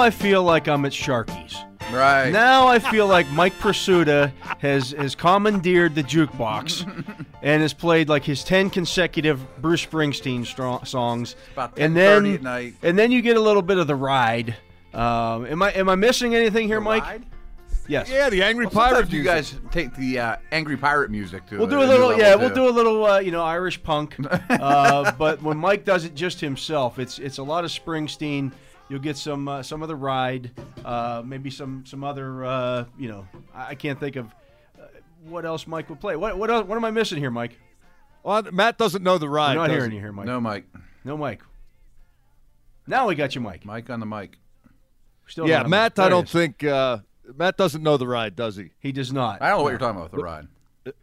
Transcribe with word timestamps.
Now 0.00 0.06
I 0.06 0.10
feel 0.10 0.42
like 0.42 0.66
I'm 0.66 0.86
at 0.86 0.92
Sharky's. 0.92 1.54
Right. 1.92 2.30
Now 2.30 2.66
I 2.66 2.78
feel 2.78 3.06
like 3.06 3.30
Mike 3.32 3.52
Prisuta 3.58 4.32
has 4.60 4.92
has 4.92 5.14
commandeered 5.14 5.94
the 5.94 6.02
jukebox 6.02 6.86
and 7.42 7.60
has 7.60 7.74
played 7.74 8.08
like 8.08 8.24
his 8.24 8.42
ten 8.42 8.70
consecutive 8.70 9.38
Bruce 9.60 9.84
Springsteen 9.84 10.40
stro- 10.46 10.86
songs. 10.86 11.36
about 11.52 11.78
and 11.78 11.94
then 11.94 12.24
at 12.36 12.42
night. 12.42 12.76
and 12.82 12.98
then 12.98 13.12
you 13.12 13.20
get 13.20 13.36
a 13.36 13.40
little 13.40 13.60
bit 13.60 13.76
of 13.76 13.86
the 13.88 13.94
ride. 13.94 14.56
Um, 14.94 15.44
am 15.44 15.62
I 15.62 15.70
am 15.72 15.90
I 15.90 15.96
missing 15.96 16.34
anything 16.34 16.66
here, 16.66 16.80
Mike? 16.80 17.02
Ride? 17.02 17.26
Yes. 17.86 18.08
Yeah, 18.08 18.30
the 18.30 18.42
Angry 18.42 18.64
Well, 18.66 18.72
Pirate. 18.72 18.94
sometimes 18.94 19.12
you 19.12 19.22
music. 19.22 19.34
guys 19.34 19.72
take 19.72 19.94
the 19.96 20.18
uh, 20.18 20.36
angry 20.52 20.76
pirate 20.78 21.10
music 21.10 21.44
to 21.48 21.58
We'll 21.58 21.66
do 21.66 21.80
a 21.80 21.84
a 21.84 21.88
little, 21.88 22.16
yeah. 22.16 22.34
too. 22.34 22.38
We'll 22.38 22.54
do 22.54 22.68
a 22.68 22.70
little, 22.70 23.04
uh, 23.04 23.18
you 23.18 23.32
know, 23.32 23.42
Irish 23.44 23.82
punk. 23.82 24.16
Uh, 24.48 25.10
but 25.18 25.42
when 25.42 25.58
Mike 25.58 25.84
does 25.84 26.04
it 26.06 26.14
just 26.14 26.40
himself, 26.40 26.98
it's 26.98 27.18
it's 27.18 27.36
a 27.38 27.42
lot 27.42 27.64
of 27.64 27.70
Springsteen. 27.70 28.52
You'll 28.90 28.98
get 28.98 29.16
some 29.16 29.46
uh, 29.46 29.62
some 29.62 29.82
of 29.82 29.88
the 29.88 29.94
ride, 29.94 30.50
uh, 30.84 31.22
maybe 31.24 31.48
some 31.48 31.84
some 31.86 32.02
other, 32.02 32.44
uh, 32.44 32.84
you 32.98 33.08
know, 33.08 33.26
I 33.54 33.68
I 33.68 33.74
can't 33.76 34.00
think 34.00 34.16
of 34.16 34.26
uh, 34.78 34.86
what 35.24 35.44
else 35.44 35.68
Mike 35.68 35.88
would 35.88 36.00
play. 36.00 36.16
What 36.16 36.36
what 36.36 36.50
else, 36.50 36.66
what 36.66 36.74
am 36.74 36.84
I 36.84 36.90
missing 36.90 37.18
here, 37.18 37.30
Mike? 37.30 37.56
Well, 38.24 38.42
Matt 38.50 38.78
doesn't 38.78 39.04
know 39.04 39.16
the 39.16 39.28
ride. 39.28 39.52
I'm 39.52 39.56
not 39.58 39.68
does 39.68 39.76
hearing 39.76 39.92
he? 39.92 39.96
you 39.98 40.02
here, 40.02 40.12
Mike. 40.12 40.26
No, 40.26 40.40
Mike. 40.40 40.64
No, 41.04 41.16
Mike. 41.16 41.42
Now 42.88 43.06
we 43.06 43.14
got 43.14 43.36
you, 43.36 43.40
Mike. 43.40 43.64
Mike 43.64 43.88
on 43.90 44.00
the 44.00 44.06
mic. 44.06 44.36
Still 45.28 45.48
Yeah, 45.48 45.62
Matt. 45.62 45.96
I 46.00 46.08
don't 46.08 46.28
think 46.28 46.64
uh, 46.64 46.98
Matt 47.36 47.56
doesn't 47.56 47.84
know 47.84 47.96
the 47.96 48.08
ride, 48.08 48.34
does 48.34 48.56
he? 48.56 48.70
he 48.80 48.90
does 48.90 49.12
not. 49.12 49.40
I 49.40 49.50
don't 49.50 49.58
know 49.58 49.62
what 49.62 49.70
you're 49.70 49.78
talking 49.78 49.98
about 49.98 50.10
with 50.10 50.18
the 50.18 50.24
ride. 50.24 50.48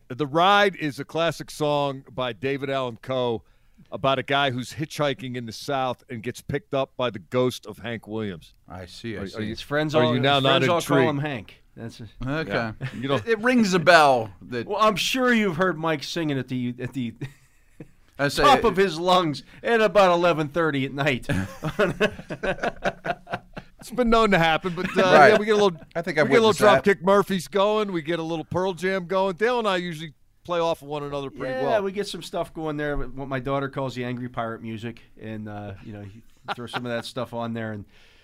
The 0.10 0.28
Ride 0.28 0.76
is 0.76 1.00
a 1.00 1.06
classic 1.06 1.50
song 1.52 2.04
by 2.12 2.34
David 2.34 2.70
Allan 2.70 2.98
Coe 3.02 3.44
about 3.92 4.20
a 4.20 4.24
guy 4.24 4.52
who's 4.52 4.74
hitchhiking 4.74 5.36
in 5.36 5.46
the 5.46 5.52
South 5.52 6.04
and 6.10 6.22
gets 6.24 6.42
picked 6.42 6.74
up 6.74 6.92
by 6.98 7.10
the 7.10 7.20
ghost 7.20 7.66
of 7.66 7.80
Hank 7.80 8.08
Williams. 8.08 8.54
I 8.68 8.86
see. 8.86 9.18
I 9.18 9.22
Are- 9.22 9.28
see. 9.28 9.38
are 9.38 9.42
you- 9.42 9.50
His 9.50 9.62
friends 9.62 9.96
Are 9.96 10.04
all, 10.04 10.14
you 10.14 10.20
now 10.20 10.36
his 10.36 10.44
not 10.44 10.62
friends 10.64 10.70
all 10.70 10.82
call 10.82 11.10
him 11.10 11.20
Hank. 11.20 11.64
That's. 11.76 12.02
A, 12.02 12.08
okay. 12.28 12.72
You 13.00 13.08
know, 13.08 13.16
It, 13.16 13.28
it 13.28 13.40
rings 13.40 13.74
a 13.74 13.80
bell 13.80 14.32
that 14.44 14.68
well, 14.68 14.80
I'm 14.82 14.96
sure 14.96 15.32
you've 15.34 15.58
heard 15.58 15.78
Mike 15.78 16.04
singing 16.04 16.38
at 16.40 16.48
the 16.48 16.74
at 16.80 16.94
the 16.94 17.14
I 18.20 18.30
say 18.30 18.44
top 18.44 18.64
of 18.64 18.76
his 18.76 19.00
lungs 19.00 19.44
at 19.62 19.80
about 19.80 20.18
11:30 20.20 20.86
at 20.86 20.94
night. 20.94 21.28
it's 23.80 23.92
been 23.92 24.10
known 24.10 24.32
to 24.32 24.40
happen, 24.40 24.74
but 24.76 24.86
uh, 24.98 25.02
Right. 25.04 25.28
yeah, 25.34 25.38
we 25.38 25.46
get 25.46 25.52
a 25.52 25.64
little. 25.64 25.80
I 25.96 26.02
think 26.02 26.18
I've 26.18 26.28
we 26.28 26.34
get 26.34 26.42
a 26.44 26.48
little. 26.48 26.68
Dropkick 26.68 27.02
Murphys 27.04 27.48
going. 27.48 27.92
We 27.92 28.02
get 28.02 28.18
a 28.20 28.24
little 28.24 28.46
Pearl 28.46 28.74
Jam 28.74 29.06
going. 29.06 29.36
Dale 29.36 29.60
and 29.60 29.68
I 29.68 29.78
usually 29.78 30.14
play 30.48 30.60
off 30.60 30.82
of 30.82 30.88
one 30.88 31.04
another 31.04 31.30
pretty 31.30 31.54
yeah, 31.54 31.62
well. 31.62 31.72
Yeah, 31.74 31.80
we 31.82 31.92
get 31.92 32.08
some 32.08 32.24
stuff 32.24 32.54
going 32.54 32.78
there. 32.78 32.96
What 32.98 33.28
my 33.28 33.40
daughter 33.40 33.68
calls 33.70 33.94
the 33.94 34.06
angry 34.06 34.30
pirate 34.30 34.62
music, 34.62 35.02
and 35.22 35.48
uh, 35.50 35.74
you 35.84 35.92
know, 35.94 36.02
you 36.02 36.22
throw 36.56 36.66
some 36.68 36.86
of 36.86 36.92
that 36.92 37.04
stuff 37.06 37.34
on 37.34 37.54
there, 37.54 37.74
and 37.74 37.84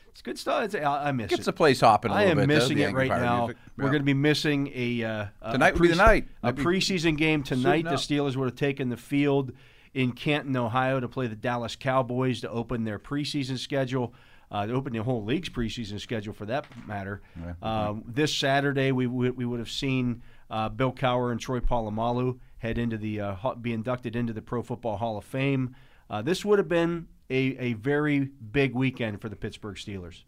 it's 0.09 0.21
good 0.21 0.39
stuff. 0.39 0.63
It's, 0.63 0.73
I, 0.73 1.09
I 1.09 1.11
miss 1.11 1.29
gets 1.29 1.41
it. 1.41 1.45
the 1.45 1.53
place 1.53 1.81
hopping 1.81 2.11
a 2.11 2.13
I 2.13 2.25
little 2.25 2.41
am 2.41 2.47
bit. 2.47 2.55
missing 2.55 2.77
the 2.77 2.83
it 2.83 2.94
right 2.94 3.09
now. 3.09 3.47
music. 3.47 3.57
We're 3.77 3.83
Yeah. 3.83 3.89
going 3.89 4.01
to 4.01 4.05
be 4.05 4.13
missing 4.13 4.71
a, 4.73 5.03
uh, 5.03 5.25
a 5.41 5.51
Tonight 5.51 5.73
would 5.73 5.81
be 5.81 5.88
the 5.89 5.95
night. 5.95 6.27
A 6.41 6.53
preseason 6.53 7.17
game 7.17 7.44
tonight. 7.44 7.83
The 7.83 7.91
Steelers 7.91 8.38
would 8.38 8.45
have 8.45 8.55
taken 8.55 8.88
the 8.89 8.97
field 8.97 9.51
in 9.94 10.13
Canton, 10.13 10.55
Ohio, 10.55 10.99
to 11.01 11.07
play 11.09 11.27
the 11.27 11.35
Dallas 11.35 11.75
Cowboys 11.75 12.41
to 12.41 12.49
open 12.49 12.85
their 12.85 12.99
preseason 12.99 13.57
schedule. 13.57 14.13
Uh, 14.51 14.67
to 14.67 14.73
open 14.73 14.94
the 14.94 15.01
whole 15.01 15.23
league's 15.23 15.49
preseason 15.49 15.99
schedule, 15.99 16.31
for 16.31 16.45
that 16.45 16.66
matter. 16.88 17.23
Um, 17.63 18.03
this 18.05 18.31
Saturday, 18.38 18.91
we 18.91 19.07
would 19.07 19.35
we 19.35 19.45
would 19.45 19.57
have 19.59 19.71
seen 19.71 20.21
uh, 20.54 20.70
Bill 20.70 20.94
Cowher 20.94 21.32
and 21.32 21.40
Troy 21.42 21.59
Polamalu 21.59 22.38
head 22.59 22.78
into 22.78 22.97
the 22.97 23.19
uh, 23.19 23.56
be 23.59 23.74
inducted 23.74 24.16
into 24.16 24.31
the 24.34 24.41
Pro 24.41 24.62
Football 24.62 24.97
Hall 24.97 25.18
of 25.18 25.25
Fame. 25.25 25.75
Uh, 26.09 26.22
this 26.22 26.46
would 26.46 26.59
have 26.59 26.69
been 26.69 27.08
a, 27.30 27.58
a 27.58 27.74
very 27.74 28.19
big 28.52 28.75
weekend 28.75 29.19
for 29.19 29.30
the 29.30 29.36
Pittsburgh 29.36 29.75
Steelers. 29.75 30.24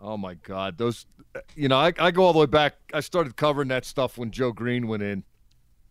Oh 0.00 0.16
my 0.16 0.34
God, 0.34 0.78
those! 0.78 1.06
You 1.54 1.68
know, 1.68 1.76
I, 1.76 1.92
I 1.98 2.10
go 2.10 2.24
all 2.24 2.32
the 2.32 2.38
way 2.38 2.46
back. 2.46 2.74
I 2.94 3.00
started 3.00 3.36
covering 3.36 3.68
that 3.68 3.84
stuff 3.84 4.16
when 4.16 4.30
Joe 4.30 4.50
Greene 4.50 4.88
went 4.88 5.02
in, 5.02 5.24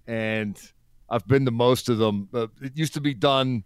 and 0.08 0.60
I've 1.08 1.28
been 1.28 1.46
to 1.46 1.52
most 1.52 1.90
of 1.90 2.00
them. 2.00 2.28
Uh, 2.34 2.48
it 2.62 2.76
used 2.76 2.96
to 2.96 3.02
be 3.02 3.14
done. 3.14 3.64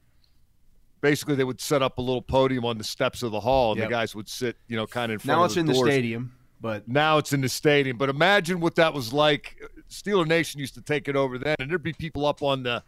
Basically, 1.00 1.36
they 1.36 1.44
would 1.46 1.62
set 1.62 1.82
up 1.82 1.98
a 1.98 2.02
little 2.02 2.22
podium 2.22 2.66
on 2.66 2.78
the 2.78 2.84
steps 2.84 3.24
of 3.24 3.32
the 3.32 3.40
hall, 3.40 3.72
and 3.72 3.80
Yep. 3.80 3.90
the 3.90 3.94
guys 3.94 4.16
would 4.16 4.28
sit, 4.28 4.58
you 4.68 4.76
know, 4.76 4.86
kind 4.86 5.12
of 5.12 5.16
in 5.16 5.20
front 5.20 5.32
of 5.32 5.36
the. 5.36 5.42
Now 5.42 5.46
it's 5.46 5.58
in 5.58 5.66
the 5.66 5.92
stadium, 5.92 6.35
but 6.60 6.88
Now 6.88 7.18
it's 7.18 7.34
in 7.34 7.42
the 7.42 7.50
stadium. 7.50 7.98
But 7.98 8.10
imagine 8.10 8.60
what 8.60 8.76
that 8.76 8.94
was 8.94 9.14
like. 9.14 9.62
Steeler 9.90 10.26
Nation 10.26 10.60
used 10.60 10.74
to 10.76 10.82
take 10.82 11.08
it 11.08 11.16
over 11.16 11.38
then, 11.38 11.56
and 11.60 11.70
there'd 11.70 11.84
be 11.84 11.94
people 11.94 12.26
up 12.26 12.42
on 12.42 12.64
the 12.64 12.84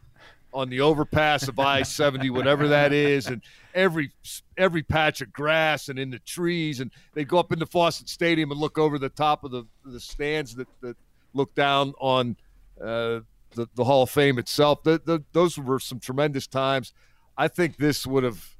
on 0.53 0.69
the 0.69 0.81
overpass 0.81 1.47
of 1.47 1.59
I 1.59 1.83
seventy, 1.83 2.29
whatever 2.29 2.69
that 2.69 2.93
is, 2.93 3.27
and 3.27 3.41
every 3.75 4.11
every 4.57 4.81
patch 4.81 5.21
of 5.21 5.31
grass 5.31 5.89
and 5.89 5.99
in 5.99 6.09
the 6.09 6.19
trees, 6.19 6.79
and 6.79 6.91
they'd 7.13 7.27
go 7.27 7.37
up 7.37 7.51
into 7.51 7.65
Fawcett 7.65 8.09
Stadium 8.09 8.51
and 8.51 8.59
look 8.59 8.77
over 8.77 8.97
the 8.97 9.09
top 9.09 9.43
of 9.43 9.51
the 9.51 9.65
the 9.85 9.99
stands 9.99 10.55
that, 10.55 10.67
that 10.81 10.95
look 11.33 11.53
down 11.53 11.93
on 11.99 12.35
uh, 12.81 13.19
the 13.51 13.67
the 13.75 13.83
Hall 13.83 14.03
of 14.03 14.09
Fame 14.09 14.39
itself. 14.39 14.83
The, 14.83 15.01
the, 15.03 15.23
those 15.33 15.59
were 15.59 15.79
some 15.79 15.99
tremendous 15.99 16.47
times. 16.47 16.93
I 17.37 17.47
think 17.47 17.77
this 17.77 18.07
would 18.07 18.23
have. 18.23 18.55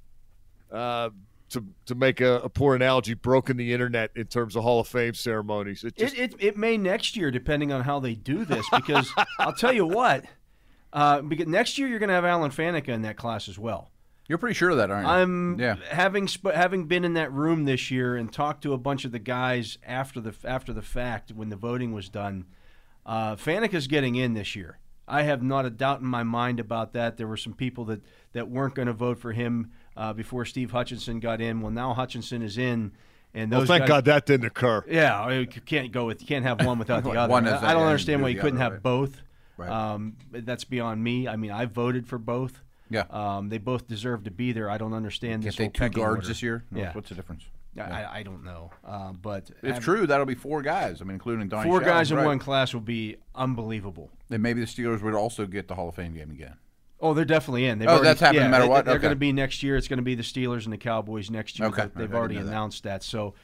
Uh, 0.72 1.10
to, 1.50 1.64
to 1.86 1.96
make 1.96 2.20
a, 2.22 2.36
a 2.44 2.50
poor 2.50 2.76
analogy, 2.76 3.14
broken 3.14 3.58
the 3.58 3.74
internet 3.74 4.12
in 4.16 4.26
terms 4.26 4.56
of 4.56 4.64
Hall 4.64 4.80
of 4.80 4.88
Fame 4.88 5.14
ceremonies. 5.14 5.84
It 5.84 5.96
just 5.96 6.16
it, 6.16 6.34
it, 6.34 6.44
it 6.44 6.58
may 6.58 6.78
next 6.78 7.16
year, 7.16 7.32
depending 7.32 7.72
on 7.72 7.82
how 7.84 8.00
they 8.00 8.16
do 8.16 8.46
this. 8.46 8.66
Because 8.72 9.12
I'll 9.40 9.54
tell 9.54 9.74
you 9.74 9.86
what, 9.86 10.26
uh, 10.94 11.22
because 11.22 11.48
next 11.48 11.78
year 11.78 11.88
you're 11.88 12.00
going 12.00 12.10
to 12.10 12.16
have 12.16 12.26
Alan 12.26 12.52
Faneca 12.52 12.90
in 12.90 13.04
that 13.04 13.18
class 13.18 13.48
as 13.48 13.58
well. 13.58 13.92
You're 14.28 14.38
pretty 14.38 14.56
sure 14.56 14.72
of 14.72 14.78
that, 14.78 14.92
aren't 14.92 15.08
you? 15.08 15.14
I'm 15.14 15.60
Yeah. 15.60 15.76
having 15.90 16.28
sp- 16.28 16.52
having 16.54 16.86
been 16.86 17.06
in 17.06 17.14
that 17.14 17.32
room 17.32 17.64
this 17.64 17.90
year 17.90 18.18
and 18.18 18.32
talked 18.32 18.62
to 18.64 18.74
a 18.74 18.78
bunch 18.78 19.06
of 19.06 19.14
the 19.14 19.20
guys 19.20 19.78
after 19.86 20.20
the 20.20 20.34
after 20.44 20.74
the 20.74 20.82
fact 20.82 21.32
when 21.32 21.48
the 21.48 21.56
voting 21.56 21.94
was 21.94 22.10
done. 22.10 22.46
Uh, 23.06 23.38
Faneca's 23.38 23.88
getting 23.88 24.16
in 24.16 24.34
this 24.34 24.54
year. 24.54 24.80
I 25.08 25.22
have 25.22 25.42
not 25.42 25.66
a 25.66 25.70
doubt 25.70 26.02
in 26.02 26.08
my 26.08 26.24
mind 26.24 26.60
about 26.60 26.92
that. 26.92 27.16
There 27.16 27.28
were 27.28 27.38
some 27.38 27.54
people 27.54 27.86
that, 27.86 28.02
that 28.34 28.50
weren't 28.50 28.76
going 28.76 28.88
to 28.90 28.94
vote 28.94 29.18
for 29.20 29.32
him 29.32 29.72
uh, 29.98 30.14
before 30.14 30.46
Steve 30.46 30.72
Hutchinson 30.72 31.20
got 31.20 31.42
in. 31.42 31.62
Well, 31.62 31.72
now 31.72 31.94
Hutchinson 31.94 32.42
is 32.42 32.58
in, 32.58 32.92
and 33.34 33.52
well, 33.52 33.62
those 33.62 33.68
thank 33.68 33.82
guys, 33.82 33.90
God 33.90 34.06
that 34.06 34.26
didn't 34.26 34.46
occur. 34.46 34.86
Yeah, 34.88 35.20
I 35.20 35.30
mean, 35.30 35.40
you 35.42 35.62
can't 35.62 35.92
go 35.92 36.06
with 36.06 36.22
you 36.22 36.28
can't 36.28 36.46
have 36.46 36.64
one 36.64 36.80
without 36.80 37.04
the 37.04 37.10
other. 37.20 37.32
One 37.32 37.48
is 37.48 37.62
I 37.62 37.74
don't 37.74 37.84
understand 37.84 38.22
why 38.22 38.30
you 38.30 38.40
couldn't 38.40 38.62
other, 38.62 38.64
have 38.64 38.74
right. 38.74 38.84
both. 38.84 39.22
Right. 39.58 39.70
Um, 39.70 40.16
that's 40.32 40.64
beyond 40.64 41.04
me. 41.04 41.28
I 41.28 41.36
mean, 41.36 41.52
I 41.52 41.66
voted 41.66 42.08
for 42.08 42.20
both. 42.20 42.62
Yeah. 42.90 43.06
Um, 43.10 43.50
they 43.50 43.58
both 43.58 43.88
deserve 43.88 44.24
to 44.26 44.32
be 44.32 44.52
there. 44.52 44.70
I 44.70 44.78
don't 44.78 44.94
understand 44.94 45.44
Can't 45.44 45.46
this 45.46 45.58
whole 45.58 45.72
take 45.72 45.94
two 45.94 46.00
guards 46.00 46.18
order. 46.18 46.28
this 46.28 46.44
year. 46.44 46.64
Yeah. 46.72 46.94
What's 46.94 47.10
the 47.10 47.16
difference? 47.16 47.44
I, 47.78 47.82
I, 47.82 48.16
I 48.20 48.24
don't 48.24 48.44
know. 48.44 48.72
Uh, 48.86 49.12
but 49.12 49.52
If 49.62 49.76
have- 49.76 49.84
true, 49.84 50.08
that'll 50.08 50.26
be 50.26 50.36
four 50.36 50.62
guys. 50.62 51.02
I 51.02 51.04
mean, 51.04 51.14
including 51.14 51.48
Donnie 51.48 51.70
four 51.70 51.82
Shell, 51.82 51.90
guys 51.90 52.12
in 52.12 52.18
right. 52.18 52.26
one 52.26 52.40
class 52.40 52.74
will 52.74 52.82
be 52.82 53.18
unbelievable. 53.36 54.10
Then 54.30 54.42
maybe 54.42 54.62
the 54.62 54.68
Steelers 54.68 55.02
would 55.02 55.14
also 55.14 55.46
get 55.46 55.68
the 55.68 55.76
Hall 55.76 55.90
of 55.90 55.96
Fame 55.96 56.14
game 56.14 56.32
again. 56.32 56.56
Oh, 57.00 57.14
they're 57.14 57.26
definitely 57.26 57.66
in. 57.68 57.78
They've 57.80 57.88
Oh, 57.88 57.92
already, 57.94 58.06
that's 58.06 58.20
happening 58.20 58.42
yeah, 58.42 58.48
no 58.48 58.52
matter 58.52 58.64
they- 58.64 58.70
what? 58.70 58.86
They're 58.86 58.96
Okay. 58.96 59.02
going 59.04 59.12
to 59.12 59.16
be 59.20 59.32
next 59.32 59.62
year. 59.62 59.76
It's 59.78 59.88
going 59.88 59.98
to 59.98 60.04
be 60.04 60.16
the 60.16 60.24
Steelers 60.24 60.64
and 60.64 60.74
the 60.74 60.78
Cowboys 60.78 61.30
next 61.30 61.60
year. 61.60 61.68
Okay. 61.70 61.90
They- 61.94 62.02
They've 62.02 62.14
already 62.16 62.36
that. 62.36 62.46
announced 62.48 62.84
that. 62.84 63.04
So. 63.04 63.36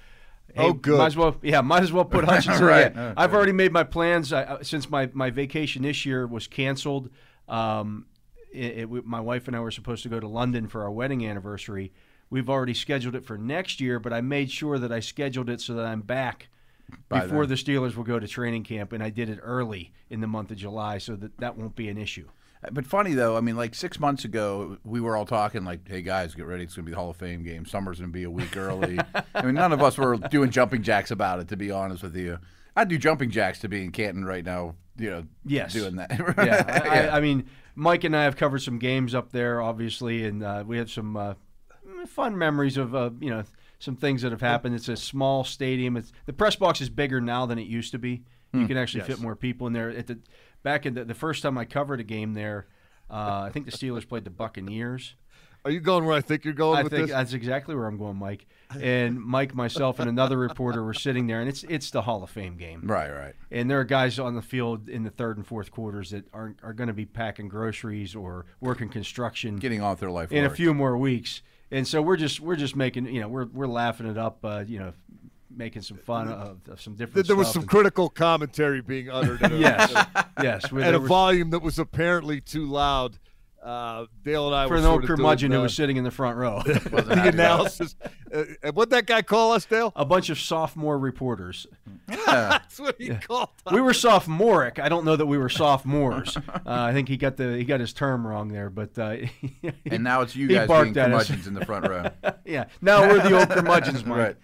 Oh, 0.57 0.73
good. 0.73 0.97
Might 0.97 1.07
as 1.07 1.17
well, 1.17 1.35
yeah. 1.41 1.61
Might 1.61 1.83
as 1.83 1.91
well 1.91 2.05
put 2.05 2.25
Hutchinson. 2.29 2.65
Right. 2.65 2.91
Oh, 2.95 3.13
I've 3.17 3.33
already 3.33 3.51
made 3.53 3.71
my 3.71 3.83
plans. 3.83 4.33
I, 4.33 4.43
uh, 4.43 4.63
since 4.63 4.89
my, 4.89 5.09
my 5.13 5.29
vacation 5.29 5.83
this 5.83 6.05
year 6.05 6.27
was 6.27 6.47
canceled, 6.47 7.09
um, 7.47 8.05
it, 8.51 8.79
it, 8.91 9.05
my 9.05 9.19
wife 9.19 9.47
and 9.47 9.55
I 9.55 9.59
were 9.61 9.71
supposed 9.71 10.03
to 10.03 10.09
go 10.09 10.19
to 10.19 10.27
London 10.27 10.67
for 10.67 10.83
our 10.83 10.91
wedding 10.91 11.25
anniversary. 11.25 11.91
We've 12.29 12.49
already 12.49 12.73
scheduled 12.73 13.15
it 13.15 13.25
for 13.25 13.37
next 13.37 13.79
year, 13.79 13.99
but 13.99 14.13
I 14.13 14.21
made 14.21 14.51
sure 14.51 14.77
that 14.79 14.91
I 14.91 14.99
scheduled 14.99 15.49
it 15.49 15.61
so 15.61 15.75
that 15.75 15.85
I'm 15.85 16.01
back 16.01 16.49
By 17.09 17.21
before 17.21 17.45
then. 17.45 17.55
the 17.55 17.63
Steelers 17.63 17.95
will 17.95 18.03
go 18.03 18.19
to 18.19 18.27
training 18.27 18.63
camp, 18.63 18.91
and 18.93 19.01
I 19.03 19.09
did 19.11 19.29
it 19.29 19.39
early 19.41 19.93
in 20.09 20.21
the 20.21 20.27
month 20.27 20.51
of 20.51 20.57
July, 20.57 20.97
so 20.97 21.15
that 21.15 21.37
that 21.39 21.57
won't 21.57 21.75
be 21.75 21.89
an 21.89 21.97
issue. 21.97 22.27
But 22.71 22.85
funny 22.87 23.13
though, 23.13 23.35
I 23.37 23.41
mean, 23.41 23.55
like 23.55 23.75
six 23.75 23.99
months 23.99 24.25
ago, 24.25 24.77
we 24.83 25.01
were 25.01 25.15
all 25.17 25.25
talking 25.25 25.63
like, 25.63 25.87
"Hey 25.87 26.01
guys, 26.01 26.33
get 26.35 26.45
ready! 26.45 26.63
It's 26.63 26.75
going 26.75 26.85
to 26.85 26.89
be 26.89 26.91
the 26.93 26.97
Hall 26.99 27.09
of 27.09 27.17
Fame 27.17 27.43
game. 27.43 27.65
Summer's 27.65 27.99
going 27.99 28.09
to 28.11 28.13
be 28.13 28.23
a 28.23 28.31
week 28.31 28.55
early." 28.57 28.99
I 29.35 29.41
mean, 29.43 29.55
none 29.55 29.73
of 29.73 29.81
us 29.81 29.97
were 29.97 30.17
doing 30.17 30.49
jumping 30.51 30.83
jacks 30.83 31.11
about 31.11 31.39
it. 31.39 31.47
To 31.49 31.57
be 31.57 31.71
honest 31.71 32.03
with 32.03 32.15
you, 32.15 32.39
I'd 32.75 32.87
do 32.89 32.97
jumping 32.97 33.29
jacks 33.31 33.59
to 33.59 33.67
be 33.67 33.83
in 33.83 33.91
Canton 33.91 34.25
right 34.25 34.45
now. 34.45 34.75
You 34.97 35.09
know, 35.09 35.23
Yes. 35.45 35.73
doing 35.73 35.95
that. 35.95 36.11
yeah, 36.37 36.81
I, 36.83 36.89
I, 37.07 37.17
I 37.17 37.19
mean, 37.19 37.45
Mike 37.75 38.03
and 38.03 38.15
I 38.15 38.23
have 38.23 38.35
covered 38.35 38.61
some 38.61 38.77
games 38.77 39.15
up 39.15 39.31
there, 39.31 39.59
obviously, 39.61 40.23
and 40.25 40.43
uh, 40.43 40.63
we 40.65 40.77
have 40.77 40.91
some 40.91 41.17
uh, 41.17 41.33
fun 42.07 42.37
memories 42.37 42.77
of 42.77 42.93
uh, 42.93 43.09
you 43.19 43.29
know 43.29 43.43
some 43.79 43.95
things 43.95 44.21
that 44.21 44.31
have 44.31 44.41
happened. 44.41 44.75
It's 44.75 44.87
a 44.89 44.95
small 44.95 45.43
stadium. 45.43 45.97
It's 45.97 46.11
the 46.25 46.33
press 46.33 46.55
box 46.55 46.79
is 46.81 46.89
bigger 46.89 47.19
now 47.19 47.45
than 47.45 47.59
it 47.59 47.67
used 47.67 47.91
to 47.91 47.99
be. 47.99 48.23
You 48.55 48.67
can 48.67 48.77
actually 48.77 49.01
fit 49.05 49.19
more 49.19 49.35
people 49.35 49.65
in 49.65 49.73
there. 49.73 49.89
At 49.89 50.05
the 50.05 50.19
back 50.63 50.85
in 50.85 50.93
the, 50.95 51.05
the 51.05 51.13
first 51.13 51.43
time 51.43 51.57
I 51.57 51.65
covered 51.65 51.99
a 51.99 52.03
game 52.03 52.33
there, 52.33 52.67
uh, 53.09 53.43
I 53.45 53.49
think 53.51 53.65
the 53.65 53.71
Steelers 53.71 54.07
played 54.07 54.23
the 54.23 54.29
Buccaneers. 54.31 55.15
Are 55.65 55.71
you 55.71 55.79
going 55.79 56.03
where 56.03 56.15
I 56.15 56.19
think 56.19 56.43
you're 56.43 56.53
going 56.53 56.79
I 56.79 56.83
with 56.83 56.91
think 56.91 57.07
this? 57.07 57.15
that's 57.15 57.31
exactly 57.31 57.73
where 57.73 57.85
I'm 57.85 57.97
going, 57.97 58.17
Mike. 58.17 58.47
And 58.81 59.21
Mike, 59.21 59.55
myself, 59.55 59.99
and 59.99 60.09
another 60.09 60.37
reporter 60.37 60.83
were 60.83 60.93
sitting 60.93 61.27
there, 61.27 61.39
and 61.39 61.47
it's 61.47 61.63
it's 61.63 61.89
the 61.89 62.01
Hall 62.01 62.21
of 62.21 62.29
Fame 62.29 62.57
game. 62.57 62.81
right, 62.83 63.09
right. 63.09 63.33
And 63.49 63.71
there 63.71 63.79
are 63.79 63.85
guys 63.85 64.19
on 64.19 64.35
the 64.35 64.41
field 64.41 64.89
in 64.89 65.03
the 65.03 65.09
third 65.09 65.37
and 65.37 65.47
fourth 65.47 65.71
quarters 65.71 66.09
that 66.09 66.25
aren't 66.33 66.57
are 66.63 66.73
going 66.73 66.87
to 66.87 66.93
be 66.93 67.05
packing 67.05 67.47
groceries 67.47 68.13
or 68.13 68.45
working 68.59 68.89
construction 68.89 69.55
Getting 69.55 69.81
off 69.81 70.01
their 70.01 70.11
life 70.11 70.33
in 70.33 70.43
a 70.43 70.49
few 70.49 70.73
more 70.73 70.97
weeks. 70.97 71.41
and 71.71 71.87
so 71.87 72.01
we're 72.01 72.17
just 72.17 72.41
we're 72.41 72.57
just 72.57 72.75
making 72.75 73.05
you 73.05 73.21
know 73.21 73.29
we're 73.29 73.45
we're 73.45 73.67
laughing 73.67 74.07
it 74.07 74.17
up, 74.17 74.39
uh, 74.43 74.65
you 74.67 74.79
know, 74.79 74.91
making 75.55 75.81
some 75.83 75.97
fun 75.97 76.27
of, 76.29 76.59
of 76.69 76.81
some 76.81 76.95
different. 76.95 77.27
There 77.27 77.35
was 77.35 77.51
some 77.51 77.61
and- 77.63 77.69
critical 77.69 78.09
commentary 78.09 78.81
being 78.81 79.09
uttered. 79.09 79.41
At 79.43 79.51
a, 79.51 79.57
yes, 79.59 79.93
at 79.95 80.29
yes, 80.41 80.65
at 80.65 80.71
there 80.71 80.95
a 80.95 80.99
was- 80.99 81.07
volume 81.07 81.49
that 81.51 81.59
was 81.61 81.79
apparently 81.79 82.41
too 82.41 82.65
loud. 82.65 83.17
Uh, 83.61 84.07
Dale 84.25 84.47
and 84.47 84.53
I 84.57 84.65
for 84.67 84.71
were 84.73 84.79
an 84.79 84.83
old 84.83 85.03
of 85.03 85.07
doing, 85.07 85.15
curmudgeon 85.15 85.49
who 85.53 85.59
uh, 85.59 85.63
was 85.63 85.73
sitting 85.73 85.95
in 85.95 86.03
the 86.03 86.11
front 86.11 86.35
row. 86.37 86.61
the 86.65 87.29
analysis. 87.31 87.95
Uh, 88.29 88.43
and 88.61 88.75
what 88.75 88.89
that 88.89 89.05
guy 89.05 89.21
call 89.21 89.53
us, 89.53 89.63
Dale? 89.63 89.93
a 89.95 90.03
bunch 90.03 90.29
of 90.29 90.37
sophomore 90.37 90.97
reporters. 90.99 91.65
Yeah. 92.09 92.49
That's 92.49 92.79
what 92.79 92.95
he 92.99 93.09
called 93.15 93.49
us. 93.65 93.73
We 93.73 93.79
were 93.79 93.93
sophomoric. 93.93 94.77
I 94.77 94.89
don't 94.89 95.05
know 95.05 95.15
that 95.15 95.25
we 95.25 95.37
were 95.37 95.47
sophomores. 95.49 96.35
Uh, 96.35 96.41
I 96.65 96.91
think 96.91 97.07
he 97.07 97.15
got 97.15 97.37
the 97.37 97.55
he 97.55 97.63
got 97.63 97.79
his 97.79 97.93
term 97.93 98.27
wrong 98.27 98.49
there, 98.49 98.69
but 98.69 98.97
uh, 98.99 99.15
And 99.85 100.03
now 100.03 100.21
it's 100.21 100.35
you 100.35 100.47
guys 100.49 100.67
being 100.67 100.93
curmudgeons 100.93 101.47
in 101.47 101.53
the 101.53 101.65
front 101.65 101.87
row. 101.87 102.09
yeah. 102.45 102.65
Now 102.81 103.07
we're 103.07 103.21
the 103.21 103.39
old 103.39 103.49
curmudgeons, 103.49 104.03
Mike. 104.05 104.17
right. 104.19 104.35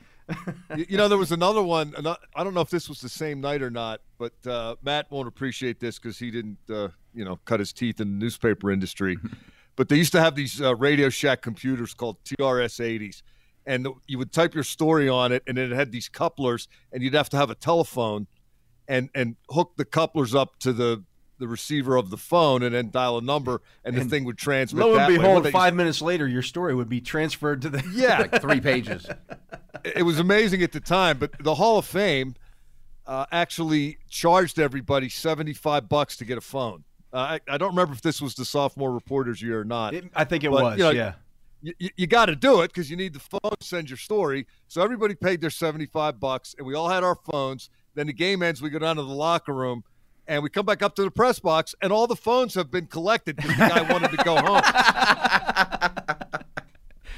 You- 0.76 0.86
you 0.90 0.98
know, 0.98 1.08
there 1.08 1.18
was 1.18 1.32
another 1.32 1.64
one. 1.64 1.94
I 2.36 2.44
don't 2.44 2.54
know 2.54 2.62
if 2.62 2.70
this 2.70 2.88
was 2.88 3.02
the 3.02 3.10
same 3.10 3.42
night 3.42 3.62
or 3.62 3.70
not, 3.72 4.02
but 4.18 4.34
uh, 4.46 4.76
Matt 4.84 5.10
won't 5.12 5.28
appreciate 5.28 5.80
this 5.80 5.98
because 5.98 6.20
he 6.20 6.30
didn't, 6.32 6.58
uh, 6.70 6.90
you 7.14 7.26
know, 7.26 7.38
cut 7.46 7.60
his 7.60 7.74
teeth 7.74 8.00
in 8.00 8.12
the 8.20 8.26
newspaper 8.26 8.72
industry. 8.72 9.18
but 9.76 9.90
they 9.90 9.96
used 9.96 10.12
to 10.12 10.20
have 10.22 10.36
these 10.36 10.62
uh, 10.62 10.76
Radio 10.76 11.10
Shack 11.10 11.42
computers 11.42 11.94
called 11.94 12.18
TRS 12.24 12.80
80s, 12.80 13.22
and 13.66 13.88
you 14.08 14.18
would 14.18 14.32
type 14.32 14.54
your 14.54 14.64
story 14.64 15.10
on 15.10 15.32
it, 15.32 15.44
and 15.48 15.58
it 15.58 15.72
had 15.72 15.92
these 15.92 16.08
couplers, 16.10 16.68
and 16.92 17.02
you'd 17.04 17.14
have 17.14 17.30
to 17.30 17.38
have 17.38 17.50
a 17.50 17.56
telephone, 17.56 18.28
and 18.88 19.10
and 19.16 19.36
hook 19.50 19.74
the 19.78 19.86
couplers 19.86 20.34
up 20.36 20.58
to 20.60 20.74
the 20.74 21.04
the 21.40 21.48
receiver 21.48 21.96
of 21.96 22.10
the 22.10 22.18
phone, 22.18 22.62
and 22.64 22.76
then 22.76 22.92
dial 22.92 23.18
a 23.18 23.22
number, 23.22 23.62
and, 23.84 23.96
the 23.96 24.02
And 24.02 24.10
thing 24.10 24.26
would 24.26 24.38
transmit. 24.38 24.86
Lo 24.86 24.92
and 24.92 25.00
that 25.02 25.08
behold, 25.10 25.50
five 25.50 25.74
minutes 25.74 26.02
later, 26.02 26.28
your 26.28 26.42
story 26.44 26.76
would 26.76 26.90
be 26.90 27.02
transferred 27.02 27.62
to 27.64 27.70
the. 27.70 27.84
yeah, 27.94 28.20
Like 28.20 28.42
three 28.42 28.62
pages. 28.62 29.08
it 29.84 30.04
was 30.04 30.20
amazing 30.20 30.62
at 30.62 30.72
the 30.72 30.80
time. 30.80 31.18
But 31.18 31.32
the 31.44 31.56
Hall 31.56 31.78
of 31.80 31.86
Fame 31.86 32.36
uh, 33.08 33.26
actually 33.32 33.98
charged 34.10 34.60
everybody 34.60 35.10
seventy-five 35.10 35.90
bucks 35.90 36.18
to 36.18 36.26
get 36.26 36.38
a 36.38 36.42
phone. 36.42 36.84
Uh, 37.12 37.18
I, 37.18 37.40
I 37.48 37.58
don't 37.58 37.70
remember 37.70 37.94
if 37.94 38.02
this 38.02 38.22
was 38.22 38.36
the 38.36 38.46
sophomore 38.46 38.92
reporters 38.92 39.42
year 39.42 39.60
or 39.60 39.66
not. 39.66 39.96
It- 39.96 40.12
I 40.16 40.26
think 40.26 40.44
it 40.44 40.52
But, 40.52 40.62
was. 40.64 40.78
you 40.78 40.84
know, 40.84 40.92
yeah. 40.92 41.14
you, 41.98 42.06
got 42.06 42.28
to 42.28 42.36
do 42.36 42.62
it 42.62 42.68
because 42.68 42.92
you 42.92 42.96
need 42.96 43.14
the 43.14 43.20
phone 43.20 43.52
to 43.60 43.66
send 43.66 43.90
your 43.90 43.98
story. 43.98 44.46
So 44.68 44.84
everybody 44.84 45.16
paid 45.16 45.42
their 45.42 45.50
75 45.50 46.20
bucks 46.20 46.54
and 46.58 46.68
we 46.68 46.76
all 46.76 46.88
had 46.88 47.04
our 47.04 47.16
phones. 47.16 47.72
Then 47.96 48.06
the 48.08 48.14
game 48.14 48.44
ends, 48.44 48.62
we 48.62 48.70
go 48.70 48.78
down 48.78 48.98
to 48.98 49.02
the 49.02 49.08
locker 49.10 49.54
room 49.54 49.84
and 50.30 50.42
we 50.44 50.50
come 50.50 50.66
back 50.66 50.82
up 50.82 50.96
to 50.96 51.04
the 51.04 51.12
press 51.12 51.40
box 51.40 51.76
and 51.82 51.92
all 51.92 52.08
the 52.08 52.16
phones 52.16 52.54
have 52.54 52.72
been 52.72 52.86
collected 52.88 53.36
because 53.36 53.52
the 53.58 53.68
guy 53.68 53.92
wanted 53.92 54.12
to 54.12 54.18
go 54.24 54.36
home. 54.38 54.62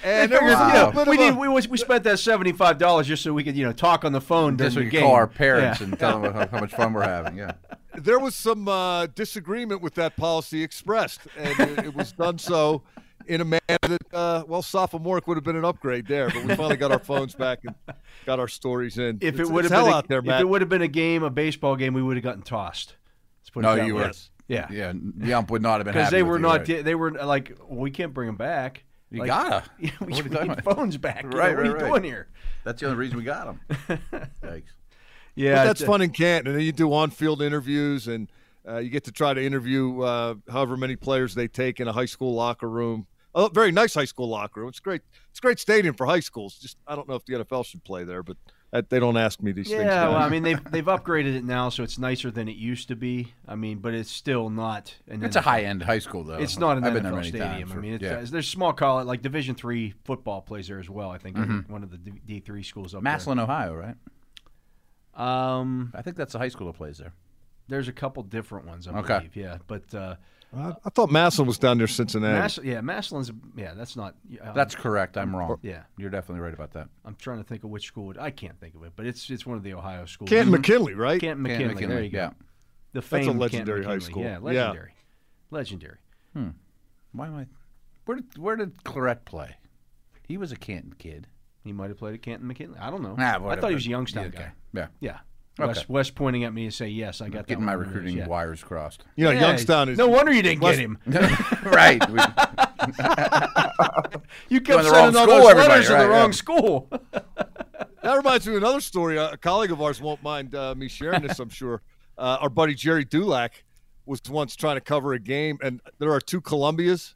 and 0.03 0.31
there 0.31 0.41
was 0.43 0.53
Wow. 0.53 0.67
a 0.67 0.73
little 0.73 0.91
bit 0.93 1.07
we, 1.07 1.15
of 1.15 1.19
need, 1.35 1.37
a- 1.47 1.49
we 1.51 1.67
we 1.67 1.77
spent 1.77 2.03
that 2.05 2.17
seventy 2.19 2.51
five 2.53 2.77
dollars 2.77 3.07
just 3.07 3.21
so 3.23 3.33
we 3.33 3.43
could 3.43 3.55
you 3.55 3.63
know 3.65 3.73
talk 3.73 4.03
on 4.03 4.11
the 4.13 4.21
phone 4.21 4.55
during 4.57 4.67
Just 4.71 4.75
so 4.75 4.79
the 4.83 4.89
game. 4.89 5.01
call 5.01 5.13
our 5.13 5.27
parents 5.27 5.79
Yeah. 5.79 5.87
and 5.87 5.99
tell 5.99 6.21
them 6.21 6.33
how, 6.33 6.47
how 6.47 6.59
much 6.59 6.71
fun 6.73 6.93
we're 6.93 7.03
having. 7.03 7.37
Yeah. 7.37 7.51
there 7.95 8.19
was 8.19 8.33
some 8.35 8.67
uh, 8.67 9.07
disagreement 9.07 9.81
with 9.81 9.95
that 9.95 10.15
policy 10.15 10.63
expressed, 10.63 11.21
and 11.37 11.59
it, 11.59 11.85
it 11.87 11.95
was 11.95 12.13
done 12.13 12.37
so 12.39 12.81
in 13.27 13.39
a 13.41 13.45
manner 13.45 13.59
that, 13.81 14.01
uh, 14.13 14.43
well, 14.47 14.63
sophomoric 14.63 15.27
would 15.27 15.37
have 15.37 15.43
been 15.43 15.55
an 15.55 15.63
upgrade 15.65 16.07
there. 16.07 16.29
But 16.29 16.43
we 16.43 16.55
finally 16.55 16.75
got 16.77 16.91
our 16.91 16.99
phones 16.99 17.35
back 17.35 17.59
and 17.63 17.75
got 18.25 18.39
our 18.39 18.47
stories 18.47 18.97
in. 18.97 19.17
If 19.21 19.35
It's- 19.35 19.47
it 19.47 19.51
would 19.51 19.65
have 19.65 19.71
been 19.71 19.91
a, 19.91 19.95
out 19.95 20.07
there, 20.07 20.19
if 20.19 20.25
Matt. 20.25 20.41
it 20.41 20.49
would 20.49 20.61
have 20.61 20.69
been 20.69 20.81
a 20.81 20.87
game, 20.87 21.21
a 21.21 21.29
baseball 21.29 21.75
game, 21.75 21.93
we 21.93 22.01
would 22.01 22.17
have 22.17 22.23
gotten 22.23 22.41
tossed. 22.41 22.95
Let's 23.53 23.53
put 23.53 23.59
it 23.59 23.63
No, 23.63 23.75
that 23.75 23.85
you 23.87 23.95
way. 23.95 24.03
were. 24.03 24.11
Yeah. 24.47 24.67
Yeah. 24.71 24.93
Yump 25.19 25.49
would 25.51 25.61
not 25.61 25.77
have 25.77 25.85
been 25.85 25.93
Because 25.93 26.11
they 26.11 26.23
were 26.23 26.37
you, 26.37 26.41
not. 26.41 26.67
right. 26.67 26.83
They 26.83 26.95
were 26.95 27.11
like, 27.11 27.57
well, 27.67 27.79
we 27.79 27.91
can't 27.91 28.13
bring 28.13 28.27
them 28.27 28.35
back. 28.37 28.83
You 29.09 29.19
Like, 29.19 29.27
gotta. 29.27 29.63
we, 29.79 29.87
What 29.89 30.01
are 30.01 30.05
we 30.05 30.13
need 30.13 30.25
about? 30.51 30.63
phones 30.63 30.97
back. 30.97 31.23
You 31.23 31.29
know, 31.29 31.37
Right, 31.37 31.55
what 31.55 31.59
are 31.63 31.65
you 31.65 31.73
right, 31.73 31.81
right. 31.83 31.89
doing 31.89 32.03
here? 32.03 32.27
That's 32.63 32.79
the 32.81 32.87
only 32.87 32.97
reason 32.97 33.17
we 33.17 33.23
got 33.23 33.45
them. 33.45 33.59
Yikes. 34.43 34.63
Yeah, 35.35 35.55
but 35.55 35.63
that's 35.65 35.81
it's- 35.81 35.87
fun 35.89 36.01
in 36.01 36.09
Canton. 36.11 36.47
And 36.51 36.59
then 36.59 36.65
you 36.65 36.71
do 36.71 36.91
on-field 36.93 37.41
interviews, 37.41 38.07
and 38.07 38.29
uh, 38.67 38.77
you 38.77 38.89
get 38.89 39.03
to 39.05 39.11
try 39.11 39.33
to 39.33 39.43
interview 39.43 40.01
uh, 40.01 40.35
however 40.49 40.75
many 40.77 40.95
players 40.95 41.33
they 41.35 41.47
take 41.47 41.79
in 41.79 41.87
a 41.87 41.93
high 41.93 42.05
school 42.05 42.33
locker 42.33 42.69
room. 42.69 43.07
Oh, 43.33 43.47
very 43.47 43.71
nice 43.71 43.93
high 43.93 44.05
school 44.05 44.27
locker 44.27 44.59
room. 44.59 44.69
It's 44.69 44.79
great. 44.81 45.01
It's 45.29 45.39
a 45.39 45.41
great 45.41 45.57
stadium 45.59 45.95
for 45.95 46.05
high 46.05 46.19
schools. 46.19 46.57
Just 46.59 46.77
I 46.85 46.95
don't 46.95 47.07
know 47.07 47.15
if 47.15 47.25
the 47.25 47.33
NFL 47.35 47.65
should 47.65 47.83
play 47.85 48.03
there, 48.03 48.23
but 48.23 48.35
that, 48.45 48.51
they 48.71 48.99
don't 48.99 49.17
ask 49.17 49.41
me 49.41 49.51
these 49.51 49.67
things. 49.69 49.81
Yeah, 49.83 50.07
well. 50.09 50.17
I 50.17 50.29
mean 50.29 50.43
they've 50.43 50.63
they've 50.71 50.85
upgraded 50.85 51.35
it 51.35 51.43
now, 51.43 51.69
so 51.69 51.83
it's 51.83 51.97
nicer 51.99 52.31
than 52.31 52.47
it 52.47 52.55
used 52.55 52.87
to 52.87 52.95
be. 52.95 53.33
I 53.47 53.55
mean, 53.55 53.79
but 53.79 53.93
it's 53.93 54.09
still 54.11 54.49
not. 54.49 54.95
An 55.07 55.23
It's 55.23 55.35
a 55.35 55.41
high 55.41 55.63
end 55.63 55.83
high 55.83 55.99
school, 55.99 56.23
though. 56.23 56.35
It's 56.35 56.57
not 56.57 56.77
an 56.77 56.83
I've 56.85 56.93
been 56.93 57.03
there 57.03 57.11
NFL 57.11 57.15
many 57.15 57.29
stadium. 57.29 57.49
times. 57.69 57.71
I 57.73 57.75
mean, 57.75 57.93
it's, 57.95 58.03
yeah. 58.03 58.11
uh, 58.19 58.25
there's 58.29 58.47
small 58.47 58.71
college 58.73 59.05
like 59.07 59.21
Division 59.21 59.55
three 59.55 59.93
football 60.05 60.41
plays 60.41 60.67
there 60.69 60.79
as 60.79 60.89
well. 60.89 61.09
I 61.11 61.17
think 61.17 61.35
Mm-hmm. 61.37 61.71
one 61.71 61.83
of 61.83 61.91
the 61.91 61.97
D 61.97 62.39
three 62.39 62.63
schools 62.63 62.95
up 62.95 63.03
Massillon, 63.03 63.39
Ohio, 63.39 63.73
right? 63.75 63.95
Um, 65.13 65.91
I 65.93 66.01
think 66.01 66.15
that's 66.15 66.33
the 66.33 66.39
high 66.39 66.47
school 66.47 66.67
that 66.67 66.77
plays 66.77 66.97
there. 66.97 67.13
there's 67.67 67.87
a 67.87 67.93
couple 67.93 68.23
different 68.23 68.65
ones, 68.67 68.87
I 68.87 68.97
Okay. 68.99 69.17
believe. 69.17 69.35
Yeah, 69.35 69.57
but 69.67 69.93
uh, 69.93 70.15
I, 70.53 70.73
I 70.85 70.89
thought 70.89 71.09
Massillon 71.09 71.47
was 71.47 71.57
down 71.57 71.77
near 71.77 71.87
Cincinnati. 71.87 72.33
Mass, 72.37 72.59
yeah, 72.63 72.81
Massillon's. 72.81 73.31
Yeah, 73.55 73.73
that's 73.73 73.95
not. 73.95 74.15
Uh, 74.43 74.51
That's 74.53 74.75
correct. 74.75 75.17
I'm 75.17 75.33
wrong. 75.35 75.57
yeah. 75.61 75.83
You're 75.97 76.09
definitely 76.09 76.41
right 76.41 76.53
about 76.53 76.71
that. 76.73 76.89
I'm 77.05 77.15
trying 77.15 77.37
to 77.37 77.43
think 77.45 77.63
of 77.63 77.69
which 77.69 77.85
school. 77.87 78.11
It, 78.11 78.17
I 78.17 78.31
can't 78.31 78.59
think 78.59 78.75
of 78.75 78.83
it, 78.83 78.91
but 78.95 79.05
it's 79.05 79.29
it's 79.29 79.45
one 79.45 79.55
of 79.57 79.63
the 79.63 79.73
Ohio 79.73 80.05
schools. 80.05 80.29
Canton 80.29 80.51
McKinley, 80.51 80.93
right? 80.93 81.21
Canton 81.21 81.45
Canton 81.45 81.67
McKinley. 81.69 81.95
There 81.95 82.03
you 82.03 82.09
go. 82.09 82.17
Yeah. 82.17 82.29
The 82.93 82.99
a 82.99 83.01
famed 83.01 83.23
Canton 83.25 83.39
legendary 83.39 83.85
high 83.85 83.99
school. 83.99 84.23
Yeah, 84.23 84.31
Yeah. 84.33 84.39
legendary. 84.39 84.91
Legendary. 85.51 85.97
Why 86.33 87.27
am 87.27 87.35
I? 87.37 87.45
Where 88.05 88.17
did 88.17 88.37
Where 88.37 88.55
did 88.55 88.83
Clarett 88.83 89.25
play? 89.25 89.55
He 90.27 90.37
was 90.37 90.51
a 90.51 90.55
Canton 90.57 90.93
kid. 90.97 91.27
He 91.63 91.71
might 91.71 91.89
have 91.89 91.97
played 91.97 92.13
at 92.15 92.21
Canton 92.21 92.47
McKinley. 92.47 92.77
I 92.79 92.89
don't 92.89 93.03
know. 93.03 93.15
Ah, 93.19 93.35
I 93.47 93.55
thought 93.55 93.69
he 93.69 93.75
was 93.75 93.85
a 93.85 93.89
Youngstown 93.89 94.25
Yeah, 94.25 94.29
guy. 94.29 94.39
okay. 94.41 94.51
Yeah. 94.73 94.87
Yeah. 94.99 95.17
Okay. 95.59 95.67
Wes, 95.67 95.89
Wes 95.89 96.09
pointing 96.09 96.43
at 96.45 96.53
me 96.53 96.65
to 96.65 96.71
say 96.71 96.87
yes. 96.87 97.19
I 97.21 97.25
got 97.25 97.39
that 97.39 97.47
Getting 97.47 97.65
my 97.65 97.73
recruiting 97.73 98.17
Yeah. 98.17 98.27
wires 98.27 98.63
crossed. 98.63 99.03
You 99.15 99.25
know, 99.25 99.31
Yeah, 99.31 99.41
Youngstown 99.41 99.89
is 99.89 99.97
No 99.97 100.07
wonder 100.07 100.31
you 100.31 100.41
didn't 100.41 100.61
West- 100.61 100.79
get 100.79 100.85
him. 100.85 100.97
right. 101.65 102.09
We- 102.09 102.19
You 104.49 104.59
kept 104.61 104.83
the 104.83 104.91
wrong 104.91 105.13
sending 105.13 105.21
all 105.21 105.27
school, 105.27 105.47
those 105.47 105.55
letters 105.55 105.87
to 105.87 105.93
the 105.93 106.07
wrong 106.09 106.29
yeah. 106.29 106.31
school. 106.31 106.89
That 108.03 108.15
reminds 108.15 108.47
me 108.47 108.55
of 108.55 108.63
another 108.63 108.81
story. 108.81 109.17
A 109.17 109.37
colleague 109.37 109.71
of 109.71 109.79
ours 109.79 110.01
won't 110.01 110.23
mind 110.23 110.55
uh, 110.55 110.73
me 110.73 110.87
sharing 110.87 111.21
this, 111.21 111.37
I'm 111.37 111.49
sure. 111.49 111.83
Uh, 112.17 112.39
our 112.41 112.49
buddy 112.49 112.73
Gerry 112.73 113.05
Dulac 113.05 113.63
was 114.07 114.19
once 114.27 114.55
trying 114.55 114.77
to 114.77 114.81
cover 114.81 115.13
a 115.13 115.19
game, 115.19 115.59
and 115.61 115.81
there 115.99 116.11
are 116.11 116.19
two 116.19 116.41
Columbias, 116.41 117.13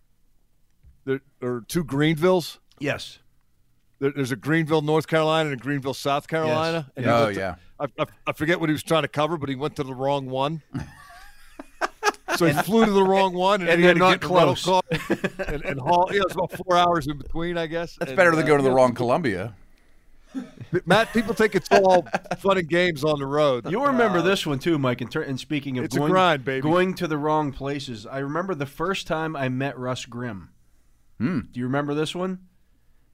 there 1.05 1.21
are 1.41 1.63
two 1.67 1.83
Greenvilles. 1.83 2.59
yes. 2.79 3.17
There, 3.99 4.11
there's 4.11 4.31
a 4.31 4.35
Greenville, 4.35 4.81
North 4.81 5.07
Carolina, 5.07 5.49
and 5.51 5.59
a 5.59 5.63
Greenville, 5.63 5.93
South 5.93 6.27
Carolina. 6.27 6.91
And 6.95 7.05
he 7.05 7.11
Oh, 7.11 7.23
went 7.25 7.35
to- 7.35 7.39
yeah. 7.39 7.55
I, 7.79 7.85
I, 7.99 8.05
I 8.27 8.31
forget 8.33 8.59
what 8.59 8.69
he 8.69 8.73
was 8.73 8.83
trying 8.83 9.01
to 9.03 9.07
cover, 9.07 9.37
but 9.37 9.49
he 9.49 9.55
went 9.55 9.75
to 9.77 9.83
the 9.83 9.93
wrong 9.93 10.27
one. 10.29 10.61
so 12.37 12.45
he 12.45 12.53
flew 12.53 12.85
to 12.85 12.91
the 12.91 13.03
wrong 13.03 13.33
one, 13.33 13.61
and, 13.61 13.69
And 13.69 13.79
he 13.79 13.85
had 13.87 13.93
to 13.93 13.99
not 13.99 14.21
get 14.21 14.29
in 14.29 14.37
a 14.49 14.55
car 14.55 14.81
and, 15.47 15.63
and 15.65 15.79
haul. 15.79 16.07
Yeah, 16.11 16.19
it 16.19 16.25
was 16.25 16.33
about 16.33 16.51
four 16.65 16.75
hours 16.77 17.07
in 17.07 17.17
between, 17.17 17.57
I 17.57 17.67
guess. 17.67 17.95
That's 17.99 18.11
And, 18.11 18.17
better 18.17 18.31
than 18.31 18.43
uh, 18.45 18.47
go 18.47 18.57
to 18.57 18.63
the 18.63 18.69
yeah, 18.69 18.75
wrong 18.75 18.93
Columbia. 18.93 19.55
Matt, 20.85 21.13
people 21.13 21.33
think 21.33 21.55
it's 21.55 21.69
all 21.71 22.05
fun 22.39 22.57
and 22.57 22.67
games 22.67 23.05
on 23.05 23.19
the 23.19 23.25
road. 23.25 23.69
You'll 23.71 23.85
remember 23.85 24.21
this 24.21 24.45
one 24.45 24.59
too, 24.59 24.77
Mike. 24.77 24.99
And, 24.99 25.09
ter- 25.09 25.21
and 25.21 25.39
speaking 25.39 25.77
of 25.77 25.89
going, 25.89 26.11
grind, 26.11 26.43
baby. 26.43 26.59
going 26.61 26.93
to 26.95 27.07
the 27.07 27.17
wrong 27.17 27.53
places, 27.53 28.05
I 28.05 28.17
remember 28.19 28.53
the 28.53 28.65
first 28.65 29.07
time 29.07 29.37
I 29.37 29.47
met 29.47 29.77
Russ 29.79 30.03
Grimm. 30.05 30.49
Hmm. 31.19 31.39
Do 31.53 31.59
you 31.61 31.65
remember 31.65 31.93
this 31.93 32.13
one? 32.13 32.39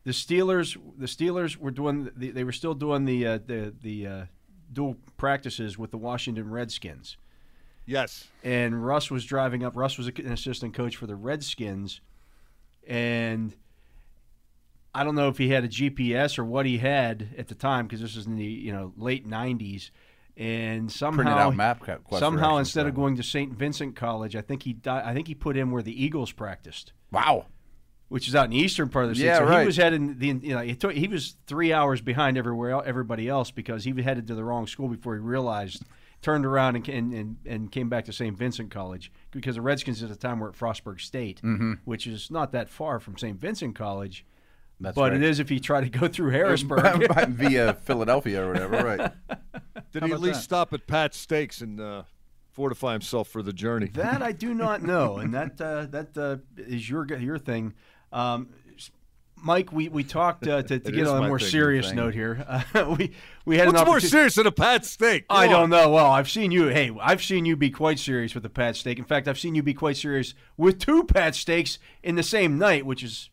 The 0.04 0.12
Steelers, 0.12 0.78
the 0.98 1.06
Steelers 1.06 1.58
were 1.58 1.72
doing. 1.72 2.10
The, 2.16 2.32
they 2.32 2.44
were 2.44 2.52
still 2.52 2.74
doing 2.74 3.06
the 3.06 3.26
uh, 3.28 3.40
the 3.46 3.74
the 3.82 4.08
uh, 4.08 4.26
dual 4.74 4.98
practices 5.18 5.78
with 5.78 5.92
the 5.92 5.98
Washington 5.98 6.50
Redskins. 6.50 7.18
Yes. 7.86 8.28
and 8.44 8.86
Russ 8.86 9.12
was 9.12 9.26
driving 9.26 9.64
up. 9.64 9.76
Russ 9.76 9.98
was 9.98 10.08
an 10.08 10.32
assistant 10.32 10.74
coach 10.74 10.96
for 10.96 11.08
the 11.08 11.16
Redskins, 11.16 12.00
and 12.88 13.54
I 14.94 15.04
don't 15.04 15.16
know 15.16 15.28
if 15.28 15.38
he 15.38 15.50
had 15.50 15.64
a 15.64 15.68
GPS 15.68 16.38
or 16.38 16.46
what 16.46 16.66
he 16.66 16.78
had 16.78 17.30
at 17.38 17.48
the 17.48 17.56
time 17.56 17.88
because 17.88 18.02
this 18.02 18.16
was 18.16 18.28
in 18.28 18.36
the 18.36 18.46
you 18.46 18.72
know 18.72 18.94
late 18.98 19.28
'90s, 19.28 19.90
and 20.38 20.92
somehow 20.92 21.38
out 21.38 21.56
map 21.56 21.84
somehow 22.18 22.58
instead 22.58 22.88
of 22.88 22.96
going 22.96 23.16
to 23.18 23.24
St. 23.24 23.52
Vincent 23.52 23.96
College, 23.96 24.36
I 24.36 24.42
think 24.42 24.64
he 24.64 24.74
di- 24.74 25.04
I 25.04 25.14
think 25.14 25.28
he 25.28 25.36
put 25.36 25.58
in 25.58 25.72
where 25.72 25.84
the 25.84 26.04
Eagles 26.04 26.32
practiced. 26.32 26.94
Wow. 27.12 27.48
Which 28.12 28.28
is 28.28 28.36
out 28.36 28.44
in 28.46 28.52
the 28.52 28.58
eastern 28.58 28.90
part 28.90 29.06
of 29.06 29.10
the 29.12 29.16
state. 29.16 29.26
Yeah, 29.28 29.38
so 29.38 29.46
right. 29.46 29.62
he 29.62 29.66
was 29.66 29.78
heading 29.78 30.18
the 30.20 30.28
you 30.28 30.54
know 30.54 30.60
he, 30.60 30.76
took, 30.76 30.92
he 30.92 31.08
was 31.08 31.38
three 31.48 31.72
hours 31.72 32.02
behind 32.02 32.38
everywhere 32.38 32.72
el- 32.72 32.84
everybody 32.86 33.30
else 33.30 33.52
because 33.52 33.86
he 33.86 33.94
headed 34.02 34.28
to 34.28 34.36
the 34.36 34.44
wrong 34.44 34.68
school 34.68 34.90
before 34.90 35.14
he 35.16 35.22
realized 35.22 35.84
turned 36.22 36.46
around 36.46 36.76
and, 36.76 36.88
and, 36.90 37.14
and, 37.14 37.36
and 37.46 37.72
came 37.72 37.88
back 37.88 38.04
to 38.06 38.12
St. 38.14 38.38
Vincent 38.38 38.70
College 38.70 39.12
because 39.32 39.56
the 39.56 39.62
Redskins 39.62 40.04
at 40.04 40.10
the 40.10 40.16
time 40.18 40.40
were 40.42 40.50
at 40.50 40.56
Frostburg 40.56 41.00
State, 41.00 41.42
Mm-hmm. 41.42 41.74
which 41.86 42.06
is 42.06 42.30
not 42.30 42.52
that 42.52 42.70
far 42.70 43.00
from 43.00 43.18
St. 43.18 43.40
Vincent 43.40 43.76
College. 43.76 44.26
That's 44.82 44.94
but 44.96 45.14
right. 45.14 45.14
it 45.14 45.24
is 45.24 45.40
if 45.40 45.50
you 45.50 45.60
try 45.62 45.80
to 45.80 45.90
go 45.90 46.08
through 46.10 46.30
Harrisburg. 46.40 47.08
via 47.30 47.74
Philadelphia 47.82 48.44
or 48.44 48.48
whatever, 48.52 48.84
right? 48.84 49.12
Did 49.94 50.02
How 50.02 50.08
he 50.08 50.14
at 50.14 50.20
least 50.20 50.40
that? 50.40 50.44
stop 50.44 50.74
at 50.74 50.86
Pat's 50.86 51.18
Steaks 51.18 51.62
and 51.62 51.80
uh, 51.80 52.04
fortify 52.52 52.92
himself 52.94 53.28
for 53.30 53.42
the 53.42 53.54
journey? 53.54 53.88
that 53.94 54.22
I 54.22 54.32
do 54.32 54.54
not 54.54 54.82
know, 54.84 55.18
and 55.18 55.34
that 55.36 55.60
uh, 55.62 55.86
that 55.88 56.18
uh, 56.18 56.38
is 56.58 56.90
your 56.90 57.06
your 57.18 57.38
thing. 57.38 57.74
Um, 58.12 58.50
Mike, 59.44 59.72
we, 59.72 59.90
we 59.90 60.04
talked 60.04 60.48
uh, 60.48 60.62
to, 60.62 60.80
to 60.80 60.92
get 60.92 61.08
on 61.08 61.24
a 61.24 61.28
more 61.28 61.40
serious 61.40 61.88
thing. 61.88 61.96
note 61.96 62.14
here. 62.14 62.46
Uh, 62.48 62.96
we 62.98 63.12
we 63.46 63.58
had 63.58 63.68
What's 63.68 63.86
more 63.86 64.00
serious 64.00 64.36
than 64.36 64.46
a 64.46 64.52
Pat 64.52 64.86
steak? 64.86 65.26
I 65.30 65.48
Come 65.48 65.54
don't 65.54 65.70
know. 65.72 65.90
Well, 65.90 66.06
I've 66.12 66.30
seen 66.30 66.52
you. 66.52 66.68
Hey, 66.68 66.92
I've 67.02 67.24
seen 67.24 67.46
you 67.46 67.56
be 67.56 67.72
quite 67.72 67.98
serious 67.98 68.36
with 68.36 68.44
the 68.44 68.50
Pat 68.50 68.76
steak. 68.76 69.00
In 69.00 69.06
fact, 69.06 69.28
I've 69.28 69.40
seen 69.40 69.56
you 69.56 69.64
be 69.64 69.74
quite 69.74 69.98
serious 69.98 70.34
with 70.58 70.80
two 70.80 71.04
Pat 71.06 71.34
steaks 71.36 71.80
in 72.04 72.16
the 72.16 72.24
same 72.24 72.58
night, 72.60 72.86
which 72.86 73.04
is 73.04 73.30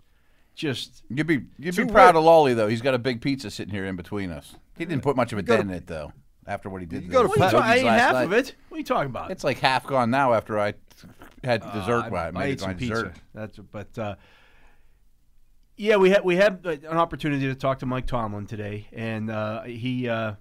just 0.54 1.04
You'd 1.10 1.26
be 1.26 1.42
you'd 1.58 1.76
be 1.76 1.84
proud 1.84 2.14
weird. 2.14 2.16
of 2.16 2.24
Lolley 2.24 2.54
though. 2.56 2.68
He's 2.68 2.82
got 2.82 2.94
a 2.94 2.98
big 2.98 3.20
pizza 3.20 3.50
sitting 3.50 3.74
here 3.74 3.84
in 3.84 3.96
between 3.96 4.30
us. 4.30 4.54
He 4.78 4.84
didn't 4.84 5.02
put 5.02 5.14
much 5.14 5.32
of 5.32 5.38
a 5.38 5.42
go 5.42 5.56
to- 5.56 5.62
dent 5.62 5.70
in 5.70 5.76
it 5.76 5.86
though. 5.86 6.12
After 6.46 6.70
what 6.70 6.80
he 6.80 6.86
did, 6.86 7.02
You 7.04 7.10
go 7.10 7.24
to 7.24 7.28
What 7.28 7.38
are 7.40 7.44
you 7.44 7.50
Pat- 7.50 7.62
I 7.62 7.74
ate 7.74 7.84
half 7.84 8.12
night. 8.14 8.22
of 8.22 8.32
it. 8.32 8.54
What 8.70 8.76
are 8.76 8.78
you 8.78 8.84
talking 8.84 9.10
about? 9.10 9.30
It's 9.30 9.44
like 9.44 9.58
half 9.58 9.86
gone 9.86 10.10
now 10.10 10.32
after 10.32 10.58
I 10.58 10.72
had 11.44 11.60
dessert. 11.74 12.10
Uh, 12.10 12.16
I, 12.16 12.30
made 12.30 12.40
I 12.40 12.44
ate 12.46 12.60
some 12.60 12.70
my 12.70 12.74
pizza. 12.74 13.12
That's 13.34 13.58
but 13.58 13.98
uh, 13.98 14.14
yeah, 15.78 15.96
we 15.96 16.10
had 16.10 16.24
we 16.24 16.36
had 16.36 16.66
an 16.66 16.98
opportunity 16.98 17.46
to 17.46 17.54
talk 17.54 17.78
to 17.78 17.86
Mike 17.86 18.06
Tomlin 18.06 18.46
today, 18.46 18.88
and 18.92 19.30
uh, 19.30 19.62
he, 19.62 20.08
uh, 20.08 20.34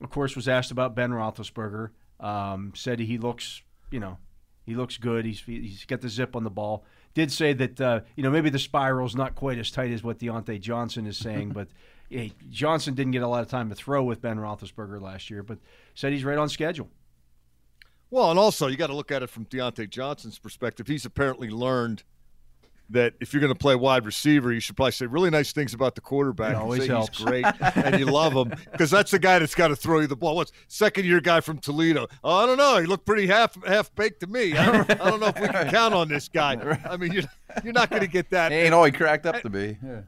of 0.00 0.10
course, 0.10 0.36
was 0.36 0.46
asked 0.46 0.70
about 0.70 0.94
Ben 0.94 1.10
Roethlisberger. 1.10 1.90
Um, 2.20 2.72
said 2.74 3.00
he 3.00 3.18
looks, 3.18 3.62
you 3.90 3.98
know, 3.98 4.18
he 4.64 4.76
looks 4.76 4.96
good. 4.96 5.24
He's 5.24 5.40
he's 5.40 5.84
got 5.84 6.00
the 6.00 6.08
zip 6.08 6.36
on 6.36 6.44
the 6.44 6.50
ball. 6.50 6.84
Did 7.12 7.32
say 7.32 7.52
that 7.54 7.80
uh, 7.80 8.00
you 8.14 8.22
know 8.22 8.30
maybe 8.30 8.50
the 8.50 8.58
spiral's 8.58 9.16
not 9.16 9.34
quite 9.34 9.58
as 9.58 9.72
tight 9.72 9.90
as 9.90 10.04
what 10.04 10.20
Diontae 10.20 10.60
Johnson 10.60 11.06
is 11.06 11.18
saying, 11.18 11.50
but. 11.54 11.68
Hey, 12.10 12.32
Johnson 12.48 12.94
didn't 12.94 13.12
get 13.12 13.20
a 13.20 13.28
lot 13.28 13.42
of 13.42 13.48
time 13.48 13.68
to 13.68 13.74
throw 13.74 14.02
with 14.02 14.22
Ben 14.22 14.38
Roethlisberger 14.38 14.98
last 14.98 15.28
year, 15.28 15.42
but 15.42 15.58
said 15.94 16.10
he's 16.10 16.24
right 16.24 16.38
on 16.38 16.48
schedule. 16.48 16.88
Well, 18.08 18.30
and 18.30 18.38
also 18.38 18.66
you 18.66 18.78
got 18.78 18.86
to 18.86 18.96
look 18.96 19.12
at 19.12 19.22
it 19.22 19.28
from 19.28 19.44
Diontae 19.44 19.90
Johnson's 19.90 20.38
perspective. 20.38 20.86
He's 20.86 21.04
apparently 21.04 21.50
learned 21.50 22.04
that 22.90 23.14
if 23.20 23.32
you're 23.32 23.40
going 23.40 23.52
to 23.52 23.58
play 23.58 23.74
wide 23.74 24.06
receiver, 24.06 24.52
you 24.52 24.60
should 24.60 24.76
probably 24.76 24.92
say 24.92 25.06
really 25.06 25.30
nice 25.30 25.52
things 25.52 25.74
about 25.74 25.94
the 25.94 26.00
quarterback. 26.00 26.50
It 26.50 26.54
and 26.54 26.62
always 26.62 26.86
helps. 26.86 27.18
He's 27.18 27.26
great, 27.26 27.44
and 27.76 27.98
you 27.98 28.06
love 28.06 28.32
him 28.32 28.52
because 28.72 28.90
that's 28.90 29.10
the 29.10 29.18
guy 29.18 29.38
that's 29.38 29.54
got 29.54 29.68
to 29.68 29.76
throw 29.76 30.00
you 30.00 30.06
the 30.06 30.16
ball. 30.16 30.36
What's 30.36 30.52
second 30.68 31.04
year 31.04 31.20
guy 31.20 31.40
from 31.40 31.58
Toledo? 31.58 32.06
Oh, 32.24 32.44
I 32.44 32.46
don't 32.46 32.56
know. 32.56 32.78
He 32.78 32.86
looked 32.86 33.04
pretty 33.04 33.26
half 33.26 33.62
half 33.64 33.94
baked 33.94 34.20
to 34.20 34.26
me. 34.26 34.56
I 34.56 34.72
don't, 34.72 34.90
I 34.90 35.10
don't 35.10 35.20
know 35.20 35.26
if 35.26 35.40
we 35.40 35.48
can 35.48 35.70
count 35.70 35.94
on 35.94 36.08
this 36.08 36.28
guy. 36.28 36.56
I 36.90 36.96
mean, 36.96 37.12
you're 37.12 37.24
you're 37.62 37.72
not 37.72 37.90
going 37.90 38.02
to 38.02 38.08
get 38.08 38.30
that. 38.30 38.52
He 38.52 38.58
ain't 38.58 38.74
all 38.74 38.84
he 38.84 38.92
cracked 38.92 39.26
up 39.26 39.42
to 39.42 39.50
be. 39.50 39.76
Yeah. 39.84 40.00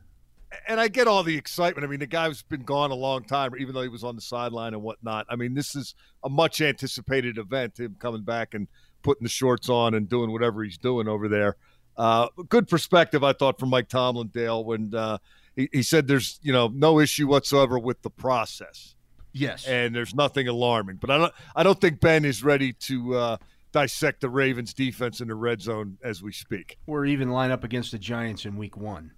and 0.67 0.81
I 0.81 0.89
get 0.89 1.07
all 1.07 1.23
the 1.23 1.37
excitement. 1.37 1.85
I 1.87 1.89
mean, 1.89 2.01
the 2.01 2.07
guy's 2.07 2.43
been 2.43 2.63
gone 2.63 2.91
a 2.91 2.95
long 2.95 3.25
time, 3.25 3.53
even 3.59 3.75
though 3.75 3.83
he 3.83 3.89
was 3.89 4.05
on 4.05 4.17
the 4.17 4.23
sideline 4.23 4.73
and 4.75 4.83
whatnot. 4.83 5.27
I 5.29 5.37
mean, 5.37 5.55
this 5.55 5.77
is 5.77 5.95
a 6.25 6.29
much 6.29 6.61
anticipated 6.61 7.39
event, 7.39 7.79
him 7.79 7.97
coming 7.99 8.23
back 8.23 8.55
and 8.55 8.69
putting 9.03 9.23
the 9.23 9.31
shorts 9.31 9.69
on 9.69 9.95
and 9.95 10.09
doing 10.09 10.33
whatever 10.33 10.63
he's 10.65 10.79
doing 10.79 11.09
over 11.09 11.29
there. 11.29 11.57
Uh, 12.01 12.29
good 12.49 12.67
perspective, 12.67 13.23
I 13.23 13.33
thought, 13.35 13.59
from 13.61 13.69
Mike 13.69 13.89
Tomlin, 13.89 14.29
Dale, 14.29 14.65
when 14.65 14.95
uh, 14.95 15.19
he, 15.55 15.69
he 15.73 15.83
said 15.83 16.07
there's 16.07 16.39
you 16.43 16.53
know 16.53 16.69
no 16.69 16.99
issue 16.99 17.27
whatsoever 17.29 17.79
with 17.79 18.01
the 18.03 18.09
process 18.11 18.95
Yes. 19.33 19.67
and 19.67 19.95
there's 19.95 20.15
nothing 20.15 20.49
alarming. 20.49 20.97
But 20.97 21.11
I 21.11 21.19
don't 21.19 21.33
I 21.55 21.63
don't 21.63 21.81
think 21.81 22.01
Ben 22.01 22.25
is 22.25 22.43
ready 22.43 22.73
to 22.73 23.15
uh, 23.17 23.37
dissect 23.73 24.23
the 24.23 24.31
Ravens 24.31 24.73
defense 24.73 25.21
in 25.21 25.29
the 25.29 25.35
red 25.35 25.61
zone 25.61 25.99
as 26.03 26.23
we 26.23 26.33
speak, 26.33 26.79
or 26.87 27.05
even 27.05 27.29
line 27.31 27.51
up 27.51 27.65
against 27.65 27.93
the 27.93 27.99
Giants 27.99 28.47
in 28.47 28.57
week 28.57 28.77
one. 28.79 29.13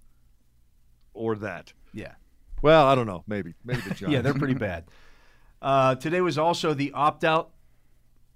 or 1.13 1.35
that. 1.37 1.71
Yeah. 1.93 2.13
Well, 2.61 2.85
I 2.85 2.95
don't 2.95 3.07
know. 3.07 3.23
Maybe 3.27 3.53
maybe 3.63 3.81
the 3.81 3.89
Giants. 3.95 4.01
Yeah, 4.13 4.21
they're 4.21 4.33
pretty 4.33 4.53
bad. 4.55 4.85
Uh, 5.61 5.95
today 5.95 6.19
was 6.21 6.37
also 6.37 6.73
the 6.73 6.91
opt 6.91 7.23
out 7.23 7.51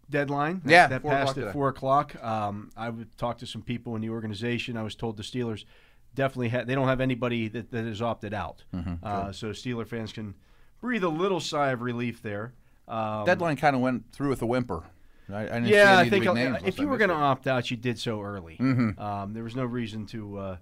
deadline. 0.10 0.62
That, 0.66 0.72
Yeah, 0.72 0.88
that 0.88 1.04
passed 1.04 1.32
at 1.32 1.36
today. 1.42 1.52
four 1.52 1.70
o'clock. 1.70 2.22
Um, 2.24 2.72
I 2.78 2.90
would 2.90 3.16
talk 3.18 3.38
to 3.40 3.46
some 3.46 3.62
people 3.62 3.96
in 3.96 4.02
the 4.02 4.10
organization. 4.10 4.78
I 4.78 4.84
was 4.84 4.96
told 4.96 5.18
the 5.18 5.24
Steelers 5.24 5.66
definitely 6.16 6.50
ha- 6.50 6.64
they 6.64 6.76
don't 6.76 6.88
have 6.88 7.02
anybody 7.02 7.48
that, 7.50 7.72
has 7.72 8.02
opted 8.02 8.34
out. 8.34 8.64
Mm-hmm. 8.74 8.94
uh, 9.04 9.32
so 9.32 9.50
Steeler 9.50 9.88
fans 9.88 10.12
can 10.12 10.34
breathe 10.82 11.04
a 11.04 11.10
little 11.10 11.40
sigh 11.40 11.70
of 11.72 11.82
relief 11.82 12.22
there. 12.22 12.54
Um, 12.88 13.26
Deadline 13.26 13.58
kind 13.58 13.76
of 13.76 13.82
went 13.82 14.12
through 14.12 14.30
with 14.30 14.42
a 14.42 14.46
whimper. 14.46 14.84
I, 15.32 15.48
I 15.48 15.58
yeah, 15.60 15.98
I 15.98 16.10
think 16.10 16.24
names 16.34 16.58
if 16.64 16.80
you 16.80 16.88
were 16.88 16.98
going 16.98 17.10
to 17.10 17.16
opt 17.16 17.48
out, 17.48 17.70
you 17.70 17.76
did 17.76 18.00
so 18.00 18.22
early. 18.22 18.56
Mhm. 18.58 18.98
Um, 18.98 19.34
there 19.34 19.44
was 19.44 19.56
no 19.58 19.66
reason 19.66 20.06
to 20.08 20.38
uh, 20.38 20.58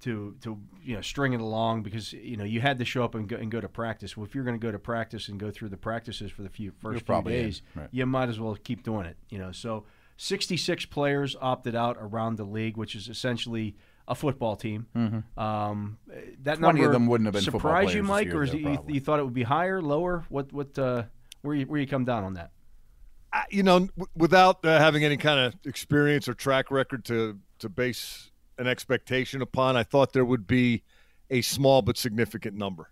to 0.00 0.34
to 0.42 0.58
you 0.82 0.94
know 0.94 1.00
string 1.00 1.32
it 1.32 1.40
along 1.40 1.82
because 1.82 2.12
you 2.12 2.36
know 2.36 2.44
you 2.44 2.60
had 2.60 2.78
to 2.78 2.84
show 2.84 3.04
up 3.04 3.14
and 3.14 3.28
go, 3.28 3.36
and 3.36 3.50
go 3.50 3.60
to 3.60 3.68
practice. 3.68 4.16
Well, 4.16 4.26
if 4.26 4.34
you're 4.34 4.44
going 4.44 4.58
to 4.58 4.64
go 4.64 4.72
to 4.72 4.78
practice 4.78 5.28
and 5.28 5.38
go 5.38 5.50
through 5.50 5.68
the 5.68 5.76
practices 5.76 6.30
for 6.30 6.42
the 6.42 6.48
few 6.48 6.72
first 6.78 7.00
few 7.00 7.06
probably 7.06 7.38
in, 7.38 7.44
days, 7.46 7.62
right. 7.74 7.88
you 7.90 8.06
might 8.06 8.28
as 8.28 8.40
well 8.40 8.56
keep 8.62 8.82
doing 8.82 9.06
it. 9.06 9.16
You 9.28 9.38
know, 9.38 9.52
so 9.52 9.84
66 10.16 10.86
players 10.86 11.36
opted 11.40 11.74
out 11.74 11.96
around 12.00 12.36
the 12.36 12.44
league, 12.44 12.76
which 12.76 12.94
is 12.94 13.08
essentially 13.08 13.76
a 14.08 14.14
football 14.14 14.56
team. 14.56 14.86
Um, 15.36 15.98
that 16.42 16.58
20 16.58 16.60
number 16.60 16.86
of 16.86 16.92
them 16.92 17.06
wouldn't 17.06 17.26
have 17.26 17.34
been 17.34 17.44
football 17.44 17.60
surprise 17.60 17.94
you, 17.94 18.02
Mike, 18.02 18.28
or 18.34 18.42
is 18.42 18.50
though, 18.50 18.58
you, 18.58 18.64
probably. 18.64 18.94
you 18.94 19.00
thought 19.00 19.20
it 19.20 19.24
would 19.24 19.34
be 19.34 19.44
higher, 19.44 19.80
lower? 19.80 20.24
What 20.28 20.52
what 20.52 20.78
uh, 20.78 21.04
where 21.42 21.54
you, 21.54 21.66
where 21.66 21.80
you 21.80 21.86
come 21.86 22.04
down 22.04 22.24
on 22.24 22.34
that? 22.34 22.50
I- 23.32 23.44
you 23.50 23.62
know, 23.62 23.80
w- 23.80 24.06
without 24.16 24.64
uh, 24.64 24.78
having 24.78 25.04
any 25.04 25.16
kind 25.16 25.40
of 25.40 25.54
experience 25.64 26.28
or 26.28 26.34
track 26.34 26.70
record 26.70 27.04
to 27.06 27.38
to 27.60 27.68
base 27.68 28.29
an 28.60 28.66
expectation 28.68 29.42
upon, 29.42 29.76
I 29.76 29.82
thought 29.82 30.12
there 30.12 30.24
would 30.24 30.46
be 30.46 30.82
a 31.30 31.40
small 31.42 31.82
but 31.82 31.96
significant 31.96 32.56
number. 32.56 32.90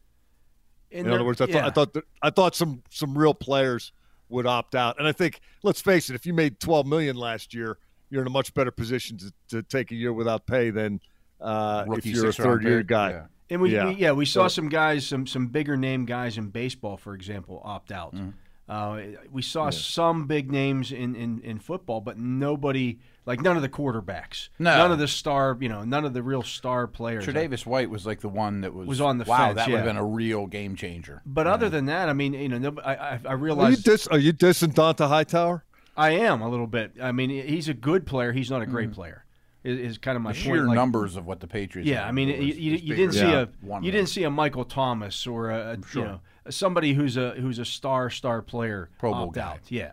And 0.91 1.01
In 1.01 1.07
there- 1.07 1.15
other 1.15 1.25
words, 1.25 1.41
I 1.41 1.47
thought. 1.47 1.65
I 1.65 1.71
thought 1.71 1.93
that, 1.95 2.05
I 2.23 2.31
thought 2.31 2.55
some 2.57 2.83
some 2.91 3.17
real 3.17 3.35
players 3.35 3.93
would 4.31 4.47
opt 4.47 4.75
out, 4.75 4.99
and 4.99 5.07
I 5.07 5.13
think 5.13 5.41
let's 5.63 5.81
face 5.81 6.09
it, 6.11 6.15
if 6.15 6.25
you 6.27 6.33
made 6.33 6.59
twelve 6.61 6.87
million 6.87 7.17
last 7.17 7.53
year, 7.55 7.79
you're 8.11 8.23
in 8.23 8.27
a 8.27 8.31
much 8.31 8.55
better 8.55 8.71
position 8.71 9.19
to, 9.19 9.33
to 9.49 9.63
take 9.63 9.91
a 9.91 9.95
year 9.95 10.13
without 10.13 10.47
pay 10.47 10.71
than 10.71 11.01
uh, 11.41 11.85
if 11.89 12.07
you're 12.07 12.29
a 12.29 12.33
third 12.33 12.63
year 12.63 12.79
pick, 12.79 12.87
guy. 12.87 13.11
yeah. 13.11 13.27
And 13.51 13.61
we, 13.63 13.73
Yeah. 13.75 13.87
we 13.89 13.95
yeah 13.97 14.13
we 14.13 14.25
saw 14.25 14.45
So- 14.49 14.61
some 14.63 14.69
guys 14.71 15.07
some 15.07 15.27
some 15.27 15.49
bigger 15.49 15.77
name 15.77 16.07
guys 16.07 16.39
in 16.39 16.49
baseball 16.49 16.97
for 16.97 17.15
example 17.15 17.61
opt 17.65 17.93
out. 17.93 18.15
Mm-hmm. 18.15 18.31
Uh, 18.69 19.01
we 19.31 19.41
saw 19.41 19.71
some 19.71 20.27
big 20.27 20.53
names 20.53 20.93
in, 20.93 21.17
in, 21.17 21.41
in 21.41 21.59
football, 21.59 22.03
but 22.03 22.19
nobody 22.19 22.99
like 23.29 23.43
none 23.43 23.57
of 23.57 23.63
the 23.63 23.69
quarterbacks, 23.69 24.49
No. 24.59 24.77
none 24.77 24.91
of 24.91 24.99
the 24.99 25.07
star 25.07 25.57
you 25.61 25.69
know 25.69 25.85
none 25.85 26.05
of 26.05 26.15
the 26.15 26.23
real 26.23 26.43
star 26.43 26.87
players. 26.87 27.27
Tre'Davious 27.27 27.67
White 27.67 27.91
was 27.91 28.07
like 28.07 28.21
the 28.21 28.29
one 28.29 28.63
that 28.63 28.75
was 28.75 28.89
Was 28.89 29.01
on 29.01 29.19
the 29.19 29.25
wow. 29.25 29.49
fence, 29.49 29.57
that 29.57 29.69
would 29.69 29.77
have 29.77 29.85
been 29.85 29.99
a 29.99 30.05
real 30.05 30.47
game 30.47 30.75
changer. 30.75 31.23
But 31.27 31.47
other 31.47 31.69
than 31.69 31.87
that, 31.87 32.09
I 32.09 32.15
mean 32.15 32.33
you 32.33 32.49
know 32.49 32.59
no, 32.59 32.81
I 32.83 32.95
I, 32.95 33.09
I 33.09 33.21
Are 33.27 33.37
you, 33.37 33.45
realized 33.45 33.85
dis- 33.85 34.07
are 34.09 34.19
you 34.19 34.33
dissing 34.33 34.73
Dont'a 34.73 35.07
Hightower? 35.07 35.65
I 35.97 36.11
am 36.11 36.41
a 36.41 36.49
little 36.49 36.67
bit. 36.67 36.93
I 37.01 37.13
mean 37.13 37.31
he's 37.31 37.69
a 37.69 37.75
good 37.75 38.07
player. 38.07 38.33
He's 38.33 38.51
not 38.51 38.63
a 38.63 38.67
great 38.67 38.89
mm-hmm. 38.89 38.95
player. 38.95 39.25
Is, 39.65 39.79
is 39.79 39.99
kind 39.99 40.17
of 40.17 40.23
my. 40.23 40.33
The 40.33 40.39
point. 40.39 40.45
sheer 40.45 40.67
like- 40.67 40.75
numbers 40.75 41.17
of 41.17 41.27
what 41.27 41.41
the 41.41 41.47
Patriots. 41.47 41.89
Yeah, 41.89 42.07
I 42.07 42.13
mean, 42.13 42.29
was- 42.29 42.39
you, 42.39 42.55
you, 42.55 42.73
was 42.73 42.83
you 42.83 42.95
didn't 42.95 43.13
see 43.13 43.21
than 43.21 43.35
a 43.35 43.49
one 43.61 43.83
you 43.83 43.93
didn't 43.93 44.09
see 44.09 44.23
a 44.23 44.31
Michael 44.31 44.65
Thomas 44.65 45.27
or 45.27 45.51
a, 45.51 45.73
a 45.73 45.77
you 45.95 46.05
know 46.05 46.21
somebody 46.49 46.95
who's 46.95 47.17
a 47.17 47.33
who's 47.33 47.59
a 47.59 47.65
star 47.65 48.09
star 48.09 48.41
player 48.41 48.89
Pro 48.99 49.13
Bowl 49.13 49.25
opt 49.25 49.35
guy. 49.35 49.43
out. 49.43 49.59
Yeah, 49.69 49.93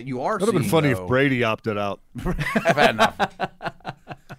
You 0.00 0.22
are. 0.22 0.36
It 0.36 0.40
would 0.40 0.54
have 0.54 0.62
been 0.62 0.70
funny 0.70 0.92
though, 0.92 1.02
if 1.02 1.08
Brady 1.08 1.44
opted 1.44 1.78
out. 1.78 2.00
I've 2.26 2.76
had 2.76 2.90
enough. 2.90 3.30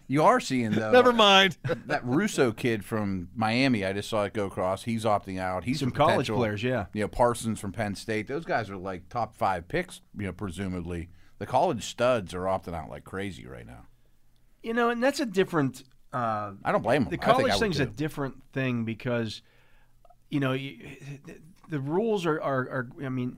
You 0.08 0.24
are 0.24 0.40
seeing 0.40 0.72
though. 0.72 0.92
Never 0.92 1.12
mind. 1.14 1.58
That 1.88 2.04
Rousseau 2.06 2.52
kid 2.52 2.84
from 2.84 3.30
Miami, 3.36 3.86
I 3.86 3.94
just 3.94 4.10
saw 4.10 4.24
it 4.24 4.34
go 4.34 4.46
across. 4.46 4.84
He's 4.84 5.06
opting 5.06 5.40
out. 5.40 5.64
He's 5.64 5.80
some 5.80 5.92
college 5.92 6.28
players. 6.30 6.64
Yeah, 6.64 6.86
You 6.94 7.02
know, 7.02 7.08
Parsons 7.08 7.60
from 7.60 7.72
Penn 7.72 7.96
State. 7.96 8.28
Those 8.28 8.44
guys 8.46 8.70
are 8.70 8.78
like 8.78 9.08
top 9.10 9.36
five 9.36 9.68
picks. 9.68 10.02
You 10.18 10.26
know, 10.28 10.32
presumably 10.34 11.10
the 11.38 11.46
college 11.46 11.84
studs 11.86 12.34
are 12.34 12.44
opting 12.44 12.74
out 12.74 12.90
like 12.90 13.04
crazy 13.04 13.46
right 13.46 13.66
now. 13.68 13.86
you 14.64 14.74
know, 14.74 14.90
and 14.90 15.04
that's 15.04 15.20
a 15.20 15.26
different. 15.26 15.84
Uh, 16.14 16.54
I 16.64 16.72
don't 16.72 16.82
blame 16.82 17.04
them. 17.06 17.12
the 17.12 17.18
I 17.18 17.20
think 17.20 17.24
I 17.24 17.32
college 17.32 17.52
would 17.54 17.60
thing's 17.60 17.80
a 17.80 17.86
different 17.86 18.42
thing 18.54 18.86
because, 18.86 19.42
you 20.30 20.40
know, 20.40 20.54
you, 20.54 20.78
the 21.70 21.80
rules 21.80 22.26
are, 22.26 22.42
are, 22.42 22.60
are. 22.70 22.90
I 23.04 23.10
mean, 23.10 23.38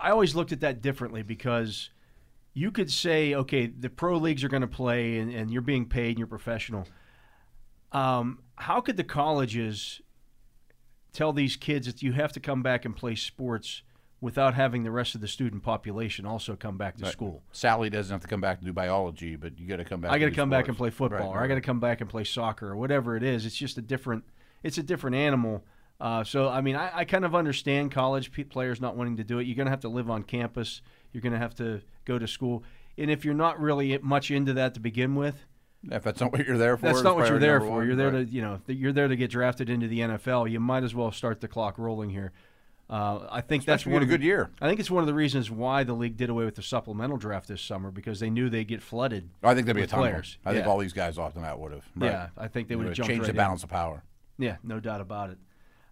I 0.00 0.10
always 0.10 0.34
looked 0.34 0.52
at 0.52 0.60
that 0.60 0.82
differently 0.82 1.22
because 1.22 1.90
you 2.54 2.70
could 2.70 2.90
say, 2.90 3.34
okay, 3.34 3.66
the 3.66 3.90
pro 3.90 4.16
leagues 4.16 4.44
are 4.44 4.48
going 4.48 4.62
to 4.62 4.68
play 4.68 5.18
and, 5.18 5.32
and 5.32 5.50
you're 5.50 5.62
being 5.62 5.86
paid 5.86 6.10
and 6.10 6.18
you're 6.18 6.26
professional. 6.26 6.86
Um, 7.92 8.40
how 8.56 8.80
could 8.80 8.96
the 8.96 9.04
colleges 9.04 10.00
tell 11.12 11.32
these 11.32 11.56
kids 11.56 11.86
that 11.86 12.02
you 12.02 12.12
have 12.12 12.32
to 12.32 12.40
come 12.40 12.62
back 12.62 12.84
and 12.84 12.94
play 12.94 13.14
sports 13.14 13.82
without 14.20 14.54
having 14.54 14.84
the 14.84 14.90
rest 14.90 15.14
of 15.14 15.20
the 15.20 15.28
student 15.28 15.62
population 15.62 16.24
also 16.24 16.56
come 16.56 16.76
back 16.76 16.96
to 16.96 17.06
school? 17.06 17.42
Sally 17.52 17.90
doesn't 17.90 18.12
have 18.12 18.22
to 18.22 18.28
come 18.28 18.40
back 18.40 18.58
to 18.60 18.64
do 18.64 18.72
biology, 18.72 19.36
but 19.36 19.58
you 19.58 19.66
got 19.66 19.76
to 19.76 19.84
come 19.84 20.00
back. 20.00 20.12
I 20.12 20.18
got 20.18 20.26
to 20.26 20.32
come 20.32 20.50
back 20.50 20.68
and 20.68 20.76
play 20.76 20.90
football, 20.90 21.32
Right, 21.32 21.40
or 21.40 21.42
I 21.42 21.46
got 21.46 21.56
to 21.56 21.60
come 21.60 21.80
back 21.80 22.00
and 22.00 22.08
play 22.08 22.24
soccer, 22.24 22.68
or 22.68 22.76
whatever 22.76 23.16
it 23.16 23.22
is. 23.22 23.46
It's 23.46 23.56
just 23.56 23.78
a 23.78 23.82
different. 23.82 24.24
It's 24.62 24.78
a 24.78 24.82
different 24.82 25.16
animal. 25.16 25.64
Uh, 26.04 26.22
so 26.22 26.50
I 26.50 26.60
mean, 26.60 26.76
I, 26.76 26.90
I 26.98 27.04
kind 27.06 27.24
of 27.24 27.34
understand 27.34 27.90
college 27.90 28.30
players 28.50 28.78
not 28.78 28.94
wanting 28.94 29.16
to 29.16 29.24
do 29.24 29.38
it. 29.38 29.46
You're 29.46 29.56
going 29.56 29.64
to 29.64 29.70
have 29.70 29.80
to 29.80 29.88
live 29.88 30.10
on 30.10 30.22
campus. 30.22 30.82
You're 31.12 31.22
going 31.22 31.32
to 31.32 31.38
have 31.38 31.54
to 31.54 31.80
go 32.04 32.18
to 32.18 32.28
school, 32.28 32.62
and 32.98 33.10
if 33.10 33.24
you're 33.24 33.32
not 33.32 33.58
really 33.58 33.96
much 34.02 34.30
into 34.30 34.52
that 34.52 34.74
to 34.74 34.80
begin 34.80 35.14
with, 35.14 35.46
If 35.90 36.02
that's 36.02 36.20
not 36.20 36.30
what 36.32 36.46
you're 36.46 36.58
there 36.58 36.76
for, 36.76 36.86
that's 36.86 37.00
not 37.02 37.16
what 37.16 37.28
you're 37.30 37.38
there 37.38 37.58
for. 37.58 37.70
one, 37.70 37.86
You're 37.86 37.96
there 37.96 38.10
right. 38.10 38.26
to 38.28 38.32
you 38.34 38.42
know 38.42 38.60
you're 38.66 38.92
there 38.92 39.08
to 39.08 39.16
get 39.16 39.30
drafted 39.30 39.70
into 39.70 39.88
the 39.88 40.00
NFL. 40.00 40.50
You 40.50 40.60
might 40.60 40.84
as 40.84 40.94
well 40.94 41.10
start 41.10 41.40
the 41.40 41.48
clock 41.48 41.78
rolling 41.78 42.10
here. 42.10 42.32
Uh, 42.90 43.26
I 43.30 43.40
think 43.40 43.64
that's 43.64 43.86
one 43.86 44.02
of 44.02 44.08
the- 44.08 44.14
good 44.14 44.22
year. 44.22 44.50
I 44.60 44.68
think 44.68 44.78
it's 44.80 44.90
one 44.90 45.02
of 45.02 45.06
the 45.06 45.14
reasons 45.14 45.50
why 45.50 45.84
the 45.84 45.94
league 45.94 46.18
did 46.18 46.28
away 46.28 46.44
with 46.44 46.56
the 46.56 46.62
supplemental 46.62 47.16
draft 47.16 47.48
this 47.48 47.62
summer 47.62 47.90
because 47.90 48.20
they 48.20 48.28
knew 48.28 48.50
they'd 48.50 48.68
get 48.68 48.82
flooded. 48.82 49.30
I 49.42 49.54
think 49.54 49.64
there'd 49.64 49.76
be 49.76 49.84
a 49.84 49.86
ton 49.86 50.00
players. 50.00 50.36
I 50.44 50.52
think 50.52 50.66
all 50.66 50.76
these 50.76 50.92
guys 50.92 51.16
off 51.16 51.32
the 51.32 51.40
bat 51.40 51.58
would 51.58 51.72
have. 51.72 51.84
Right. 51.96 52.10
Yeah, 52.10 52.28
I 52.36 52.48
think 52.48 52.68
they 52.68 52.76
would 52.76 52.86
have 52.88 52.94
changed 52.96 53.10
right 53.12 53.22
the 53.22 53.30
in. 53.30 53.36
balance 53.36 53.62
of 53.62 53.70
power. 53.70 54.02
Yeah, 54.36 54.56
no 54.62 54.80
doubt 54.80 55.00
about 55.00 55.30
it. 55.30 55.38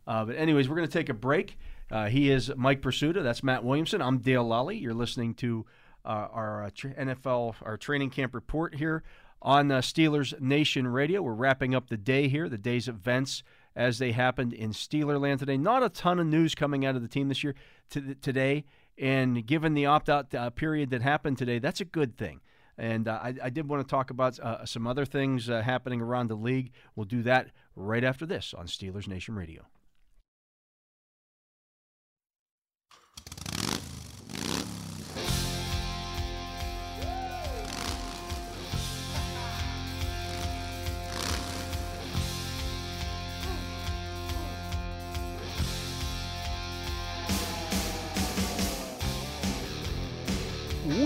Uh, 0.07 0.25
but 0.25 0.37
anyways, 0.37 0.69
we're 0.69 0.77
going 0.77 0.89
to 0.89 0.93
take 0.93 1.09
a 1.09 1.15
break. 1.15 1.59
Uh, 1.91 2.07
he 2.07 2.31
is 2.31 2.51
Mike 2.57 2.81
Prisuta. 2.81 3.23
That's 3.23 3.43
Matt 3.43 3.65
Williamson. 3.65 4.01
I'm 4.01 4.19
Dale 4.19 4.45
Lolley. 4.45 4.81
You're 4.81 4.95
listening 4.95 5.35
to 5.35 5.67
uh, 6.05 6.29
our 6.33 6.65
uh, 6.65 6.71
tra- 6.75 6.95
NFL, 6.95 7.57
our 7.63 7.77
training 7.77 8.11
camp 8.11 8.35
report 8.35 8.75
here 8.75 9.03
on 9.41 9.71
uh, 9.71 9.79
Steelers 9.79 10.39
Nation 10.41 10.89
Radio. 10.89 11.23
We're 11.23 11.35
wrapping 11.35 11.75
up 11.75 11.89
the 11.89 11.97
day 11.97 12.29
here, 12.29 12.49
the 12.49 12.59
day's 12.59 12.89
events 12.89 13.43
as 13.75 13.99
they 13.99 14.13
happened 14.13 14.53
in 14.53 14.71
Steelerland 14.71 15.39
today. 15.39 15.57
Not 15.57 15.83
a 15.83 15.89
ton 15.89 16.19
of 16.19 16.27
news 16.27 16.55
coming 16.55 16.85
out 16.85 16.97
of 16.97 17.03
the 17.03 17.09
team 17.09 17.29
this 17.29 17.43
year 17.43 17.55
to 17.91 18.15
today, 18.17 18.65
and 18.99 19.47
given 19.47 19.75
the 19.75 19.87
opt-out 19.87 20.35
uh, 20.35 20.51
period 20.51 20.91
that 20.91 21.03
happened 21.03 21.39
today, 21.39 21.59
that's 21.59 21.81
a 21.81 21.85
good 21.85 22.17
thing. 22.17 22.41
And 22.79 23.07
uh, 23.09 23.19
I, 23.23 23.35
I 23.45 23.51
did 23.51 23.69
want 23.69 23.87
to 23.87 23.91
talk 23.91 24.11
about 24.11 24.39
uh, 24.41 24.65
some 24.65 24.87
other 24.87 25.05
things 25.05 25.51
uh, 25.51 25.63
happening 25.63 26.01
around 26.01 26.29
the 26.29 26.35
league. 26.35 26.73
We'll 26.97 27.07
do 27.07 27.23
that 27.23 27.49
right 27.77 28.05
after 28.05 28.27
this 28.27 28.55
on 28.55 28.67
Steelers 28.67 29.07
Nation 29.09 29.35
Radio. 29.35 29.67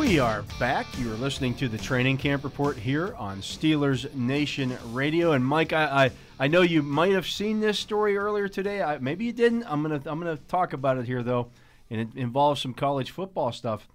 We 0.06 0.20
are 0.20 0.42
back. 0.60 0.86
You 1.00 1.12
are 1.12 1.16
listening 1.16 1.56
to 1.56 1.68
the 1.68 1.76
training 1.76 2.18
camp 2.18 2.44
report 2.44 2.76
here 2.76 3.16
on 3.16 3.40
Steelers 3.40 4.14
Nation 4.14 4.78
Radio. 4.92 5.32
And 5.32 5.44
Mike, 5.44 5.72
I, 5.72 6.04
I, 6.04 6.10
I 6.38 6.46
know 6.46 6.62
you 6.62 6.80
might 6.80 7.10
have 7.10 7.26
seen 7.26 7.58
this 7.58 7.76
story 7.76 8.16
earlier 8.16 8.46
today. 8.46 8.82
I, 8.82 8.98
maybe 8.98 9.24
you 9.24 9.32
didn't. 9.32 9.64
I'm 9.64 9.82
gonna 9.82 10.00
I'm 10.06 10.20
gonna 10.20 10.36
talk 10.46 10.72
about 10.72 10.96
it 10.96 11.06
here 11.06 11.24
though, 11.24 11.48
and 11.90 12.00
it 12.00 12.08
involves 12.14 12.62
some 12.62 12.72
college 12.72 13.10
football 13.10 13.50
stuff. 13.50 13.88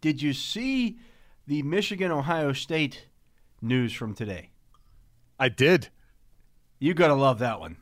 Did 0.00 0.20
you 0.20 0.32
see 0.32 0.96
the 1.46 1.62
Michigan 1.62 2.10
Ohio 2.10 2.52
State 2.52 3.06
news 3.62 3.92
from 3.92 4.14
today? 4.14 4.50
I 5.38 5.48
did. 5.48 5.90
You 6.80 6.92
gotta 6.92 7.14
love 7.14 7.38
that 7.38 7.60
one. 7.60 7.76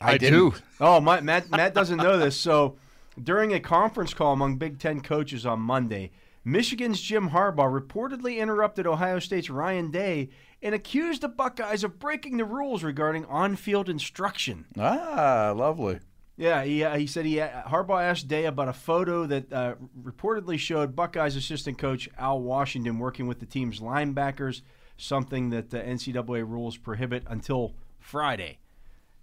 I, 0.00 0.18
didn't. 0.18 0.32
do. 0.36 0.54
Oh, 0.80 1.00
my, 1.00 1.20
Matt 1.20 1.48
Matt 1.48 1.74
doesn't 1.74 1.98
know 1.98 2.18
this. 2.18 2.36
So, 2.36 2.76
during 3.22 3.54
a 3.54 3.60
conference 3.60 4.14
call 4.14 4.32
among 4.32 4.56
Big 4.56 4.80
Ten 4.80 5.00
coaches 5.00 5.46
on 5.46 5.60
Monday, 5.60 6.10
Michigan's 6.48 7.00
Jim 7.02 7.30
Harbaugh 7.30 7.70
reportedly 7.70 8.38
interrupted 8.38 8.86
Ohio 8.86 9.18
State's 9.18 9.50
Ryan 9.50 9.90
Day 9.90 10.30
and 10.62 10.74
accused 10.74 11.20
the 11.20 11.28
Buckeyes 11.28 11.84
of 11.84 11.98
breaking 11.98 12.38
the 12.38 12.44
rules 12.46 12.82
regarding 12.82 13.26
on-field 13.26 13.90
instruction. 13.90 14.64
Ah, 14.78 15.52
lovely. 15.54 16.00
Yeah, 16.38 16.64
he, 16.64 16.82
uh, 16.82 16.96
he 16.96 17.06
said 17.06 17.26
he 17.26 17.36
Harbaugh 17.36 18.02
asked 18.02 18.28
Day 18.28 18.46
about 18.46 18.68
a 18.68 18.72
photo 18.72 19.26
that 19.26 19.52
uh, 19.52 19.74
reportedly 20.02 20.58
showed 20.58 20.96
Buckeyes 20.96 21.36
assistant 21.36 21.76
coach 21.76 22.08
Al 22.16 22.40
Washington 22.40 22.98
working 22.98 23.26
with 23.26 23.40
the 23.40 23.46
team's 23.46 23.80
linebackers, 23.80 24.62
something 24.96 25.50
that 25.50 25.68
the 25.68 25.80
NCAA 25.80 26.48
rules 26.48 26.78
prohibit 26.78 27.24
until 27.26 27.74
Friday. 27.98 28.58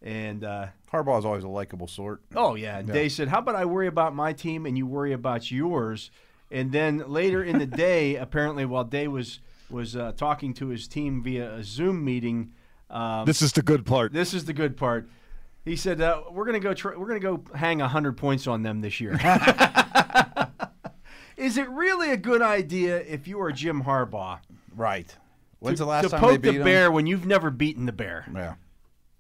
And 0.01 0.44
uh, 0.44 0.67
is 0.94 1.25
always 1.25 1.44
a 1.44 1.48
likable 1.48 1.88
sort. 1.88 2.22
Oh 2.36 2.53
yeah, 2.53 2.77
and 2.79 2.88
Day 2.88 3.10
said, 3.10 3.29
"How 3.29 3.39
about 3.39 3.55
I 3.55 3.65
worry 3.65 3.88
about 3.88 4.13
my 4.13 4.34
team 4.34 4.67
and 4.67 4.77
you 4.77 4.86
worry 4.86 5.13
about 5.13 5.50
yours?" 5.50 6.12
And 6.51 6.71
then 6.71 7.03
later 7.08 7.43
in 7.43 7.60
the 7.60 7.65
day, 7.65 8.15
apparently, 8.15 8.65
while 8.65 8.84
Day 8.84 9.08
was 9.08 9.39
was 9.69 9.95
uh, 9.95 10.12
talking 10.15 10.53
to 10.55 10.67
his 10.67 10.88
team 10.88 11.23
via 11.23 11.55
a 11.55 11.63
Zoom 11.63 12.05
meeting, 12.05 12.51
um, 12.89 13.25
This 13.25 13.41
is 13.41 13.51
the 13.51 13.63
good 13.63 13.86
part. 13.86 14.13
this 14.13 14.34
is 14.34 14.45
the 14.45 14.53
good 14.53 14.77
part. 14.77 15.10
He 15.63 15.75
said, 15.75 16.01
uh, 16.01 16.21
"We're 16.31 16.45
gonna 16.45 16.60
go. 16.60 16.73
We're 16.97 17.08
gonna 17.08 17.19
go 17.19 17.43
hang 17.55 17.79
hundred 17.79 18.17
points 18.17 18.47
on 18.47 18.63
them 18.63 18.81
this 18.81 19.01
year." 19.01 19.13
is 21.38 21.58
it 21.58 21.69
really 21.69 22.12
a 22.12 22.17
good 22.17 22.41
idea 22.41 22.97
if 22.99 23.27
you 23.27 23.41
are 23.41 23.51
Jim 23.51 23.84
Harbaugh 23.84 24.39
Right. 24.75 25.15
When's 25.60 25.79
to, 25.79 25.86
the 25.86 25.89
last 25.89 26.03
to 26.03 26.10
time 26.10 26.19
poke 26.19 26.41
they 26.41 26.51
beat 26.51 26.58
the 26.60 26.63
bear 26.63 26.91
when 26.91 27.08
you've 27.08 27.25
never 27.25 27.49
beaten 27.49 27.86
the 27.86 27.91
bear? 27.91 28.25
Yeah. 28.34 28.55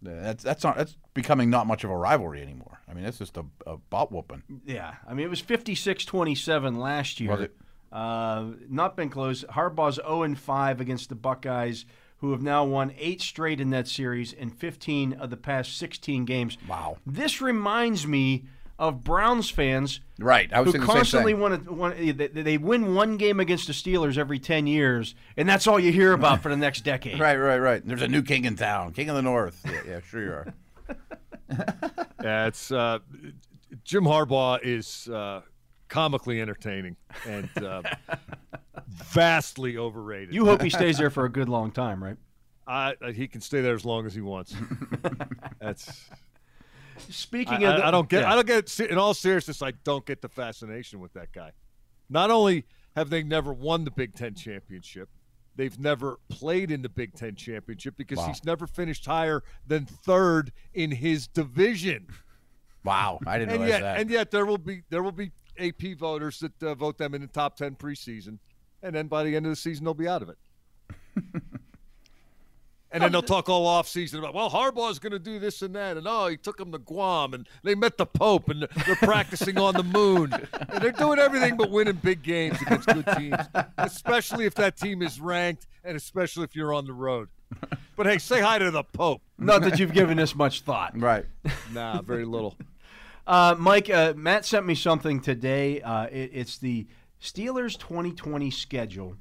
That's 0.05 0.43
that's 0.43 0.63
not 0.63 0.77
that's 0.77 0.95
becoming 1.13 1.49
not 1.49 1.67
much 1.67 1.83
of 1.83 1.89
a 1.89 1.97
rivalry 1.97 2.41
anymore. 2.41 2.79
I 2.89 2.93
mean, 2.93 3.05
it's 3.05 3.17
just 3.17 3.37
a, 3.37 3.45
a 3.65 3.77
butt 3.77 4.11
whooping. 4.11 4.43
Yeah, 4.65 4.95
I 5.07 5.13
mean 5.13 5.25
it 5.25 5.29
was 5.29 5.41
56-27 5.41 6.77
last 6.77 7.19
year. 7.19 7.31
Was 7.31 7.41
it? 7.41 7.55
Uh, 7.91 8.51
not 8.69 8.95
been 8.95 9.09
close. 9.09 9.43
Harbaugh's 9.45 9.95
0 9.95 10.23
and 10.23 10.37
5 10.37 10.81
against 10.81 11.09
the 11.09 11.15
Buckeyes, 11.15 11.85
who 12.17 12.31
have 12.31 12.41
now 12.41 12.65
won 12.65 12.93
eight 12.97 13.21
straight 13.21 13.61
in 13.61 13.69
that 13.69 13.87
series 13.87 14.33
and 14.33 14.53
15 14.53 15.13
of 15.13 15.29
the 15.29 15.37
past 15.37 15.77
16 15.77 16.25
games. 16.25 16.57
Wow. 16.67 16.97
This 17.05 17.41
reminds 17.41 18.05
me 18.05 18.45
of 18.77 19.03
Browns 19.03 19.49
fans 19.49 20.01
Right. 20.19 20.51
I 20.53 20.59
was 20.61 20.67
who 20.67 20.71
thinking 20.73 20.87
the 20.87 20.91
same 20.93 20.97
constantly 20.97 21.31
thing. 21.33 21.41
want 21.41 21.63
to. 21.65 21.73
Want, 21.73 21.97
they, 22.17 22.27
they 22.27 22.57
win 22.57 22.95
one 22.95 23.17
game 23.17 23.39
against 23.39 23.67
the 23.67 23.73
Steelers 23.73 24.17
every 24.17 24.39
10 24.39 24.65
years, 24.67 25.13
and 25.37 25.47
that's 25.47 25.67
all 25.67 25.79
you 25.79 25.91
hear 25.91 26.13
about 26.13 26.41
for 26.41 26.49
the 26.49 26.57
next 26.57 26.81
decade. 26.81 27.19
Right, 27.19 27.35
right, 27.37 27.57
right. 27.57 27.85
There's 27.85 28.01
a 28.01 28.07
new 28.07 28.21
king 28.23 28.45
in 28.45 28.55
town, 28.55 28.93
king 28.93 29.09
of 29.09 29.15
the 29.15 29.21
north. 29.21 29.61
Yeah, 29.65 29.81
yeah 29.87 29.99
sure 30.01 30.23
you 30.23 30.31
are. 30.31 30.53
Yeah, 32.23 32.47
it's 32.47 32.71
uh, 32.71 32.99
Jim 33.83 34.03
Harbaugh 34.05 34.59
is 34.63 35.07
uh, 35.09 35.41
comically 35.89 36.41
entertaining 36.41 36.95
and 37.27 37.49
uh, 37.63 37.83
vastly 38.87 39.77
overrated. 39.77 40.33
You 40.33 40.45
hope 40.45 40.61
he 40.63 40.69
stays 40.71 40.97
there 40.97 41.11
for 41.11 41.25
a 41.25 41.31
good 41.31 41.49
long 41.49 41.71
time, 41.71 42.03
right? 42.03 42.17
I, 42.65 42.95
I- 42.99 43.11
he 43.11 43.27
can 43.27 43.41
stay 43.41 43.61
there 43.61 43.75
as 43.75 43.85
long 43.85 44.05
as 44.07 44.15
he 44.15 44.21
wants. 44.21 44.55
That's 45.59 46.09
Speaking 47.09 47.53
I, 47.65 47.69
of, 47.71 47.77
the, 47.77 47.85
I, 47.85 47.87
I 47.87 47.91
don't 47.91 48.09
get. 48.09 48.21
yeah. 48.21 48.31
I 48.31 48.35
don't 48.35 48.47
get. 48.47 48.79
In 48.79 48.97
all 48.97 49.13
seriousness, 49.13 49.61
I 49.61 49.71
don't 49.83 50.05
get 50.05 50.21
the 50.21 50.29
fascination 50.29 50.99
with 50.99 51.13
that 51.13 51.31
guy. 51.31 51.51
Not 52.09 52.31
only 52.31 52.65
have 52.95 53.09
they 53.09 53.23
never 53.23 53.53
won 53.53 53.83
the 53.83 53.91
Big 53.91 54.13
Ten 54.15 54.33
championship, 54.35 55.09
they've 55.55 55.77
never 55.79 56.17
played 56.29 56.71
in 56.71 56.81
the 56.81 56.89
Big 56.89 57.13
Ten 57.13 57.35
championship 57.35 57.95
because 57.97 58.17
Wow. 58.19 58.27
he's 58.27 58.43
never 58.45 58.67
finished 58.67 59.05
higher 59.05 59.43
than 59.65 59.85
third 59.85 60.51
in 60.73 60.91
his 60.91 61.27
division. 61.27 62.07
Wow, 62.83 63.19
I 63.25 63.39
didn't 63.39 63.53
and 63.53 63.63
realize 63.63 63.79
yet, 63.79 63.81
that. 63.81 63.99
and 63.99 64.09
yet, 64.09 64.31
there 64.31 64.45
will 64.45 64.57
be 64.59 64.83
there 64.89 65.01
will 65.01 65.11
be 65.11 65.31
AP 65.59 65.97
voters 65.97 66.39
that 66.39 66.63
uh, 66.63 66.75
vote 66.75 66.97
them 66.97 67.15
in 67.15 67.21
the 67.21 67.27
top 67.27 67.57
ten 67.57 67.75
preseason, 67.75 68.37
and 68.83 68.93
then 68.95 69.07
by 69.07 69.23
the 69.23 69.35
end 69.35 69.45
of 69.47 69.51
the 69.51 69.55
season, 69.55 69.85
they'll 69.85 69.93
be 69.95 70.07
out 70.07 70.21
of 70.21 70.29
it. 70.29 70.37
and 72.95 73.03
then 73.03 73.11
they'll 73.11 73.21
talk 73.21 73.49
all 73.49 73.67
off 73.67 73.89
season 73.89 74.19
about, 74.19 74.33
well, 74.33 74.49
Harbaugh's 74.49 74.99
going 74.99 75.11
to 75.11 75.19
do 75.19 75.37
this 75.37 75.61
and 75.61 75.75
that, 75.75 75.97
and 75.97 76.07
oh, 76.07 76.27
he 76.27 76.37
took 76.37 76.55
them 76.55 76.71
to 76.71 76.77
Guam, 76.77 77.33
and 77.33 77.45
they 77.61 77.75
met 77.75 77.97
the 77.97 78.05
Pope, 78.05 78.47
and 78.47 78.65
they're 78.85 78.95
practicing 78.95 79.57
on 79.57 79.73
the 79.73 79.83
moon, 79.83 80.31
and 80.31 80.81
they're 80.81 80.93
doing 80.93 81.19
everything 81.19 81.57
but 81.57 81.69
winning 81.69 81.99
big 82.01 82.23
games 82.23 82.61
against 82.61 82.87
good 82.87 83.05
teams, 83.17 83.35
especially 83.77 84.45
if 84.45 84.55
that 84.55 84.77
team 84.77 85.01
is 85.01 85.19
ranked, 85.19 85.67
and 85.83 85.97
especially 85.97 86.45
if 86.45 86.55
you're 86.55 86.73
on 86.73 86.85
the 86.85 86.93
road. 86.93 87.27
But 87.97 88.05
hey, 88.05 88.17
say 88.17 88.39
hi 88.39 88.59
to 88.59 88.71
the 88.71 88.83
Pope. 88.83 89.21
Not 89.37 89.63
that 89.63 89.77
you've 89.77 89.93
given 89.93 90.15
this 90.15 90.33
much 90.33 90.61
thought. 90.61 90.97
right. 90.97 91.25
Nah, 91.73 92.01
very 92.01 92.23
little. 92.23 92.55
Uh, 93.27 93.55
Mike, 93.59 93.89
uh, 93.89 94.13
Matt 94.15 94.45
sent 94.45 94.65
me 94.65 94.73
something 94.73 95.19
today. 95.19 95.81
Uh, 95.81 96.05
it, 96.05 96.31
it's 96.33 96.57
the 96.59 96.87
Steelers 97.21 97.77
2020 97.77 98.49
schedule, 98.51 99.17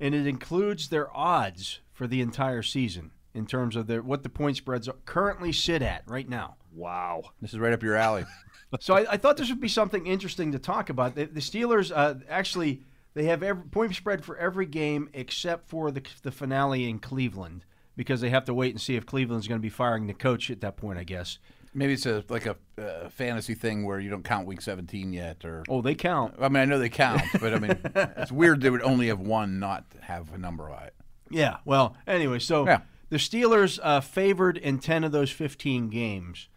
and 0.00 0.14
it 0.14 0.26
includes 0.26 0.88
their 0.88 1.14
odds 1.14 1.80
for 2.02 2.08
the 2.08 2.20
entire 2.20 2.62
season 2.62 3.12
in 3.32 3.46
terms 3.46 3.76
of 3.76 3.86
their 3.86 4.02
what 4.02 4.24
the 4.24 4.28
point 4.28 4.56
spreads 4.56 4.88
currently 5.04 5.52
sit 5.52 5.82
at 5.82 6.02
right 6.08 6.28
now. 6.28 6.56
Wow. 6.74 7.22
This 7.40 7.52
is 7.52 7.60
right 7.60 7.72
up 7.72 7.82
your 7.82 7.94
alley. 7.94 8.24
So 8.80 8.94
I, 8.94 9.12
I 9.12 9.16
thought 9.18 9.36
this 9.36 9.50
would 9.50 9.60
be 9.60 9.68
something 9.68 10.06
interesting 10.06 10.52
to 10.52 10.58
talk 10.58 10.88
about. 10.88 11.14
The, 11.14 11.26
the 11.26 11.40
Steelers 11.40 11.92
uh, 11.94 12.14
actually 12.26 12.80
they 13.12 13.24
have 13.24 13.42
every 13.42 13.64
point 13.64 13.94
spread 13.94 14.24
for 14.24 14.34
every 14.38 14.64
game 14.64 15.10
except 15.12 15.68
for 15.68 15.90
the 15.90 16.02
the 16.22 16.32
finale 16.32 16.88
in 16.88 16.98
Cleveland 16.98 17.66
because 17.96 18.22
they 18.22 18.30
have 18.30 18.46
to 18.46 18.54
wait 18.54 18.70
and 18.70 18.80
see 18.80 18.96
if 18.96 19.04
Cleveland's 19.04 19.46
going 19.46 19.60
to 19.60 19.62
be 19.62 19.68
firing 19.68 20.06
the 20.06 20.14
coach 20.14 20.50
at 20.50 20.62
that 20.62 20.78
point. 20.78 20.98
I 20.98 21.04
guess. 21.04 21.38
Maybe 21.74 21.92
it's 21.92 22.06
a 22.06 22.24
like 22.30 22.46
a 22.46 22.56
uh, 22.78 23.10
fantasy 23.10 23.54
thing 23.54 23.84
where 23.84 24.00
you 24.00 24.08
don't 24.08 24.24
count 24.24 24.46
week 24.46 24.62
17 24.62 25.12
yet, 25.12 25.44
or 25.44 25.64
Oh, 25.68 25.82
they 25.82 25.94
count. 25.94 26.34
I 26.40 26.48
mean, 26.48 26.62
I 26.62 26.64
know 26.64 26.78
they 26.78 26.88
count, 26.88 27.22
but 27.40 27.52
I 27.54 27.58
mean, 27.58 27.78
it's 27.94 28.32
weird 28.32 28.62
they 28.62 28.70
would 28.70 28.82
only 28.82 29.08
have 29.08 29.20
one 29.20 29.58
not 29.58 29.84
have 30.00 30.32
a 30.32 30.38
number 30.38 30.70
on 30.70 30.84
it. 30.84 30.94
Yeah. 31.32 31.58
Well, 31.64 31.96
anyway, 32.06 32.38
so 32.38 32.66
Yeah. 32.66 32.80
the 33.08 33.16
Steelers 33.16 33.78
uh, 33.82 34.00
favored 34.00 34.56
in 34.56 34.78
10 34.78 35.04
of 35.04 35.12
those 35.12 35.30
15 35.30 35.88
games 35.88 36.48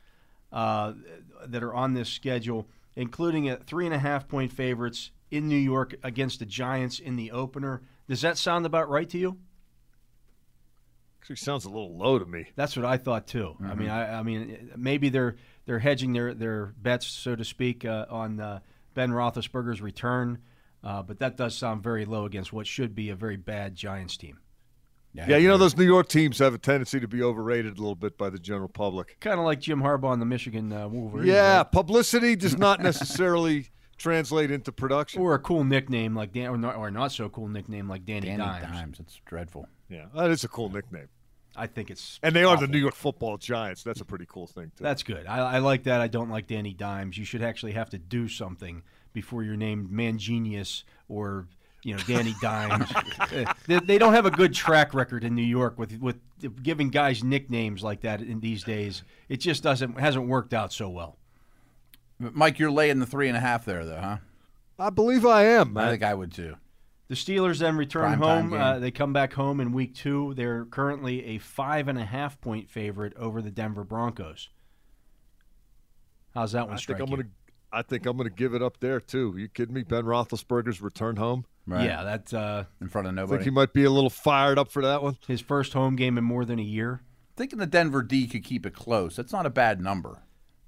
uh, 0.51 0.93
that 1.45 1.63
are 1.63 1.73
on 1.73 1.93
this 1.93 2.09
schedule, 2.09 2.67
including 2.95 3.49
at 3.49 3.65
three 3.65 3.85
and 3.85 3.93
a 3.95 3.99
half 3.99 4.27
point 4.27 4.51
favorites 4.51 5.11
in 5.31 5.47
New 5.47 5.57
York 5.57 5.95
against 6.03 6.39
the 6.39 6.45
Giants 6.45 6.99
in 6.99 7.15
the 7.15 7.31
opener. 7.31 7.81
Does 8.07 8.21
that 8.21 8.37
sound 8.37 8.65
about 8.65 8.89
right 8.89 9.09
to 9.09 9.17
you? 9.17 9.37
Actually, 11.21 11.37
sounds 11.37 11.65
a 11.65 11.69
little 11.69 11.97
low 11.97 12.19
to 12.19 12.25
me. 12.25 12.45
That's 12.55 12.75
what 12.77 12.85
I 12.85 12.97
thought 12.97 13.25
too. 13.25 13.55
I 13.63 13.73
mean, 13.73 13.89
I, 13.89 14.19
I 14.19 14.23
mean, 14.23 14.71
maybe 14.77 15.09
they're 15.09 15.35
they're 15.65 15.79
hedging 15.79 16.13
their 16.13 16.35
their 16.35 16.67
bets, 16.77 17.07
so 17.07 17.35
to 17.35 17.43
speak, 17.43 17.83
uh, 17.83 18.05
on 18.11 18.39
uh, 18.39 18.59
Ben 18.93 19.09
Roethlisberger's 19.09 19.81
return. 19.81 20.37
Uh, 20.83 21.01
but 21.01 21.17
that 21.17 21.35
does 21.35 21.55
sound 21.57 21.81
very 21.81 22.05
low 22.05 22.25
against 22.25 22.53
what 22.53 22.67
should 22.67 22.93
be 22.93 23.09
a 23.09 23.15
very 23.15 23.37
bad 23.37 23.73
Giants 23.75 24.17
team. 24.17 24.37
Yeah, 25.15 25.37
you 25.37 25.47
know 25.47 25.57
those 25.57 25.77
New 25.77 25.85
York 25.85 26.09
teams 26.09 26.39
have 26.39 26.53
a 26.53 26.57
tendency 26.57 26.99
to 26.99 27.07
be 27.07 27.23
overrated 27.23 27.77
a 27.77 27.81
little 27.81 27.95
bit 27.95 28.17
by 28.17 28.29
the 28.29 28.39
general 28.39 28.67
public. 28.67 29.17
Kind 29.19 29.39
of 29.39 29.45
like 29.45 29.59
Jim 29.59 29.81
Harbaugh 29.81 30.13
and 30.13 30.21
the 30.21 30.25
Michigan 30.25 30.71
uh, 30.71 30.87
Wolverines. 30.87 31.27
Yeah, 31.27 31.57
right? 31.57 31.71
publicity 31.71 32.35
does 32.35 32.57
not 32.59 32.81
necessarily 32.81 33.69
translate 33.97 34.51
into 34.51 34.71
production. 34.71 35.21
or 35.21 35.33
a 35.33 35.39
cool 35.39 35.63
nickname 35.63 36.15
like 36.15 36.33
Dan, 36.33 36.49
or 36.49 36.57
not, 36.57 36.75
or 36.75 36.91
not 36.91 37.11
so 37.11 37.29
cool 37.29 37.47
nickname 37.47 37.87
like 37.87 38.05
Danny, 38.05 38.27
Danny 38.27 38.37
Dimes. 38.37 38.65
Dimes. 38.65 38.99
It's 38.99 39.21
dreadful. 39.25 39.67
Yeah, 39.89 40.05
that 40.15 40.31
is 40.31 40.43
a 40.43 40.47
cool 40.47 40.69
nickname. 40.69 41.07
I 41.55 41.67
think 41.67 41.89
it's 41.89 42.19
And 42.21 42.35
they 42.35 42.43
are 42.43 42.57
the 42.57 42.67
New 42.67 42.77
York 42.77 42.95
Football 42.95 43.37
Giants. 43.37 43.83
That's 43.83 44.01
a 44.01 44.05
pretty 44.05 44.25
cool 44.27 44.47
thing 44.47 44.71
too. 44.75 44.83
That's 44.83 45.03
good. 45.03 45.25
I, 45.25 45.37
I 45.37 45.57
like 45.59 45.83
that. 45.83 46.01
I 46.01 46.07
don't 46.07 46.29
like 46.29 46.47
Danny 46.47 46.73
Dimes. 46.73 47.17
You 47.17 47.25
should 47.25 47.41
actually 47.41 47.71
have 47.73 47.89
to 47.91 47.97
do 47.97 48.27
something 48.27 48.83
before 49.13 49.43
you're 49.43 49.55
named 49.55 49.89
Mangenius 49.89 50.83
or 51.07 51.47
you 51.85 51.93
know 51.93 52.01
Danny 52.07 52.35
Dimes. 52.41 52.91
They, 53.67 53.79
they 53.79 53.97
don't 53.97 54.13
have 54.13 54.25
a 54.25 54.31
good 54.31 54.53
track 54.53 54.93
record 54.93 55.23
in 55.23 55.35
New 55.35 55.41
York 55.41 55.79
with 55.79 55.99
with 55.99 56.17
giving 56.61 56.89
guys 56.89 57.23
nicknames 57.23 57.83
like 57.83 58.01
that 58.01 58.21
in 58.21 58.39
these 58.39 58.63
days. 58.63 59.03
It 59.29 59.37
just 59.37 59.63
doesn't 59.63 59.99
hasn't 59.99 60.27
worked 60.27 60.53
out 60.53 60.73
so 60.73 60.89
well. 60.89 61.17
Mike, 62.19 62.59
you're 62.59 62.71
laying 62.71 62.99
the 62.99 63.05
three 63.05 63.27
and 63.27 63.35
a 63.37 63.39
half 63.39 63.65
there, 63.65 63.85
though, 63.85 63.99
huh? 63.99 64.17
I 64.77 64.89
believe 64.89 65.25
I 65.25 65.43
am, 65.43 65.77
I 65.77 65.81
man. 65.81 65.91
think 65.91 66.03
I 66.03 66.13
would 66.13 66.33
too. 66.33 66.55
The 67.07 67.15
Steelers 67.15 67.59
then 67.59 67.77
return 67.77 68.17
Prime 68.17 68.49
home. 68.49 68.53
Uh, 68.53 68.79
they 68.79 68.91
come 68.91 69.13
back 69.13 69.33
home 69.33 69.59
in 69.59 69.71
week 69.71 69.93
two. 69.95 70.33
They're 70.35 70.65
currently 70.65 71.25
a 71.25 71.37
five 71.37 71.87
and 71.87 71.99
a 71.99 72.05
half 72.05 72.39
point 72.41 72.69
favorite 72.69 73.13
over 73.15 73.41
the 73.41 73.51
Denver 73.51 73.83
Broncos. 73.83 74.49
How's 76.33 76.51
that 76.53 76.67
one 76.67 76.75
I 76.75 76.79
strike 76.79 76.97
think 76.97 77.09
I'm 77.09 77.15
gonna. 77.15 77.29
I 77.71 77.81
think 77.81 78.05
I'm 78.05 78.17
gonna 78.17 78.29
give 78.29 78.53
it 78.53 78.61
up 78.61 78.79
there 78.79 78.99
too. 78.99 79.35
you 79.37 79.47
kidding 79.47 79.73
me? 79.75 79.83
Ben 79.83 80.03
Roethlisberger's 80.03 80.81
return 80.81 81.17
home. 81.17 81.45
Right. 81.67 81.85
Yeah, 81.85 82.03
that's 82.03 82.31
uh, 82.33 82.65
In 82.79 82.89
front 82.89 83.07
of 83.07 83.17
I 83.17 83.25
think 83.25 83.41
he 83.41 83.49
might 83.49 83.73
be 83.73 83.85
a 83.85 83.89
little 83.89 84.09
fired 84.11 84.59
up 84.59 84.71
for 84.71 84.83
that 84.83 85.01
one. 85.01 85.17
his 85.27 85.41
first 85.41 85.73
home 85.73 85.95
game 85.95 86.17
in 86.17 86.23
more 86.23 86.45
than 86.45 86.59
a 86.59 86.63
year. 86.63 87.01
Thinking 87.35 87.57
the 87.59 87.65
Denver 87.65 88.03
D 88.03 88.27
could 88.27 88.43
keep 88.43 88.65
it 88.65 88.73
close. 88.73 89.15
That's 89.15 89.33
not 89.33 89.45
a 89.45 89.49
bad 89.49 89.81
number. 89.81 90.21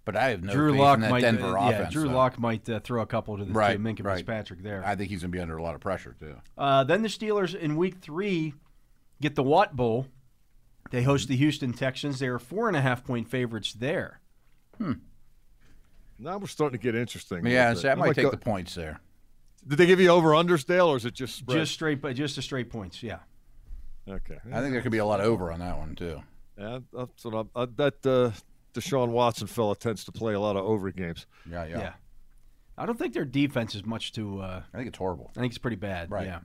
But 0.06 0.16
I 0.16 0.30
have 0.30 0.42
no 0.42 0.54
Drew 0.54 0.72
faith 0.72 0.80
Lock 0.80 0.96
in 0.96 1.02
that 1.02 1.10
might, 1.12 1.22
Denver 1.22 1.58
uh, 1.58 1.68
offense. 1.70 1.80
yeah, 1.80 1.90
Drew 2.02 2.10
though. 2.10 2.16
Lock 2.16 2.40
might 2.40 2.68
uh, 2.70 2.80
throw 2.80 3.02
a 3.02 3.06
couple 3.06 3.38
to 3.38 3.46
the 3.46 3.52
Right, 3.52 3.78
Minkah 3.80 4.06
right. 4.06 4.16
Fitzpatrick 4.18 4.64
there. 4.64 4.82
I 4.86 4.96
think 4.96 5.10
he's 5.10 5.22
going 5.22 5.32
to 5.32 5.36
be 5.38 5.42
under 5.42 5.58
a 5.58 5.62
lot 5.64 5.76
of 5.76 5.82
pressure 5.82 6.16
too. 6.20 6.36
Uh, 6.58 6.84
then 6.86 7.02
the 7.04 7.10
Steelers 7.10 7.54
in 7.54 7.76
Week 7.76 7.98
Three 8.00 8.54
get 9.22 9.36
the 9.36 9.44
Watt 9.44 9.76
Bowl. 9.76 10.08
They 10.92 11.04
host 11.04 11.28
the 11.28 11.36
Houston 11.36 11.74
Texans. 11.74 12.20
They 12.20 12.28
are 12.28 12.40
four 12.40 12.70
and 12.70 12.78
a 12.78 12.82
half 12.82 13.04
point 13.04 13.30
favorites 13.30 13.74
there. 13.74 14.22
Now 14.80 16.38
we're 16.38 16.48
starting 16.48 16.80
to 16.80 16.84
get 16.84 16.96
interesting. 16.96 17.46
Yeah, 17.46 17.68
little 17.70 17.82
so 17.84 17.90
I 17.90 17.96
bit. 17.96 18.00
might 18.00 18.16
take 18.16 18.26
go- 18.26 18.32
the 18.32 18.38
points 18.38 18.74
there. 18.76 19.00
Did 19.68 19.78
they 19.78 19.86
give 19.86 20.00
you 20.00 20.10
over 20.10 20.30
unders, 20.30 20.66
Dale, 20.66 20.88
or 20.88 20.98
is 20.98 21.06
it 21.06 21.14
just 21.14 21.36
spread? 21.36 21.58
Just 21.60 21.74
straight, 21.74 22.02
but 22.02 22.16
just 22.16 22.38
a 22.38 22.42
straight 22.42 22.70
points. 22.70 23.04
Yeah. 23.04 23.20
okay. 24.08 24.38
I 24.52 24.62
think 24.62 24.74
there 24.74 24.82
could 24.82 24.92
be 24.92 24.98
a 25.00 25.06
lot 25.06 25.20
of 25.20 25.26
over 25.26 25.52
on 25.52 25.60
that 25.60 25.78
one 25.78 25.96
too. 25.96 26.22
Yeah, 26.58 26.80
that's 26.94 27.24
what 27.26 27.34
I'm, 27.34 27.50
uh, 27.56 27.68
that 27.76 28.06
uh, 28.06 28.32
Deshaun 28.74 29.10
Watson 29.10 29.48
fella 29.48 29.76
tends 29.76 30.04
to 30.06 30.12
play 30.12 30.34
a 30.34 30.40
lot 30.40 30.56
of 30.56 30.66
over 30.66 30.90
games. 30.92 31.26
Yeah, 31.50 31.66
yeah. 31.66 31.80
Yeah. 31.80 31.94
I 32.78 32.86
don't 32.86 32.98
think 32.98 33.14
their 33.14 33.26
defense 33.26 33.76
is 33.76 33.86
much 33.86 34.14
to. 34.14 34.40
Uh, 34.42 34.62
I 34.74 34.78
think 34.78 34.88
it's 34.88 34.98
horrible. 34.98 35.32
I 35.36 35.40
think 35.42 35.52
it's 35.52 35.58
pretty 35.58 35.78
bad. 35.78 36.10
Right. 36.12 36.28
Yeah. 36.28 36.40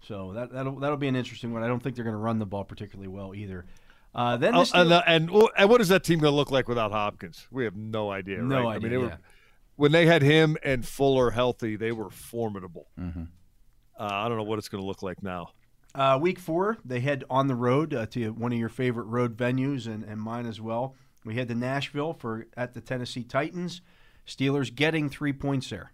So 0.00 0.32
that 0.34 0.52
that'll 0.52 0.78
that'll 0.78 0.96
be 0.96 1.08
an 1.08 1.16
interesting 1.16 1.52
one. 1.52 1.62
I 1.62 1.66
don't 1.68 1.82
think 1.82 1.96
they're 1.96 2.04
going 2.04 2.14
to 2.14 2.18
run 2.20 2.38
the 2.38 2.46
ball 2.46 2.64
particularly 2.64 3.08
well 3.08 3.34
either. 3.34 3.66
Uh, 4.14 4.36
then 4.36 4.54
the 4.54 4.60
Oh, 4.60 4.64
Steel- 4.64 4.80
and, 4.82 4.92
uh, 4.92 5.02
and 5.06 5.30
and 5.58 5.68
what 5.68 5.80
is 5.80 5.88
that 5.88 6.04
team 6.04 6.20
going 6.20 6.32
to 6.32 6.36
look 6.36 6.50
like 6.50 6.68
without 6.68 6.92
Hopkins? 6.92 7.46
We 7.50 7.64
have 7.64 7.76
no 7.76 8.10
idea. 8.10 8.38
No 8.38 8.56
right? 8.56 8.60
I 8.60 8.62
mean, 8.64 8.76
idea, 8.76 8.90
they 8.90 8.96
were 8.98 9.06
yeah. 9.08 9.16
When 9.76 9.92
they 9.92 10.06
had 10.06 10.22
him 10.22 10.56
and 10.62 10.84
Fuller 10.84 11.30
healthy, 11.30 11.76
they 11.76 11.92
were 11.92 12.10
formidable. 12.10 12.88
Mm-hmm. 12.98 13.24
Uh, 13.98 14.08
I 14.10 14.28
don't 14.28 14.36
know 14.36 14.44
what 14.44 14.58
it's 14.58 14.68
going 14.68 14.82
to 14.82 14.86
look 14.86 15.02
like 15.02 15.22
now. 15.22 15.50
Uh, 15.94 16.18
week 16.20 16.38
four, 16.38 16.76
they 16.84 17.00
head 17.00 17.24
on 17.30 17.46
the 17.46 17.54
road 17.54 17.94
uh, 17.94 18.04
to 18.06 18.30
one 18.32 18.52
of 18.52 18.58
your 18.58 18.68
favorite 18.68 19.04
road 19.04 19.36
venues 19.36 19.86
and, 19.86 20.04
and 20.04 20.20
mine 20.20 20.44
as 20.44 20.60
well. 20.60 20.94
We 21.24 21.34
head 21.34 21.48
to 21.48 21.54
Nashville 21.54 22.12
for 22.12 22.46
at 22.56 22.74
the 22.74 22.80
Tennessee 22.80 23.24
Titans. 23.24 23.80
Steelers 24.26 24.74
getting 24.74 25.08
three 25.08 25.32
points 25.32 25.70
there. 25.70 25.92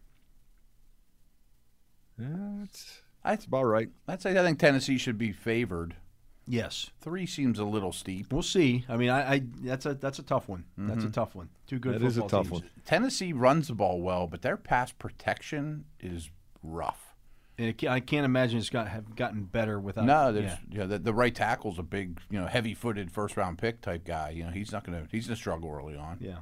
That's 2.18 2.70
it's, 2.74 3.02
I, 3.24 3.32
it's 3.34 3.44
about 3.44 3.64
right. 3.64 3.90
I'd 4.08 4.22
say 4.22 4.38
I 4.38 4.42
think 4.42 4.58
Tennessee 4.58 4.98
should 4.98 5.18
be 5.18 5.32
favored. 5.32 5.96
Yes, 6.46 6.90
Three 7.00 7.26
seems 7.26 7.58
a 7.58 7.64
little 7.64 7.92
steep. 7.92 8.32
we'll 8.32 8.42
see. 8.42 8.84
I 8.88 8.96
mean, 8.96 9.10
I, 9.10 9.34
I 9.34 9.42
that's 9.60 9.86
a 9.86 9.94
that's 9.94 10.18
a 10.18 10.22
tough 10.24 10.48
one. 10.48 10.64
That's 10.76 11.04
a 11.04 11.10
tough 11.10 11.34
one. 11.34 11.48
Two 11.66 11.78
good. 11.78 12.00
That 12.00 12.02
is 12.06 12.18
a 12.18 12.22
tough 12.22 12.48
teams. 12.48 12.50
one. 12.50 12.70
Tennessee 12.84 13.32
runs 13.32 13.68
the 13.68 13.74
ball 13.74 14.00
well, 14.00 14.26
but 14.26 14.42
their 14.42 14.56
pass 14.56 14.90
protection 14.90 15.84
is 16.00 16.30
rough. 16.62 17.14
And 17.58 17.68
it, 17.68 17.86
I 17.86 18.00
can't 18.00 18.24
imagine 18.24 18.58
it's 18.58 18.70
got 18.70 18.88
have 18.88 19.14
gotten 19.14 19.44
better 19.44 19.78
without. 19.78 20.04
no, 20.04 20.32
there's 20.32 20.52
yeah. 20.70 20.78
know, 20.80 20.86
the, 20.88 20.98
the 20.98 21.14
right 21.14 21.34
tackle's 21.34 21.78
a 21.78 21.82
big, 21.82 22.18
you 22.30 22.40
know, 22.40 22.46
heavy-footed 22.46 23.12
first-round 23.12 23.58
pick 23.58 23.80
type 23.80 24.04
guy. 24.04 24.30
You 24.30 24.44
know, 24.44 24.50
he's 24.50 24.72
not 24.72 24.84
gonna 24.84 25.06
he's 25.10 25.26
gonna 25.26 25.36
struggle 25.36 25.70
early 25.70 25.96
on. 25.96 26.18
Yeah. 26.20 26.38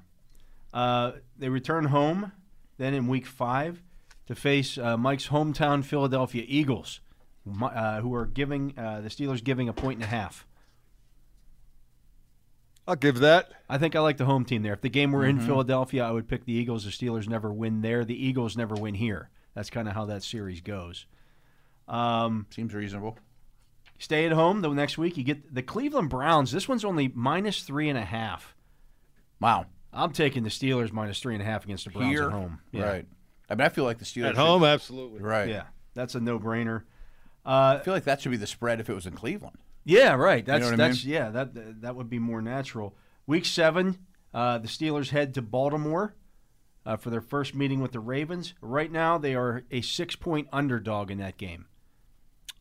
Uh, 0.73 1.13
they 1.37 1.49
return 1.49 1.87
home 1.87 2.33
then 2.79 2.95
in 2.95 3.09
week 3.09 3.27
five 3.27 3.83
to 4.29 4.35
face 4.35 4.79
uh, 4.79 4.97
Mike's 4.97 5.29
hometown 5.29 5.85
Philadelphia 5.85 6.45
Eagles, 6.47 7.01
uh, 7.63 8.01
who 8.01 8.15
are 8.15 8.27
giving 8.27 8.75
uh, 8.79 9.01
the 9.01 9.09
Steelers 9.09 9.43
giving 9.43 9.69
a 9.69 9.73
point 9.73 9.97
and 9.97 10.05
a 10.05 10.09
half. 10.09 10.47
I'll 12.89 12.97
give 12.97 13.21
that. 13.21 13.51
I 13.69 13.79
think 13.79 13.95
I 13.95 14.01
like 14.01 14.17
the 14.17 14.25
home 14.25 14.45
team 14.45 14.63
there. 14.63 14.73
If 14.73 14.81
the 14.81 14.89
game 14.89 15.13
were 15.13 15.21
Mm-hmm. 15.21 15.41
in 15.41 15.47
Philadelphia, 15.47 16.05
I 16.05 16.11
would 16.11 16.29
pick 16.29 16.45
the 16.45 16.53
Eagles. 16.53 16.85
The 16.85 16.91
Steelers 16.91 17.29
never 17.29 17.53
win 17.53 17.83
there. 17.83 18.05
The 18.05 18.15
Eagles 18.27 18.57
never 18.57 18.75
win 18.75 18.95
here. 18.95 19.31
That's 19.55 19.71
kind 19.71 19.87
of 19.89 19.95
how 19.95 20.07
that 20.07 20.23
series 20.23 20.61
goes. 20.61 21.07
Um, 21.89 22.47
Seems 22.51 22.73
reasonable. 22.75 23.19
stay 23.99 24.25
at 24.27 24.33
home 24.33 24.61
the 24.61 24.71
next 24.71 24.97
week. 24.99 25.17
You 25.17 25.25
get 25.25 25.55
the 25.55 25.63
Cleveland 25.63 26.09
Browns. 26.11 26.51
This 26.53 26.69
one's 26.69 26.85
only 26.85 27.11
minus 27.15 27.63
three 27.63 27.89
and 27.89 27.99
a 27.99 28.05
half. 28.05 28.55
Wow. 29.41 29.67
I'm 29.93 30.13
taking 30.13 30.45
the 30.45 30.51
Steelers 30.51 30.93
minus 30.93 31.19
three 31.21 31.35
and 31.35 31.43
a 31.43 31.47
half 31.47 31.65
against 31.65 31.85
the 31.85 31.91
Browns 31.91 32.13
Here, 32.13 32.27
at 32.27 32.33
home. 32.33 32.61
Yeah. 32.73 32.83
right? 32.85 33.07
I 33.49 33.55
mean, 33.57 33.67
I 33.67 33.69
feel 33.71 33.85
like 33.85 33.99
the 33.99 34.05
Steelers 34.05 34.25
At 34.27 34.29
should- 34.31 34.37
home, 34.39 34.65
absolutely. 34.65 35.21
right? 35.21 35.49
Yeah, 35.49 35.65
that's 35.95 36.15
a 36.15 36.21
no-brainer. 36.21 36.83
Uh, 37.51 37.79
I 37.81 37.85
feel 37.85 37.93
like 37.93 38.05
that 38.05 38.21
should 38.21 38.31
be 38.31 38.37
the 38.37 38.47
spread 38.47 38.79
if 38.79 38.89
it 38.89 38.95
was 38.95 39.07
in 39.07 39.15
Cleveland. 39.15 39.59
yeah, 39.85 40.15
right. 40.15 40.47
That's 40.47 40.61
know 40.61 40.71
what 40.71 40.81
I 40.81 40.89
that's 40.89 41.05
yeah. 41.05 41.31
That 41.31 41.81
that 41.83 41.97
would 41.97 42.09
be 42.09 42.21
more 42.21 42.41
natural. 42.41 42.95
Week 43.27 43.45
seven, 43.45 43.99
uh, 44.33 44.59
the 44.59 44.69
Steelers 44.69 45.11
head 45.11 45.35
to 45.35 45.43
Baltimore 45.43 46.15
uh, 46.87 46.97
for 46.97 47.11
their 47.11 47.21
first 47.21 47.57
meeting 47.57 47.81
with 47.81 47.91
the 47.91 47.99
Ravens. 47.99 48.55
Right 48.61 48.93
now, 48.93 49.19
they 49.19 49.35
are 49.35 49.65
a 49.71 49.81
six-point 49.81 50.47
underdog 50.53 51.11
in 51.11 51.19
that 51.19 51.39
game. 51.39 51.67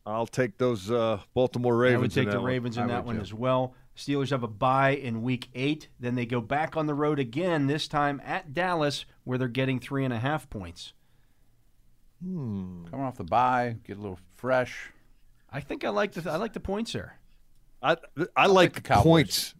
I'll 0.04 0.26
take 0.26 0.58
those 0.58 0.90
uh, 0.90 1.20
Baltimore 1.34 1.76
Ravens. 1.76 1.98
I 1.98 2.00
would 2.00 2.12
take 2.12 2.22
in 2.22 2.28
the 2.30 2.32
that 2.32 2.40
one. 2.40 2.48
Ravens 2.48 2.76
in 2.76 2.82
I 2.84 2.86
that 2.88 3.04
one 3.04 3.14
too. 3.14 3.22
as 3.22 3.32
well. 3.32 3.74
Steelers 3.96 4.30
have 4.30 4.42
a 4.42 4.48
bye 4.48 4.90
in 4.90 5.22
Week 5.22 5.50
eight. 5.54 5.86
Then 6.00 6.16
they 6.16 6.26
go 6.26 6.40
back 6.40 6.76
on 6.76 6.86
the 6.86 6.94
road 6.94 7.20
again. 7.20 7.68
This 7.68 7.86
time 7.86 8.20
at 8.24 8.54
Dallas, 8.54 9.04
where 9.22 9.38
they're 9.38 9.46
getting 9.46 9.78
three 9.78 10.04
and 10.04 10.12
a 10.12 10.18
half 10.18 10.50
points. 10.50 10.94
Coming 12.22 12.86
off 12.94 13.16
the 13.16 13.24
bye, 13.24 13.76
get 13.84 13.96
a 13.96 14.00
little 14.00 14.18
fresh. 14.36 14.90
I 15.50 15.60
think 15.60 15.84
I 15.84 15.88
like 15.88 16.12
the 16.12 16.30
I 16.30 16.36
like 16.36 16.52
the 16.52 16.60
points 16.60 16.92
there. 16.92 17.18
I 17.82 17.96
I 18.36 18.46
like 18.46 18.74
the 18.74 18.80
Cowboys. 18.80 19.04
points. 19.04 19.54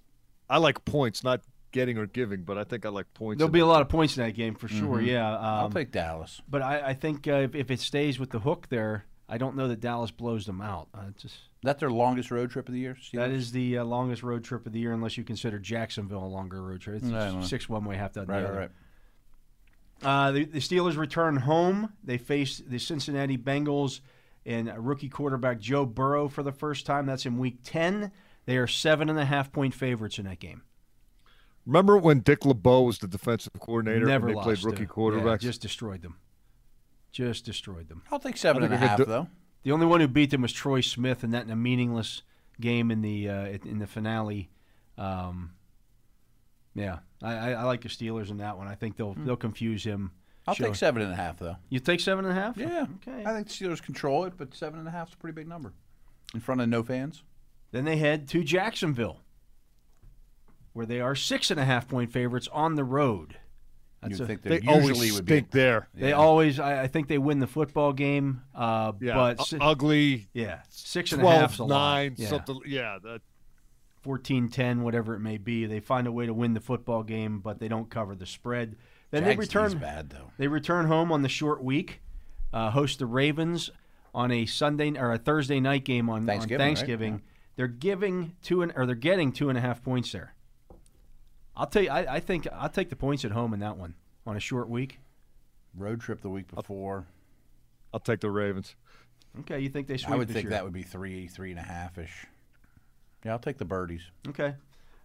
I 0.49 0.59
like 0.59 0.85
points, 0.85 1.25
not 1.25 1.41
getting 1.73 1.97
or 1.99 2.07
giving, 2.07 2.43
but 2.43 2.59
I 2.59 2.65
think 2.65 2.85
I 2.85 2.89
like 2.91 3.13
points. 3.15 3.39
There'll 3.39 3.51
be 3.53 3.61
a 3.61 3.65
it. 3.65 3.67
lot 3.69 3.81
of 3.83 3.89
points 3.89 4.17
in 4.17 4.25
that 4.25 4.33
game 4.33 4.55
for 4.57 4.69
sure. 4.69 5.01
Yeah, 5.01 5.33
um, 5.33 5.45
I'll 5.45 5.71
take 5.71 5.93
Dallas. 5.93 6.43
But 6.49 6.63
I, 6.63 6.89
I 6.89 6.95
think 6.95 7.27
uh, 7.29 7.35
if, 7.35 7.55
if 7.55 7.71
it 7.71 7.81
stays 7.81 8.19
with 8.19 8.31
the 8.31 8.41
hook 8.41 8.67
there, 8.69 9.05
I 9.29 9.39
don't 9.39 9.57
know 9.57 9.69
that 9.69 9.81
Dallas 9.81 10.11
blows 10.11 10.45
them 10.47 10.61
out. 10.61 10.89
Uh, 10.93 11.05
just 11.17 11.37
That's 11.63 11.79
their 11.81 11.91
longest 11.91 12.31
road 12.33 12.51
trip 12.51 12.69
of 12.69 12.75
the 12.75 12.81
year. 12.81 12.97
that 13.15 13.31
Steelers? 13.31 13.35
is 13.35 13.53
the 13.53 13.79
uh, 13.79 13.85
longest 13.85 14.23
road 14.25 14.43
trip 14.45 14.67
of 14.67 14.73
the 14.73 14.81
year, 14.81 14.93
unless 14.93 15.17
you 15.17 15.23
consider 15.25 15.59
Jacksonville 15.61 16.25
a 16.25 16.27
longer 16.27 16.61
road 16.63 16.81
trip. 16.81 16.97
It's 16.97 17.05
No, 17.07 17.41
six 17.43 17.69
one 17.69 17.85
way, 17.85 17.97
half 17.97 18.13
dozen 18.13 18.29
right, 18.29 18.41
the 18.43 18.49
other. 18.49 18.59
right. 18.59 18.71
Uh, 20.03 20.33
the, 20.33 20.45
the 20.45 20.59
Steelers 20.61 20.97
return 20.97 21.37
home. 21.37 21.93
They 22.03 22.19
face 22.19 22.63
the 22.67 22.79
Cincinnati 22.79 23.37
Bengals 23.37 24.01
and 24.47 24.73
rookie 24.79 25.09
quarterback 25.09 25.61
Joe 25.61 25.85
Burrow 25.85 26.29
for 26.29 26.43
the 26.43 26.53
first 26.53 26.87
time. 26.87 27.07
That's 27.07 27.27
in 27.27 27.39
Week 27.39 27.59
ten. 27.63 28.13
They 28.47 28.57
are 28.57 28.67
seven 28.67 29.11
and 29.11 29.19
a 29.19 29.25
half 29.25 29.53
point 29.53 29.75
favorites 29.75 30.19
in 30.19 30.25
that 30.25 30.39
game. 30.41 30.63
Remember 31.67 31.99
when 31.99 32.21
Dick 32.21 32.45
LeBeau 32.47 32.83
was 32.83 32.99
the 32.99 33.07
defensive 33.07 33.53
coordinator 33.61 34.07
Never 34.07 34.29
and 34.29 34.39
they 34.39 34.43
played 34.43 34.65
rookie 34.65 34.85
uh, 34.85 34.87
quarterbacks? 34.87 35.43
Yeah, 35.43 35.49
just 35.51 35.61
destroyed 35.61 36.03
them. 36.03 36.17
Just 37.13 37.45
destroyed 37.45 37.89
them. 37.89 38.03
I'll 38.11 38.19
take 38.19 38.37
seven 38.37 38.63
I 38.63 38.67
and 38.67 38.75
a 38.75 38.79
think 38.79 38.87
a 38.87 38.89
half 38.89 38.97
good 38.97 39.05
do- 39.07 39.11
though. 39.11 39.29
The 39.63 39.73
only 39.73 39.85
one 39.85 40.01
who 40.01 40.09
beat 40.09 40.31
them 40.31 40.41
was 40.41 40.53
Troy 40.55 40.81
Smith, 40.81 41.23
and 41.23 41.35
that 41.35 41.45
in 41.45 41.51
a 41.51 41.57
meaningless 41.57 42.23
game 42.61 42.91
in 42.91 43.03
the 43.03 43.29
uh, 43.29 43.45
in 43.65 43.79
the 43.79 43.87
finale. 43.87 44.49
Um, 44.97 45.53
yeah, 46.75 47.01
I, 47.23 47.35
I, 47.35 47.51
I 47.53 47.63
like 47.65 47.83
the 47.83 47.89
Steelers 47.89 48.31
in 48.31 48.39
that 48.39 48.57
one. 48.57 48.67
I 48.69 48.75
think 48.75 48.97
they'll 48.97 49.15
they'll 49.15 49.37
confuse 49.37 49.85
him. 49.85 50.13
I'll 50.47 50.55
Sure. 50.55 50.67
take 50.69 50.75
seven 50.77 51.03
and 51.03 51.13
a 51.13 51.17
half 51.17 51.39
though. 51.39 51.57
You 51.69 51.79
take 51.81 52.01
seven 52.01 52.25
and 52.25 52.37
a 52.37 52.41
half? 52.41 52.57
Yeah. 52.57 52.87
Okay. 53.07 53.25
I 53.25 53.35
think 53.35 53.49
the 53.49 53.53
Steelers 53.53 53.83
control 53.83 54.25
it, 54.25 54.35
but 54.37 54.55
seven 54.55 54.79
and 54.79 54.89
a 54.89 54.91
half 54.91 55.09
is 55.09 55.15
a 55.15 55.17
pretty 55.19 55.35
big 55.35 55.47
number. 55.49 55.73
In 56.35 56.41
front 56.41 56.61
of 56.61 56.69
no 56.69 56.83
fans. 56.83 57.23
Then 57.73 57.85
they 57.85 57.97
head 57.97 58.27
to 58.29 58.43
Jacksonville. 58.43 59.21
where 60.73 60.87
they 60.87 61.01
are 61.01 61.15
six 61.15 61.51
and 61.51 61.59
a 61.61 61.65
half 61.65 61.89
point 61.89 62.13
favorites 62.13 62.49
on 62.53 62.75
the 62.77 62.85
road. 62.85 63.37
You 64.09 64.15
a- 64.23 64.27
think 64.27 64.43
They 64.43 64.61
that 64.61 64.69
always 64.69 64.89
usually 64.89 65.11
would 65.13 65.27
be 65.27 65.33
stink 65.35 65.51
there. 65.51 65.89
They 65.93 66.13
always, 66.13 66.59
I, 66.59 66.85
I 66.85 66.87
think 66.87 67.09
they 67.09 67.19
win 67.19 67.39
the 67.39 67.47
football 67.47 67.93
game, 67.93 68.41
uh, 68.55 68.93
Yeah, 69.01 69.15
but 69.15 69.53
u- 69.53 69.59
ugly. 69.61 70.29
yeah, 70.33 70.63
six 70.71 71.13
and 71.13 71.21
a 71.23 71.31
half's 71.31 71.57
12 71.59 71.71
a 71.71 71.75
lot. 71.75 71.95
9 71.97 72.15
Yeah. 72.17 72.29
something 72.29 72.61
yeah 72.65 72.99
that 73.03 73.21
14 74.03 74.49
10, 74.49 74.83
whatever 74.83 75.15
it 75.15 75.21
may 75.21 75.39
be. 75.39 75.67
They 75.67 75.81
find 75.81 76.07
a 76.07 76.13
way 76.13 76.27
to 76.27 76.35
win 76.35 76.55
the 76.55 76.61
football 76.61 77.03
game, 77.03 77.41
but 77.41 77.59
they 77.59 77.69
don't 77.69 77.91
cover 77.91 78.15
the 78.15 78.27
spread. 78.27 78.77
Then 79.11 79.25
they 79.25 79.37
return. 79.37 79.79
Bad 79.79 80.11
though. 80.11 80.31
They 80.39 80.49
return 80.49 80.87
home 80.87 81.11
on 81.13 81.23
the 81.23 81.29
short 81.29 81.63
week, 81.63 82.01
uh, 82.53 82.71
host 82.71 82.99
the 82.99 83.07
Ravens 83.07 83.71
on 84.15 84.31
a 84.31 84.47
Sunday 84.47 84.97
or 84.99 85.13
a 85.13 85.19
Thursday 85.19 85.61
night 85.61 85.85
game 85.85 86.09
on 86.09 86.21
on 86.21 86.27
Thanksgiving, 86.27 86.59
Thanksgiving. 86.67 87.13
right? 87.15 87.23
They're 87.57 87.67
giving 87.69 88.37
two 88.43 88.63
and 88.63 88.73
or 88.77 88.87
they're 88.87 88.95
getting 88.95 89.33
two 89.33 89.49
and 89.49 89.59
a 89.59 89.61
half 89.61 89.83
points 89.83 90.13
there. 90.13 90.35
I'll 91.57 91.67
tell 91.67 91.83
you, 91.83 91.91
I, 91.91 92.15
I 92.17 92.21
think 92.21 92.47
I'll 92.53 92.69
take 92.69 92.89
the 92.91 92.97
points 92.97 93.25
at 93.25 93.33
home 93.33 93.53
in 93.53 93.61
that 93.61 93.77
one 93.77 93.95
on 94.27 94.37
a 94.37 94.41
short 94.41 94.69
week. 94.69 95.01
Road 95.77 96.01
trip 96.01 96.21
the 96.21 96.31
week 96.31 96.53
before. 96.53 97.07
i'll 97.93 98.01
take 98.01 98.21
the 98.21 98.31
ravens 98.31 98.75
Okay, 99.41 99.61
you 99.61 99.69
think 99.69 99.87
they 99.87 99.97
sweep 99.97 100.15
I 100.15 100.17
would 100.17 100.29
this 100.29 100.35
think 100.35 100.45
year? 100.45 100.51
that 100.51 100.65
would 100.65 100.73
be 100.73 100.83
three, 100.83 101.29
three 101.29 101.51
and 101.51 101.61
a 101.61 101.63
half 101.63 101.99
ish. 101.99 102.27
Yeah, 103.25 103.33
I'll 103.33 103.39
take 103.39 103.59
the 103.59 103.65
birdies. 103.65 104.03
Okay. 104.29 104.55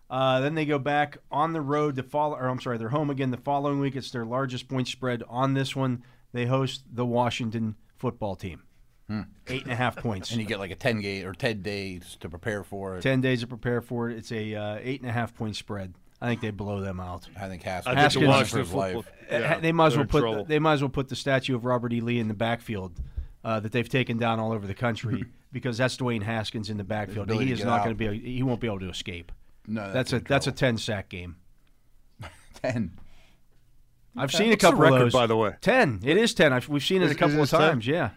Uh, 0.09 0.39
then 0.39 0.55
they 0.55 0.65
go 0.65 0.77
back 0.77 1.17
on 1.31 1.53
the 1.53 1.61
road 1.61 1.95
to 1.95 2.03
follow, 2.03 2.35
or 2.35 2.47
I'm 2.47 2.61
sorry, 2.61 2.77
they're 2.77 2.89
home 2.89 3.09
again 3.09 3.31
the 3.31 3.37
following 3.37 3.79
week. 3.79 3.95
It's 3.95 4.11
their 4.11 4.25
largest 4.25 4.67
point 4.67 4.87
spread 4.87 5.23
on 5.27 5.53
this 5.53 5.75
one. 5.75 6.03
They 6.31 6.45
host 6.45 6.83
the 6.91 7.05
Washington 7.05 7.75
football 7.97 8.35
team. 8.35 8.61
Eight 9.47 9.63
and 9.63 9.71
a 9.71 9.75
half 9.75 9.97
points. 9.97 10.29
Hmm. 10.29 10.33
And 10.35 10.41
you 10.41 10.47
get 10.47 10.59
like 10.59 10.71
a 10.71 10.75
ten 10.75 10.99
game 10.99 11.27
or 11.27 11.33
ten 11.33 11.61
days 11.61 12.17
to 12.21 12.29
prepare 12.29 12.63
for 12.63 12.97
it. 12.97 13.01
Ten 13.01 13.21
days 13.21 13.41
to 13.41 13.47
prepare 13.47 13.81
for 13.81 14.09
it. 14.09 14.17
It's 14.17 14.31
a 14.31 14.55
uh, 14.55 14.79
eight 14.81 15.01
and 15.01 15.09
a 15.09 15.13
half 15.13 15.35
point 15.35 15.55
spread. 15.55 15.93
I 16.21 16.27
think 16.27 16.41
they 16.41 16.49
blow 16.49 16.81
them 16.81 16.99
out. 16.99 17.27
I 17.39 17.47
think 17.47 17.67
i 17.67 17.69
Haskins, 17.69 18.13
think 18.13 18.25
the 18.25 18.45
for 18.45 18.59
his 18.59 18.73
life. 18.73 18.95
football 18.95 19.13
Uh, 19.31 19.39
yeah, 19.39 19.59
they 19.59 19.71
might 19.71 19.87
as 19.87 19.97
well 19.97 20.05
put 20.05 20.21
the, 20.21 20.43
they 20.43 20.59
might 20.59 20.73
as 20.73 20.81
well 20.81 20.89
put 20.89 21.09
the 21.09 21.15
statue 21.15 21.55
of 21.55 21.65
Robert 21.65 21.93
E. 21.93 22.01
Lee 22.01 22.19
in 22.19 22.27
the 22.27 22.33
backfield 22.33 22.93
uh, 23.43 23.59
that 23.59 23.71
they've 23.71 23.87
taken 23.87 24.17
down 24.17 24.39
all 24.39 24.51
over 24.51 24.65
the 24.65 24.73
country 24.73 25.25
because 25.55 25.77
that's 25.77 25.95
Dwayne 25.95 26.21
Haskins 26.21 26.69
in 26.69 26.75
the 26.75 26.83
backfield. 26.83 27.31
He 27.31 27.49
is 27.53 27.63
not 27.63 27.85
going 27.85 27.97
to 27.97 28.11
be. 28.11 28.19
He 28.19 28.43
won't 28.43 28.59
be 28.59 28.67
able 28.67 28.81
to 28.81 28.89
escape. 28.89 29.31
No, 29.65 29.89
That's 29.93 30.11
a 30.11 30.17
in 30.17 30.25
that's 30.27 30.47
a 30.47 30.51
ten 30.51 30.77
sack 30.77 31.07
game. 31.07 31.37
ten. 32.61 32.91
I've 34.17 34.29
Okay. 34.29 34.37
seen 34.37 34.47
a 34.47 34.49
What's 34.51 34.61
the 34.63 34.67
couple 34.71 34.83
of 34.85 34.91
record, 34.91 35.05
those. 35.05 35.13
by 35.13 35.27
the 35.27 35.35
way? 35.37 35.55
Ten. 35.61 36.01
It 36.03 36.17
is 36.17 36.33
ten. 36.33 36.51
I've, 36.51 36.67
we've 36.67 36.83
seen 36.83 37.01
it 37.01 37.05
Is- 37.05 37.11
a 37.13 37.15
couple 37.15 37.37
of 37.41 37.47
it 37.47 37.51
10? 37.51 37.59
times. 37.59 37.87
Yeah, 37.87 38.09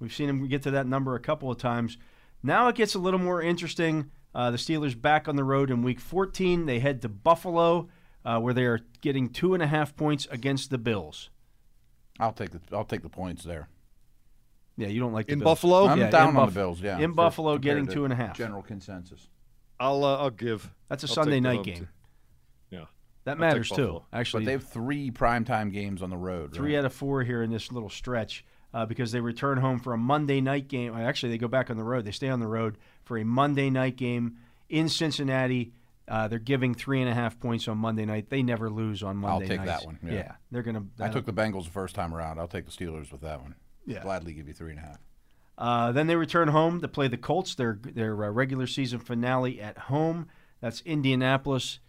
we've 0.00 0.12
seen 0.12 0.28
him 0.30 0.48
get 0.48 0.62
to 0.62 0.70
that 0.72 0.86
number 0.86 1.14
a 1.14 1.20
couple 1.20 1.50
of 1.50 1.58
times. 1.58 1.98
Now 2.42 2.68
it 2.68 2.76
gets 2.76 2.94
a 2.94 2.98
little 2.98 3.20
more 3.20 3.42
interesting. 3.42 4.10
Uh, 4.34 4.50
the 4.50 4.56
Steelers 4.56 4.98
back 5.00 5.28
on 5.28 5.36
the 5.36 5.44
road 5.44 5.70
in 5.70 5.82
Week 5.82 6.00
14. 6.00 6.64
They 6.64 6.78
head 6.78 7.02
to 7.02 7.08
Buffalo, 7.10 7.88
uh, 8.24 8.38
where 8.40 8.54
they 8.54 8.64
are 8.64 8.80
getting 9.02 9.28
two 9.28 9.52
and 9.54 9.62
a 9.62 9.66
half 9.66 9.94
points 9.96 10.26
against 10.30 10.70
the 10.70 10.78
Bills. 10.78 11.28
I'll 12.18 12.32
take 12.32 12.50
the 12.50 12.60
I'll 12.72 12.84
take 12.84 13.02
the 13.02 13.08
points 13.10 13.44
there. 13.44 13.68
Yeah, 14.80 14.88
you 14.88 15.00
don't 15.00 15.12
like 15.12 15.26
the 15.26 15.34
in 15.34 15.38
Bills. 15.40 15.46
buffalo 15.50 15.86
I'm 15.86 15.98
Yeah, 15.98 16.06
in 16.06 16.10
down 16.12 16.28
on 16.28 16.34
Buff- 16.34 16.48
the 16.54 16.60
Bills. 16.60 16.80
Yeah, 16.80 16.98
in 16.98 17.12
Buffalo, 17.12 17.58
getting 17.58 17.86
two 17.86 18.04
and 18.04 18.12
a 18.12 18.16
half. 18.16 18.36
General 18.36 18.62
consensus. 18.62 19.28
i'll 19.78 20.04
uh, 20.04 20.16
i'll 20.18 20.30
give 20.30 20.70
That's 20.88 21.04
a 21.04 21.08
I'll 21.08 21.14
Sunday 21.14 21.40
night 21.40 21.62
game. 21.64 21.74
team. 21.76 21.88
yeah 22.70 22.84
That 23.24 23.34
take 23.34 23.40
matters 23.40 23.68
too. 23.70 24.02
Actually, 24.12 24.44
But 24.44 24.46
they 24.46 24.52
have 24.52 24.64
three 24.68 25.10
primetime 25.10 25.72
games 25.72 26.02
on 26.02 26.10
the 26.10 26.16
road. 26.16 26.52
three 26.54 26.74
right? 26.74 26.80
out 26.80 26.84
of 26.86 26.92
four 26.92 27.22
here 27.22 27.42
in 27.42 27.50
this 27.50 27.70
little 27.72 27.90
stretch 27.90 28.44
uh, 28.72 28.86
because 28.86 29.10
they 29.12 29.20
return 29.20 29.58
home 29.58 29.78
for 29.80 29.92
a 29.92 29.98
Monday 29.98 30.40
night 30.40 30.68
game. 30.68 30.94
Actually, 30.94 31.30
they 31.32 31.38
go 31.38 31.48
back 31.48 31.70
on 31.70 31.76
the 31.76 31.82
road. 31.84 32.04
They 32.04 32.12
stay 32.12 32.28
on 32.28 32.40
the 32.40 32.46
road 32.46 32.78
for 33.04 33.18
a 33.18 33.24
Monday 33.24 33.68
night 33.70 33.96
game 33.96 34.36
in 34.68 34.88
Cincinnati. 34.88 35.72
Uh, 36.06 36.26
they're 36.28 36.38
giving 36.40 36.74
three 36.74 37.00
and 37.00 37.08
a 37.08 37.14
half 37.14 37.38
points 37.38 37.68
on 37.68 37.78
Monday 37.78 38.04
night. 38.04 38.30
They 38.30 38.42
never 38.42 38.68
lose 38.70 39.02
on 39.02 39.16
Monday. 39.16 39.44
I'll 39.44 39.48
take 39.48 39.64
nights. 39.66 39.80
that 39.82 39.86
one, 39.86 39.98
yeah. 40.04 40.32
they're 40.50 40.62
gonna. 40.62 40.84
I 40.98 41.08
took 41.08 41.24
the 41.24 41.32
Bengals 41.32 41.64
the 41.64 41.70
first 41.70 41.94
time 41.94 42.12
around. 42.14 42.38
I'll 42.40 42.48
take 42.48 42.64
the 42.66 42.72
Steelers 42.72 43.12
with 43.12 43.20
that 43.20 43.40
one. 43.40 43.54
Yeah. 43.90 44.02
Gladly 44.02 44.32
give 44.32 44.48
you 44.48 44.54
three 44.54 44.70
and 44.70 44.78
a 44.78 44.82
half. 44.82 44.98
Uh, 45.58 45.92
then 45.92 46.06
they 46.06 46.16
return 46.16 46.48
home 46.48 46.80
to 46.80 46.88
play 46.88 47.08
the 47.08 47.18
Colts. 47.18 47.54
Their 47.54 47.78
their 47.82 48.12
uh, 48.24 48.30
regular 48.30 48.66
season 48.66 48.98
finale 48.98 49.60
at 49.60 49.76
home. 49.76 50.28
That's 50.60 50.80
Indianapolis 50.82 51.80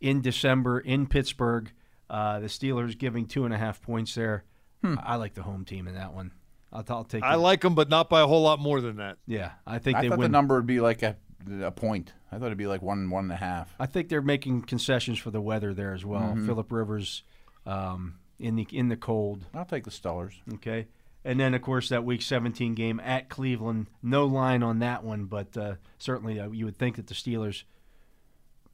in 0.00 0.20
December 0.22 0.80
in 0.80 1.06
Pittsburgh. 1.06 1.70
Uh, 2.08 2.40
the 2.40 2.46
Steelers 2.46 2.96
giving 2.96 3.26
two 3.26 3.44
and 3.44 3.52
a 3.52 3.58
half 3.58 3.82
points 3.82 4.14
there. 4.14 4.44
Hmm. 4.82 4.94
I 5.02 5.16
like 5.16 5.34
the 5.34 5.42
home 5.42 5.64
team 5.64 5.88
in 5.88 5.94
that 5.94 6.14
one. 6.14 6.32
I'll, 6.72 6.84
I'll 6.88 7.04
take. 7.04 7.22
i 7.22 7.32
the- 7.32 7.38
like 7.38 7.60
them 7.62 7.74
but 7.74 7.88
not 7.88 8.08
by 8.08 8.20
a 8.20 8.26
whole 8.26 8.42
lot 8.42 8.60
more 8.60 8.80
than 8.80 8.96
that 8.96 9.16
Yeah, 9.26 9.52
I 9.66 9.78
think 9.78 9.96
I 9.98 10.02
they 10.02 10.08
thought 10.08 10.20
the 10.20 10.28
number 10.28 10.56
would 10.56 10.66
be 10.66 10.80
like 10.80 11.02
a, 11.02 11.16
a 11.62 11.70
point. 11.70 12.12
I 12.30 12.38
thought 12.38 12.46
it'd 12.46 12.58
be 12.58 12.66
like 12.66 12.82
one 12.82 13.10
one 13.10 13.24
and 13.24 13.32
a 13.32 13.36
half. 13.36 13.74
I 13.80 13.86
think 13.86 14.08
they're 14.08 14.22
making 14.22 14.62
concessions 14.62 15.18
for 15.18 15.30
the 15.30 15.40
weather 15.40 15.72
there 15.74 15.94
as 15.94 16.04
well. 16.04 16.20
Mm-hmm. 16.20 16.46
Philip 16.46 16.70
Rivers 16.70 17.22
um, 17.66 18.18
in 18.38 18.56
the 18.56 18.66
in 18.70 18.88
the 18.88 18.96
cold. 18.96 19.46
I'll 19.54 19.64
take 19.64 19.84
the 19.84 19.90
Steelers. 19.90 20.34
Okay, 20.54 20.88
and 21.24 21.38
then 21.38 21.54
of 21.54 21.62
course 21.62 21.88
that 21.88 22.04
Week 22.04 22.22
17 22.22 22.74
game 22.74 23.00
at 23.00 23.28
Cleveland. 23.28 23.88
No 24.02 24.26
line 24.26 24.62
on 24.62 24.78
that 24.80 25.04
one, 25.04 25.24
but 25.24 25.56
uh, 25.56 25.74
certainly 25.98 26.40
uh, 26.40 26.50
you 26.50 26.64
would 26.64 26.78
think 26.78 26.96
that 26.96 27.06
the 27.06 27.14
Steelers 27.14 27.64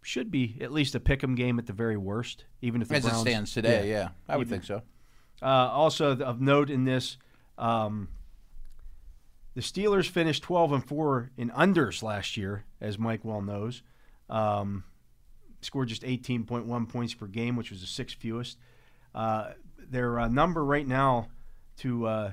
should 0.02 0.30
be 0.30 0.58
at 0.60 0.70
least 0.70 0.94
a 0.94 1.00
pick'em 1.00 1.36
game 1.36 1.58
at 1.58 1.66
the 1.66 1.72
very 1.72 1.96
worst, 1.96 2.44
even 2.60 2.82
if 2.82 2.88
the 2.88 2.96
As 2.96 3.04
Browns, 3.04 3.18
it 3.18 3.20
stands 3.20 3.52
today, 3.54 3.88
yeah, 3.88 3.94
yeah 3.94 4.08
I 4.28 4.36
would 4.36 4.48
think 4.48 4.64
so. 4.64 4.82
Uh, 5.42 5.46
also 5.46 6.16
of 6.16 6.40
note 6.40 6.70
in 6.70 6.84
this, 6.84 7.16
um, 7.58 8.08
the 9.54 9.60
Steelers 9.60 10.08
finished 10.08 10.42
12 10.42 10.72
and 10.72 10.86
four 10.86 11.30
in 11.36 11.50
unders 11.50 12.02
last 12.02 12.36
year, 12.36 12.64
as 12.80 12.98
Mike 12.98 13.24
well 13.24 13.40
knows. 13.40 13.82
Um, 14.28 14.84
scored 15.60 15.88
just 15.88 16.02
18.1 16.02 16.88
points 16.88 17.14
per 17.14 17.26
game, 17.26 17.56
which 17.56 17.70
was 17.70 17.80
the 17.80 17.86
sixth 17.86 18.16
fewest. 18.18 18.58
Uh, 19.14 19.52
their 19.78 20.18
uh, 20.18 20.28
number 20.28 20.64
right 20.64 20.86
now 20.86 21.28
to 21.78 22.06
uh, 22.06 22.32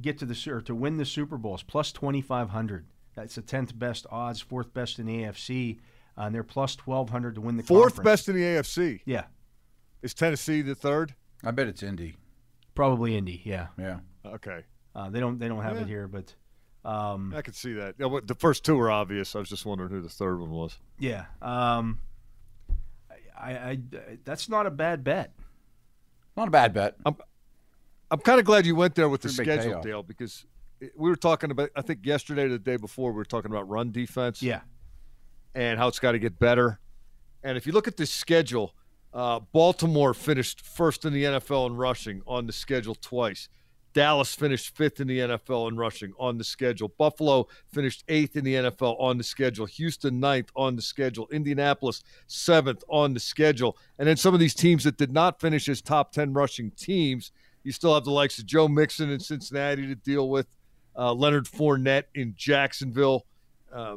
get 0.00 0.18
to 0.18 0.26
the 0.26 0.34
Su- 0.34 0.54
or 0.54 0.60
to 0.62 0.74
win 0.74 0.96
the 0.96 1.04
Super 1.04 1.36
Bowl 1.38 1.54
is 1.54 1.62
plus 1.62 1.92
2,500. 1.92 2.86
That's 3.14 3.34
the 3.34 3.42
10th 3.42 3.78
best 3.78 4.06
odds, 4.10 4.40
fourth 4.40 4.72
best 4.72 4.98
in 4.98 5.06
the 5.06 5.22
AFC, 5.24 5.78
uh, 6.16 6.22
and 6.22 6.34
they're 6.34 6.42
plus 6.42 6.76
1,200 6.84 7.34
to 7.34 7.40
win 7.40 7.56
the 7.56 7.62
fourth 7.62 7.96
conference. 7.96 8.04
best 8.04 8.28
in 8.28 8.34
the 8.36 8.42
afc 8.42 9.00
Yeah, 9.04 9.24
is 10.02 10.14
tennessee 10.14 10.62
the 10.62 10.74
third 10.74 11.14
I 11.44 11.50
bet 11.50 11.66
it's 11.68 11.82
Indy. 11.82 12.14
probably 12.74 13.16
Indy. 13.16 13.42
Yeah, 13.44 13.66
Yeah, 13.78 13.98
okay 14.24 14.64
uh, 14.94 15.10
they 15.10 15.20
don't 15.20 15.38
they 15.38 15.48
don't 15.48 15.62
have 15.62 15.76
Yeah. 15.76 15.82
it 15.82 15.88
here, 15.88 16.08
but. 16.08 16.34
Um, 16.84 17.32
i 17.36 17.42
could 17.42 17.54
see 17.54 17.74
that 17.74 17.94
Yeah, 17.98 18.06
well, 18.06 18.22
the 18.24 18.34
first 18.34 18.64
two 18.64 18.74
were 18.74 18.90
obvious 18.90 19.36
i 19.36 19.38
was 19.38 19.48
just 19.48 19.64
wondering 19.64 19.90
who 19.90 20.00
the 20.00 20.08
third 20.08 20.40
one 20.40 20.50
was 20.50 20.78
Yeah. 20.98 21.26
Um, 21.40 22.00
I, 23.38 23.50
I, 23.52 23.78
that's 24.24 24.48
not 24.48 24.66
a 24.66 24.70
bad 24.70 25.02
bet. 25.04 25.32
not 26.36 26.48
a 26.48 26.50
bad 26.50 26.72
bet. 26.72 26.96
I'm 27.06 27.16
kind 28.20 28.38
of 28.38 28.44
glad 28.46 28.66
you 28.66 28.74
went 28.76 28.94
there 28.94 29.08
with 29.08 29.22
the 29.22 29.28
schedule. 29.28 29.80
Dale, 29.80 30.02
because 30.02 30.44
we 30.96 31.08
were 31.10 31.16
talking 31.16 31.50
about. 31.50 31.70
I 31.76 31.82
think 31.82 32.04
yesterday 32.04 32.44
or 32.44 32.48
the 32.50 32.58
day 32.58 32.76
before 32.76 33.10
we 33.12 33.16
were 33.16 33.24
talking 33.24 33.50
about 33.50 33.68
run 33.68 33.90
defense. 33.92 34.42
Yeah. 34.42 34.60
and 35.54 35.78
how 35.78 35.86
it's 35.88 35.98
got 35.98 36.12
to 36.12 36.18
get 36.18 36.38
better. 36.38 36.80
And 37.42 37.56
if 37.58 37.66
you 37.66 37.72
look 37.72 37.86
at 37.88 37.96
this 37.96 38.10
schedule, 38.10 38.74
uh, 39.12 39.40
Baltimore 39.52 40.14
finished 40.14 40.64
first 40.64 41.04
in 41.04 41.12
the 41.12 41.24
NFL 41.24 41.66
in 41.68 41.76
rushing 41.76 42.22
on 42.26 42.46
the 42.46 42.52
schedule 42.52 42.94
twice. 42.94 43.48
Dallas 43.92 44.34
finished 44.34 44.74
fifth 44.74 45.00
in 45.00 45.06
the 45.06 45.18
NFL 45.18 45.68
in 45.68 45.76
rushing 45.76 46.14
on 46.18 46.38
the 46.38 46.44
schedule. 46.44 46.88
Buffalo 46.96 47.46
finished 47.74 48.04
eighth 48.08 48.36
in 48.36 48.44
the 48.44 48.54
NFL 48.54 48.98
on 48.98 49.18
the 49.18 49.24
schedule. 49.24 49.66
Houston 49.66 50.18
ninth 50.18 50.50
on 50.56 50.76
the 50.76 50.80
schedule. 50.80 51.28
Indianapolis 51.30 52.02
seventh 52.26 52.82
on 52.88 53.12
the 53.12 53.20
schedule. 53.20 53.76
And 53.98 54.08
then 54.08 54.16
some 54.16 54.32
of 54.32 54.40
these 54.40 54.54
teams 54.54 54.84
that 54.84 54.96
did 54.96 55.12
not 55.12 55.40
finish 55.40 55.68
as 55.68 55.82
top 55.82 56.12
10 56.12 56.32
rushing 56.32 56.70
teams, 56.70 57.32
you 57.64 57.72
still 57.72 57.94
have 57.94 58.04
the 58.04 58.10
likes 58.10 58.38
of 58.38 58.46
Joe 58.46 58.68
Mixon 58.68 59.10
in 59.10 59.20
Cincinnati 59.20 59.86
to 59.86 59.94
deal 59.94 60.28
with, 60.28 60.46
uh, 60.96 61.12
Leonard 61.12 61.46
Fournette 61.46 62.04
in 62.14 62.34
Jacksonville. 62.36 63.26
Uh, 63.72 63.96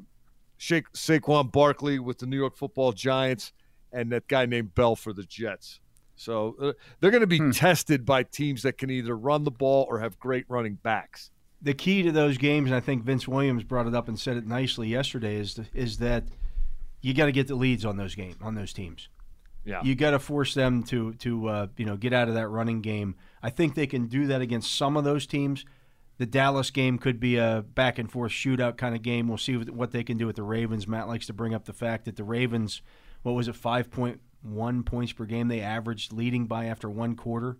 Sha- 0.57 0.81
Saquon 0.93 1.51
Barkley 1.51 1.99
with 1.99 2.19
the 2.19 2.25
New 2.25 2.37
York 2.37 2.55
Football 2.55 2.93
Giants, 2.93 3.51
and 3.91 4.11
that 4.11 4.27
guy 4.27 4.45
named 4.45 4.73
Bell 4.73 4.95
for 4.95 5.13
the 5.13 5.23
Jets. 5.23 5.79
So 6.15 6.55
uh, 6.61 6.73
they're 6.99 7.11
going 7.11 7.21
to 7.21 7.27
be 7.27 7.51
tested 7.51 8.05
by 8.05 8.23
teams 8.23 8.63
that 8.63 8.77
can 8.77 8.89
either 8.89 9.17
run 9.17 9.43
the 9.43 9.51
ball 9.51 9.85
or 9.89 9.99
have 9.99 10.17
great 10.19 10.45
running 10.47 10.75
backs. 10.75 11.31
The 11.61 11.73
key 11.73 12.03
to 12.03 12.11
those 12.11 12.37
games, 12.37 12.67
and 12.67 12.75
I 12.75 12.79
think 12.79 13.03
Vince 13.03 13.27
Williams 13.27 13.63
brought 13.63 13.87
it 13.87 13.95
up 13.95 14.07
and 14.07 14.19
said 14.19 14.37
it 14.37 14.45
nicely 14.45 14.87
yesterday, 14.87 15.35
is 15.35 15.59
is 15.73 15.97
that 15.97 16.23
you 17.01 17.13
got 17.13 17.25
to 17.25 17.31
get 17.31 17.47
the 17.47 17.55
leads 17.55 17.85
on 17.85 17.97
those 17.97 18.15
game 18.15 18.35
on 18.41 18.55
those 18.55 18.71
teams. 18.71 19.09
Yeah. 19.63 19.81
You 19.83 19.95
got 19.95 20.11
to 20.11 20.19
force 20.19 20.53
them 20.53 20.83
to 20.83 21.13
to 21.15 21.47
uh, 21.47 21.67
you 21.75 21.85
know 21.85 21.97
get 21.97 22.13
out 22.13 22.27
of 22.27 22.35
that 22.35 22.49
running 22.49 22.81
game. 22.81 23.15
I 23.45 23.51
think 23.51 23.75
they 23.75 23.85
can 23.85 24.07
do 24.07 24.25
that 24.25 24.41
against 24.41 24.73
some 24.73 24.97
of 24.97 25.03
those 25.03 25.27
teams. 25.27 25.65
The 26.17 26.25
Dallas 26.25 26.71
game 26.71 26.97
could 26.97 27.19
be 27.19 27.37
a 27.37 27.63
back 27.75 27.99
and 27.99 28.11
forth 28.11 28.31
shootout 28.31 28.75
kind 28.75 28.95
of 28.95 29.03
game. 29.03 29.27
We'll 29.27 29.37
see 29.37 29.55
what- 29.55 29.91
they 29.91 30.03
can 30.03 30.17
do 30.17 30.25
with 30.25 30.35
the 30.35 30.41
Ravens. 30.41 30.87
Matt 30.87 31.07
likes 31.07 31.27
to 31.27 31.33
bring 31.33 31.53
up 31.53 31.65
the 31.65 31.73
fact 31.73 32.05
that 32.05 32.15
the 32.15 32.23
Ravens, 32.23 32.81
what 33.21 33.33
was 33.33 33.47
it, 33.47 33.55
five 33.55 33.91
point 33.91 34.19
one 34.41 34.81
points 34.81 35.13
per 35.13 35.25
game 35.25 35.47
they 35.47 35.61
averaged 35.61 36.11
leading 36.11 36.47
by 36.47 36.65
after 36.65 36.89
one 36.89 37.15
quarter. 37.15 37.59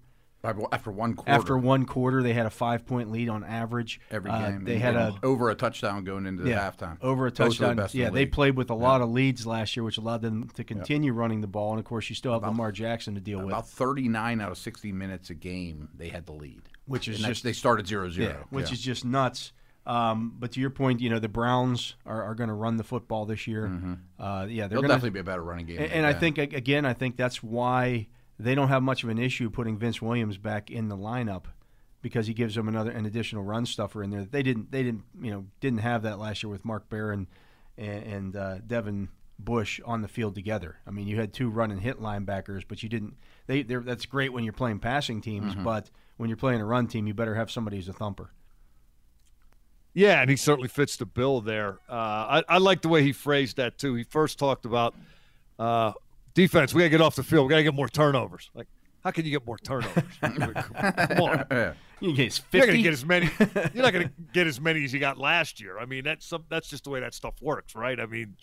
After 0.71 0.91
one 0.91 1.13
quarter. 1.15 1.31
After 1.31 1.58
one 1.58 1.86
quarter, 1.86 2.21
they 2.23 2.34
had 2.34 2.45
a 2.45 2.49
five 2.49 2.86
point 2.86 3.12
lead 3.12 3.29
on 3.29 3.43
average 3.43 3.99
every 4.12 4.31
Uh, 4.31 4.51
game. 4.51 4.63
they 4.65 4.77
had 4.77 4.95
a 4.95 5.15
over 5.23 5.49
a 5.49 5.55
touchdown 5.55 6.03
going 6.03 6.25
into 6.25 6.47
yeah, 6.47 6.69
the 6.69 6.77
halftime. 6.86 6.97
over 7.01 7.23
a 7.25 7.27
are 7.27 7.31
the 7.31 7.36
touchdown. 7.36 7.77
yeah, 7.93 8.05
the 8.10 8.12
they 8.15 8.25
played 8.25 8.55
with 8.55 8.69
a 8.69 8.75
lot 8.75 9.01
of 9.01 9.10
leads 9.10 9.45
last 9.47 9.75
year, 9.75 9.84
which 9.84 9.97
allowed 9.97 10.21
them 10.21 10.49
to 10.55 10.63
continue 10.63 11.13
running 11.13 11.41
the 11.41 11.47
ball. 11.47 11.71
And 11.71 11.79
of 11.79 11.86
course, 11.86 12.10
you 12.10 12.15
still 12.15 12.34
have 12.34 12.43
Lamar 12.43 12.71
Jackson 12.71 13.15
to 13.15 13.21
deal 13.21 13.39
with, 13.39 13.47
About 13.47 13.67
39 13.67 14.41
out 14.41 14.51
of 14.51 14.58
60 14.58 14.91
minutes 14.91 15.29
a 15.29 15.34
game, 15.36 15.89
they 15.95 16.10
had 16.10 16.25
the 16.25 16.34
lead. 16.34 16.62
which 16.86 17.08
is 17.08 17.17
And 17.17 17.25
just 17.27 17.43
they 17.43 17.53
started 17.53 17.88
0 17.88 18.10
0. 18.10 18.27
Yeah, 18.27 18.36
which 18.49 18.71
is 18.71 18.79
just 18.81 19.03
nuts. 19.05 19.51
Um, 19.88 20.34
but 20.39 20.51
to 20.53 20.60
your 20.60 20.71
point, 20.71 20.99
you 20.99 21.12
know 21.12 21.19
the 21.19 21.29
Browns 21.29 21.95
are, 22.08 22.23
are 22.23 22.34
going 22.34 22.47
to 22.47 22.55
run 22.55 22.77
the 22.77 22.84
football 22.84 23.25
this 23.25 23.45
year. 23.45 23.65
Uh, 24.19 24.47
yeah, 24.49 24.67
they're 24.67 24.77
They'll 24.77 24.81
to. 24.81 24.88
definitely 24.88 25.10
be 25.12 25.19
a 25.19 25.23
better 25.23 25.43
running 25.43 25.67
game. 25.67 25.77
And, 25.79 25.91
and 25.91 26.05
I 26.08 26.13
think 26.13 26.38
again, 26.39 26.86
I 26.86 26.93
think 26.93 27.17
that's 27.17 27.43
why 27.43 28.08
they 28.39 28.55
don't 28.55 28.67
have 28.69 28.83
much 28.83 29.03
of 29.03 29.09
an 29.09 29.17
issue 29.17 29.49
putting 29.49 29.77
Vince 29.77 30.01
Williams 30.01 30.37
back 30.37 30.69
in 30.69 30.87
the 30.89 30.97
lineup 30.97 31.45
because 32.01 32.27
he 32.27 32.33
gives 32.33 32.55
them 32.55 32.67
another 32.67 32.91
an 32.91 33.05
additional 33.05 33.43
run 33.43 33.65
stuffer 33.65 34.03
in 34.03 34.09
there. 34.11 34.25
They 34.25 34.43
didn't 34.43 34.71
they 34.71 34.83
didn't 34.83 35.03
you 35.21 35.31
know 35.31 35.45
didn't 35.59 35.79
have 35.79 36.03
that 36.03 36.19
last 36.19 36.43
year 36.43 36.49
with 36.51 36.63
Mark 36.65 36.89
Barron 36.89 37.27
and, 37.77 38.03
and 38.03 38.35
uh, 38.35 38.57
Devin 38.65 39.09
Bush 39.39 39.81
on 39.85 40.01
the 40.01 40.07
field 40.07 40.35
together. 40.35 40.77
I 40.87 40.91
mean, 40.91 41.07
you 41.07 41.17
had 41.19 41.33
two 41.33 41.49
run 41.49 41.71
and 41.71 41.81
hit 41.81 41.99
linebackers, 42.01 42.63
but 42.67 42.83
you 42.83 42.89
didn't. 42.89 43.15
They 43.47 43.63
that's 43.63 44.05
great 44.05 44.31
when 44.33 44.43
you're 44.43 44.53
playing 44.53 44.79
passing 44.79 45.21
teams, 45.21 45.53
Mm-hmm. 45.53 45.63
but 45.63 45.89
when 46.17 46.29
you're 46.29 46.37
playing 46.37 46.61
a 46.61 46.65
run 46.65 46.87
team, 46.87 47.07
you 47.07 47.13
better 47.13 47.35
have 47.35 47.51
somebody 47.51 47.75
who's 47.77 47.89
a 47.89 47.93
thumper. 47.93 48.31
Yeah, 49.93 50.19
and 50.21 50.29
he 50.29 50.35
certainly 50.35 50.67
fits 50.67 50.97
the 50.97 51.05
bill 51.05 51.39
there. 51.41 51.79
Uh, 51.89 51.93
I, 51.93 52.43
I 52.49 52.57
like 52.57 52.81
the 52.81 52.89
way 52.89 53.01
he 53.03 53.13
phrased 53.13 53.57
that 53.57 53.77
too. 53.77 53.95
He 53.95 54.03
first 54.03 54.37
talked 54.37 54.65
about 54.65 54.93
uh, 55.57 55.93
defense. 56.35 56.73
We 56.73 56.81
got 56.81 56.85
to 56.85 56.89
get 56.91 57.01
off 57.01 57.15
the 57.15 57.23
field. 57.23 57.47
We 57.47 57.49
got 57.49 57.57
to 57.57 57.63
get 57.63 57.73
more 57.73 57.89
turnovers. 57.89 58.51
Like, 58.53 58.67
how 59.03 59.09
can 59.09 59.25
you 59.25 59.31
get 59.31 59.45
more 59.45 59.57
turnovers? 59.57 60.03
come 60.21 61.21
on. 61.21 61.45
Yeah. 61.51 61.73
You 62.01 62.13
get 62.13 62.41
You're 62.51 62.59
not 62.59 62.67
going 62.67 62.77
to 62.77 62.83
get 62.83 62.93
as 62.93 63.05
many. 63.05 63.29
You're 63.73 63.83
not 63.83 63.93
going 63.93 64.07
to 64.07 64.13
get 64.33 64.47
as 64.47 64.59
many 64.59 64.83
as 64.83 64.93
you 64.93 64.99
got 64.99 65.17
last 65.17 65.61
year. 65.61 65.79
I 65.79 65.85
mean, 65.85 66.03
that's 66.03 66.25
some, 66.25 66.43
that's 66.49 66.67
just 66.67 66.83
the 66.83 66.89
way 66.89 66.99
that 66.99 67.13
stuff 67.13 67.35
works, 67.41 67.73
right? 67.73 67.97
I 67.97 68.05
mean, 68.05 68.35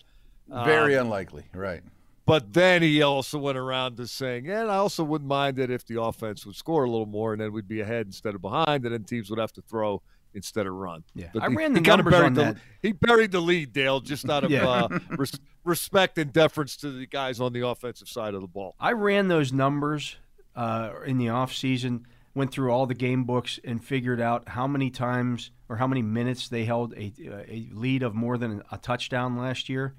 uh, 0.51 0.63
Very 0.65 0.95
unlikely, 0.95 1.45
right? 1.53 1.81
but 2.25 2.51
then 2.53 2.81
he 2.81 3.01
also 3.03 3.37
went 3.37 3.57
around 3.57 3.97
to 3.97 4.07
saying, 4.07 4.49
and 4.49 4.71
I 4.71 4.77
also 4.77 5.03
wouldn't 5.03 5.27
mind 5.27 5.59
it 5.59 5.69
if 5.69 5.85
the 5.85 6.01
offense 6.01 6.45
would 6.47 6.55
score 6.55 6.83
a 6.85 6.89
little 6.89 7.05
more, 7.05 7.33
and 7.33 7.41
then 7.41 7.53
we'd 7.53 7.67
be 7.67 7.81
ahead 7.81 8.07
instead 8.07 8.33
of 8.33 8.41
behind, 8.41 8.85
and 8.85 8.93
then 8.93 9.03
teams 9.03 9.29
would 9.29 9.39
have 9.39 9.53
to 9.53 9.61
throw 9.61 10.01
instead 10.33 10.65
of 10.67 10.73
run. 10.73 11.03
Yeah. 11.15 11.27
But 11.33 11.43
I 11.43 11.49
he- 11.49 11.55
ran 11.55 11.73
the 11.73 11.79
he 11.81 11.85
numbers 11.87 12.11
buried 12.11 12.25
on 12.25 12.33
the, 12.33 12.43
that. 12.43 12.57
He 12.81 12.91
buried 12.91 13.31
the 13.31 13.39
lead, 13.41 13.73
Dale, 13.73 13.99
just 13.99 14.29
out 14.29 14.43
of 14.43 14.51
Yeah. 14.51 14.67
uh, 14.67 14.99
res- 15.17 15.39
respect 15.63 16.17
and 16.17 16.31
deference 16.33 16.75
to 16.77 16.91
the 16.91 17.05
guys 17.05 17.39
on 17.39 17.53
the 17.53 17.65
offensive 17.67 18.07
side 18.09 18.33
of 18.33 18.41
the 18.41 18.47
ball. 18.47 18.75
I 18.79 18.91
ran 18.93 19.27
those 19.27 19.53
numbers 19.53 20.17
uh, 20.55 20.91
in 21.05 21.17
the 21.17 21.29
off 21.29 21.53
season, 21.53 22.05
went 22.35 22.51
through 22.51 22.71
all 22.71 22.85
the 22.85 22.93
game 22.95 23.23
books, 23.23 23.59
and 23.63 23.83
figured 23.83 24.19
out 24.21 24.49
how 24.49 24.67
many 24.67 24.89
times 24.89 25.51
or 25.69 25.77
how 25.77 25.87
many 25.87 26.01
minutes 26.01 26.49
they 26.49 26.65
held 26.65 26.93
a, 26.93 27.13
a 27.49 27.69
lead 27.71 28.03
of 28.03 28.13
more 28.13 28.37
than 28.37 28.61
a 28.71 28.77
touchdown 28.77 29.37
last 29.37 29.69
year. 29.69 29.95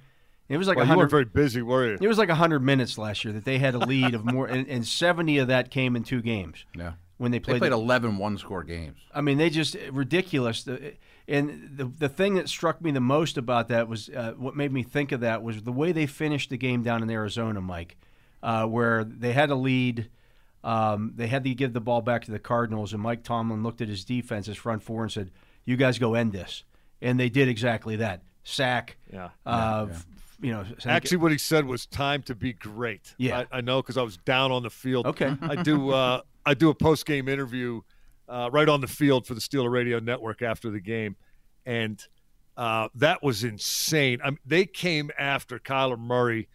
It 0.49 0.59
was 0.59 0.69
like 0.69 0.77
Well, 0.77 0.85
a 0.85 0.89
you 0.89 0.97
weren't 0.99 1.11
hundred. 1.11 1.33
very 1.33 1.45
busy, 1.47 1.63
were 1.63 1.87
you? 1.93 1.99
It 2.01 2.07
was 2.07 2.19
like 2.19 2.29
hundred 2.29 2.61
minutes 2.61 2.99
last 2.99 3.25
year 3.25 3.33
that 3.33 3.47
they 3.47 3.59
had 3.59 3.75
a 3.75 3.79
lead 3.79 4.15
of 4.15 4.25
more, 4.27 4.47
and, 4.47 4.69
and 4.69 4.87
seventy 4.87 5.39
of 5.39 5.49
that 5.49 5.71
came 5.71 5.97
in 5.97 6.05
two 6.05 6.21
games 6.21 6.67
Yeah. 6.77 6.93
When 7.19 7.31
they 7.31 7.39
played. 7.39 7.57
They 7.57 7.59
played. 7.61 7.71
played 7.71 7.73
the- 7.81 7.85
11 7.85 8.19
one 8.19 8.39
score 8.39 8.63
games. 8.65 8.99
I 9.15 9.21
mean, 9.21 9.39
they 9.39 9.51
just 9.51 9.77
ridiculous. 9.91 10.63
The- 10.65 10.95
And 11.27 11.71
the 11.77 11.85
the 11.87 12.09
thing 12.09 12.35
that 12.35 12.49
struck 12.51 12.83
me 12.83 12.91
the 12.91 13.01
most 13.01 13.39
about 13.39 13.69
that 13.69 13.89
was 13.89 14.11
uh, 14.11 14.33
what 14.37 14.55
made 14.57 14.73
me 14.73 14.83
think 14.83 15.11
of 15.13 15.21
that 15.21 15.43
was 15.43 15.63
the 15.63 15.73
way 15.73 15.91
they 15.93 16.07
finished 16.07 16.51
the 16.51 16.59
game 16.59 16.83
down 16.83 17.03
in 17.03 17.09
Arizona, 17.11 17.61
Mike, 17.63 17.97
uh, 18.43 18.67
where 18.67 19.05
they 19.05 19.33
had 19.33 19.49
a 19.51 19.55
lead. 19.55 20.11
Um, 20.63 21.13
they 21.17 21.27
had 21.27 21.45
to 21.45 21.55
give 21.55 21.73
the 21.73 21.81
ball 21.81 22.01
back 22.03 22.25
to 22.25 22.31
the 22.31 22.39
Cardinals, 22.39 22.93
and 22.95 23.03
Mike 23.03 23.23
Tomlin 23.23 23.63
looked 23.63 23.81
at 23.81 23.89
his 23.89 24.05
defense, 24.05 24.47
his 24.47 24.57
front 24.57 24.83
four, 24.83 25.03
and 25.03 25.13
said, 25.13 25.31
"You 25.65 25.77
guys 25.77 25.99
go 25.99 26.15
end 26.15 26.33
this." 26.33 26.65
And 27.03 27.19
they 27.21 27.29
did 27.29 27.49
exactly 27.49 27.97
that. 27.97 28.23
Sack. 28.45 28.97
Yeah. 29.13 29.29
Uh, 29.47 29.87
f- 29.91 30.07
You 30.41 30.53
know, 30.53 30.65
Actually, 30.87 31.19
what 31.19 31.33
he 31.33 31.39
said 31.39 31.65
was 31.67 31.87
time 31.87 32.23
to 32.25 32.35
be 32.35 32.53
great. 32.53 33.15
Yeah. 33.19 33.45
I, 33.51 33.59
I 33.59 33.61
know 33.63 33.81
because 33.81 33.97
I 33.97 34.03
was 34.03 34.17
down 34.19 34.53
on 34.53 34.63
the 34.63 34.71
field. 34.71 35.07
Okay. 35.07 35.35
I 35.41 35.57
do. 35.63 35.91
Uh, 35.91 36.21
I 36.47 36.55
do 36.55 36.71
a 36.71 36.75
post 36.75 37.07
game 37.07 37.29
interview 37.29 37.81
uh, 38.29 38.51
right 38.53 38.69
on 38.69 38.81
the 38.81 38.87
field 38.87 39.27
for 39.27 39.35
the 39.35 39.41
Steeler 39.41 39.71
Radio 39.71 39.99
Network 39.99 40.43
after 40.43 40.71
the 40.71 40.81
game, 40.81 41.17
and 41.67 42.05
uh, 42.57 42.89
that 42.95 43.23
was 43.23 43.45
insane. 43.45 44.21
I 44.25 44.31
mean, 44.31 44.39
they 44.45 44.67
came 44.67 45.11
after 45.19 45.59
Kyler 45.59 45.99
Murray. 45.99 46.49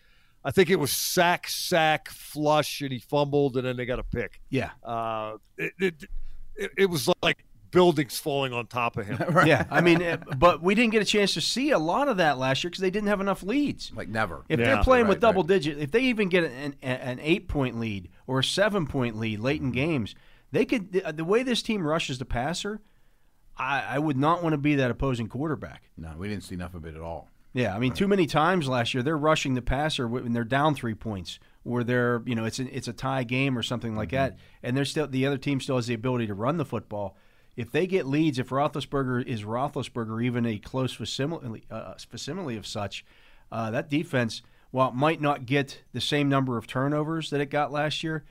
I 0.43 0.51
think 0.51 0.69
it 0.69 0.77
was 0.77 0.91
sack, 0.91 1.47
sack, 1.47 2.09
flush, 2.09 2.81
and 2.81 2.91
he 2.91 2.99
fumbled, 2.99 3.57
and 3.57 3.65
then 3.65 3.75
they 3.75 3.85
got 3.85 3.99
a 3.99 4.03
pick. 4.03 4.39
yeah, 4.49 4.71
Uh, 4.83 5.33
it, 5.57 5.73
it, 5.79 6.03
it, 6.55 6.71
it 6.77 6.89
was 6.89 7.09
like 7.21 7.43
buildings 7.71 8.19
falling 8.19 8.53
on 8.53 8.67
top 8.67 8.97
of 8.97 9.05
him. 9.05 9.17
yeah. 9.45 9.65
I 9.69 9.81
mean, 9.81 10.19
but 10.37 10.61
we 10.61 10.75
didn't 10.75 10.91
get 10.91 11.01
a 11.01 11.05
chance 11.05 11.33
to 11.35 11.41
see 11.41 11.71
a 11.71 11.79
lot 11.79 12.07
of 12.07 12.17
that 12.17 12.37
last 12.37 12.63
year 12.63 12.69
because 12.69 12.81
they 12.81 12.91
didn't 12.91 13.09
have 13.09 13.21
enough 13.21 13.43
leads. 13.43 13.91
Like 13.95 14.09
never. 14.09 14.43
If 14.49 14.59
Yeah. 14.59 14.65
they're 14.65 14.83
playing 14.83 15.05
Right, 15.05 15.09
with 15.09 15.19
double 15.19 15.43
right. 15.43 15.49
digit, 15.49 15.77
if 15.77 15.91
they 15.91 16.01
even 16.01 16.29
get 16.29 16.43
an, 16.45 16.75
an, 16.81 16.97
an 16.97 17.19
eight 17.21 17.47
point 17.47 17.79
lead 17.79 18.09
or 18.27 18.39
a 18.39 18.43
seven 18.43 18.87
point 18.87 19.17
lead 19.17 19.39
late 19.39 19.61
in 19.61 19.71
games, 19.71 20.15
they 20.51 20.65
could. 20.65 20.91
The, 20.91 21.13
the 21.13 21.25
way 21.25 21.43
this 21.43 21.61
team 21.61 21.85
rushes 21.85 22.17
the 22.17 22.25
passer, 22.25 22.81
I, 23.57 23.81
I 23.81 23.99
would 23.99 24.17
not 24.17 24.41
want 24.41 24.53
to 24.53 24.57
be 24.57 24.75
that 24.75 24.89
opposing 24.91 25.27
quarterback. 25.27 25.89
No, 25.97 26.13
we 26.17 26.27
didn't 26.27 26.43
see 26.43 26.55
enough 26.55 26.73
of 26.73 26.85
it 26.85 26.95
at 26.95 27.01
all. 27.01 27.29
Yeah, 27.53 27.75
I 27.75 27.79
mean, 27.79 27.93
too 27.93 28.07
many 28.07 28.27
times 28.27 28.67
last 28.67 28.93
year 28.93 29.01
they're 29.01 29.17
rushing 29.17 29.55
the 29.55 29.61
passer 29.61 30.07
when 30.07 30.33
they're 30.33 30.43
down 30.43 30.75
three 30.75 30.93
points, 30.93 31.39
or 31.65 31.83
they're 31.83 32.21
you 32.25 32.35
know 32.35 32.45
it's 32.45 32.59
a, 32.59 32.75
it's 32.75 32.87
a 32.87 32.93
tie 32.93 33.23
game 33.23 33.57
or 33.57 33.63
something 33.63 33.95
like 33.95 34.09
mm-hmm. 34.09 34.35
that, 34.35 34.37
and 34.61 34.77
they're 34.77 34.85
still 34.85 35.07
the 35.07 35.25
other 35.25 35.37
team 35.37 35.59
still 35.59 35.75
has 35.75 35.87
the 35.87 35.93
ability 35.95 36.27
to 36.27 36.33
run 36.33 36.57
the 36.57 36.65
football. 36.65 37.17
If 37.59 37.73
they 37.73 37.87
get 37.87 38.07
leads, 38.07 38.39
if 38.39 38.51
Roethlisberger 38.51 39.25
is 39.27 39.43
Roethlisberger, 39.43 40.23
even 40.23 40.45
a 40.45 40.57
close 40.57 40.93
facsimile, 40.93 41.65
uh, 41.69 41.95
facsimile 42.09 42.55
of 42.55 42.65
such, 42.65 43.03
uh, 43.51 43.69
that 43.71 43.89
defense, 43.89 44.41
while 44.71 44.87
it 44.87 44.95
might 44.95 45.19
not 45.19 45.45
get 45.45 45.83
the 45.91 45.99
same 45.99 46.29
number 46.29 46.57
of 46.57 46.67
turnovers 46.67 47.31
that 47.31 47.41
it 47.41 47.47
got 47.47 47.69
last 47.69 48.01
year, 48.01 48.23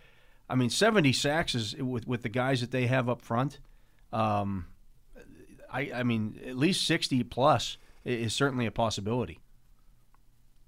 I 0.48 0.54
mean, 0.54 0.70
70 0.70 1.12
sacks 1.12 1.54
is 1.54 1.76
with 1.76 2.08
with 2.08 2.22
the 2.22 2.30
guys 2.30 2.62
that 2.62 2.70
they 2.70 2.86
have 2.86 3.06
up 3.06 3.20
front. 3.20 3.58
Um, 4.14 4.64
I, 5.70 5.90
I 5.96 6.02
mean, 6.04 6.40
at 6.46 6.56
least 6.56 6.86
60 6.86 7.22
plus 7.24 7.76
is 8.06 8.32
certainly 8.32 8.64
a 8.64 8.70
possibility. 8.70 9.40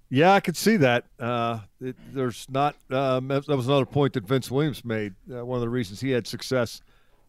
Yeah, 0.07 0.33
I 0.33 0.39
could 0.39 0.55
see 0.55 0.77
that. 0.77 1.05
Uh, 1.19 1.61
it, 1.79 1.95
there's 2.13 2.45
not. 2.47 2.75
That 2.89 3.25
that 3.27 3.57
was 3.57 3.67
another 3.67 3.87
point 3.87 4.13
that 4.13 4.27
Vince 4.27 4.51
Williams 4.51 4.85
made. 4.85 5.15
Uh, 5.33 5.43
one 5.43 5.55
of 5.55 5.61
the 5.61 5.69
reasons 5.69 5.99
he 5.99 6.11
had 6.11 6.27
success 6.27 6.83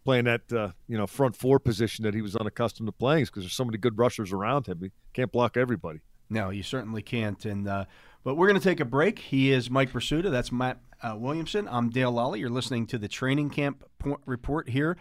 playing 0.04 0.24
that 0.24 0.52
uh, 0.52 0.70
you 0.88 0.96
know 0.96 1.06
front 1.06 1.36
four 1.36 1.58
position 1.58 2.04
that 2.04 2.14
he 2.14 2.22
was 2.22 2.36
unaccustomed 2.36 2.88
to 2.88 2.92
playing 2.92 3.24
because 3.24 3.44
there's 3.44 3.54
so 3.54 3.64
many 3.64 3.78
good 3.78 3.98
rushers 3.98 4.32
around 4.32 4.66
him. 4.66 4.80
He 4.80 4.90
can't 5.12 5.32
block 5.32 5.56
everybody. 5.56 6.00
No, 6.30 6.50
you 6.50 6.62
certainly 6.62 7.02
can't. 7.02 7.44
And 7.44 7.68
uh, 7.68 7.84
but 8.24 8.36
we're 8.36 8.48
going 8.48 8.60
to 8.60 8.64
take 8.64 8.80
a 8.80 8.84
break. 8.84 9.18
He 9.18 9.52
is 9.52 9.70
Mike 9.70 9.92
Prisuta. 9.92 10.30
That's 10.30 10.52
Matt 10.52 10.80
uh, 11.02 11.16
Williamson. 11.18 11.68
I'm 11.68 11.90
Dale 11.90 12.12
Lolley. 12.12 12.40
You're 12.40 12.50
listening 12.50 12.86
to 12.88 12.98
the 12.98 13.08
training 13.08 13.50
camp 13.50 13.84
report 14.24 14.68
here 14.70 14.96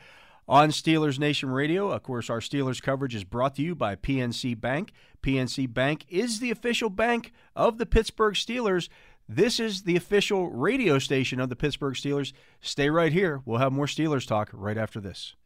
on 0.47 0.69
Steelers 0.69 1.19
Nation 1.19 1.49
Radio. 1.49 1.91
Of 1.91 2.03
course, 2.03 2.29
our 2.29 2.39
Steelers 2.39 2.81
coverage 2.81 3.15
is 3.15 3.23
brought 3.23 3.55
to 3.55 3.61
you 3.61 3.75
by 3.75 3.95
PNC 3.95 4.59
Bank. 4.59 4.91
PNC 5.23 5.71
Bank 5.71 6.05
is 6.09 6.39
the 6.39 6.51
official 6.51 6.89
bank 6.89 7.31
of 7.55 7.77
the 7.77 7.85
Pittsburgh 7.85 8.33
Steelers. 8.33 8.89
This 9.33 9.61
is 9.61 9.83
the 9.83 9.95
official 9.95 10.49
radio 10.49 10.99
station 10.99 11.39
of 11.39 11.47
the 11.47 11.55
Pittsburgh 11.55 11.93
Steelers. 11.93 12.33
Stay 12.59 12.89
right 12.89 13.13
here. 13.13 13.41
We'll 13.45 13.59
have 13.59 13.71
more 13.71 13.85
Steelers 13.85 14.27
talk 14.27 14.49
right 14.51 14.77
after 14.77 14.99
this. 14.99 15.37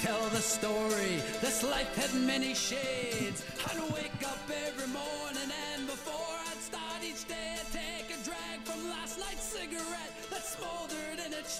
Tell 0.00 0.28
the 0.30 0.40
story. 0.40 1.22
This 1.40 1.62
life 1.62 1.94
had 1.96 2.14
many 2.26 2.54
shades. 2.54 3.44
I'd 3.66 3.78
wake 3.92 4.26
up 4.26 4.45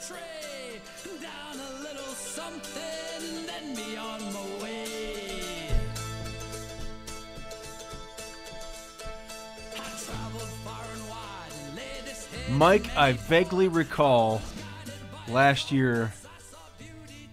tray. 0.06 0.80
Down 1.20 1.58
a 1.58 1.82
little 1.82 2.12
something, 2.14 3.46
then 3.46 3.74
be 3.74 3.96
on 3.96 4.22
my 4.32 4.62
way. 4.62 5.68
I 9.74 9.88
traveled 10.04 10.50
far 10.64 10.84
and 10.92 11.08
wide 11.08 11.52
and 11.66 11.76
laid 11.76 12.04
this 12.04 12.26
head 12.26 12.52
Mike, 12.52 12.96
I 12.96 13.12
vaguely 13.12 13.68
recall 13.68 14.42
last 15.28 15.72
year, 15.72 16.12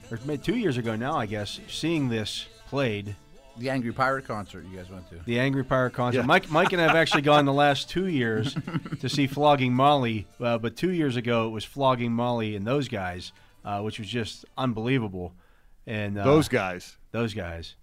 or 0.10 0.20
maybe 0.26 0.42
two 0.42 0.56
years 0.56 0.78
ago 0.78 0.96
now, 0.96 1.16
I 1.16 1.26
guess, 1.26 1.60
seeing 1.68 2.10
this 2.10 2.48
played, 2.70 3.16
The 3.58 3.70
Angry 3.70 3.92
Pirate 3.92 4.26
concert 4.26 4.66
you 4.70 4.76
guys 4.78 4.90
went 4.90 5.08
to. 5.10 5.20
the 5.26 5.40
Angry 5.40 5.64
Pirate 5.64 5.92
concert. 5.94 6.22
Yeah. 6.22 6.26
Mike, 6.26 6.50
Mike 6.50 6.74
and 6.74 6.82
I 6.82 6.86
have 6.88 6.96
actually 6.96 7.22
gone 7.22 7.46
the 7.46 7.54
last 7.54 7.90
two 7.90 8.08
years 8.08 8.56
to 9.00 9.08
see 9.10 9.28
Flogging 9.28 9.74
Molly, 9.74 10.28
uh, 10.42 10.58
but 10.58 10.76
two 10.76 10.92
years 10.92 11.16
ago 11.16 11.48
it 11.48 11.52
was 11.52 11.64
Flogging 11.64 12.12
Molly 12.14 12.56
and 12.56 12.66
those 12.66 12.88
guys, 12.88 13.32
uh, 13.64 13.82
which 13.82 14.00
was 14.00 14.08
just 14.08 14.46
unbelievable. 14.58 15.34
and 15.86 16.18
uh, 16.18 16.24
Those 16.24 16.48
guys, 16.48 16.98
those 17.12 17.34
guys, 17.36 17.76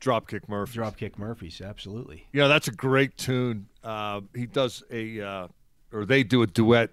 Dropkick 0.00 0.48
Murphy. 0.48 0.78
Dropkick 0.78 1.18
Murphys, 1.18 1.60
absolutely. 1.60 2.26
Yeah, 2.32 2.46
that's 2.48 2.68
a 2.68 2.72
great 2.72 3.16
tune. 3.16 3.66
Uh, 3.82 4.20
he 4.34 4.46
does 4.46 4.82
a, 4.90 5.20
uh, 5.20 5.48
or 5.92 6.04
they 6.04 6.22
do 6.22 6.42
a 6.42 6.46
duet 6.46 6.90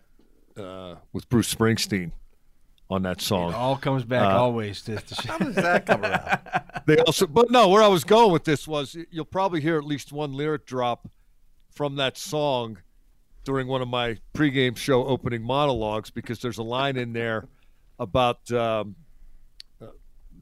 uh, 0.57 0.95
with 1.13 1.29
Bruce 1.29 1.53
Springsteen 1.53 2.11
on 2.89 3.03
that 3.03 3.21
song. 3.21 3.51
It 3.51 3.55
all 3.55 3.77
comes 3.77 4.03
back 4.03 4.23
Uh, 4.33 4.37
always 4.39 4.81
to, 4.83 4.95
to 4.99 5.27
How 5.27 5.37
does 5.37 5.55
that 5.55 5.85
come 5.85 6.03
around? 6.03 6.39
They 6.85 6.97
also, 6.97 7.27
but 7.27 7.51
no, 7.51 7.67
where 7.67 7.83
I 7.83 7.87
was 7.87 8.03
going 8.03 8.31
with 8.31 8.45
this 8.45 8.67
was 8.67 8.97
you'll 9.11 9.25
probably 9.25 9.61
hear 9.61 9.77
at 9.77 9.83
least 9.83 10.11
one 10.11 10.33
lyric 10.33 10.65
drop 10.65 11.07
from 11.69 11.97
that 11.97 12.17
song 12.17 12.79
during 13.43 13.67
one 13.67 13.83
of 13.83 13.87
my 13.87 14.17
pregame 14.33 14.75
show 14.75 15.05
opening 15.05 15.43
monologues 15.43 16.09
because 16.09 16.39
there's 16.39 16.57
a 16.57 16.63
line 16.63 16.97
in 16.97 17.13
there 17.13 17.47
about 17.99 18.51
um, 18.51 18.95
uh, 19.79 19.87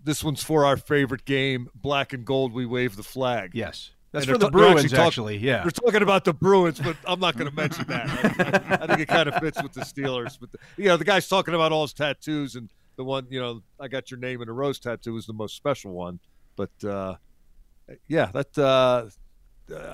this 0.05 0.23
one's 0.23 0.41
for 0.41 0.63
our 0.63 0.77
favorite 0.77 1.25
game, 1.25 1.69
black 1.75 2.13
and 2.13 2.23
gold. 2.23 2.53
We 2.53 2.65
wave 2.65 2.95
the 2.95 3.03
flag. 3.03 3.51
yes. 3.53 3.91
That's 4.17 4.27
And 4.27 4.35
for 4.35 4.39
they're 4.39 4.47
the 4.47 4.51
Bruins, 4.51 4.91
talk- 4.91 4.99
actually. 5.07 5.37
Yeah. 5.37 5.61
They're 5.61 5.71
talking 5.71 6.01
about 6.01 6.25
the 6.25 6.33
Bruins, 6.33 6.79
but 6.79 6.97
I'm 7.05 7.19
not 7.19 7.37
going 7.37 7.49
to 7.49 7.55
mention 7.55 7.85
that. 7.87 8.07
I, 8.09 8.77
I 8.83 8.87
think 8.87 8.99
it 9.01 9.07
kind 9.07 9.29
of 9.29 9.35
fits 9.35 9.61
with 9.61 9.73
the 9.73 9.81
Steelers. 9.81 10.37
But 10.39 10.51
the, 10.51 10.57
you 10.77 10.85
know, 10.85 10.97
the 10.97 11.05
guy's 11.05 11.27
talking 11.27 11.53
about 11.53 11.71
all 11.71 11.83
his 11.83 11.93
tattoos, 11.93 12.55
and 12.55 12.69
the 12.95 13.03
one, 13.03 13.27
you 13.29 13.39
know, 13.39 13.61
I 13.79 13.87
got 13.87 14.09
your 14.09 14.19
name 14.19 14.41
in 14.41 14.49
a 14.49 14.53
rose 14.53 14.79
tattoo 14.79 15.15
is 15.17 15.25
the 15.27 15.33
most 15.33 15.55
special 15.55 15.91
one. 15.91 16.19
But 16.55 16.71
uh, 16.83 17.15
yeah, 18.07 18.31
that 18.33 18.57
uh, 18.57 19.05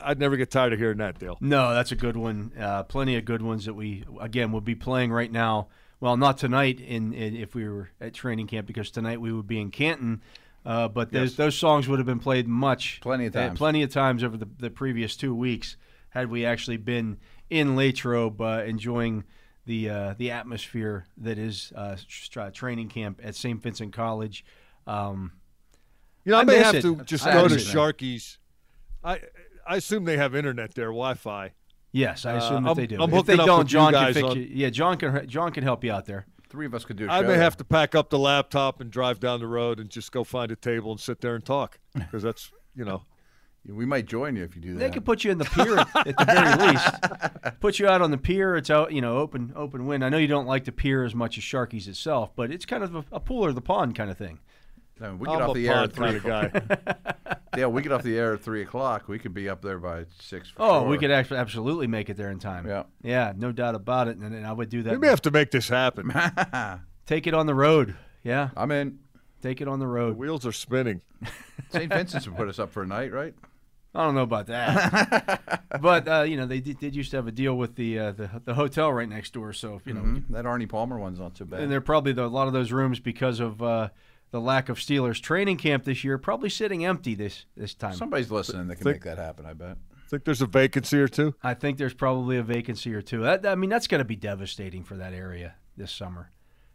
I'd 0.03 0.19
never 0.19 0.37
get 0.37 0.51
tired 0.51 0.73
of 0.73 0.79
hearing 0.79 0.99
that, 0.99 1.19
Dale. 1.19 1.37
No, 1.41 1.73
that's 1.73 1.91
a 1.91 1.95
good 1.95 2.15
one. 2.15 2.51
Uh, 2.57 2.83
plenty 2.83 3.15
of 3.17 3.25
good 3.25 3.41
ones 3.41 3.65
that 3.65 3.73
we 3.73 4.05
again 4.21 4.51
will 4.51 4.61
be 4.61 4.75
playing 4.75 5.11
right 5.11 5.31
now. 5.31 5.67
Well, 5.99 6.17
not 6.17 6.37
tonight 6.37 6.79
in, 6.81 7.13
in 7.13 7.35
if 7.35 7.55
we 7.55 7.67
were 7.67 7.89
at 8.01 8.13
training 8.13 8.47
camp 8.47 8.67
because 8.67 8.91
tonight 8.91 9.21
we 9.21 9.31
would 9.31 9.47
be 9.47 9.59
in 9.59 9.71
Canton. 9.71 10.21
Uh, 10.65 10.87
but 10.87 11.11
those 11.11 11.31
Yes. 11.31 11.37
those 11.37 11.57
songs 11.57 11.87
would 11.87 11.99
have 11.99 12.05
been 12.05 12.19
played 12.19 12.47
much 12.47 12.99
Plenty 13.01 13.25
of 13.25 13.35
uh, 13.35 13.47
times. 13.47 13.57
plenty 13.57 13.83
of 13.83 13.91
times 13.91 14.23
over 14.23 14.37
the, 14.37 14.47
the 14.59 14.69
previous 14.69 15.15
two 15.17 15.35
weeks 15.35 15.75
had 16.11 16.29
we 16.29 16.45
actually 16.45 16.77
been 16.77 17.17
in 17.49 17.75
Latrobe 17.75 18.39
uh, 18.39 18.63
enjoying 18.65 19.25
the 19.65 19.89
uh, 19.89 20.13
the 20.17 20.31
atmosphere 20.31 21.05
that 21.17 21.37
is 21.37 21.73
uh, 21.75 21.97
training 22.53 22.87
camp 22.89 23.19
at 23.23 23.35
St. 23.35 23.61
Vincent 23.61 23.91
College. 23.93 24.45
Um, 24.87 25.33
You 26.25 26.31
know, 26.31 26.37
I, 26.37 26.41
I 26.41 26.45
may 26.45 26.57
have 26.59 26.75
it. 26.75 26.81
to 26.83 26.95
just 27.03 27.25
I 27.27 27.33
go 27.33 27.47
to 27.47 27.53
miss 27.55 27.67
it. 27.69 27.75
Sharky's. 27.75 28.37
I 29.03 29.19
I 29.67 29.75
assume 29.77 30.05
they 30.05 30.17
have 30.17 30.33
internet 30.35 30.75
there, 30.75 30.87
Wi-Fi. 30.87 31.51
yes, 31.91 32.25
I 32.25 32.33
Uh, 32.33 32.37
assume 32.37 32.63
that 32.63 32.69
I'm- 32.69 32.77
they 32.77 32.87
do. 32.87 33.01
I'm 33.01 33.13
if 33.13 33.25
they 33.25 33.33
up 33.33 33.45
don't, 33.45 33.59
with 33.59 33.67
you 33.67 33.71
John 33.71 33.91
can 33.93 34.01
guys 34.03 34.13
fix 34.15 34.27
on- 34.29 34.37
you. 34.37 34.47
Yeah, 34.49 34.69
John 34.69 34.97
can 34.97 35.27
John 35.27 35.51
can 35.51 35.63
help 35.63 35.83
you 35.83 35.91
out 35.91 36.05
there. 36.05 36.25
Three 36.53 36.67
of 36.67 36.75
us 36.75 36.85
could 36.85 36.97
do 36.97 37.07
a 37.07 37.11
I 37.11 37.21
show. 37.21 37.27
may 37.29 37.33
have 37.37 37.57
to 37.57 37.63
pack 37.63 37.95
up 37.95 38.11
the 38.11 38.19
laptop 38.19 38.79
and 38.79 38.91
drive 38.91 39.19
down 39.19 39.39
the 39.39 39.47
road 39.47 39.79
and 39.79 39.89
just 39.89 40.11
go 40.11 40.23
find 40.23 40.51
a 40.51 40.55
table 40.55 40.91
and 40.91 40.99
sit 40.99 41.19
there 41.19 41.33
and 41.33 41.43
talk 41.43 41.79
because 41.95 42.21
that's 42.21 42.51
you 42.75 42.85
know 42.85 43.01
We 43.67 43.87
might 43.87 44.05
join 44.05 44.35
you 44.35 44.43
if 44.43 44.55
you 44.55 44.61
do 44.61 44.73
that. 44.73 44.79
They 44.79 44.91
could 44.91 45.03
put 45.03 45.23
you 45.23 45.31
in 45.31 45.39
the 45.39 45.45
pier 45.45 45.79
at, 45.79 46.07
at 46.07 46.15
the 46.15 46.25
very 46.25 46.67
least. 47.49 47.59
Put 47.59 47.79
you 47.79 47.87
out 47.87 48.03
on 48.03 48.11
the 48.11 48.19
pier. 48.19 48.55
It's 48.55 48.69
out, 48.69 48.91
you 48.93 49.01
know, 49.01 49.17
open 49.17 49.51
open 49.55 49.87
wind. 49.87 50.05
I 50.05 50.09
know 50.09 50.17
you 50.19 50.27
don't 50.27 50.45
like 50.45 50.65
the 50.65 50.71
pier 50.71 51.03
as 51.03 51.15
much 51.15 51.39
as 51.39 51.43
Sharky's 51.43 51.87
itself, 51.87 52.35
but 52.35 52.51
it's 52.51 52.67
kind 52.67 52.83
of 52.83 52.93
a, 52.93 53.03
a 53.11 53.19
pool 53.19 53.43
or 53.43 53.51
the 53.51 53.59
pond 53.59 53.95
kind 53.95 54.11
of 54.11 54.17
thing. 54.19 54.37
I 55.01 55.07
mean, 55.07 55.19
we 55.19 55.27
get 55.27 55.35
I'm 55.41 55.49
off 55.49 55.55
the 55.55 55.67
air 55.69 55.83
at 55.83 55.93
three 55.93 56.15
o'clock. 56.17 56.51
guy. 56.53 56.77
Yeah, 57.55 57.67
we 57.67 57.83
get 57.83 57.91
off 57.91 58.01
the 58.01 58.17
air 58.17 58.33
at 58.33 58.41
three 58.41 58.63
o'clock. 58.63 59.07
We 59.07 59.19
could 59.19 59.35
be 59.35 59.47
up 59.47 59.61
there 59.61 59.77
by 59.77 60.05
six. 60.19 60.49
For 60.49 60.55
Oh, 60.63 60.79
sure. 60.81 60.87
we 60.89 60.97
could 60.97 61.11
actually 61.11 61.37
absolutely 61.37 61.85
make 61.85 62.09
it 62.09 62.17
there 62.17 62.31
in 62.31 62.39
time. 62.39 62.65
Yeah. 62.67 62.83
yeah, 63.03 63.31
no 63.37 63.51
doubt 63.51 63.75
about 63.75 64.07
it. 64.07 64.17
And, 64.17 64.33
and 64.33 64.43
I 64.47 64.51
would 64.51 64.69
do 64.69 64.81
that. 64.81 64.91
we 64.93 64.97
may 64.97 65.07
have 65.09 65.21
to 65.21 65.29
make 65.29 65.51
this 65.51 65.69
happen. 65.69 66.11
Take 67.05 67.27
it 67.27 67.35
on 67.35 67.45
the 67.45 67.53
road. 67.53 67.95
Yeah, 68.23 68.49
I'm 68.57 68.71
in. 68.71 68.97
take 69.43 69.61
it 69.61 69.67
on 69.67 69.77
the 69.77 69.85
The 69.85 69.91
road. 69.91 70.17
wheels 70.17 70.47
are 70.47 70.51
spinning. 70.51 71.01
St. 71.71 71.93
Vincent's 71.93 72.27
would 72.27 72.37
put 72.37 72.47
us 72.47 72.57
up 72.57 72.71
for 72.71 72.81
a 72.81 72.87
night, 72.87 73.11
right? 73.13 73.35
I 73.93 74.03
don't 74.03 74.15
know 74.15 74.21
about 74.23 74.47
that, 74.47 75.61
but 75.79 76.07
uh, 76.07 76.21
you 76.23 76.35
know 76.37 76.47
they 76.47 76.59
did, 76.59 76.79
did 76.79 76.95
used 76.95 77.11
to 77.11 77.17
have 77.17 77.27
a 77.27 77.31
deal 77.31 77.55
with 77.55 77.75
the 77.75 77.99
uh, 77.99 78.11
the 78.13 78.29
the 78.45 78.53
hotel 78.55 78.91
right 78.91 79.07
next 79.07 79.33
door. 79.33 79.53
So 79.53 79.79
you 79.85 79.93
know, 79.93 80.01
Mhm. 80.01 80.23
That 80.29 80.45
Arnie 80.45 80.67
Palmer 80.67 80.97
one's 80.97 81.19
not 81.19 81.37
so 81.37 81.45
bad. 81.45 81.59
and 81.59 81.71
they're 81.71 81.81
probably 81.81 82.13
the, 82.13 82.25
a 82.25 82.27
lot 82.27 82.47
of 82.47 82.53
those 82.53 82.71
rooms 82.71 82.99
because 82.99 83.39
of 83.39 83.61
uh, 83.61 83.89
the 84.33 84.41
lack 84.41 84.67
of 84.67 84.79
Steelers 84.79 85.21
training 85.21 85.57
camp 85.57 85.83
this 85.83 86.03
year, 86.03 86.17
probably 86.17 86.49
sitting 86.49 86.83
empty 86.83 87.13
this 87.13 87.45
this 87.55 87.75
time. 87.75 87.93
Somebody's 87.93 88.31
listening 88.31 88.67
that 88.67 88.77
can 88.77 88.83
Think- 88.83 88.95
make 88.95 89.03
that 89.03 89.19
happen. 89.19 89.45
I 89.45 89.53
bet. 89.53 89.77
Think 90.09 90.25
there's 90.25 90.41
a 90.41 90.47
vacancy 90.47 90.99
or 90.99 91.07
two? 91.07 91.35
I 91.43 91.53
think 91.53 91.77
there's 91.77 91.93
probably 91.93 92.37
a 92.37 92.43
vacancy 92.43 92.93
or 92.95 93.01
two. 93.01 93.21
That, 93.21 93.45
I 93.45 93.53
mean, 93.55 93.69
that's 93.69 93.85
going 93.87 93.99
to 93.99 94.05
be 94.05 94.15
devastating 94.15 94.83
for 94.83 94.95
that 94.97 95.13
area 95.13 95.55
this 95.77 95.91
summer. 95.91 96.31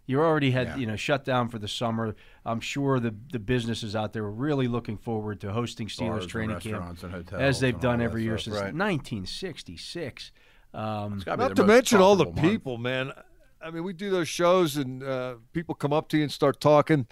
You 0.07 0.21
already 0.21 0.53
had, 0.53 0.69
Yeah. 0.69 0.77
you 0.77 0.87
know, 0.87 0.97
shut 0.97 1.25
down 1.25 1.49
for 1.49 1.59
the 1.59 1.69
summer. 1.69 2.15
I'm 2.47 2.61
sure 2.61 3.01
the 3.01 3.13
the 3.33 3.39
businesses 3.41 3.97
out 3.97 4.13
there 4.13 4.23
are 4.25 4.31
really 4.31 4.69
looking 4.69 4.97
forward 4.97 5.41
to 5.41 5.53
hosting 5.53 5.87
Bars 5.89 5.97
Steelers 5.97 6.21
and 6.23 6.31
training 6.31 6.61
camp 6.61 7.03
and 7.03 7.13
hotels 7.13 7.41
as 7.43 7.59
they've 7.61 7.75
and 7.75 7.83
done 7.83 8.01
every 8.01 8.23
year 8.23 8.39
stuff, 8.39 8.55
since 8.55 8.63
right. 8.63 8.75
1966. 8.75 10.33
Um, 10.75 11.23
gotta 11.25 11.37
Not 11.49 11.57
to 11.57 11.65
mention 11.65 12.01
all 12.01 12.15
the 12.17 12.25
month. 12.27 12.41
people, 12.41 12.79
man. 12.79 13.13
I 13.61 13.71
mean, 13.71 13.83
we 13.83 13.93
do 13.93 14.11
those 14.11 14.29
shows 14.29 14.77
and 14.77 15.03
uh, 15.03 15.35
people 15.53 15.75
come 15.75 15.93
up 15.93 16.09
to 16.11 16.17
you 16.17 16.23
and 16.23 16.31
start 16.33 16.61
talking. 16.61 17.07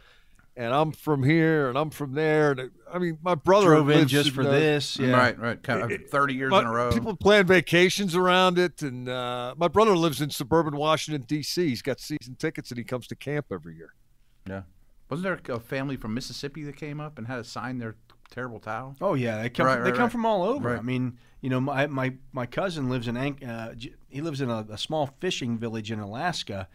And 0.58 0.72
I'm 0.72 0.92
from 0.92 1.22
here 1.22 1.68
and 1.68 1.76
I'm 1.76 1.90
from 1.90 2.14
there. 2.14 2.52
And 2.52 2.70
I 2.90 2.98
mean, 2.98 3.18
my 3.22 3.34
brother 3.34 3.66
drove 3.66 3.90
in 3.90 4.08
just 4.08 4.28
in, 4.28 4.34
for 4.34 4.42
uh, 4.42 4.50
this. 4.50 4.98
Yeah. 4.98 5.10
Right, 5.10 5.38
right. 5.38 5.62
Kind 5.62 5.82
of 5.82 5.92
Thirty 6.08 6.34
years 6.34 6.50
But 6.50 6.62
in 6.62 6.68
a 6.68 6.72
row. 6.72 6.92
People 6.92 7.14
plan 7.14 7.46
vacations 7.46 8.16
around 8.16 8.58
it, 8.58 8.80
and 8.80 9.08
uh, 9.08 9.54
my 9.58 9.68
brother 9.68 9.94
lives 9.96 10.22
in 10.22 10.30
suburban 10.30 10.76
Washington 10.76 11.22
D.C. 11.26 11.68
He's 11.68 11.82
got 11.82 12.00
season 12.00 12.36
tickets, 12.38 12.70
and 12.70 12.78
he 12.78 12.84
comes 12.84 13.06
to 13.08 13.16
camp 13.16 13.46
every 13.52 13.76
year. 13.76 13.92
yeah. 14.48 14.62
Wasn't 15.08 15.22
there 15.22 15.54
a 15.54 15.60
family 15.60 15.96
from 15.96 16.14
Mississippi 16.14 16.64
that 16.64 16.76
came 16.76 17.00
up 17.00 17.16
and 17.16 17.28
had 17.28 17.36
to 17.36 17.44
sign 17.44 17.78
their 17.78 17.94
terrible 18.30 18.58
towel? 18.58 18.96
Oh 19.00 19.14
yeah, 19.14 19.42
they 19.42 19.50
come. 19.50 19.66
Right, 19.66 19.76
they 19.76 19.90
right, 19.90 19.94
come 19.94 20.04
right. 20.04 20.12
from 20.12 20.26
all 20.26 20.42
over. 20.42 20.70
Right. 20.70 20.78
I 20.78 20.82
mean, 20.82 21.18
you 21.40 21.50
know, 21.50 21.60
my 21.60 21.86
my, 21.86 22.14
my 22.32 22.46
cousin 22.46 22.88
lives 22.88 23.06
in 23.06 23.16
Anch- 23.16 23.44
uh, 23.44 23.72
he 24.08 24.20
lives 24.20 24.40
in 24.40 24.50
a, 24.50 24.66
a 24.70 24.78
small 24.78 25.10
fishing 25.20 25.58
village 25.58 25.92
in 25.92 26.00
Alaska. 26.00 26.68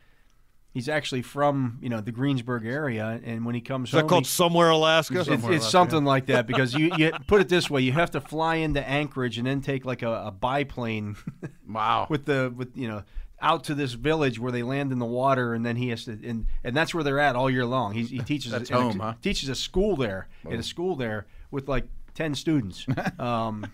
He's 0.73 0.87
actually 0.87 1.21
from 1.21 1.79
you 1.81 1.89
know 1.89 1.99
the 1.99 2.13
Greensburg 2.13 2.65
area, 2.65 3.19
and 3.25 3.45
when 3.45 3.55
he 3.55 3.61
comes 3.61 3.89
Is 3.89 3.93
that 3.95 4.07
called 4.07 4.23
he- 4.23 4.29
Somewhere 4.29 4.69
Alaska? 4.69 5.19
it's, 5.19 5.27
Somewhere 5.27 5.51
it's 5.53 5.63
Alaska, 5.65 5.71
something 5.71 6.05
like 6.05 6.27
that 6.27 6.47
because 6.51 6.73
you, 6.73 6.91
you 6.97 7.11
put 7.27 7.41
it 7.41 7.49
this 7.49 7.69
way: 7.69 7.81
you 7.81 7.91
have 7.91 8.11
to 8.11 8.21
fly 8.21 8.55
into 8.55 8.81
Anchorage 8.87 9.37
and 9.37 9.45
then 9.45 9.59
take 9.61 9.83
like 9.83 10.01
a, 10.01 10.09
a 10.27 10.31
biplane 10.31 11.17
Wow. 11.69 12.07
with 12.09 12.23
the 12.25 12.53
with 12.55 12.75
you 12.77 12.87
know 12.87 13.03
out 13.41 13.63
to 13.65 13.73
this 13.75 13.93
village 13.93 14.39
where 14.39 14.51
they 14.51 14.63
land 14.63 14.93
in 14.93 14.99
the 14.99 15.05
water, 15.05 15.53
and 15.53 15.65
then 15.65 15.75
he 15.75 15.89
has 15.89 16.05
to 16.05 16.11
and 16.11 16.45
and 16.63 16.75
that's 16.77 16.93
where 16.93 17.03
they're 17.03 17.19
at 17.19 17.35
all 17.35 17.49
year 17.49 17.65
long. 17.65 17.93
He, 17.93 18.03
he 18.03 18.19
teaches 18.33 18.53
That's 18.53 18.69
in 18.69 18.75
a- 18.77 18.81
home, 18.81 18.99
huh? 18.99 19.13
teaches 19.21 19.49
a 19.49 19.55
school 19.55 19.97
there 19.97 20.29
at 20.49 20.57
a 20.57 20.63
school 20.63 20.95
there 20.95 21.25
with 21.51 21.67
like 21.67 21.83
ten 22.13 22.33
students. 22.33 22.85
um, 23.19 23.65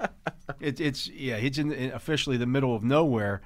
it, 0.60 0.80
it's 0.80 1.08
yeah, 1.10 1.38
he's 1.38 1.60
in, 1.60 1.72
in 1.72 1.92
officially 1.92 2.38
the 2.38 2.48
middle 2.48 2.76
of 2.76 2.84
nowhere. 2.84 3.42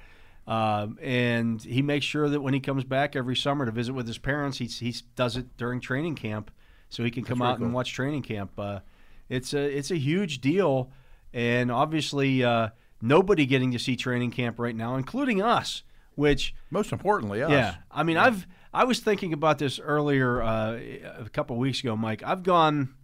Um, 0.46 0.98
and 1.00 1.62
he 1.62 1.82
makes 1.82 2.04
sure 2.04 2.28
that 2.28 2.40
when 2.40 2.52
he 2.52 2.60
comes 2.60 2.84
back 2.84 3.14
every 3.14 3.36
summer 3.36 3.64
to 3.64 3.70
visit 3.70 3.92
with 3.92 4.06
his 4.06 4.18
parents, 4.18 4.58
he 4.58 4.66
he 4.66 4.94
does 5.14 5.36
it 5.36 5.56
during 5.56 5.80
training 5.80 6.16
camp, 6.16 6.50
so 6.88 7.04
he 7.04 7.10
can 7.10 7.24
come 7.24 7.40
really 7.40 7.52
out 7.52 7.58
and 7.60 7.72
watch 7.72 7.92
training 7.92 8.22
camp. 8.22 8.52
Uh, 8.58 8.80
it's 9.28 9.54
a 9.54 9.60
it's 9.60 9.90
a 9.90 9.96
huge 9.96 10.40
deal, 10.40 10.90
and 11.32 11.70
obviously 11.70 12.42
uh, 12.42 12.70
nobody 13.00 13.46
getting 13.46 13.70
to 13.72 13.78
see 13.78 13.94
training 13.94 14.32
camp 14.32 14.58
right 14.58 14.74
now, 14.74 14.96
including 14.96 15.40
us. 15.40 15.82
Which 16.14 16.54
Most 16.70 16.92
importantly, 16.92 17.42
us. 17.42 17.50
yeah, 17.50 17.76
I 17.90 18.02
mean, 18.02 18.18
I've 18.18 18.46
I 18.74 18.84
was 18.84 19.00
thinking 19.00 19.32
about 19.32 19.58
this 19.58 19.80
earlier 19.80 20.42
uh, 20.42 20.78
a 21.18 21.28
couple 21.30 21.56
of 21.56 21.60
weeks 21.60 21.80
ago, 21.80 21.96
Mike. 21.96 22.22
I've 22.22 22.42
gone. 22.42 22.94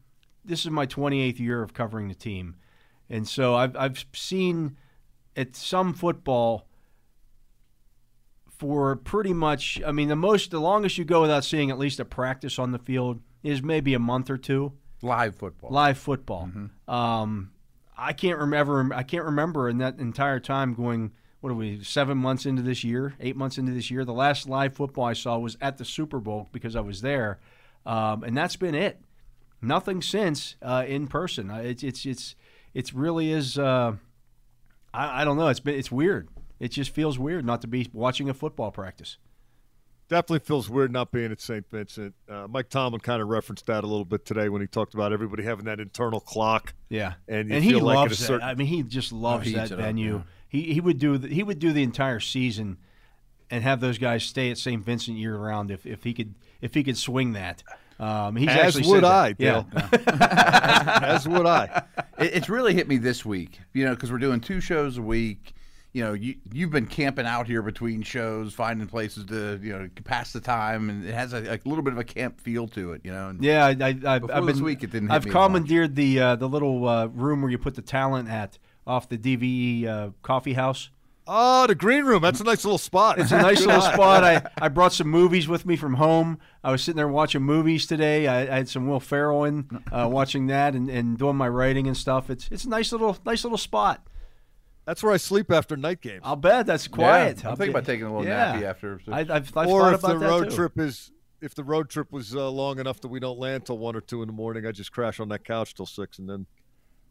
This 0.45 0.64
is 0.64 0.70
my 0.70 0.86
28th 0.86 1.39
year 1.39 1.62
of 1.62 1.72
covering 1.72 2.09
the 2.09 2.14
team, 2.14 2.57
and 3.09 3.26
so 3.26 3.55
I've 3.55 3.74
I've 3.76 4.05
seen 4.12 4.76
at 5.36 5.57
some 5.57 5.95
football 5.95 6.68
for 8.59 8.97
pretty 8.97 9.33
much. 9.33 9.81
I 9.87 9.93
mean, 9.93 10.09
the 10.09 10.17
most, 10.17 10.51
the 10.51 10.61
longest 10.61 10.99
you 10.99 11.05
go 11.05 11.23
without 11.23 11.45
seeing 11.45 11.71
at 11.71 11.79
least 11.79 12.01
a 12.01 12.05
practice 12.05 12.59
on 12.59 12.73
the 12.73 12.79
field 12.79 13.21
is 13.43 13.63
maybe 13.63 13.95
a 13.95 13.99
month 13.99 14.29
or 14.31 14.37
two 14.37 14.73
Live 15.01 15.37
football. 15.37 15.71
live 15.71 15.97
football. 15.97 16.51
Um, 16.89 17.53
I 17.97 18.13
can't 18.13 18.39
remember. 18.39 18.91
I 18.93 19.03
can't 19.05 19.25
remember 19.25 19.69
in 19.69 19.79
that 19.79 19.99
entire 19.99 20.41
time 20.41 20.75
going. 20.75 21.13
What 21.41 21.51
are 21.51 21.55
we? 21.55 21.85
Seven 21.85 22.19
months 22.19 22.47
into 22.47 22.63
this 22.63 22.83
year, 22.83 23.15
eight 23.21 23.37
months 23.37 23.59
into 23.59 23.71
this 23.71 23.93
year. 23.93 24.05
The 24.05 24.13
last 24.13 24.49
live 24.49 24.75
football 24.75 25.05
I 25.05 25.13
saw 25.13 25.39
was 25.39 25.57
at 25.61 25.79
the 25.79 25.85
Super 25.85 26.19
Bowl 26.19 26.49
because 26.51 26.75
I 26.75 26.81
was 26.81 27.01
there, 27.01 27.39
um, 27.87 28.25
and 28.25 28.37
that's 28.37 28.57
been 28.57 28.75
it. 28.75 29.01
Nothing 29.63 30.03
since 30.03 30.57
uh, 30.63 30.85
in 30.89 31.07
person. 31.07 31.49
Uh, 31.49 31.59
It's 31.59 31.85
it's 31.85 32.05
it's 32.05 32.35
it's 32.75 32.93
really 32.93 33.31
is. 33.31 33.57
Uh, 33.57 33.95
I, 34.93 35.23
I 35.23 35.25
don't 35.25 35.37
know. 35.37 35.47
It's 35.47 35.61
been 35.61 35.77
it's 35.79 35.93
weird. 35.93 36.29
It 36.61 36.69
just 36.69 36.91
feels 36.91 37.19
weird 37.19 37.45
not 37.45 37.61
to 37.63 37.67
be 37.67 37.89
watching 37.93 38.29
a 38.29 38.35
football 38.35 38.71
practice. 38.71 39.17
Definitely 40.09 40.39
feels 40.41 40.71
weird 40.71 40.91
not 40.91 41.13
being 41.13 41.31
at 41.31 41.41
St. 41.41 41.69
Vincent. 41.71 42.15
Uh, 42.29 42.47
Mike 42.49 42.71
Tomlin 42.71 43.01
kind 43.01 43.21
of 43.21 43.29
referenced 43.29 43.67
that 43.67 43.85
a 43.85 43.87
little 43.87 44.07
bit 44.07 44.25
today 44.25 44.49
when 44.49 44.63
he 44.63 44.67
talked 44.67 44.95
about 44.95 45.13
everybody 45.13 45.43
having 45.43 45.67
that 45.67 45.81
internal 45.81 46.19
clock. 46.21 46.73
Yeah, 46.89 47.15
And 47.29 47.51
you 47.51 47.55
and 47.57 47.65
he 47.65 47.75
like 47.75 47.81
at 47.81 47.83
a 47.83 47.85
loves 48.01 48.19
certain- 48.19 48.41
that. 48.41 48.47
I 48.47 48.55
mean, 48.55 48.69
he 48.69 48.83
just 48.83 49.13
loves 49.13 49.47
he 49.47 49.53
that 49.53 49.65
eats 49.65 49.71
it 49.73 49.75
up, 49.79 49.81
venue. 49.85 50.17
yeah. 50.17 50.23
He 50.49 50.73
he 50.73 50.81
would 50.81 50.99
do 50.99 51.19
the, 51.19 51.29
he 51.29 51.43
would 51.43 51.59
do 51.59 51.75
the 51.75 51.83
entire 51.83 52.21
season, 52.21 52.79
and 53.51 53.63
have 53.63 53.81
those 53.81 53.99
guys 53.99 54.25
stay 54.25 54.51
at 54.51 54.57
St. 54.57 54.83
Vincent 54.83 55.19
year 55.19 55.37
round 55.37 55.71
if, 55.71 55.85
if 55.85 56.05
he 56.05 56.15
could 56.15 56.35
if 56.63 56.73
he 56.73 56.83
could 56.83 56.97
swing 56.97 57.35
that. 57.35 57.63
Um, 58.01 58.35
he's 58.37 58.49
As 58.49 58.77
actually 58.77 58.89
would 58.91 59.05
I, 59.05 59.33
that. 59.35 59.37
Yeah. 59.39 59.65
Dale. 59.91 59.99
As 61.03 61.29
would 61.29 61.45
I. 61.47 61.83
It, 62.19 62.33
it's 62.35 62.49
really 62.49 62.73
hit 62.73 62.89
me 62.89 62.97
this 62.97 63.27
week, 63.27 63.59
you 63.75 63.85
know, 63.85 63.95
because 63.95 64.11
we're 64.11 64.19
doing 64.19 64.41
two 64.41 64.61
shows 64.61 64.97
a 64.97 65.03
week. 65.03 65.53
You 65.99 66.05
know, 66.05 66.13
you 66.13 66.37
you've 66.53 66.71
been 66.71 66.87
camping 66.87 67.27
out 67.27 67.49
here 67.49 67.61
between 67.61 68.03
shows, 68.03 68.55
finding 68.55 68.87
places 68.87 69.25
to 69.25 69.59
you 69.61 69.77
know 69.77 69.89
pass 70.05 70.33
the 70.33 70.39
time, 70.39 70.91
and 70.91 71.05
it 71.05 71.13
has 71.13 71.33
a, 71.33 71.39
a 71.39 71.59
little 71.65 71.83
bit 71.83 71.93
of 71.93 71.99
a 71.99 72.05
camp 72.05 72.41
feel 72.41 72.69
to 72.69 72.93
it, 72.93 73.01
you 73.03 73.11
know. 73.11 73.31
And 73.31 73.43
Yeah, 73.43 73.67
I, 73.67 73.71
I, 73.71 73.89
I've, 73.89 74.31
I've 74.31 74.47
this 74.47 74.59
been. 74.59 74.65
week, 74.65 74.85
it 74.85 74.93
didn't 74.93 75.11
I've 75.11 75.27
commandeered 75.27 75.97
the 75.97 76.21
uh, 76.21 76.37
the 76.37 76.49
little 76.49 76.87
uh, 76.87 77.07
room 77.07 77.43
where 77.43 77.51
you 77.51 77.59
put 77.59 77.75
the 77.75 77.83
talent 77.83 78.29
at 78.29 78.61
off 78.87 79.09
the 79.09 79.19
DVE 79.19 79.89
uh, 79.89 80.11
coffee 80.23 80.53
house. 80.53 80.91
Oh, 81.27 81.67
the 81.67 81.75
green 81.75 82.05
room. 82.05 82.23
That's 82.23 82.41
a 82.41 82.45
nice 82.45 82.65
little 82.65 82.79
spot. 82.79 83.19
It's 83.19 83.33
a 83.33 83.43
nice 83.43 83.61
little 83.67 83.83
spot. 83.83 84.23
I, 84.23 84.49
I 84.57 84.69
brought 84.69 84.93
some 84.93 85.09
movies 85.09 85.49
with 85.49 85.67
me 85.67 85.75
from 85.75 85.95
home. 85.95 86.39
I 86.63 86.71
was 86.71 86.83
sitting 86.83 86.97
there 86.97 87.09
watching 87.09 87.43
movies 87.43 87.87
today. 87.89 88.29
I, 88.29 88.43
I 88.43 88.59
had 88.59 88.69
some 88.69 88.87
Will 88.87 89.01
Ferrell 89.01 89.43
in, 89.45 89.69
uh, 89.91 90.09
watching 90.09 90.47
that 90.47 90.75
and, 90.75 90.89
and 90.89 91.19
doing 91.19 91.37
my 91.37 91.49
writing 91.49 91.89
and 91.89 91.97
stuff. 91.97 92.31
It's 92.31 92.49
it's 92.53 92.65
a 92.65 92.69
nice 92.69 92.93
little 92.93 93.19
nice 93.27 93.43
little 93.43 93.59
spot. 93.59 94.07
That's 94.89 95.03
where 95.03 95.12
I 95.12 95.18
sleep 95.18 95.53
after 95.53 95.76
night 95.76 96.01
games. 96.01 96.22
I'll 96.24 96.34
bet 96.34 96.64
that's 96.64 96.89
quiet. 96.89 97.45
I'm 97.45 97.57
thinking 97.57 97.74
about 97.74 97.84
taking 97.84 98.07
a 98.07 98.11
little 98.11 98.26
yeah. 98.26 98.55
nappy 98.55 98.62
after. 98.62 98.99
so- 99.05 99.12
I, 99.12 99.18
I've, 99.18 99.30
I've 99.55 99.68
or 99.68 99.82
thought 99.82 99.93
if 99.93 100.01
about 100.01 100.12
the 100.14 100.18
that 100.20 100.26
road 100.30 100.49
too. 100.49 100.57
trip 100.57 100.78
is 100.78 101.12
if 101.43 101.55
the 101.55 101.62
road 101.62 101.91
trip 101.91 102.11
was 102.11 102.34
uh, 102.34 102.49
long 102.49 102.78
enough 102.78 102.99
that 103.03 103.09
we 103.09 103.20
don't 103.20 103.39
land 103.39 103.66
till 103.66 103.76
one 103.76 103.95
or 103.95 104.01
two 104.01 104.22
in 104.22 104.28
the 104.28 104.32
morning, 104.32 104.64
I 104.64 104.72
just 104.72 104.91
crash 104.91 105.20
on 105.20 105.28
that 105.28 105.45
couch 105.45 105.74
till 105.74 105.84
six 105.84 106.18
and 106.18 106.26
then 106.26 106.47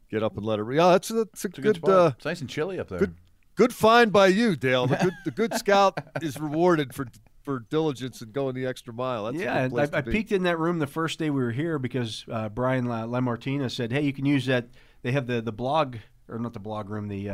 get 0.09 0.23
up 0.23 0.37
and 0.37 0.43
let 0.43 0.57
it. 0.57 0.63
Re- 0.63 0.77
yeah, 0.77 0.89
that's 0.89 1.11
a, 1.11 1.25
that's 1.25 1.45
a 1.45 1.49
it's 1.49 1.57
a 1.59 1.61
good 1.61 1.61
good 1.61 1.75
spot. 1.75 1.89
uh, 1.91 2.11
it's 2.15 2.25
nice 2.25 2.41
and 2.41 2.49
chilly 2.49 2.79
up 2.79 2.89
there. 2.89 2.97
good- 2.97 3.15
good 3.53 3.73
find 3.75 4.11
by 4.11 4.25
you, 4.25 4.55
Dale. 4.55 4.87
The 4.87 4.95
good 5.03 5.13
the 5.25 5.31
good 5.31 5.53
scout 5.53 5.99
is 6.19 6.39
rewarded 6.39 6.95
for 6.95 7.05
for 7.43 7.59
diligence 7.59 8.21
and 8.21 8.33
going 8.33 8.55
the 8.55 8.65
extra 8.65 8.91
mile. 8.91 9.25
That's 9.25 9.37
yeah, 9.37 9.51
a 9.51 9.53
good 9.53 9.63
and 9.65 9.71
place 9.73 9.89
I, 9.93 9.97
I 9.99 10.01
to 10.01 10.05
be. 10.07 10.11
peeked 10.13 10.31
in 10.31 10.41
that 10.43 10.57
room 10.57 10.79
the 10.79 10.87
first 10.87 11.19
day 11.19 11.29
we 11.29 11.43
were 11.43 11.51
here 11.51 11.77
because 11.77 12.25
uh, 12.31 12.49
Brian 12.49 12.87
La, 12.87 13.03
Lamartina 13.03 13.69
said, 13.69 13.91
"Hey, 13.91 14.01
you 14.01 14.13
can 14.13 14.25
use 14.25 14.47
that. 14.47 14.69
They 15.03 15.11
have 15.11 15.27
the 15.27 15.43
the 15.43 15.51
blog 15.51 15.97
or 16.27 16.39
not 16.39 16.53
the 16.53 16.59
blog 16.59 16.89
room, 16.89 17.07
the 17.07 17.29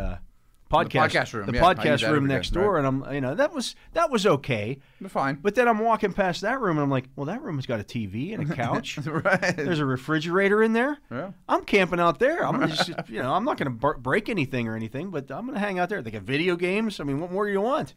podcast, 0.74 1.10
podcast 1.10 1.34
room, 1.34 1.46
the 1.46 1.54
yeah, 1.54 1.62
podcast 1.62 2.02
room 2.04 2.16
every 2.16 2.28
day, 2.30 2.34
next 2.36 2.50
door." 2.50 2.78
And 2.78 2.88
I'm, 2.88 3.14
you 3.14 3.22
know, 3.22 3.36
that 3.36 3.54
was 3.54 3.76
that 3.94 4.10
was 4.10 4.26
okay. 4.26 4.80
They're 5.00 5.10
fine. 5.10 5.40
But 5.42 5.56
then 5.56 5.68
I'm 5.68 5.80
walking 5.80 6.14
past 6.14 6.42
that 6.42 6.60
room 6.60 6.78
and 6.78 6.84
I'm 6.84 6.90
like, 6.90 7.06
well, 7.16 7.26
that 7.28 7.42
room's 7.42 7.66
got 7.66 7.80
a 7.80 7.84
TV 7.84 8.34
and 8.34 8.52
a 8.52 8.56
couch. 8.64 8.98
right. 9.06 9.56
There's 9.56 9.80
a 9.80 9.86
refrigerator 9.86 10.62
in 10.64 10.74
there. 10.74 10.98
Yeah. 11.12 11.32
I'm 11.48 11.64
camping 11.64 12.00
out 12.00 12.20
there. 12.20 12.46
I'm 12.46 12.60
gonna 12.60 12.68
just, 12.76 12.90
you 13.10 13.22
know, 13.22 13.34
I'm 13.34 13.46
not 13.46 13.58
going 13.58 13.78
to 13.80 13.94
break 14.00 14.30
anything 14.30 14.68
or 14.68 14.76
anything, 14.76 15.12
but 15.12 15.30
I'm 15.32 15.46
going 15.46 15.54
to 15.56 15.60
hang 15.60 15.80
out 15.80 15.90
there. 15.90 16.02
They 16.02 16.12
got 16.12 16.24
video 16.24 16.56
games. 16.56 17.00
I 17.00 17.04
mean, 17.04 17.20
what 17.20 17.32
more 17.32 17.46
do 17.46 17.52
you 17.52 17.62
want? 17.62 17.94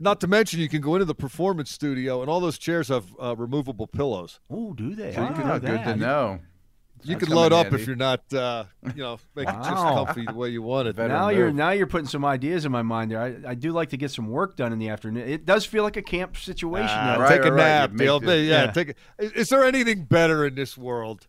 Not 0.00 0.20
to 0.20 0.28
mention, 0.28 0.60
you 0.60 0.68
can 0.68 0.80
go 0.80 0.94
into 0.94 1.04
the 1.04 1.14
performance 1.14 1.72
studio, 1.72 2.20
and 2.20 2.30
all 2.30 2.38
those 2.38 2.56
chairs 2.56 2.86
have 2.86 3.06
uh, 3.20 3.34
removable 3.34 3.88
pillows. 3.88 4.38
Oh, 4.48 4.72
do 4.72 4.94
they? 4.94 5.12
So 5.12 5.22
I 5.22 5.28
you 5.28 5.34
can- 5.34 5.50
oh, 5.50 5.58
good 5.58 5.82
to 5.82 5.96
know. 5.96 6.38
You 7.04 7.14
That's 7.14 7.26
can 7.26 7.34
load 7.34 7.52
up 7.52 7.66
handy. 7.66 7.80
if 7.80 7.86
you're 7.86 7.96
not, 7.96 8.20
uh, 8.32 8.64
you 8.94 9.02
know, 9.02 9.18
make 9.34 9.48
it 9.48 9.52
just 9.52 9.68
comfy 9.70 10.24
the 10.26 10.34
way 10.34 10.48
you 10.50 10.62
want 10.62 10.88
it. 10.88 10.96
Better 10.96 11.08
Now 11.08 11.28
move. 11.28 11.36
you're 11.38 11.52
now 11.52 11.70
you're 11.70 11.86
putting 11.86 12.08
some 12.08 12.24
ideas 12.24 12.64
in 12.64 12.72
my 12.72 12.82
mind 12.82 13.10
there. 13.10 13.20
I, 13.20 13.50
I 13.50 13.54
do 13.54 13.72
like 13.72 13.90
to 13.90 13.96
get 13.96 14.10
some 14.10 14.28
work 14.28 14.56
done 14.56 14.72
in 14.72 14.78
the 14.78 14.88
afternoon. 14.88 15.28
It 15.28 15.44
does 15.46 15.64
feel 15.64 15.82
like 15.84 15.96
a 15.96 16.02
camp 16.02 16.36
situation. 16.36 16.88
Ah, 16.90 17.14
though. 17.16 17.22
right. 17.22 17.36
take 17.42 17.50
a 17.50 17.54
nap, 17.54 17.92
You 17.92 17.98
Dale. 17.98 18.20
make 18.20 18.28
yeah, 18.48 18.64
yeah. 18.64 18.70
take. 18.70 18.90
A, 18.90 18.94
is, 19.24 19.32
is 19.32 19.48
there 19.48 19.64
anything 19.64 20.04
better 20.04 20.46
in 20.46 20.54
this 20.54 20.76
world? 20.76 21.26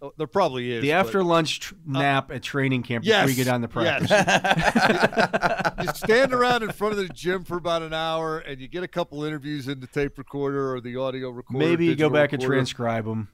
Oh, 0.00 0.12
there 0.16 0.26
probably 0.26 0.72
is. 0.72 0.82
The 0.82 0.90
after 0.92 1.22
lunch 1.22 1.60
tr- 1.60 1.74
nap 1.86 2.32
at 2.32 2.42
training 2.42 2.82
camp 2.82 3.04
yes, 3.04 3.24
before 3.24 3.38
you 3.38 3.44
get 3.44 3.52
on 3.54 3.60
the 3.60 3.68
practice. 3.68 4.10
yes. 4.10 5.72
you 5.80 5.88
stand 5.94 6.34
around 6.34 6.64
in 6.64 6.72
front 6.72 6.90
of 6.92 6.98
the 6.98 7.08
gym 7.14 7.44
for 7.44 7.56
about 7.56 7.82
an 7.82 7.94
hour, 7.94 8.38
and 8.40 8.60
you 8.60 8.66
get 8.66 8.82
a 8.82 8.88
couple 8.88 9.22
interviews 9.22 9.68
in 9.68 9.78
the 9.78 9.86
tape 9.86 10.18
recorder 10.18 10.74
or 10.74 10.80
the 10.80 10.96
audio 10.96 11.30
recorder. 11.30 11.64
Maybe 11.64 11.84
you 11.84 11.92
go 11.92 12.08
digital 12.08 12.10
back 12.10 12.32
and 12.32 12.42
transcribe 12.42 13.04
them. 13.04 13.28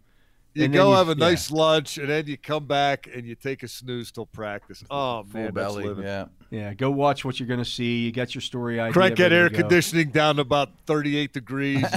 You 0.59 0.65
and 0.65 0.75
go 0.75 0.91
you- 0.91 0.97
have 0.97 1.09
a 1.09 1.13
yeah. 1.13 1.29
nice 1.29 1.51
lunch, 1.51 1.99
and 1.99 2.09
then 2.09 2.27
you 2.27 2.37
come 2.37 2.67
back 2.67 3.09
and 3.15 3.27
you 3.27 3.35
take 3.35 3.63
a 3.63 3.69
snooze 3.69 4.11
till 4.11 4.27
practice. 4.27 4.85
Oh 4.91 5.25
Full 5.25 5.41
man, 5.43 5.53
belly. 5.55 5.85
that's 5.85 5.87
living. 5.97 6.05
Yeah. 6.05 6.25
Yeah, 6.51 6.73
go 6.75 6.91
watch 6.91 7.25
what 7.27 7.39
you're 7.39 7.47
going 7.47 7.59
to 7.63 7.65
see. 7.65 8.05
You 8.07 8.13
got 8.13 8.35
your 8.35 8.41
story 8.43 8.81
idea. 8.81 8.93
Crank 8.95 9.17
that 9.19 9.33
air 9.33 9.51
conditioning 9.51 10.11
down 10.11 10.37
to 10.37 10.43
about 10.43 10.71
38 10.87 11.33
degrees. 11.35 11.83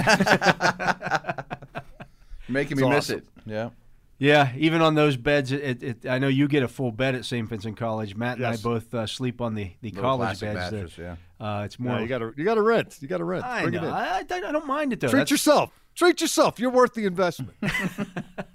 Making 2.48 2.72
It's 2.72 2.80
me 2.82 2.88
miss 2.90 3.10
it. 3.10 3.24
Yeah. 3.46 3.70
Yeah, 4.18 4.52
even 4.56 4.82
on 4.82 4.94
those 4.94 5.16
beds, 5.16 5.50
it, 5.50 5.62
it, 5.62 5.82
it, 5.82 6.06
I 6.08 6.18
know 6.20 6.28
you 6.28 6.46
get 6.46 6.62
a 6.62 6.68
full 6.68 6.92
bed 6.92 7.16
at 7.16 7.24
St. 7.24 7.48
Vincent 7.48 7.76
College. 7.76 8.14
Matt 8.14 8.36
and 8.36 8.46
I 8.46 8.56
both 8.56 8.94
uh, 8.94 9.04
sleep 9.06 9.40
on 9.40 9.54
the, 9.54 9.72
the 9.80 9.88
Little 9.90 10.02
college 10.02 10.38
beds. 10.40 10.54
mattress, 10.54 10.94
there. 10.96 11.18
yeah. 11.40 11.44
Uh, 11.60 11.64
it's 11.64 11.80
more. 11.80 11.94
Yeah, 11.96 12.02
you 12.02 12.06
got 12.06 12.18
to 12.18 12.32
you 12.36 12.44
got 12.44 12.54
to 12.54 12.62
rent. 12.62 12.98
You 13.00 13.08
got 13.08 13.18
to 13.18 13.24
rent. 13.24 13.44
I 13.44 13.62
Bring 13.62 13.74
know. 13.74 13.88
I, 13.90 14.18
I, 14.18 14.24
I 14.30 14.52
don't 14.52 14.66
mind 14.66 14.92
it 14.92 15.00
though. 15.00 15.08
Treat 15.08 15.20
That's- 15.20 15.30
yourself. 15.32 15.72
Treat 15.96 16.20
yourself. 16.20 16.60
You're 16.60 16.70
worth 16.70 16.94
the 16.94 17.04
investment. 17.04 17.56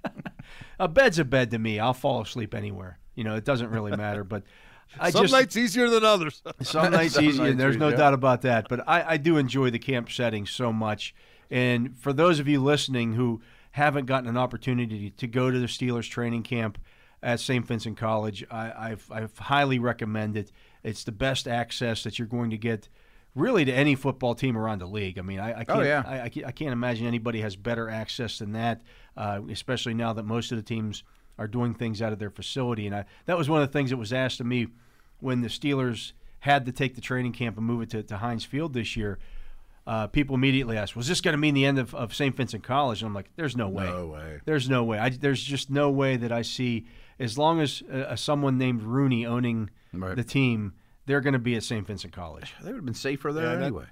a 0.80 0.88
bed's 0.88 1.20
a 1.20 1.26
bed 1.26 1.52
to 1.52 1.60
me. 1.60 1.80
I'll 1.80 1.94
fall 1.94 2.22
asleep 2.22 2.54
anywhere. 2.54 3.00
You 3.16 3.24
know, 3.24 3.36
it 3.36 3.46
doesn't 3.46 3.70
really 3.70 3.96
matter. 3.96 4.24
But 4.24 4.44
I 5.00 5.12
Some 5.12 5.24
just 5.24 5.34
nights 5.34 5.58
easier 5.58 5.90
than 5.90 6.04
others. 6.04 6.42
some 6.62 6.92
nights 6.92 7.16
Some 7.16 7.26
easy, 7.26 7.40
nights 7.40 7.58
there's 7.58 7.78
no 7.78 7.90
yeah. 7.90 7.98
doubt 7.98 8.14
about 8.14 8.42
that. 8.44 8.68
But 8.70 8.88
I, 8.88 9.14
I 9.14 9.18
do 9.18 9.38
enjoy 9.38 9.70
the 9.70 9.80
camp 9.80 10.12
setting 10.12 10.46
so 10.46 10.72
much. 10.72 11.14
And 11.50 11.98
for 11.98 12.14
those 12.14 12.40
of 12.40 12.48
you 12.48 12.62
listening 12.62 13.14
who 13.14 13.42
haven't 13.72 14.06
gotten 14.06 14.30
an 14.30 14.38
opportunity 14.38 15.12
to 15.12 15.28
go 15.28 15.52
to 15.52 15.60
the 15.60 15.68
Steelers 15.68 16.10
training 16.10 16.44
camp 16.44 16.78
at 17.22 17.40
St. 17.40 17.66
Vincent 17.66 17.98
College, 17.98 18.46
I, 18.50 18.72
I've, 18.92 19.10
I've 19.12 19.38
highly 19.38 19.80
recommend 19.80 20.38
it. 20.38 20.52
It's 20.84 21.04
the 21.04 21.12
best 21.12 21.48
access 21.48 22.04
that 22.04 22.20
you're 22.20 22.28
going 22.28 22.50
to 22.52 22.58
get. 22.58 22.90
Really, 23.38 23.66
to 23.66 23.72
any 23.74 23.96
football 23.96 24.36
team 24.36 24.58
around 24.58 24.80
the 24.80 24.88
league. 24.88 25.18
I 25.20 25.22
mean, 25.22 25.40
I, 25.40 25.52
I 25.60 25.64
can't. 25.64 25.80
Oh, 25.80 25.82
yeah. 25.82 26.04
I, 26.06 26.22
I 26.24 26.30
can't- 26.30 26.46
I 26.48 26.52
can't 26.52 26.72
imagine 26.74 27.06
anybody 27.08 27.42
has 27.42 27.56
better 27.56 27.90
access 27.90 28.40
than 28.40 28.54
that. 28.54 28.82
Uh, 29.16 29.42
especially 29.50 29.94
now 29.94 30.14
that 30.14 30.24
most 30.24 30.52
of 30.52 30.58
the 30.58 30.64
teams 30.64 31.04
are 31.40 31.48
doing 31.48 31.74
things 31.74 32.02
out 32.02 32.12
of 32.14 32.20
their 32.20 32.30
facility. 32.32 32.86
And 32.88 32.96
I, 32.96 33.06
that 33.26 33.38
was 33.38 33.48
one 33.50 33.62
of 33.62 33.68
the 33.68 33.74
things 33.74 33.90
that 33.92 33.98
was 33.98 34.12
asked 34.12 34.40
of 34.40 34.46
me 34.48 34.68
when 35.20 35.42
the 35.42 35.48
Steelers 35.50 36.14
had 36.40 36.66
to 36.66 36.72
take 36.72 36.96
the 36.96 37.02
training 37.02 37.32
camp 37.34 37.58
and 37.58 37.66
move 37.66 37.82
it 37.84 37.90
to, 37.92 38.04
to 38.04 38.18
Heinz 38.18 38.44
Field 38.44 38.74
this 38.74 38.96
year. 38.98 39.18
Uh, 39.86 40.06
people 40.08 40.36
immediately 40.36 40.78
asked, 40.78 40.96
"Was 40.98 41.08
this 41.08 41.22
going 41.22 41.32
to 41.34 41.38
mean 41.38 41.54
the 41.54 41.66
end 41.66 41.80
of, 41.80 41.96
of 41.96 42.14
St. 42.14 42.36
Vincent 42.36 42.62
College?" 42.64 43.02
And 43.02 43.08
I'm 43.08 43.14
like, 43.14 43.30
"There's 43.38 43.56
no 43.56 43.70
way. 43.70 43.86
No 43.86 44.08
way. 44.08 44.40
There's 44.46 44.70
no 44.70 44.84
way. 44.84 45.00
I, 45.00 45.10
there's 45.10 45.42
just 45.42 45.70
no 45.70 45.90
way 45.90 46.18
that 46.18 46.32
I 46.32 46.42
see. 46.42 46.86
As 47.20 47.38
long 47.38 47.62
as 47.62 47.82
uh, 47.84 48.16
someone 48.18 48.58
named 48.58 48.84
Rooney 48.84 49.26
owning 49.26 49.70
Right. 49.94 50.16
the 50.16 50.24
team, 50.26 50.74
they're 51.08 51.22
going 51.22 51.34
to 51.34 51.40
be 51.40 51.56
at 51.56 51.64
St. 51.64 51.86
Vincent 51.88 52.14
College. 52.14 52.54
They 52.62 52.68
would 52.68 52.76
have 52.76 52.86
been 52.86 52.94
safer 52.94 53.34
there 53.34 53.46
Yeah, 53.46 53.56
that- 53.56 53.64
anyway. 53.64 53.86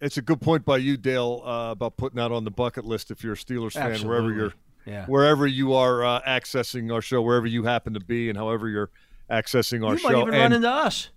It's 0.00 0.16
a 0.18 0.22
good 0.22 0.40
point 0.42 0.64
by 0.64 0.76
you, 0.76 0.96
Dale, 0.96 1.42
uh, 1.44 1.70
about 1.70 1.96
putting 1.96 2.16
that 2.18 2.30
on 2.30 2.44
the 2.44 2.50
bucket 2.50 2.84
list 2.84 3.10
if 3.10 3.24
you're 3.24 3.32
a 3.32 3.36
Steelers 3.36 3.72
fan, 3.72 4.06
wherever 4.06 4.30
you're, 4.32 4.52
Yeah. 4.86 5.06
wherever 5.06 5.46
you 5.46 5.72
are 5.72 6.04
uh, 6.04 6.20
accessing 6.22 6.92
our 6.92 7.00
show, 7.00 7.22
wherever 7.22 7.46
you 7.46 7.64
happen 7.64 7.94
to 7.94 8.00
be, 8.00 8.28
and 8.28 8.36
however 8.36 8.68
you're 8.68 8.90
accessing 9.30 9.84
our 9.84 9.92
You 9.94 9.98
show. 9.98 10.10
You 10.10 10.16
might 10.16 10.22
even 10.22 10.34
and 10.34 10.42
run 10.42 10.52
into 10.52 10.68
us. 10.70 11.08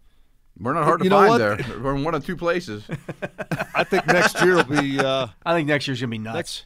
We're 0.58 0.74
not 0.74 0.86
hard 0.86 1.02
to 1.02 1.10
know 1.10 1.18
find 1.18 1.30
what? 1.30 1.38
there. 1.40 1.80
We're 1.82 1.96
in 1.96 2.04
one 2.04 2.16
of 2.16 2.26
two 2.26 2.38
places. 2.38 2.84
I 3.76 3.84
think 3.84 4.08
next 4.08 4.42
year 4.42 4.56
will 4.56 4.64
be. 4.64 4.98
Uh, 5.00 5.28
I 5.46 5.54
think 5.54 5.68
next 5.68 5.88
year's 5.88 6.00
going 6.00 6.10
to 6.12 6.18
be 6.18 6.20
nuts. 6.20 6.66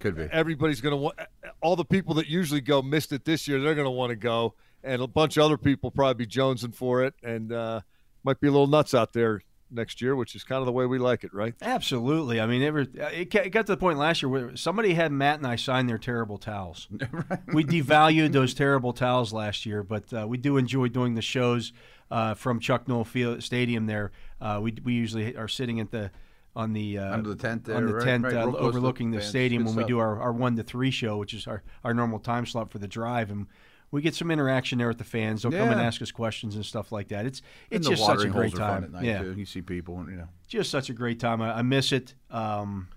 Could 0.00 0.16
be. 0.16 0.28
everybody's 0.30 0.82
going 0.82 0.92
to 0.92 0.96
want 0.98 1.18
all 1.62 1.74
the 1.76 1.84
people 1.86 2.14
that 2.16 2.26
usually 2.28 2.60
go 2.60 2.82
missed 2.82 3.12
it 3.12 3.24
this 3.24 3.48
year. 3.48 3.60
They're 3.60 3.74
going 3.74 3.86
to 3.86 3.90
want 3.90 4.10
to 4.10 4.16
go, 4.16 4.54
and 4.84 5.02
a 5.02 5.06
bunch 5.06 5.36
of 5.36 5.44
other 5.44 5.56
people 5.58 5.90
probably 5.90 6.26
be 6.26 6.30
jonesing 6.30 6.74
for 6.74 7.02
it, 7.02 7.14
and 7.22 7.52
uh, 7.52 7.80
might 8.22 8.40
be 8.40 8.48
a 8.48 8.50
little 8.50 8.66
nuts 8.66 8.94
out 8.94 9.12
there 9.12 9.40
next 9.70 10.00
year, 10.00 10.14
which 10.14 10.34
is 10.36 10.44
kind 10.44 10.60
of 10.60 10.66
the 10.66 10.72
way 10.72 10.86
we 10.86 10.98
like 10.98 11.24
it, 11.24 11.34
right? 11.34 11.54
Absolutely. 11.60 12.40
I 12.40 12.46
mean, 12.46 12.62
it, 12.62 12.72
was- 12.72 12.88
it 12.94 13.24
got 13.50 13.66
to 13.66 13.72
the 13.72 13.76
point 13.76 13.98
last 13.98 14.22
year 14.22 14.28
where 14.28 14.54
somebody 14.56 14.94
had 14.94 15.10
Matt 15.10 15.38
and 15.38 15.46
I 15.46 15.56
sign 15.56 15.86
their 15.86 15.98
terrible 15.98 16.38
towels. 16.38 16.86
We 17.52 17.64
devalued 17.64 18.32
those 18.32 18.54
terrible 18.54 18.92
towels 18.92 19.32
last 19.32 19.66
year, 19.66 19.82
but 19.82 20.12
uh, 20.12 20.26
we 20.28 20.38
do 20.38 20.56
enjoy 20.58 20.88
doing 20.88 21.14
the 21.14 21.22
shows 21.22 21.72
uh, 22.10 22.34
from 22.34 22.60
Chuck 22.60 22.86
Noll 22.86 23.04
Field 23.04 23.42
Stadium. 23.42 23.86
There, 23.86 24.12
uh, 24.40 24.60
we 24.62 24.74
we 24.84 24.92
usually 24.94 25.36
are 25.36 25.48
sitting 25.48 25.80
at 25.80 25.90
the 25.90 26.10
on 26.56 26.72
the 26.72 26.98
uh, 26.98 27.12
Under 27.14 27.30
the 27.30 27.36
tent 27.36 27.64
there, 27.64 27.76
on 27.76 27.86
the 27.86 27.94
right, 27.94 28.04
tent 28.04 28.24
right, 28.24 28.34
uh, 28.34 28.38
real 28.46 28.52
the 28.52 28.58
overlooking 28.58 29.10
the 29.10 29.18
fans. 29.18 29.28
stadium 29.28 29.64
Good 29.64 29.68
when 29.70 29.76
we 29.84 29.88
do 29.88 29.98
our, 29.98 30.20
our 30.20 30.32
one 30.32 30.54
to 30.56 30.62
three 30.62 30.90
show, 30.92 31.16
which 31.16 31.34
is 31.34 31.46
our, 31.48 31.62
our 31.82 31.94
normal 31.94 32.18
time 32.20 32.46
slot 32.46 32.70
for 32.70 32.78
the 32.78 32.86
drive, 32.88 33.30
and 33.30 33.46
we 33.94 34.02
get 34.02 34.12
some 34.16 34.32
interaction 34.32 34.78
there 34.78 34.88
with 34.88 34.98
the 34.98 35.04
fans. 35.04 35.42
They'll 35.42 35.52
come 35.52 35.68
and 35.68 35.80
ask 35.80 36.02
us 36.02 36.10
questions 36.10 36.56
and 36.56 36.66
stuff 36.66 36.90
like 36.90 37.08
that. 37.08 37.26
It's 37.26 37.42
it's 37.70 37.86
the 37.86 37.94
just 37.94 38.04
such 38.04 38.24
a 38.24 38.28
great 38.28 38.50
holes 38.50 38.54
are 38.54 38.58
fun 38.58 38.68
time. 38.68 38.84
at 38.84 38.92
night 38.92 39.04
yeah, 39.04 39.22
too. 39.22 39.34
You 39.34 39.46
see 39.46 39.62
people, 39.62 40.04
you 40.10 40.16
know. 40.16 40.26
just 40.48 40.68
such 40.68 40.90
a 40.90 40.92
great 40.92 41.20
time. 41.20 41.40
I, 41.40 41.58
I 41.58 41.62
miss 41.62 41.92
it. 41.92 42.14
Um, 42.28 42.88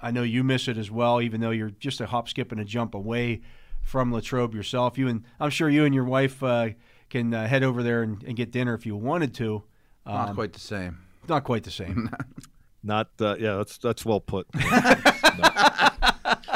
I 0.00 0.10
know 0.12 0.22
you 0.22 0.42
miss 0.42 0.66
it 0.66 0.78
as 0.78 0.90
well, 0.90 1.20
even 1.20 1.42
though 1.42 1.50
you're 1.50 1.72
just 1.72 2.00
a 2.00 2.06
hop, 2.06 2.30
skip, 2.30 2.52
and 2.52 2.60
a 2.60 2.64
jump 2.64 2.94
away 2.94 3.42
from 3.82 4.10
Latrobe 4.12 4.54
yourself. 4.54 4.96
You 4.96 5.08
and 5.08 5.24
I'm 5.38 5.50
sure 5.50 5.68
you 5.68 5.84
and 5.84 5.94
your 5.94 6.04
wife 6.04 6.42
uh, 6.42 6.70
can 7.10 7.34
uh, 7.34 7.46
head 7.46 7.62
over 7.62 7.82
there 7.82 8.02
and, 8.02 8.22
and 8.22 8.34
get 8.34 8.50
dinner 8.50 8.72
if 8.72 8.86
you 8.86 8.96
wanted 8.96 9.34
to. 9.34 9.62
Not 10.06 10.30
Um, 10.30 10.34
quite 10.36 10.54
the 10.54 10.60
same. 10.60 11.00
not 11.28 11.44
quite 11.44 11.64
the 11.64 11.70
same. 11.70 12.08
Not, 12.82 13.08
uh, 13.20 13.34
yeah, 13.38 13.56
that's 13.56 13.78
that's 13.78 14.04
well 14.04 14.20
put. 14.20 14.46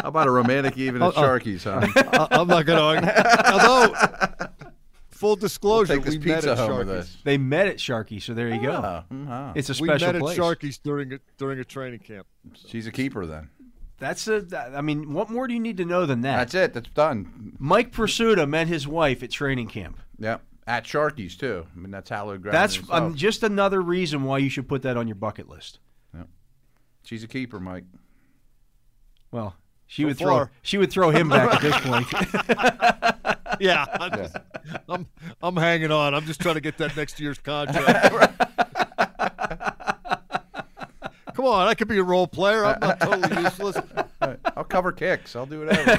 How 0.02 0.08
about 0.08 0.26
a 0.26 0.30
romantic 0.30 0.76
even 0.78 1.02
at 1.02 1.06
Oh, 1.06 1.12
oh. 1.16 1.22
Sharky's, 1.22 1.64
huh? 1.64 1.80
I, 2.30 2.40
am 2.40 2.48
not 2.48 2.66
going 2.66 2.78
to 2.78 2.82
argue. 2.84 3.52
Although, 3.52 4.48
full 5.10 5.36
disclosure, 5.36 5.94
Take 5.94 6.04
this 6.04 6.14
we 6.16 6.24
met 6.24 6.34
pizza 6.36 6.52
at 6.52 6.58
home 6.58 6.78
with 6.78 6.88
Sharky's. 6.88 7.18
they 7.24 7.38
met 7.38 7.66
at 7.66 7.76
Sharky, 7.76 8.22
so 8.22 8.34
there 8.34 8.48
you 8.48 8.60
go. 8.62 8.80
Ah, 8.82 9.04
mhm. 9.12 9.52
It's 9.56 9.68
a 9.68 9.72
We 9.82 9.88
special 9.88 10.08
met 10.08 10.16
at 10.16 10.22
place. 10.22 10.38
Sharky's 10.38 10.78
during 10.78 11.12
a, 11.14 11.18
during 11.38 11.58
a 11.60 11.64
training 11.64 12.00
camp. 12.00 12.26
She's 12.66 12.86
a 12.86 12.92
keeper 12.92 13.26
then. 13.26 13.50
That's 13.98 14.28
a. 14.28 14.46
I 14.74 14.80
mean, 14.80 15.12
what 15.12 15.28
more 15.28 15.46
do 15.46 15.52
you 15.52 15.60
need 15.60 15.76
to 15.76 15.84
know 15.84 16.06
than 16.06 16.22
that? 16.22 16.36
That's 16.38 16.54
it. 16.54 16.72
That's 16.72 16.88
done. 16.90 17.54
Mike 17.58 17.92
Prisuta 17.92 18.48
met 18.48 18.66
his 18.66 18.88
wife 18.88 19.22
at 19.22 19.30
training 19.30 19.68
camp. 19.68 20.00
Yep. 20.18 20.42
At 20.66 20.84
Sharky's 20.84 21.36
too. 21.36 21.66
I 21.74 21.78
mean, 21.78 21.90
that's 21.90 22.08
hallowed 22.08 22.40
ground. 22.42 22.54
That's 22.54 22.76
itself. 22.78 22.90
um, 22.92 23.14
just 23.14 23.42
another 23.42 23.82
reason 23.82 24.22
why 24.22 24.38
you 24.38 24.48
should 24.48 24.68
put 24.68 24.82
that 24.82 24.96
on 24.96 25.06
your 25.08 25.16
bucket 25.16 25.48
list. 25.48 25.80
She's 27.02 27.24
a 27.24 27.28
keeper, 27.28 27.58
Mike. 27.58 27.84
Well, 29.32 29.56
she 29.90 30.04
would 30.04 30.16
throw 30.16 30.46
she 30.62 30.78
would 30.78 30.90
throw 30.92 31.10
him 31.10 31.28
back 31.28 31.52
at 31.54 31.60
this 31.60 31.76
point. 31.84 32.06
Yeah, 33.58 33.84
I'm, 34.00 34.10
just- 34.12 34.36
I'm 34.88 35.06
I'm 35.42 35.56
hanging 35.56 35.90
on. 35.90 36.14
I'm 36.14 36.24
just 36.24 36.40
trying 36.40 36.54
to 36.54 36.60
get 36.62 36.78
that 36.78 36.96
next 36.96 37.20
year's 37.20 37.38
contract. 37.38 38.10
Come 41.34 41.44
on, 41.44 41.66
I 41.66 41.74
could 41.74 41.88
be 41.88 41.98
a 41.98 42.02
role 42.02 42.26
player. 42.26 42.64
I'm 42.64 42.80
not 42.80 43.00
totally 43.00 43.42
useless. 43.42 43.76
I'll 44.56 44.64
cover 44.64 44.92
kicks. 44.92 45.36
I'll 45.36 45.46
do 45.46 45.60
whatever. 45.60 45.98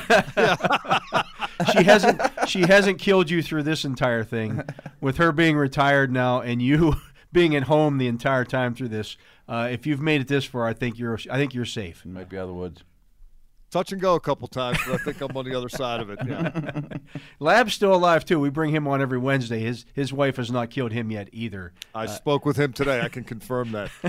she 1.72 1.84
hasn't 1.84 2.20
she 2.48 2.62
hasn't 2.62 3.00
killed 3.00 3.30
you 3.30 3.42
through 3.44 3.64
this 3.64 3.86
entire 3.86 4.24
thing. 4.24 4.64
With 5.00 5.18
her 5.18 5.32
being 5.32 5.56
retired 5.58 6.12
now 6.12 6.42
and 6.42 6.62
you 6.62 6.96
being 7.32 7.56
at 7.56 7.64
home 7.64 7.98
the 7.98 8.08
entire 8.08 8.46
time 8.46 8.74
through 8.76 8.90
this, 8.90 9.18
uh, 9.48 9.68
if 9.72 9.86
you've 9.86 10.02
made 10.02 10.22
it 10.22 10.28
this 10.28 10.46
far, 10.46 10.66
I 10.66 10.74
think 10.74 10.98
you're 10.98 11.20
I 11.30 11.38
think 11.38 11.54
you're 11.54 11.66
safe. 11.66 12.06
Might 12.06 12.30
be 12.30 12.38
out 12.38 12.44
of 12.44 12.48
the 12.50 12.54
woods. 12.56 12.84
Touch 13.72 13.94
and 13.94 14.02
go 14.02 14.16
a 14.16 14.20
couple 14.20 14.50
times, 14.50 14.80
but 14.86 15.00
I 15.00 15.04
think 15.04 15.22
I'm 15.22 15.36
on 15.36 15.46
the 15.46 15.56
other 15.56 15.70
side 15.70 16.02
of 16.02 16.10
it. 16.10 16.20
Yeah. 16.28 16.82
Lab's 17.40 17.74
still 17.74 17.96
alive 17.96 18.26
too. 18.26 18.38
We 18.38 18.50
bring 18.50 18.76
him 18.76 18.86
on 18.86 19.02
every 19.02 19.18
Wednesday. 19.18 19.62
His 19.62 19.86
his 19.94 20.12
wife 20.12 20.36
has 20.36 20.52
not 20.52 20.70
killed 20.70 20.92
him 20.92 21.10
yet 21.10 21.30
either. 21.32 21.72
I 21.96 22.04
uh, 22.04 22.08
spoke 22.08 22.46
with 22.46 22.58
him 22.58 22.74
today. 22.74 23.00
I 23.00 23.08
can 23.08 23.24
confirm 23.24 23.72
that. 23.72 23.90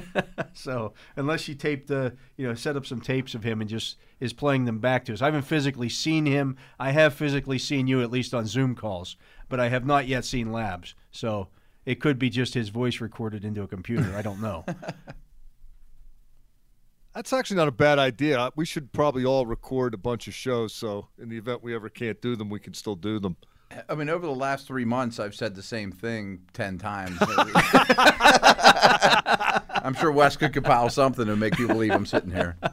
So 0.55 0.93
unless 1.17 1.41
she 1.41 1.55
taped 1.55 1.89
the, 1.89 2.15
you 2.37 2.47
know, 2.47 2.55
set 2.55 2.77
up 2.77 2.85
some 2.85 3.01
tapes 3.01 3.35
of 3.35 3.43
him 3.43 3.63
and 3.63 3.71
just 3.71 3.97
is 4.21 4.35
playing 4.35 4.67
them 4.67 4.81
back 4.81 5.05
to 5.07 5.15
us. 5.15 5.23
I 5.23 5.27
haven't 5.27 5.43
physically 5.43 5.89
seen 5.89 6.27
him. 6.27 6.57
I 6.79 6.91
have 6.91 7.15
physically 7.15 7.59
seen 7.59 7.87
you 7.87 8.03
at 8.03 8.11
least 8.11 8.35
on 8.35 8.47
Zoom 8.47 8.75
calls, 8.75 9.17
but 9.49 9.59
I 9.59 9.69
have 9.69 9.87
not 9.87 10.07
yet 10.07 10.27
seen 10.27 10.53
Labs. 10.53 10.95
So 11.11 11.49
it 11.87 12.01
could 12.01 12.19
be 12.19 12.29
just 12.31 12.55
his 12.55 12.69
voice 12.69 13.01
recorded 13.01 13.45
into 13.45 13.63
a 13.63 13.69
computer. 13.69 14.15
I 14.15 14.23
don't 14.23 14.41
know. 14.41 14.65
That's 17.15 17.33
actually 17.33 17.57
not 17.59 17.69
a 17.69 17.73
bad 17.73 17.99
idea. 17.99 18.51
We 18.57 18.65
should 18.65 18.93
probably 18.93 19.25
all 19.25 19.45
record 19.47 19.95
a 19.95 19.99
bunch 19.99 20.29
of 20.29 20.35
shows, 20.35 20.73
so 20.73 21.09
in 21.19 21.29
the 21.29 21.37
event 21.37 21.63
we 21.63 21.75
ever 21.75 21.89
can't 21.89 22.21
do 22.23 22.37
them, 22.37 22.49
we 22.49 22.59
can 22.59 22.75
still 22.75 22.97
do 22.97 23.19
them. 23.19 23.37
I 23.89 23.95
mean, 23.95 24.09
over 24.09 24.27
the 24.27 24.35
last 24.35 24.67
three 24.67 24.85
months, 24.85 25.19
I've 25.19 25.35
said 25.35 25.55
the 25.55 25.63
same 25.63 25.93
thing 25.93 26.43
ten 26.53 26.79
times. 26.79 27.19
I'm 29.85 29.95
sure 29.95 30.13
Wes 30.13 30.37
could 30.37 30.53
compile 30.53 30.91
something 30.91 31.27
to 31.27 31.37
make 31.37 31.55
people 31.55 31.75
believe 31.75 31.93
I'm 31.93 32.07
sitting 32.07 32.31
here. 32.31 32.57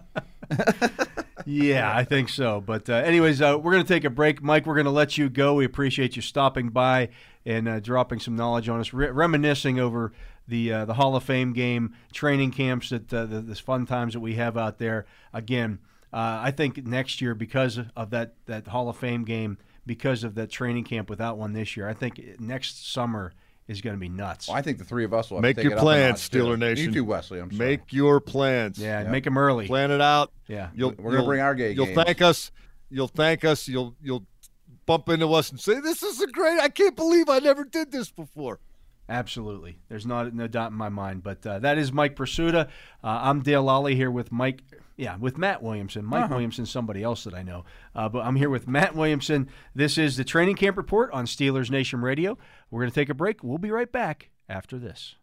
Yeah, 1.45 1.95
I 1.95 2.03
think 2.03 2.29
so. 2.29 2.61
But 2.61 2.89
uh, 2.89 2.93
anyways, 2.93 3.41
uh, 3.41 3.57
we're 3.59 3.71
going 3.71 3.83
to 3.83 3.91
take 3.91 4.03
a 4.03 4.09
break, 4.09 4.43
Mike. 4.43 4.67
We're 4.67 4.75
going 4.75 4.85
to 4.85 4.91
let 4.91 5.17
you 5.17 5.29
go. 5.29 5.55
We 5.55 5.65
appreciate 5.65 6.15
you 6.15 6.21
stopping 6.21 6.69
by 6.69 7.09
and 7.43 7.67
uh, 7.67 7.79
dropping 7.79 8.19
some 8.19 8.35
knowledge 8.35 8.69
on 8.69 8.79
us, 8.79 8.93
re- 8.93 9.09
reminiscing 9.09 9.79
over 9.79 10.11
the 10.49 10.73
uh, 10.73 10.85
the 10.85 10.95
Hall 10.95 11.15
of 11.15 11.23
Fame 11.23 11.53
game, 11.53 11.93
training 12.11 12.51
camps, 12.51 12.89
that 12.89 13.13
uh, 13.13 13.25
the, 13.25 13.41
the 13.41 13.55
fun 13.55 13.85
times 13.85 14.13
that 14.13 14.19
we 14.19 14.35
have 14.35 14.57
out 14.57 14.77
there. 14.79 15.05
Again, 15.33 15.79
uh, 16.11 16.39
I 16.43 16.51
think 16.51 16.85
next 16.85 17.21
year 17.21 17.35
because 17.35 17.79
of 17.95 18.09
that 18.09 18.33
that 18.47 18.67
Hall 18.67 18.89
of 18.89 18.97
Fame 18.97 19.23
game, 19.23 19.57
because 19.85 20.23
of 20.23 20.35
that 20.35 20.49
training 20.49 20.83
camp 20.83 21.09
without 21.09 21.37
one 21.37 21.53
this 21.53 21.77
year, 21.77 21.87
I 21.87 21.93
think 21.93 22.19
next 22.39 22.91
summer 22.91 23.31
is 23.67 23.81
going 23.81 23.95
to 23.95 23.99
be 23.99 24.09
nuts. 24.09 24.47
Well, 24.47 24.57
I 24.57 24.63
think 24.63 24.79
the 24.79 24.83
three 24.83 25.05
of 25.05 25.13
us 25.13 25.29
will 25.29 25.37
have 25.37 25.43
Make 25.43 25.55
to 25.57 25.61
take 25.61 25.69
your 25.69 25.73
it 25.73 25.77
up 25.77 25.83
a 25.83 25.85
plans, 25.85 26.11
notch, 26.13 26.29
too. 26.31 26.43
Steeler 26.43 26.57
Nation. 26.57 26.85
You 26.85 26.91
too, 26.91 27.05
Wesley. 27.05 27.39
I'm 27.39 27.51
sorry. 27.51 27.69
Make 27.69 27.93
your 27.93 28.19
plans. 28.19 28.79
yeah, 28.79 29.03
make 29.03 29.23
them 29.23 29.37
early. 29.37 29.67
Plan 29.67 29.91
it 29.91 30.01
out. 30.01 30.31
Yeah. 30.47 30.69
You'll, 30.73 30.95
We're 30.97 31.11
gonna 31.11 31.25
bring 31.25 31.41
our 31.41 31.53
game. 31.53 31.75
You'll 31.75 31.85
games. 31.85 32.03
thank 32.03 32.21
us. 32.21 32.51
You'll 32.89 33.07
thank 33.07 33.45
us. 33.45 33.67
You'll 33.67 33.95
you'll 34.01 34.25
bump 34.87 35.07
into 35.09 35.31
us 35.33 35.51
and 35.51 35.59
say, 35.59 35.79
"This 35.79 36.01
is 36.01 36.19
a 36.19 36.25
great. 36.25 36.59
I 36.59 36.69
can't 36.69 36.95
believe 36.95 37.29
I 37.29 37.37
never 37.37 37.63
did 37.63 37.91
this 37.91 38.09
before." 38.09 38.59
Absolutely. 39.09 39.79
There's 39.89 40.05
not 40.05 40.33
no 40.35 40.47
doubt 40.47 40.71
in 40.71 40.77
my 40.77 40.89
mind. 40.89 41.23
But 41.23 41.45
uh, 41.45 41.59
that 41.59 41.77
is 41.79 41.91
Mike 41.91 42.15
Prisuta. 42.15 42.67
Uh, 43.03 43.19
I'm 43.23 43.41
Dale 43.41 43.63
Lolley 43.63 43.95
here 43.95 44.11
with 44.11 44.31
Mike. 44.31 44.61
Yeah, 44.97 45.15
with 45.17 45.37
Matt 45.37 45.63
Williamson. 45.63 46.05
Mike 46.05 46.25
Uh-huh. 46.25 46.35
Williamson's 46.35 46.69
somebody 46.69 47.01
else 47.01 47.23
that 47.23 47.33
I 47.33 47.41
know. 47.41 47.65
Uh, 47.95 48.07
but 48.09 48.19
I'm 48.19 48.35
here 48.35 48.49
with 48.49 48.67
Matt 48.67 48.95
Williamson. 48.95 49.49
This 49.73 49.97
is 49.97 50.15
the 50.17 50.23
Training 50.23 50.57
Camp 50.57 50.77
Report 50.77 51.09
on 51.11 51.25
Steelers 51.25 51.71
Nation 51.71 52.01
Radio. 52.01 52.37
We're 52.69 52.81
going 52.81 52.91
to 52.91 52.95
take 52.95 53.09
a 53.09 53.13
break. 53.15 53.43
We'll 53.43 53.57
be 53.57 53.71
right 53.71 53.91
back 53.91 54.29
after 54.47 54.77
this. 54.77 55.15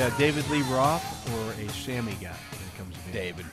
A 0.00 0.06
uh, 0.06 0.18
David 0.18 0.48
Lee 0.50 0.62
Roth 0.62 1.30
or 1.34 1.52
a 1.62 1.68
Sammy 1.70 2.12
guy 2.20 2.28
when 2.28 2.62
it 2.68 2.78
comes 2.78 2.94
to? 3.06 3.12
David. 3.12 3.44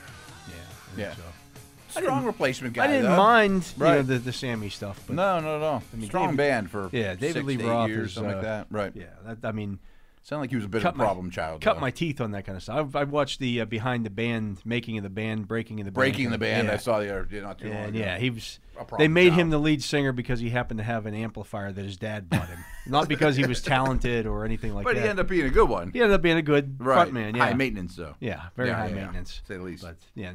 Yeah. 0.48 0.54
I 0.54 0.96
think 0.96 0.98
Yeah. 0.98 1.14
so. 1.16 2.02
Strong 2.02 2.26
replacement 2.26 2.74
guy. 2.74 2.84
I 2.84 2.88
didn't 2.88 3.04
though. 3.12 3.18
mind 3.18 3.74
you 3.78 3.84
know, 3.84 3.90
Right. 3.98 4.02
the, 4.08 4.20
the 4.20 4.32
Sammy 4.34 4.70
stuff. 4.70 5.02
But 5.08 5.16
No, 5.16 5.40
no, 5.40 5.60
no. 5.60 5.82
mean, 5.96 6.08
Strong 6.08 6.26
David- 6.28 6.38
band 6.38 6.72
for 6.72 6.90
Yeah, 6.92 7.16
David 7.16 7.34
six 7.34 7.46
Lee 7.46 7.54
eight 7.56 7.66
Roth 7.66 7.90
years, 7.90 8.10
is, 8.10 8.14
something 8.14 8.32
uh, 8.32 8.36
like 8.36 8.44
that. 8.44 8.68
Right. 8.70 8.92
Yeah, 8.96 9.06
that, 9.26 9.38
I 9.48 9.52
mean, 9.52 9.80
Sound 10.28 10.42
like 10.42 10.50
he 10.50 10.58
was 10.58 10.66
a 10.66 10.68
bit 10.68 10.82
cut 10.82 10.90
of 10.90 10.96
a 10.96 10.98
my- 10.98 11.04
problem 11.06 11.32
child. 11.32 11.62
cut 11.62 11.76
though. 11.76 11.80
my 11.80 11.90
teeth 11.90 12.20
on 12.20 12.32
that 12.32 12.44
kind 12.46 12.58
of 12.58 12.62
stuff. 12.62 12.78
I've, 12.78 12.96
I've 12.98 13.12
watched 13.12 13.40
the 13.40 13.62
uh, 13.62 13.66
behind 13.66 14.06
the 14.06 14.10
band, 14.10 14.60
making 14.66 14.98
of 14.98 15.04
the 15.04 15.10
band, 15.10 15.48
breaking 15.48 15.80
of 15.80 15.86
the 15.86 15.92
band. 15.92 15.96
breaking 15.96 16.32
the 16.32 16.38
band. 16.38 16.68
Yeah. 16.68 16.74
I 16.74 16.78
saw 16.78 17.00
the 17.00 17.10
other 17.10 17.42
not 17.42 17.60
too 17.60 17.70
long 17.72 17.86
ago. 17.86 17.98
yeah, 17.98 18.18
he 18.18 18.30
was. 18.32 18.60
They 18.98 19.08
made 19.08 19.32
him 19.32 19.52
the 19.52 19.58
lead 19.58 19.82
singer 19.82 20.12
because 20.12 20.42
he 20.42 20.50
happened 20.50 20.80
to 20.80 20.84
have 20.84 21.06
an 21.06 21.14
amplifier 21.16 21.72
that 21.72 21.86
his 21.86 21.96
dad 21.96 22.30
bought 22.30 22.50
him, 22.50 22.60
not 22.88 23.08
because 23.08 23.38
he 23.38 23.46
was 23.46 23.62
talented 23.62 24.26
or 24.28 24.44
anything 24.44 24.74
like 24.76 24.84
but 24.84 24.96
that. 24.96 25.00
But 25.00 25.04
he 25.04 25.10
ended 25.10 25.24
up 25.24 25.30
being 25.30 25.46
a 25.46 25.50
good 25.50 25.70
one. 25.70 25.92
He 25.94 26.02
ended 26.02 26.14
up 26.16 26.22
being 26.22 26.38
a 26.38 26.42
good 26.42 26.76
right. 26.80 26.96
front 26.96 27.14
man. 27.14 27.34
Yeah, 27.34 27.46
High 27.46 27.54
maintenance 27.54 27.96
though. 27.96 28.16
yeah, 28.20 28.48
very 28.58 28.68
Yeah, 28.68 28.76
high 28.76 28.88
yeah, 28.88 28.96
yeah. 28.96 29.02
maintenance, 29.04 29.42
say 29.48 29.56
the 29.56 29.64
least. 29.64 29.84
But 29.84 29.96
yeah. 30.14 30.34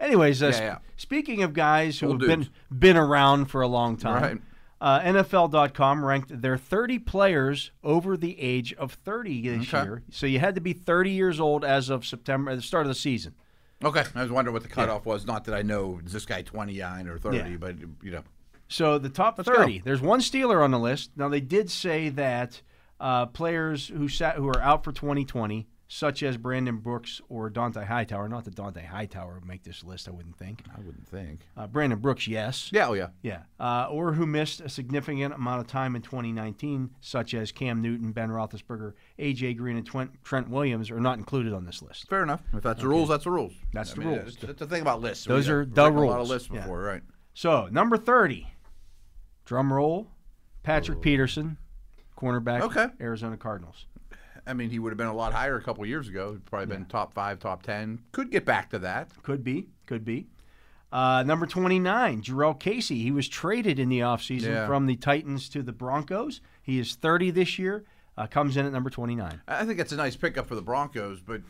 Anyways, 0.00 0.42
uh, 0.42 0.46
Yeah, 0.46 0.52
sp- 0.56 0.60
yeah. 0.62 0.78
speaking 0.96 1.42
of 1.42 1.52
guys 1.52 1.98
who 2.00 2.06
Cool 2.06 2.20
have 2.20 2.28
been 2.28 2.48
been 2.76 2.96
around 2.96 3.46
for 3.46 3.60
a 3.60 3.68
long 3.68 3.98
time, 3.98 4.22
Right. 4.22 4.40
Uh, 4.84 5.00
NFL.com 5.00 6.04
ranked 6.04 6.42
their 6.42 6.58
30 6.58 6.98
players 6.98 7.70
over 7.82 8.18
the 8.18 8.38
age 8.38 8.74
of 8.74 8.92
30 8.92 9.48
this 9.48 9.68
Okay. 9.74 9.82
year. 9.82 10.02
So 10.10 10.26
you 10.26 10.38
had 10.40 10.54
to 10.56 10.60
be 10.60 10.74
30 10.74 11.10
years 11.10 11.40
old 11.40 11.64
as 11.64 11.88
of 11.88 12.04
September, 12.04 12.50
at 12.50 12.56
the 12.56 12.62
start 12.62 12.82
of 12.84 12.88
the 12.88 12.94
season. 12.94 13.34
Okay, 13.82 14.04
I 14.14 14.22
was 14.22 14.30
wondering 14.30 14.52
what 14.52 14.62
the 14.62 14.68
cutoff 14.68 15.06
was. 15.06 15.24
Not 15.26 15.44
that 15.44 15.54
I 15.54 15.62
know 15.62 16.00
is 16.04 16.12
this 16.12 16.26
guy 16.26 16.42
twenty 16.42 16.78
nine 16.78 17.08
or 17.08 17.18
thirty, 17.18 17.50
Yeah. 17.52 17.56
but 17.58 17.76
you 18.02 18.10
know, 18.12 18.22
So 18.68 18.98
the 18.98 19.08
top 19.08 19.38
Let's 19.38 19.48
30. 19.48 19.78
go. 19.78 19.84
There's 19.84 20.00
one 20.02 20.20
Steeler 20.20 20.62
on 20.62 20.70
the 20.70 20.78
list. 20.78 21.10
Now 21.16 21.28
they 21.28 21.40
did 21.40 21.70
say 21.70 22.08
that 22.10 22.60
uh, 23.00 23.26
players 23.26 23.88
who 23.88 24.08
sat 24.08 24.36
who 24.36 24.48
are 24.48 24.60
out 24.60 24.84
for 24.84 24.92
2020, 24.92 25.66
such 25.94 26.24
as 26.24 26.36
Brandon 26.36 26.78
Brooks 26.78 27.20
or 27.28 27.48
Dont'a 27.48 27.86
Hightower, 27.86 28.28
not 28.28 28.44
that 28.46 28.56
Dont'a 28.56 28.84
Hightower 28.84 29.34
would 29.34 29.44
make 29.46 29.62
this 29.62 29.84
list, 29.84 30.08
I 30.08 30.10
wouldn't 30.10 30.36
think. 30.36 30.64
I 30.76 30.80
wouldn't 30.80 31.06
think. 31.06 31.42
Uh, 31.56 31.68
Brandon 31.68 32.00
Brooks, 32.00 32.26
yes. 32.26 32.68
Yeah, 32.72 32.88
oh 32.88 32.94
yeah. 32.94 33.10
Yeah. 33.22 33.42
Uh, 33.60 33.86
or 33.88 34.12
who 34.14 34.26
missed 34.26 34.60
a 34.60 34.68
significant 34.68 35.32
amount 35.34 35.60
of 35.60 35.68
time 35.68 35.94
in 35.94 36.02
2019, 36.02 36.90
such 37.00 37.32
as 37.32 37.52
Cam 37.52 37.80
Newton, 37.80 38.10
Ben 38.10 38.28
Roethlisberger, 38.28 38.94
A.J. 39.20 39.54
Green, 39.54 39.76
and 39.76 39.86
Trent, 39.86 40.10
Trent 40.24 40.50
Williams, 40.50 40.90
are 40.90 40.98
not 40.98 41.18
included 41.18 41.52
on 41.52 41.64
this 41.64 41.80
list. 41.80 42.08
Fair 42.08 42.24
enough. 42.24 42.42
If 42.52 42.64
that's 42.64 42.80
the 42.80 42.88
rules, 42.88 43.08
that's 43.08 43.22
the 43.22 43.30
rules. 43.30 43.52
That's 43.72 43.92
I 43.92 43.94
the 43.94 44.00
mean, 44.00 44.08
rules. 44.18 44.36
It's 44.42 44.58
the 44.58 44.66
thing 44.66 44.82
about 44.82 45.00
lists. 45.00 45.26
Those 45.26 45.46
We- 45.46 45.54
are 45.54 45.64
the 45.64 45.92
rules. 45.92 46.08
A 46.08 46.10
lot 46.10 46.20
of 46.22 46.28
lists 46.28 46.48
Yeah. 46.52 46.62
before, 46.62 46.80
right? 46.82 47.02
So, 47.34 47.68
number 47.70 47.96
30, 47.96 48.48
drum 49.44 49.72
roll, 49.72 50.08
Patrick 50.64 51.00
Peterson, 51.02 51.56
cornerback, 52.18 52.62
Okay. 52.62 52.88
Arizona 53.00 53.36
Cardinals. 53.36 53.86
I 54.46 54.52
mean, 54.54 54.70
he 54.70 54.78
would 54.78 54.90
have 54.90 54.98
been 54.98 55.06
a 55.06 55.14
lot 55.14 55.32
higher 55.32 55.56
a 55.56 55.62
couple 55.62 55.84
years 55.86 56.08
ago. 56.08 56.32
He'd 56.32 56.44
probably 56.44 56.66
been 56.66 56.84
top 56.86 57.14
five, 57.14 57.38
top 57.38 57.62
ten. 57.62 58.00
Could 58.12 58.30
get 58.30 58.44
back 58.44 58.70
to 58.70 58.78
that. 58.80 59.10
Could 59.22 59.42
be, 59.42 59.68
could 59.86 60.04
be. 60.04 60.26
Uh, 60.92 61.24
number 61.24 61.44
29, 61.46 62.22
Jurrell 62.22 62.58
Casey. 62.58 63.00
He 63.02 63.10
was 63.10 63.28
traded 63.28 63.78
in 63.80 63.88
the 63.88 64.00
offseason 64.00 64.42
Yeah. 64.48 64.66
from 64.66 64.86
the 64.86 64.94
Titans 64.96 65.48
to 65.48 65.62
the 65.62 65.72
Broncos. 65.72 66.40
He 66.62 66.78
is 66.78 66.94
30 66.94 67.32
this 67.32 67.58
year, 67.58 67.84
uh, 68.16 68.26
comes 68.28 68.56
in 68.56 68.64
at 68.64 68.72
number 68.72 68.90
29. 68.90 69.40
I 69.48 69.64
think 69.64 69.78
that's 69.78 69.90
a 69.92 69.96
nice 69.96 70.14
pickup 70.14 70.46
for 70.46 70.54
the 70.54 70.62
Broncos, 70.62 71.20
but 71.20 71.40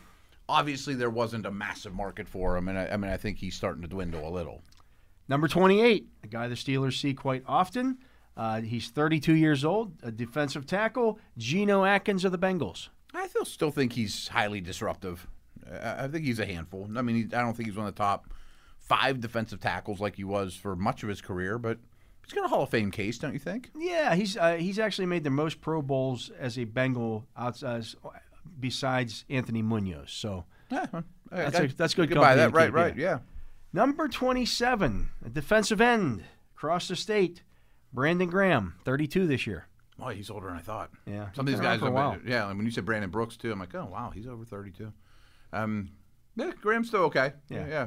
obviously 0.48 0.94
there 0.94 1.10
wasn't 1.10 1.44
a 1.44 1.50
massive 1.50 1.92
market 1.94 2.26
for 2.26 2.56
him, 2.56 2.68
and 2.68 2.78
I, 2.78 2.86
I 2.86 2.96
mean, 2.96 3.10
I 3.10 3.18
think 3.18 3.36
he's 3.38 3.54
starting 3.54 3.82
to 3.82 3.88
dwindle 3.88 4.26
a 4.26 4.30
little. 4.32 4.62
Number 5.28 5.46
28, 5.48 6.06
a 6.22 6.26
guy 6.26 6.48
the 6.48 6.54
Steelers 6.54 6.98
see 6.98 7.12
quite 7.12 7.42
often. 7.46 7.98
Uh, 8.36 8.60
he's 8.60 8.90
32 8.90 9.34
years 9.34 9.64
old, 9.64 9.92
a 10.02 10.10
defensive 10.10 10.66
tackle, 10.66 11.18
Geno 11.38 11.84
Atkins 11.84 12.24
of 12.24 12.32
the 12.32 12.38
Bengals. 12.38 12.88
I 13.14 13.28
still 13.28 13.44
still 13.44 13.70
think 13.70 13.92
he's 13.92 14.28
highly 14.28 14.60
disruptive. 14.60 15.26
I 15.70 16.04
I 16.04 16.08
think 16.08 16.24
he's 16.24 16.40
a 16.40 16.46
handful. 16.46 16.88
I 16.96 17.02
mean, 17.02 17.16
he, 17.16 17.22
I 17.36 17.40
don't 17.42 17.54
think 17.56 17.68
he's 17.68 17.76
one 17.76 17.86
of 17.86 17.94
the 17.94 17.98
top 18.02 18.26
five 18.80 19.20
defensive 19.20 19.60
tackles 19.60 20.00
like 20.00 20.16
he 20.16 20.24
was 20.24 20.54
for 20.56 20.74
much 20.74 21.02
of 21.04 21.08
his 21.08 21.20
career, 21.20 21.58
but 21.58 21.78
he's 22.24 22.32
got 22.34 22.44
a 22.44 22.48
Hall 22.48 22.64
of 22.64 22.70
Fame 22.70 22.90
case, 22.90 23.18
don't 23.18 23.32
you 23.32 23.38
think? 23.38 23.70
Yeah, 23.76 24.14
he's 24.16 24.36
uh, 24.36 24.54
he's 24.56 24.80
actually 24.80 25.06
made 25.06 25.22
the 25.22 25.30
most 25.30 25.60
Pro 25.60 25.80
Bowls 25.80 26.30
as 26.38 26.58
a 26.58 26.64
Bengal 26.64 27.24
outside, 27.36 27.84
besides 28.60 29.24
Anthony 29.30 29.62
Munoz. 29.62 30.10
So 30.10 30.44
Yeah, 30.70 30.86
That's 31.30 31.56
I- 31.56 31.62
a- 31.64 31.68
that's 31.68 31.94
good 31.94 32.02
you 32.10 32.16
could 32.16 32.20
buy 32.20 32.34
company 32.36 32.50
that, 32.50 32.52
right? 32.52 32.72
Right? 32.72 32.96
yeah. 32.96 33.04
Yeah. 33.10 33.18
number 33.72 34.08
twenty-seven, 34.08 35.10
a 35.24 35.28
defensive 35.28 35.80
end 35.80 36.24
across 36.56 36.88
the 36.88 36.96
state, 36.96 37.42
Brandon 37.94 38.28
Graham, 38.28 38.74
thirty-two 38.84 39.26
this 39.26 39.46
year. 39.46 39.66
Boy, 39.98 40.16
he's 40.16 40.28
older 40.28 40.48
than 40.48 40.56
I 40.56 40.60
thought. 40.60 40.90
Yeah, 41.06 41.28
Some 41.34 41.46
of 41.46 41.52
these 41.52 41.60
guys, 41.60 41.78
for 41.78 41.84
a 41.84 41.88
have 41.88 41.94
while. 41.94 42.18
yeah. 42.26 42.48
and 42.48 42.58
When 42.58 42.66
you 42.66 42.72
said 42.72 42.84
Brandon 42.84 43.10
Brooks 43.10 43.36
too, 43.36 43.52
I'm 43.52 43.60
like, 43.60 43.74
oh 43.76 43.88
wow, 43.90 44.10
he's 44.12 44.26
over 44.26 44.44
32. 44.44 44.92
Um, 45.52 45.90
yeah, 46.34 46.50
Graham's 46.60 46.88
still 46.88 47.02
okay. 47.04 47.32
Yeah. 47.48 47.66
yeah. 47.68 47.86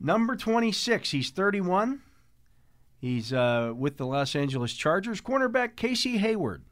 Number 0.00 0.34
26, 0.34 1.10
he's 1.10 1.28
31. 1.30 2.00
He's 2.98 3.34
uh, 3.34 3.74
with 3.76 3.98
the 3.98 4.06
Los 4.06 4.34
Angeles 4.34 4.72
Chargers. 4.72 5.20
Cornerback 5.20 5.76
Casey 5.76 6.16
Hayward. 6.16 6.64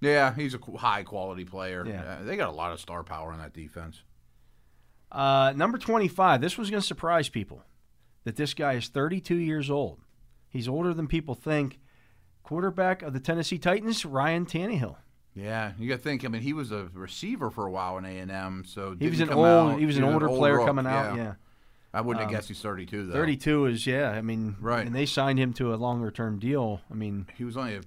Yeah, 0.00 0.34
he's 0.34 0.54
a 0.54 0.58
high 0.78 1.02
quality 1.02 1.44
player. 1.44 1.84
Yeah. 1.86 2.02
Uh, 2.20 2.24
they 2.24 2.36
got 2.36 2.48
a 2.48 2.52
lot 2.52 2.72
of 2.72 2.80
star 2.80 3.02
power 3.04 3.32
on 3.32 3.38
that 3.40 3.52
defense. 3.52 4.02
Uh, 5.12 5.52
number 5.56 5.76
25, 5.76 6.40
this 6.40 6.56
was 6.56 6.70
going 6.70 6.80
to 6.80 6.86
surprise 6.86 7.28
people 7.28 7.62
that 8.24 8.36
this 8.36 8.54
guy 8.54 8.74
is 8.74 8.88
32 8.88 9.34
years 9.34 9.70
old. 9.70 9.98
He's 10.50 10.68
older 10.68 10.92
than 10.94 11.06
people 11.06 11.34
think. 11.34 11.78
Quarterback 12.42 13.02
of 13.02 13.12
the 13.12 13.20
Tennessee 13.20 13.58
Titans, 13.58 14.04
Ryan 14.04 14.46
Tannehill. 14.46 14.96
Yeah, 15.34 15.72
you 15.78 15.88
got 15.88 15.96
to 15.96 16.00
think. 16.02 16.24
I 16.24 16.28
mean, 16.28 16.40
he 16.42 16.52
was 16.52 16.72
a 16.72 16.88
receiver 16.94 17.50
for 17.50 17.66
a 17.66 17.70
while 17.70 17.98
in 17.98 18.04
A 18.04 18.18
and 18.18 18.30
M, 18.30 18.64
so 18.66 18.96
He 18.98 19.08
was 19.08 19.20
an 19.20 19.30
old, 19.30 19.46
out- 19.46 19.78
he 19.78 19.86
was 19.86 19.98
an 19.98 20.04
older 20.04 20.28
old 20.28 20.38
player 20.38 20.56
rook, 20.56 20.66
coming 20.66 20.86
out. 20.86 21.16
Yeah, 21.16 21.34
I 21.92 22.00
wouldn't 22.00 22.22
Um, 22.24 22.28
have 22.30 22.36
guessed 22.38 22.48
he's 22.48 22.60
32 22.60 23.06
though. 23.06 23.12
32 23.12 23.66
is 23.66 23.86
yeah. 23.86 24.10
I 24.10 24.22
mean, 24.22 24.56
Right. 24.60 24.84
And 24.86 24.94
they 24.96 25.04
signed 25.06 25.38
him 25.38 25.52
to 25.54 25.74
a 25.74 25.76
longer 25.76 26.10
term 26.10 26.38
deal. 26.38 26.80
I 26.90 26.94
mean, 26.94 27.26
He 27.36 27.44
was 27.44 27.56
only 27.56 27.76
a, 27.76 27.82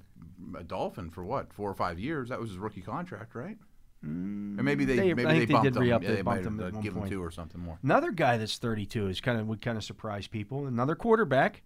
a 0.58 0.64
Dolphin 0.64 1.10
for 1.10 1.24
what 1.24 1.52
four 1.52 1.70
or 1.70 1.74
five 1.76 2.00
years. 2.00 2.30
That 2.30 2.40
was 2.40 2.52
his 2.52 2.60
rookie 2.60 2.82
contract, 2.82 3.34
right? 3.36 3.58
or 4.04 4.08
maybe 4.08 4.84
they, 4.86 4.96
Mm, 4.96 4.98
they- 4.98 5.14
maybe 5.14 5.24
they 5.24 5.40
they 5.46 5.54
bumped 5.54 5.64
did 5.74 5.76
him. 5.76 5.84
Yeah, 5.84 5.98
they 6.00 6.22
bumped 6.24 6.46
him 6.46 6.60
at 6.60 6.74
uh, 6.76 6.80
given 6.82 7.02
point. 7.02 7.12
two 7.12 7.22
or 7.24 7.30
something 7.32 7.62
more. 7.62 7.78
another 7.84 8.12
guy 8.12 8.38
that's 8.38 8.58
32 8.58 9.08
is 9.08 9.22
kind 9.22 9.40
of 9.40 9.48
would 9.48 9.62
kind 9.62 9.78
of 9.78 9.84
surprise 9.84 10.26
people. 10.28 10.66
Another 10.66 10.96
quarterback, 10.96 11.62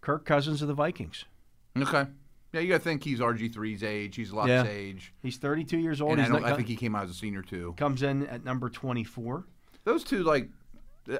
Kirk 0.00 0.24
Cousins 0.24 0.62
of 0.62 0.68
the 0.68 0.74
Vikings. 0.74 1.24
Okay. 1.76 2.06
Yeah, 2.52 2.60
you 2.60 2.68
got 2.68 2.78
to 2.78 2.82
think 2.84 3.04
he's 3.04 3.20
RG 3.20 3.54
3's 3.54 3.82
age. 3.84 4.16
He's 4.16 4.32
Luck's 4.32 4.48
Yeah. 4.48 4.64
age. 4.66 5.12
He's 5.22 5.36
32 5.36 5.78
years 5.78 6.00
old. 6.00 6.12
And 6.12 6.22
I, 6.22 6.28
don't, 6.28 6.42
not- 6.42 6.52
I 6.52 6.56
think 6.56 6.66
he 6.68 6.74
came 6.76 6.96
out 6.96 7.04
as 7.04 7.10
a 7.10 7.14
senior 7.14 7.42
too. 7.42 7.74
comes 7.76 8.02
in 8.02 8.26
at 8.26 8.44
number 8.44 8.68
24. 8.68 9.44
Those 9.84 10.02
two, 10.02 10.24
like, 10.24 10.48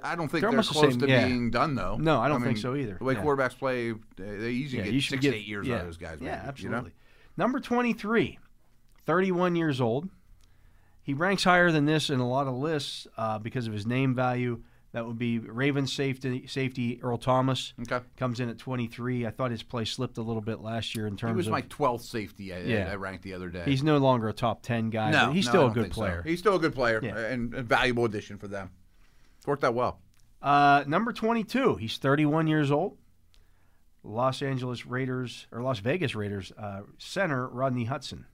I 0.03 0.15
don't 0.17 0.29
think 0.29 0.43
They're 0.43 0.51
they're, 0.51 0.63
close 0.63 0.91
same, 0.93 1.01
to 1.01 1.09
yeah. 1.09 1.27
being 1.27 1.51
done 1.51 1.75
though. 1.75 1.97
No, 1.97 2.21
I 2.21 2.29
don't 2.29 2.41
mean, 2.41 2.49
think 2.51 2.59
so 2.59 2.75
either. 2.75 2.95
The 2.99 3.05
way 3.05 3.15
Yeah. 3.15 3.23
quarterbacks 3.23 3.57
play, 3.59 3.93
they, 4.17 4.51
usually 4.51 4.83
get 4.91 5.03
six 5.03 5.23
get 5.23 5.31
to 5.33 5.37
eight 5.37 5.47
years 5.47 5.69
out 5.69 5.81
of 5.81 5.87
those 5.87 5.97
guys. 5.97 6.19
Yeah, 6.21 6.43
absolutely. 6.47 6.91
You 6.91 6.95
Number 7.37 7.61
23, 7.61 8.39
31 9.07 9.57
years 9.57 9.81
old. 9.81 10.09
He 11.03 11.15
ranks 11.15 11.45
higher 11.45 11.71
than 11.73 11.87
this 11.87 12.11
in 12.11 12.21
a 12.21 12.29
lot 12.29 12.47
of 12.47 12.55
lists 12.55 13.07
uh, 13.17 13.39
because 13.39 13.67
of 13.67 13.73
his 13.73 13.87
name 13.87 14.15
value. 14.15 14.63
That 14.93 15.07
would 15.07 15.19
be 15.19 15.39
Ravens 15.39 15.93
safety 15.93 16.47
safety 16.49 16.99
Earl 17.01 17.17
Thomas? 17.19 17.75
Okay. 17.83 18.05
comes 18.17 18.41
in 18.41 18.49
at 18.49 18.59
23. 18.59 19.25
I 19.25 19.31
thought 19.31 19.53
his 19.53 19.63
play 19.63 19.85
slipped 19.85 20.19
a 20.19 20.23
little 20.23 20.43
bit 20.43 20.61
last 20.61 20.97
year 20.97 21.07
in 21.07 21.17
terms 21.17 21.31
of 21.31 21.35
He 21.35 21.37
was 21.37 21.47
of 21.47 21.53
my 21.53 21.63
12th 21.63 22.01
safety 22.03 22.53
I, 22.53 22.59
Yeah. 22.63 22.89
I 22.91 22.97
ranked 22.97 23.23
the 23.23 23.35
other 23.35 23.51
day. 23.51 23.63
he's 23.65 23.85
no 23.85 23.99
longer 23.99 24.29
a 24.29 24.33
top 24.33 24.63
10 24.63 24.91
guy, 24.91 25.11
no, 25.13 25.27
but 25.27 25.35
he's 25.37 25.47
no, 25.47 25.51
still 25.53 25.67
a 25.67 25.71
good 25.71 25.83
think 25.85 25.95
so. 25.95 26.01
player. 26.01 26.23
He's 26.27 26.41
still 26.41 26.57
a 26.57 26.59
good 26.59 26.75
player 26.75 26.99
Yeah. 27.03 27.17
and 27.17 27.55
a 27.55 27.63
valuable 27.63 28.05
addition 28.05 28.37
for 28.37 28.49
them. 28.49 28.71
It's 29.39 29.47
worked 29.47 29.63
out 29.63 29.75
well. 29.75 30.01
Uh, 30.43 30.83
number 30.89 31.13
22, 31.13 31.77
he's 31.77 31.97
31 31.99 32.49
years 32.49 32.71
old. 32.73 32.97
Los 34.03 34.43
Angeles 34.43 34.87
Raiders 34.87 35.47
or 35.53 35.63
Las 35.63 35.79
Vegas 35.79 36.15
Raiders 36.15 36.51
uh, 36.59 36.81
center 36.99 37.47
Rodney 37.49 37.85
Hudson. 37.85 38.27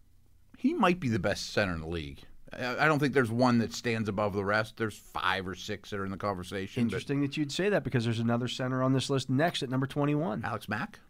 He 0.57 0.73
might 0.73 1.01
be 1.01 1.09
the 1.09 1.19
best 1.19 1.51
center 1.53 1.75
in 1.75 1.81
the 1.81 1.89
league. 1.89 2.21
I 2.53 2.85
I 2.85 2.87
don't 2.87 2.99
think 2.99 3.15
there's 3.15 3.31
one 3.31 3.59
that 3.59 3.73
stands 3.73 4.09
above 4.09 4.33
the 4.35 4.45
rest. 4.45 4.77
There's 4.77 4.97
five 4.97 5.47
or 5.47 5.55
six 5.55 5.91
that 5.91 5.99
are 6.01 6.05
in 6.05 6.11
the 6.11 6.17
conversation. 6.17 6.83
Interesting 6.83 7.21
that 7.23 7.37
you'd 7.37 7.53
say 7.53 7.69
that 7.69 7.85
because 7.85 8.05
there's 8.05 8.21
another 8.21 8.49
center 8.49 8.83
on 8.83 8.93
this 8.93 9.11
list 9.11 9.29
next 9.31 9.63
at 9.63 9.71
number 9.71 9.87
21. 9.87 10.45
Alex 10.45 10.69
Mack. 10.69 11.01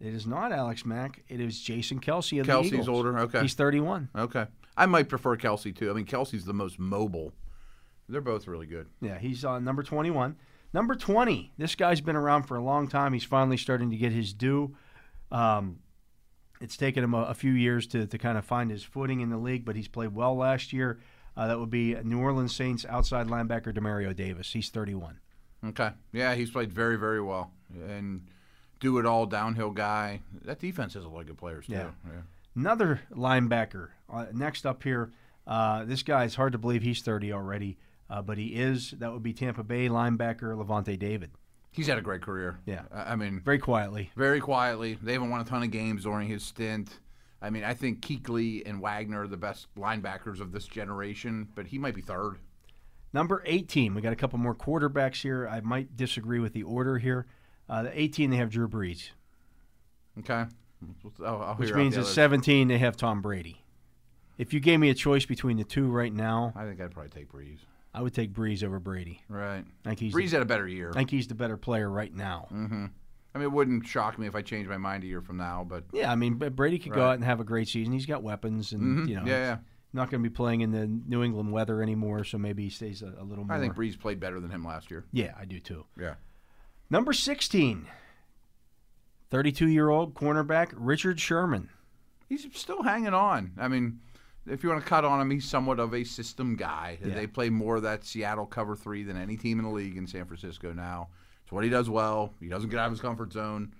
It 0.00 0.14
is 0.14 0.26
not 0.26 0.52
Alex 0.52 0.84
Mack. 0.84 1.22
It 1.28 1.40
is 1.40 1.60
Jason 1.60 2.00
Kelce 2.00 2.40
of 2.40 2.46
the 2.46 2.52
Kelce's 2.52 2.72
Eagles. 2.72 2.88
older. 2.88 3.18
Okay. 3.20 3.40
He's 3.40 3.54
31. 3.54 4.08
Okay. 4.14 4.46
I 4.76 4.86
might 4.86 5.08
prefer 5.08 5.36
Kelce 5.36 5.74
too. 5.74 5.90
I 5.90 5.94
mean, 5.94 6.06
Kelce's 6.06 6.44
the 6.44 6.52
most 6.52 6.78
mobile. 6.78 7.32
They're 8.08 8.20
both 8.20 8.46
really 8.46 8.66
good. 8.66 8.88
Yeah, 9.00 9.18
he's 9.18 9.44
on 9.44 9.64
number 9.64 9.82
21. 9.82 10.36
Number 10.72 10.94
20. 10.94 11.52
This 11.56 11.74
guy's 11.74 12.00
been 12.00 12.16
around 12.16 12.42
for 12.42 12.56
a 12.56 12.62
long 12.62 12.88
time. 12.88 13.12
He's 13.12 13.24
finally 13.24 13.56
starting 13.56 13.90
to 13.90 13.96
get 13.96 14.12
his 14.12 14.32
due. 14.32 14.76
Um, 15.30 15.78
it's 16.60 16.76
taken 16.76 17.04
him 17.04 17.14
a, 17.14 17.24
a 17.24 17.34
few 17.34 17.52
years 17.52 17.86
to, 17.88 18.06
to 18.06 18.18
kind 18.18 18.38
of 18.38 18.44
find 18.44 18.70
his 18.70 18.82
footing 18.82 19.20
in 19.20 19.30
the 19.30 19.36
league, 19.36 19.64
but 19.64 19.76
he's 19.76 19.88
played 19.88 20.14
well 20.14 20.36
last 20.36 20.72
year. 20.72 20.98
Uh, 21.36 21.48
that 21.48 21.58
would 21.58 21.70
be 21.70 21.94
New 22.04 22.20
Orleans 22.20 22.54
Saints 22.54 22.86
outside 22.88 23.26
linebacker 23.26 23.72
Demario 23.74 24.14
Davis. 24.14 24.52
He's 24.52 24.70
31. 24.70 25.18
Okay. 25.68 25.90
Yeah, 26.12 26.34
he's 26.34 26.50
played 26.50 26.72
very, 26.72 26.96
very 26.96 27.20
well. 27.20 27.50
And 27.88 28.28
do 28.80 28.98
it 28.98 29.06
all 29.06 29.26
downhill 29.26 29.70
guy. 29.70 30.20
That 30.44 30.60
defense 30.60 30.94
has 30.94 31.04
a 31.04 31.08
lot 31.08 31.22
of 31.22 31.26
good 31.26 31.38
players 31.38 31.66
too. 31.66 31.72
Yeah. 31.72 31.90
Another 32.54 33.00
linebacker. 33.10 33.88
Uh, 34.12 34.26
next 34.32 34.64
up 34.64 34.82
here, 34.82 35.10
uh, 35.46 35.84
this 35.84 36.02
guy, 36.02 36.24
it's 36.24 36.36
hard 36.36 36.52
to 36.52 36.58
believe 36.58 36.82
he's 36.82 37.02
30 37.02 37.32
already, 37.32 37.78
uh, 38.08 38.22
but 38.22 38.38
he 38.38 38.48
is. 38.48 38.92
That 38.92 39.12
would 39.12 39.22
be 39.22 39.32
Tampa 39.32 39.64
Bay 39.64 39.88
linebacker 39.88 40.54
Lavonte 40.54 40.98
David. 40.98 41.30
He's 41.74 41.88
had 41.88 41.98
a 41.98 42.02
great 42.02 42.22
career. 42.22 42.58
Yeah. 42.66 42.82
I 42.92 43.16
mean, 43.16 43.40
Very 43.44 43.58
quietly. 43.58 44.10
very 44.16 44.38
quietly. 44.40 44.96
They 45.02 45.12
haven't 45.14 45.30
won 45.30 45.40
a 45.40 45.44
ton 45.44 45.62
of 45.64 45.72
games 45.72 46.04
during 46.04 46.28
his 46.28 46.44
stint. 46.44 47.00
I 47.42 47.50
mean, 47.50 47.64
I 47.64 47.74
think 47.74 48.00
Kuechly 48.00 48.62
and 48.64 48.80
Wagner 48.80 49.22
are 49.22 49.26
the 49.28 49.36
best 49.36 49.66
linebackers 49.76 50.40
of 50.40 50.52
this 50.52 50.66
generation, 50.66 51.48
but 51.56 51.66
he 51.66 51.78
might 51.78 51.94
be 51.94 52.00
third. 52.00 52.38
Number 53.12 53.42
18, 53.44 53.94
we 53.94 54.00
got 54.02 54.12
a 54.12 54.16
couple 54.16 54.38
more 54.38 54.54
quarterbacks 54.54 55.20
here. 55.22 55.48
I 55.48 55.60
might 55.60 55.96
disagree 55.96 56.38
with 56.38 56.52
the 56.52 56.62
order 56.62 56.98
here. 56.98 57.26
Uh, 57.68 57.82
the 57.82 58.00
18, 58.00 58.30
they 58.30 58.36
have 58.36 58.50
Drew 58.50 58.68
Brees, 58.68 59.10
Okay. 60.20 60.44
I'll, 61.24 61.42
I'll 61.42 61.54
which 61.56 61.72
means 61.74 61.96
at 61.96 62.06
17, 62.06 62.68
they 62.68 62.78
have 62.78 62.96
Tom 62.96 63.20
Brady. 63.20 63.62
If 64.38 64.52
you 64.52 64.60
gave 64.60 64.78
me 64.80 64.90
a 64.90 64.94
choice 64.94 65.26
between 65.26 65.56
the 65.56 65.64
two 65.64 65.88
right 65.88 66.12
now, 66.12 66.52
I 66.56 66.64
think 66.64 66.80
I'd 66.80 66.92
probably 66.92 67.10
take 67.10 67.32
Brees. 67.32 67.58
I 67.94 68.02
would 68.02 68.12
take 68.12 68.32
Brees 68.32 68.64
over 68.64 68.80
Brady. 68.80 69.22
Right. 69.28 69.64
I 69.84 69.88
think 69.88 70.00
he's, 70.00 70.12
Brees 70.14 70.30
the, 70.30 70.36
had 70.36 70.42
a 70.42 70.46
better 70.46 70.66
year. 70.66 70.90
I 70.90 70.94
think 70.94 71.10
he's 71.10 71.28
the 71.28 71.34
better 71.34 71.56
player 71.56 71.88
right 71.88 72.12
now. 72.14 72.48
Mm-hmm. 72.52 72.86
I 73.34 73.38
mean, 73.38 73.44
it 73.46 73.52
wouldn't 73.52 73.86
shock 73.86 74.18
me 74.18 74.26
if 74.26 74.34
I 74.34 74.42
changed 74.42 74.68
my 74.68 74.76
mind 74.76 75.04
a 75.04 75.06
year 75.06 75.20
from 75.22 75.36
now, 75.36 75.64
but 75.68 75.84
Yeah, 75.92 76.10
I 76.10 76.14
mean, 76.16 76.34
Brady 76.34 76.78
could 76.78 76.92
go 76.92 77.02
out 77.02 77.14
and 77.14 77.24
have 77.24 77.40
a 77.40 77.44
great 77.44 77.68
season. 77.68 77.92
He's 77.92 78.06
got 78.06 78.22
weapons, 78.22 78.72
and 78.72 78.82
Mhm. 79.06 79.08
you 79.08 79.16
know, 79.16 79.22
yeah, 79.24 79.32
yeah. 79.38 79.56
not 79.92 80.10
going 80.10 80.22
to 80.22 80.28
be 80.28 80.32
playing 80.34 80.60
in 80.60 80.70
the 80.72 80.86
New 80.86 81.22
England 81.22 81.52
weather 81.52 81.82
anymore, 81.82 82.24
so 82.24 82.36
maybe 82.38 82.64
he 82.64 82.70
stays 82.70 83.02
a, 83.02 83.12
a 83.18 83.24
little 83.24 83.44
more. 83.44 83.56
I 83.56 83.60
think 83.60 83.74
Brees 83.74 83.98
played 83.98 84.20
better 84.20 84.38
than 84.40 84.50
him 84.50 84.64
last 84.64 84.90
year. 84.90 85.04
yeah, 85.12 85.34
I 85.38 85.44
do 85.46 85.58
too. 85.60 85.84
Yeah. 85.98 86.14
Number 86.90 87.12
16, 87.12 87.86
32 89.30 89.68
year 89.68 89.88
old 89.88 90.14
cornerback 90.14 90.72
Richard 90.74 91.20
Sherman. 91.20 91.70
He's 92.28 92.46
still 92.54 92.82
hanging 92.82 93.14
on. 93.14 93.52
I 93.58 93.68
mean, 93.68 94.00
if 94.46 94.62
you 94.62 94.68
want 94.68 94.82
to 94.82 94.88
cut 94.88 95.04
on 95.04 95.20
him, 95.20 95.30
he's 95.30 95.44
somewhat 95.48 95.78
of 95.80 95.94
a 95.94 96.04
system 96.04 96.56
guy. 96.56 96.98
Yeah. 97.04 97.14
They 97.14 97.26
play 97.26 97.50
more 97.50 97.76
of 97.76 97.82
that 97.82 98.04
Seattle 98.04 98.46
cover 98.46 98.76
three 98.76 99.02
than 99.02 99.16
any 99.16 99.36
team 99.36 99.58
in 99.58 99.64
the 99.64 99.70
league 99.70 99.96
in 99.96 100.06
San 100.06 100.24
Francisco 100.26 100.72
now. 100.72 101.08
It's 101.42 101.52
what 101.52 101.64
he 101.64 101.70
does 101.70 101.88
well. 101.90 102.32
He 102.40 102.48
doesn't 102.48 102.70
get 102.70 102.78
out 102.78 102.86
of 102.86 102.92
his 102.92 103.00
comfort 103.00 103.32
zone, 103.32 103.74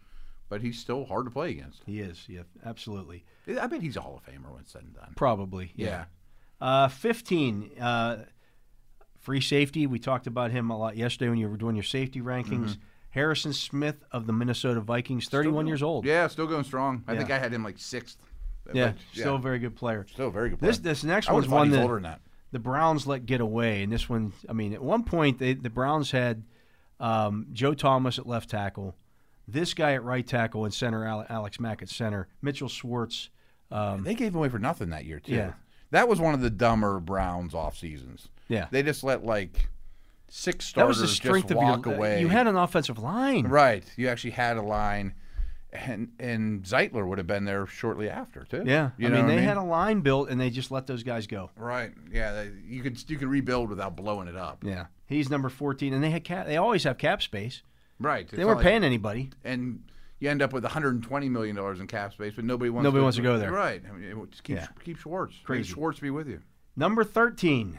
but 0.49 0.61
he's 0.63 0.79
still 0.79 1.05
hard 1.05 1.25
to 1.27 1.31
play 1.31 1.51
against. 1.51 1.83
He 1.87 2.01
is, 2.01 2.25
yeah, 2.29 2.43
absolutely. 2.65 3.25
I 3.61 3.67
bet 3.67 3.83
he's 3.83 3.97
a 3.97 4.01
Hall 4.01 4.21
of 4.27 4.33
Famer 4.33 4.51
when 4.51 4.61
it's 4.61 4.73
said 4.73 4.83
and 4.83 4.95
done. 4.95 5.13
Probably, 5.17 5.73
yeah. 5.77 5.87
Yeah. 5.87 6.05
Uh, 6.85 6.89
15, 6.89 7.71
uh, 7.81 8.25
free 9.21 9.41
safety. 9.41 9.87
We 9.87 9.99
talked 9.99 10.27
about 10.27 10.51
him 10.51 10.71
a 10.71 10.79
lot 10.79 10.97
yesterday 10.97 11.29
when 11.31 11.39
you 11.39 11.49
were 11.49 11.57
doing 11.57 11.75
your 11.77 11.83
safety 11.85 12.21
rankings. 12.21 12.77
Harrison 13.11 13.53
Smith 13.53 14.03
of 14.13 14.27
the 14.27 14.33
Minnesota 14.33 14.81
Vikings, 14.81 15.29
31 15.29 15.67
years 15.69 15.83
old. 15.83 16.05
Yeah, 16.05 16.27
still 16.27 16.47
going 16.49 16.65
strong. 16.65 17.05
I 17.07 17.13
Yeah. 17.13 17.19
think 17.19 17.31
I 17.31 17.39
had 17.39 17.53
him 17.53 17.63
like 17.63 17.79
sixth. 17.79 18.19
Yeah, 18.73 18.93
But, 18.93 18.97
still 19.21 19.37
a 19.37 19.39
very 19.39 19.59
good 19.59 19.77
player. 19.77 20.07
still 20.11 20.29
a 20.29 20.31
very 20.31 20.51
good 20.51 20.59
player. 20.59 20.71
This 20.73 20.79
this 20.79 21.05
next 21.05 21.29
I 21.29 21.33
one's 21.33 21.49
one 21.49 21.71
that 21.71 21.83
older 21.83 21.95
than 21.95 22.05
that. 22.05 22.21
the 22.53 22.59
Browns 22.59 23.07
let 23.07 23.27
get 23.27 23.41
away, 23.41 23.83
and 23.83 23.93
this 23.93 24.09
one, 24.09 24.33
I 24.49 24.53
mean, 24.53 24.73
at 24.73 24.83
one 24.83 25.05
point 25.05 25.39
they, 25.39 25.55
the 25.55 25.71
Browns 25.71 26.11
had 26.13 26.45
um, 27.01 27.47
Joe 27.53 27.75
Thomas 27.75 28.19
at 28.19 28.27
left 28.27 28.49
tackle, 28.51 28.95
this 29.47 29.75
guy 29.75 29.93
at 29.95 30.03
right 30.05 30.27
tackle, 30.27 30.65
and 30.65 30.73
center 30.73 31.07
Alex 31.29 31.61
Mack 31.61 31.83
at 31.83 31.89
center, 31.89 32.29
Mitchell 32.41 32.69
Schwartz. 32.69 33.29
Um, 33.71 34.05
They 34.05 34.15
gave 34.15 34.35
away 34.35 34.49
for 34.49 34.59
nothing 34.59 34.91
that 34.91 35.05
year 35.05 35.21
too. 35.21 35.35
Yeah. 35.35 35.53
That 35.91 36.09
was 36.09 36.21
one 36.21 36.35
of 36.35 36.41
the 36.41 36.51
dumber 36.51 37.01
Browns 37.01 37.55
off 37.55 37.77
seasons. 37.77 38.29
yeah, 38.49 38.67
They 38.71 38.83
just 38.83 39.05
let 39.05 39.25
like 39.25 39.69
six 40.29 40.73
that 40.73 40.87
was 40.87 40.97
starters 40.97 41.11
the 41.11 41.15
strength 41.17 41.49
just 41.49 41.53
of 41.53 41.57
walk 41.59 41.87
your. 41.87 41.95
away. 41.95 42.21
You 42.21 42.29
had 42.29 42.47
an 42.47 42.57
offensive 42.57 42.99
line. 42.99 43.47
right. 43.47 43.85
You 43.97 44.09
actually 44.09 44.33
had 44.33 44.57
a 44.57 44.63
line, 44.63 45.15
and 45.75 46.13
and 46.19 46.63
Zeitler 46.63 47.07
would 47.07 47.19
have 47.19 47.27
been 47.27 47.45
there 47.45 47.67
shortly 47.67 48.09
after 48.09 48.45
too. 48.45 48.63
Yeah, 48.67 48.91
you 48.97 49.09
I 49.09 49.11
know 49.11 49.17
mean 49.17 49.27
what 49.27 49.35
they 49.37 49.43
had 49.43 49.57
a 49.57 49.63
line 49.63 50.01
built 50.01 50.29
and 50.31 50.41
they 50.41 50.51
just 50.51 50.71
let 50.71 50.87
those 50.87 51.03
guys 51.03 51.27
go. 51.27 51.51
right. 51.57 51.93
Yeah, 52.11 52.33
they- 52.33 52.53
you 52.67 52.83
could 52.83 52.99
you 53.11 53.17
could 53.19 53.29
rebuild 53.29 53.69
without 53.71 53.97
blowing 53.97 54.29
it 54.29 54.37
up. 54.37 54.63
Yeah, 54.65 54.87
he's 55.07 55.29
number 55.31 55.49
fourteen, 55.49 55.93
and 55.93 56.03
they 56.03 56.11
had 56.11 56.25
cap. 56.25 56.47
They 56.47 56.57
always 56.57 56.85
have 56.85 56.97
cap 56.99 57.23
space. 57.23 57.63
Right. 58.01 58.29
They 58.29 58.45
weren't 58.45 58.61
paying 58.61 58.85
anybody. 58.85 59.31
and 59.45 59.83
you 60.21 60.31
end 60.31 60.41
up 60.43 60.53
with 60.53 60.63
120 60.65 61.29
million 61.29 61.55
dollars 61.57 61.81
in 61.81 61.87
cap 61.87 62.13
space, 62.13 62.33
but 62.37 62.45
nobody 62.45 62.71
wants 62.71 62.85
Nobody 62.85 63.01
to, 63.01 63.03
wants 63.05 63.17
to 63.17 63.23
go 63.23 63.39
there. 63.39 63.53
Right. 63.53 63.83
I 63.89 63.93
mean, 63.93 64.05
it- 64.05 64.31
just 64.31 64.43
keep 64.45 64.57
Yeah. 64.57 64.67
keep 64.85 64.97
Schwartz. 64.99 65.37
Crazy. 65.45 65.73
Schwartz 65.73 66.01
be 66.01 66.11
with 66.11 66.29
you. 66.29 66.41
Number 66.77 67.05
thirteen. 67.05 67.79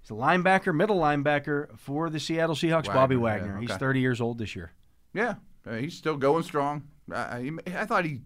He's 0.00 0.10
a 0.10 0.14
linebacker, 0.14 0.74
middle 0.74 0.98
linebacker 0.98 1.78
for 1.78 2.08
the 2.10 2.18
Seattle 2.20 2.54
Seahawks. 2.54 2.86
Bobby 2.86 3.16
Wagner, 3.16 3.46
yeah, 3.46 3.52
Wagner. 3.54 3.60
He's 3.68 3.76
thirty 3.76 4.00
years 4.00 4.20
old 4.20 4.38
this 4.38 4.56
year. 4.56 4.72
Yeah, 5.12 5.34
uh, 5.68 5.74
he's 5.76 5.96
still 5.96 6.16
going 6.16 6.42
strong. 6.42 6.82
I, 7.12 7.50
I, 7.66 7.80
I 7.80 7.84
thought 7.86 8.04
he 8.04 8.20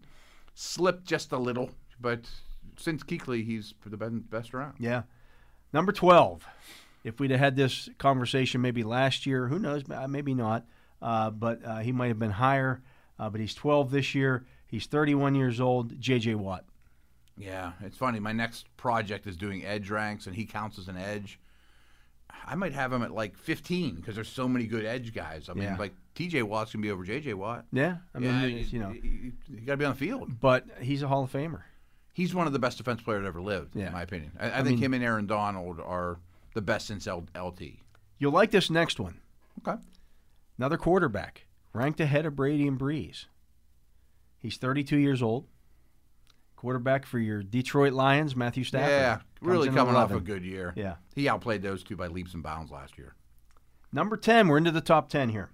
slipped 0.54 1.04
just 1.04 1.32
a 1.32 1.38
little, 1.38 1.70
but 2.00 2.28
since 2.76 3.02
Kuechly, 3.02 3.44
he's 3.44 3.74
the 3.84 3.96
best, 3.96 4.30
best 4.30 4.54
around. 4.54 4.74
Yeah. 4.78 5.02
Number 5.72 5.92
12. 5.92 6.44
If 7.04 7.18
we'd 7.18 7.30
have 7.32 7.40
had 7.40 7.56
this 7.56 7.88
conversation 7.98 8.60
maybe 8.60 8.84
last 8.84 9.26
year, 9.26 9.48
who 9.48 9.58
knows? 9.58 9.82
uh, 9.90 10.06
Maybe 10.06 10.34
not. 10.34 10.64
Uh, 11.00 11.30
but 11.30 11.64
uh, 11.64 11.78
he 11.78 11.90
might 11.90 12.08
have 12.08 12.18
been 12.18 12.30
higher. 12.30 12.80
Uh, 13.18 13.28
but 13.28 13.40
he's 13.40 13.54
12 13.54 13.90
this 13.90 14.14
year. 14.14 14.44
He's 14.68 14.86
31 14.86 15.34
years 15.34 15.60
old. 15.60 16.00
J.J. 16.00 16.36
Watt. 16.36 16.64
Yeah, 17.36 17.72
it's 17.82 17.96
funny. 17.96 18.20
My 18.20 18.32
next 18.32 18.66
project 18.76 19.26
is 19.26 19.36
doing 19.36 19.64
edge 19.64 19.90
ranks, 19.90 20.26
and 20.26 20.36
he 20.36 20.44
counts 20.44 20.78
as 20.78 20.88
an 20.88 20.96
edge. 20.96 21.40
I 22.46 22.54
might 22.54 22.72
have 22.72 22.92
him 22.92 23.02
at 23.02 23.12
like 23.12 23.36
15 23.36 23.96
because 23.96 24.14
there's 24.14 24.28
so 24.28 24.48
many 24.48 24.66
good 24.66 24.84
edge 24.84 25.12
guys. 25.14 25.48
I 25.48 25.54
mean, 25.54 25.64
Yeah. 25.64 25.76
like 25.76 25.94
T.J. 26.14 26.42
Watt's 26.42 26.72
gonna 26.72 26.82
be 26.82 26.90
over 26.90 27.04
J.J. 27.04 27.34
Watt. 27.34 27.64
Yeah. 27.72 27.96
I 28.14 28.18
mean, 28.18 28.30
yeah, 28.30 28.46
it's, 28.60 28.72
you 28.72 28.80
know, 28.80 28.90
you, 28.92 29.32
got 29.64 29.72
to 29.74 29.76
be 29.78 29.84
on 29.84 29.92
the 29.92 29.98
field. 29.98 30.38
but 30.40 30.66
he's 30.80 31.02
a 31.02 31.08
Hall 31.08 31.24
of 31.24 31.32
Famer. 31.32 31.62
He's 32.12 32.34
one 32.34 32.46
of 32.46 32.52
the 32.52 32.58
best 32.58 32.76
defense 32.78 33.00
players 33.00 33.22
that 33.22 33.28
ever 33.28 33.40
lived, 33.40 33.74
Yeah. 33.74 33.86
in 33.86 33.92
my 33.94 34.02
opinion. 34.02 34.32
I, 34.38 34.50
I, 34.50 34.58
I 34.58 34.62
think 34.62 34.76
mean- 34.76 34.78
him 34.78 34.94
and 34.94 35.04
Aaron 35.04 35.26
Donald 35.26 35.80
are 35.80 36.18
the 36.54 36.60
best 36.60 36.86
since 36.86 37.06
L- 37.06 37.26
LT. 37.34 37.62
You'll 38.18 38.32
like 38.32 38.50
this 38.50 38.68
next 38.68 39.00
one. 39.00 39.20
Okay. 39.66 39.80
Another 40.58 40.76
quarterback 40.76 41.46
ranked 41.72 41.98
ahead 42.00 42.26
of 42.26 42.36
Brady 42.36 42.68
and 42.68 42.78
Brees. 42.78 43.24
He's 44.38 44.58
32 44.58 44.98
years 44.98 45.22
old. 45.22 45.46
Quarterback 46.56 47.06
for 47.06 47.18
your 47.18 47.42
Detroit 47.42 47.92
Lions, 47.92 48.36
Matthew 48.36 48.62
Stafford. 48.64 48.90
Yeah, 48.90 49.18
really 49.40 49.68
coming 49.70 49.96
off 49.96 50.12
a 50.12 50.20
good 50.20 50.44
year. 50.44 50.72
Yeah. 50.76 50.96
He 51.16 51.28
outplayed 51.28 51.62
those 51.62 51.82
two 51.82 51.96
by 51.96 52.06
leaps 52.06 52.34
and 52.34 52.42
bounds 52.42 52.70
last 52.70 52.98
year. 52.98 53.14
Number 53.92 54.16
10, 54.16 54.46
we're 54.48 54.58
into 54.58 54.70
the 54.70 54.80
top 54.80 55.08
10 55.08 55.30
here. 55.30 55.50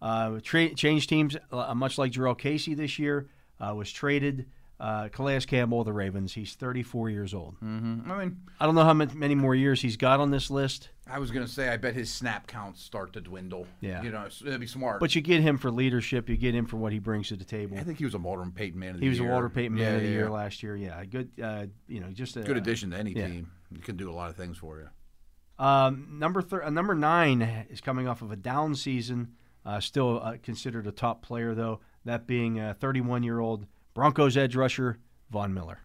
Uh, 0.00 0.38
tra- 0.42 0.74
changed 0.74 1.08
teams, 1.08 1.36
uh, 1.52 1.74
much 1.74 1.98
like 1.98 2.12
Jurrell 2.12 2.38
Casey 2.38 2.74
this 2.74 2.98
year, 2.98 3.28
uh, 3.60 3.74
was 3.74 3.90
traded. 3.90 4.46
Uh, 4.80 5.08
Calais 5.08 5.40
Campbell 5.40 5.82
the 5.82 5.92
Ravens. 5.92 6.32
He's 6.32 6.54
34 6.54 7.10
years 7.10 7.34
old. 7.34 7.56
Mm-hmm. 7.56 8.08
I 8.10 8.18
mean, 8.18 8.40
I 8.60 8.66
don't 8.66 8.76
know 8.76 8.84
how 8.84 8.94
many 8.94 9.34
more 9.34 9.56
years 9.56 9.82
he's 9.82 9.96
got 9.96 10.20
on 10.20 10.30
this 10.30 10.50
list, 10.50 10.90
I 11.10 11.18
was 11.18 11.30
going 11.30 11.44
to 11.44 11.50
say, 11.50 11.68
I 11.68 11.78
bet 11.78 11.94
his 11.94 12.12
snap 12.12 12.46
counts 12.46 12.82
start 12.82 13.14
to 13.14 13.20
dwindle. 13.20 13.66
Yeah. 13.80 14.02
You 14.02 14.10
know, 14.10 14.26
it'd 14.26 14.60
be 14.60 14.66
smart. 14.66 15.00
but 15.00 15.14
you 15.14 15.22
get 15.22 15.40
him 15.40 15.56
for 15.56 15.70
leadership. 15.70 16.28
You 16.28 16.36
get 16.36 16.54
him 16.54 16.66
for 16.66 16.76
what 16.76 16.92
he 16.92 16.98
brings 16.98 17.28
to 17.28 17.36
the 17.36 17.44
table. 17.44 17.78
I 17.78 17.82
think 17.82 17.98
he 17.98 18.04
was 18.04 18.14
a 18.14 18.18
Walter 18.18 18.44
Payton 18.54 18.78
man 18.78 18.90
of 18.90 18.96
the 18.96 19.00
Year. 19.00 19.06
He 19.06 19.08
was 19.08 19.20
a 19.20 19.22
year. 19.22 19.32
Walter 19.32 19.48
Payton 19.48 19.74
Man 19.74 19.82
Yeah, 19.82 19.96
of 19.96 20.02
the 20.02 20.08
yeah, 20.08 20.14
Year 20.14 20.30
last 20.30 20.62
year. 20.62 20.76
Yeah, 20.76 21.02
good. 21.06 21.30
Uh, 21.42 21.66
you 21.88 22.00
know, 22.00 22.10
just 22.10 22.36
a 22.36 22.42
Good 22.42 22.58
addition 22.58 22.90
to 22.90 22.98
any 22.98 23.12
yeah. 23.12 23.26
team. 23.26 23.50
He 23.74 23.80
can 23.80 23.96
do 23.96 24.10
a 24.10 24.12
lot 24.12 24.28
of 24.30 24.36
things 24.36 24.58
for 24.58 24.78
you. 24.78 25.64
Um, 25.64 26.18
number 26.18 26.42
thir- 26.42 26.62
uh, 26.64 26.70
number 26.70 26.94
nine 26.94 27.66
is 27.70 27.80
coming 27.80 28.06
off 28.06 28.22
of 28.22 28.30
a 28.30 28.36
down 28.36 28.74
season. 28.74 29.34
Uh, 29.68 29.80
still 29.80 30.18
uh, 30.22 30.36
considered 30.42 30.86
a 30.86 30.92
top 30.92 31.20
player 31.20 31.54
though. 31.54 31.80
That 32.06 32.26
being 32.26 32.58
a 32.58 32.72
31 32.72 33.22
year 33.22 33.38
old 33.38 33.66
Broncos 33.92 34.34
edge 34.34 34.56
rusher 34.56 34.98
Von 35.30 35.52
Miller. 35.52 35.80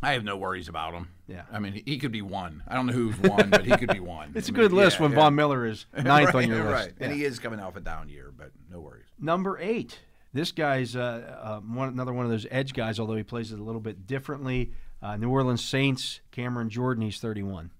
I 0.00 0.12
have 0.12 0.22
no 0.22 0.36
worries 0.36 0.68
about 0.68 0.94
him. 0.94 1.08
Yeah. 1.26 1.42
I 1.50 1.58
mean, 1.58 1.82
he, 1.84 1.98
could 1.98 2.12
be 2.12 2.22
one. 2.22 2.62
I 2.68 2.74
don't 2.74 2.86
know 2.86 2.92
who's 2.92 3.18
one, 3.18 3.50
but 3.50 3.64
he 3.64 3.76
could 3.76 3.92
be 3.92 3.98
one. 3.98 4.32
It's 4.36 4.48
I 4.48 4.50
a 4.50 4.52
mean, 4.52 4.62
good 4.62 4.72
list 4.72 4.98
yeah, 4.98 5.02
when 5.02 5.10
yeah. 5.12 5.16
Von 5.16 5.34
Miller 5.34 5.66
is 5.66 5.86
ninth 5.96 6.34
right, 6.34 6.44
on 6.44 6.48
your 6.48 6.58
list. 6.58 6.72
Right. 6.72 6.92
And 7.00 7.10
Yeah. 7.10 7.16
he 7.16 7.24
is 7.24 7.40
coming 7.40 7.58
off 7.58 7.74
a 7.74 7.80
down 7.80 8.08
year, 8.08 8.32
but 8.36 8.52
no 8.70 8.78
worries. 8.78 9.06
Number 9.18 9.58
eight. 9.58 9.98
This 10.32 10.52
guy's 10.52 10.94
uh, 10.94 11.36
uh, 11.42 11.60
one, 11.60 11.88
another 11.88 12.12
one 12.12 12.26
of 12.26 12.30
those 12.30 12.46
edge 12.50 12.74
guys, 12.74 13.00
although 13.00 13.16
he 13.16 13.24
plays 13.24 13.50
it 13.50 13.58
a 13.58 13.62
little 13.62 13.80
bit 13.80 14.06
differently. 14.06 14.70
Uh, 15.02 15.16
New 15.16 15.30
Orleans 15.30 15.64
Saints, 15.64 16.20
Cameron 16.30 16.68
Jordan, 16.70 17.02
he's 17.02 17.18
31. 17.18 17.72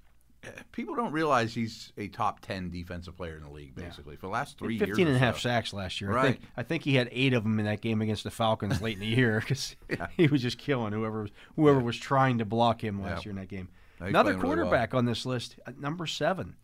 People 0.73 0.95
don't 0.95 1.13
realize 1.13 1.55
he's 1.55 1.93
a 1.97 2.09
top 2.09 2.41
10 2.41 2.71
defensive 2.71 3.17
player 3.17 3.37
in 3.37 3.43
the 3.43 3.51
league, 3.51 3.75
basically, 3.75 4.17
for 4.17 4.27
the 4.27 4.33
last 4.33 4.59
three 4.59 4.79
15 4.79 4.97
years. 4.99 5.09
and 5.09 5.17
a 5.17 5.19
half 5.19 5.37
so. 5.37 5.49
sacks 5.49 5.73
last 5.73 6.01
year. 6.01 6.13
I 6.13 6.15
Right. 6.15 6.27
think 6.39 6.41
I 6.57 6.63
think 6.63 6.83
he 6.85 6.95
had 6.97 7.09
eight 7.13 7.33
of 7.33 7.43
them 7.43 7.59
in 7.59 7.65
that 7.67 7.81
game 7.81 8.01
against 8.03 8.25
the 8.25 8.31
Falcons 8.31 8.81
late 8.83 8.95
in 8.95 9.01
the 9.01 9.07
year 9.07 9.41
because 9.41 9.77
he 10.17 10.27
was 10.27 10.43
just 10.43 10.59
killing 10.59 10.93
whoever 10.93 11.23
was 11.23 11.31
whoever 11.57 11.81
was 11.81 11.97
trying 11.97 12.39
to 12.39 12.45
block 12.45 12.83
him 12.83 13.01
last 13.03 13.25
Yeah. 13.25 13.29
year 13.29 13.31
in 13.31 13.37
that 13.37 13.49
game. 13.49 13.69
No, 14.01 14.07
Another 14.07 14.31
playing 14.33 14.43
really 14.43 14.57
well. 14.57 14.65
quarterback 14.67 14.95
on 14.95 15.05
this 15.07 15.25
list, 15.25 15.59
uh, 15.67 15.73
number 15.79 16.07
seven. 16.07 16.57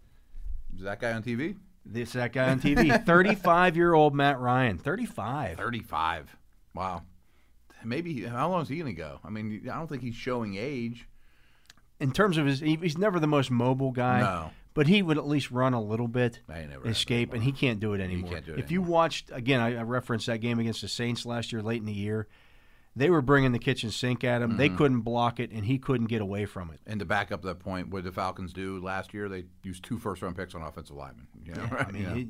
Is 0.76 0.83
that 0.83 1.01
guy 1.01 1.12
on 1.12 1.22
TV? 1.22 1.57
This 1.85 2.12
that 2.12 2.33
guy 2.33 2.51
on 2.51 2.61
TV, 2.61 3.05
35 3.07 3.76
year 3.76 3.95
old 3.95 4.14
Matt 4.14 4.39
Ryan, 4.39 4.78
35. 4.78 5.57
35. 5.57 6.37
Wow. 6.74 7.03
Maybe, 7.85 8.22
how 8.24 8.49
long 8.51 8.62
is 8.62 8.68
he 8.68 8.76
going 8.76 8.95
to 8.95 8.97
go? 8.97 9.18
I 9.24 9.30
mean, 9.30 9.62
I 9.68 9.74
don't 9.74 9.89
think 9.89 10.03
he's 10.03 10.14
showing 10.14 10.55
age. 10.57 11.09
In 12.03 12.13
terms 12.13 12.37
of 12.39 12.47
his, 12.47 12.61
he, 12.61 12.77
he's 12.77 12.99
never 12.99 13.19
the 13.21 13.27
most 13.27 13.51
mobile 13.51 13.93
guy. 13.93 14.21
No. 14.21 14.51
But 14.75 14.87
he 14.87 15.03
would 15.03 15.19
at 15.19 15.27
least 15.27 15.51
run 15.51 15.75
a 15.75 15.81
little 15.83 16.09
bit, 16.09 16.41
escape, 16.87 17.35
and 17.35 17.43
he 17.43 17.53
can't 17.53 17.79
do 17.79 17.93
it 17.93 18.01
anymore. 18.01 18.41
do 18.41 18.55
it 18.55 18.59
if 18.59 18.71
you 18.71 18.81
watched 18.81 19.31
again, 19.31 19.61
I, 19.61 19.77
I 19.79 19.83
referenced 19.83 20.27
that 20.29 20.39
game 20.39 20.59
against 20.59 20.81
the 20.81 20.89
Saints 20.89 21.27
last 21.27 21.53
year, 21.53 21.61
late 21.63 21.81
in 21.81 21.87
the 21.87 21.93
year. 21.93 22.27
They 22.97 23.09
were 23.11 23.21
bringing 23.23 23.53
the 23.53 23.59
kitchen 23.59 23.91
sink 23.91 24.23
at 24.25 24.41
him. 24.43 24.57
They 24.57 24.69
Mm-hmm. 24.69 24.77
couldn't 24.79 25.01
block 25.01 25.41
it, 25.41 25.51
and 25.51 25.65
he 25.65 25.79
couldn't 25.79 26.07
get 26.09 26.21
away 26.23 26.45
from 26.47 26.71
it. 26.71 26.81
And 26.87 27.01
to 27.01 27.07
back 27.07 27.33
up 27.33 27.43
that 27.43 27.59
point, 27.59 27.89
what 27.89 28.03
did 28.05 28.13
the 28.13 28.15
Falcons 28.15 28.53
do 28.55 28.81
last 28.83 29.13
year? 29.15 29.29
They 29.29 29.45
used 29.63 29.83
two 29.85 29.99
first 29.99 30.21
round 30.23 30.37
picks 30.37 30.55
on 30.55 30.63
offensive 30.63 30.97
linemen. 30.97 31.27
You 31.45 31.55
know, 31.55 31.65
right? 31.71 31.87
I 31.89 31.91
mean, 31.93 32.03
Yeah. 32.03 32.15
he, 32.15 32.29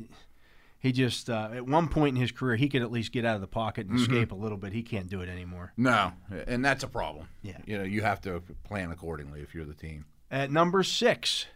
he 0.82 0.90
just 0.90 1.30
uh, 1.30 1.48
at 1.54 1.64
one 1.64 1.88
point 1.88 2.16
in 2.16 2.20
his 2.20 2.32
career 2.32 2.56
he 2.56 2.68
could 2.68 2.82
at 2.82 2.90
least 2.90 3.12
get 3.12 3.24
out 3.24 3.36
of 3.36 3.40
the 3.40 3.46
pocket 3.46 3.86
Mm-hmm. 3.86 3.96
and 3.96 4.02
escape 4.02 4.32
a 4.32 4.34
little 4.34 4.58
bit. 4.58 4.72
He 4.72 4.82
can't 4.82 5.08
do 5.08 5.20
it 5.20 5.28
anymore. 5.28 5.72
no, 5.76 6.12
and 6.46 6.64
that's 6.64 6.82
a 6.82 6.88
problem. 6.88 7.28
Yeah. 7.42 7.58
You 7.64 7.78
know, 7.78 7.84
you 7.84 8.02
have 8.02 8.20
to 8.22 8.42
plan 8.64 8.90
accordingly 8.90 9.40
if 9.40 9.54
you're 9.54 9.64
the 9.64 9.74
team. 9.74 10.04
At 10.30 10.50
number 10.50 10.82
six, 10.82 11.46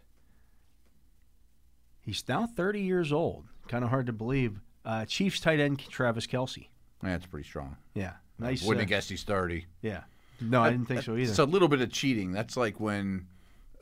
he's 2.00 2.22
now 2.28 2.46
30 2.46 2.80
years 2.80 3.12
old. 3.12 3.44
Kind 3.68 3.84
of 3.84 3.90
hard 3.90 4.06
to 4.06 4.12
believe. 4.12 4.60
Uh, 4.84 5.04
Chiefs 5.04 5.40
tight 5.40 5.58
end 5.58 5.80
Travis 5.88 6.26
Kelce. 6.26 6.68
That's 7.02 7.26
pretty 7.26 7.48
strong. 7.48 7.76
Yeah, 7.94 8.12
nice. 8.38 8.62
Wouldn't 8.62 8.78
uh, 8.78 8.82
have 8.82 8.88
guessed 8.88 9.10
he's 9.10 9.24
30. 9.24 9.66
Yeah, 9.82 10.02
no, 10.40 10.62
I 10.62 10.70
didn't 10.70 10.86
think 10.86 11.02
so 11.02 11.16
either. 11.16 11.28
It's 11.30 11.38
a 11.40 11.44
little 11.44 11.68
bit 11.68 11.80
of 11.80 11.90
cheating. 11.90 12.30
That's 12.32 12.56
like 12.56 12.78
when 12.78 13.26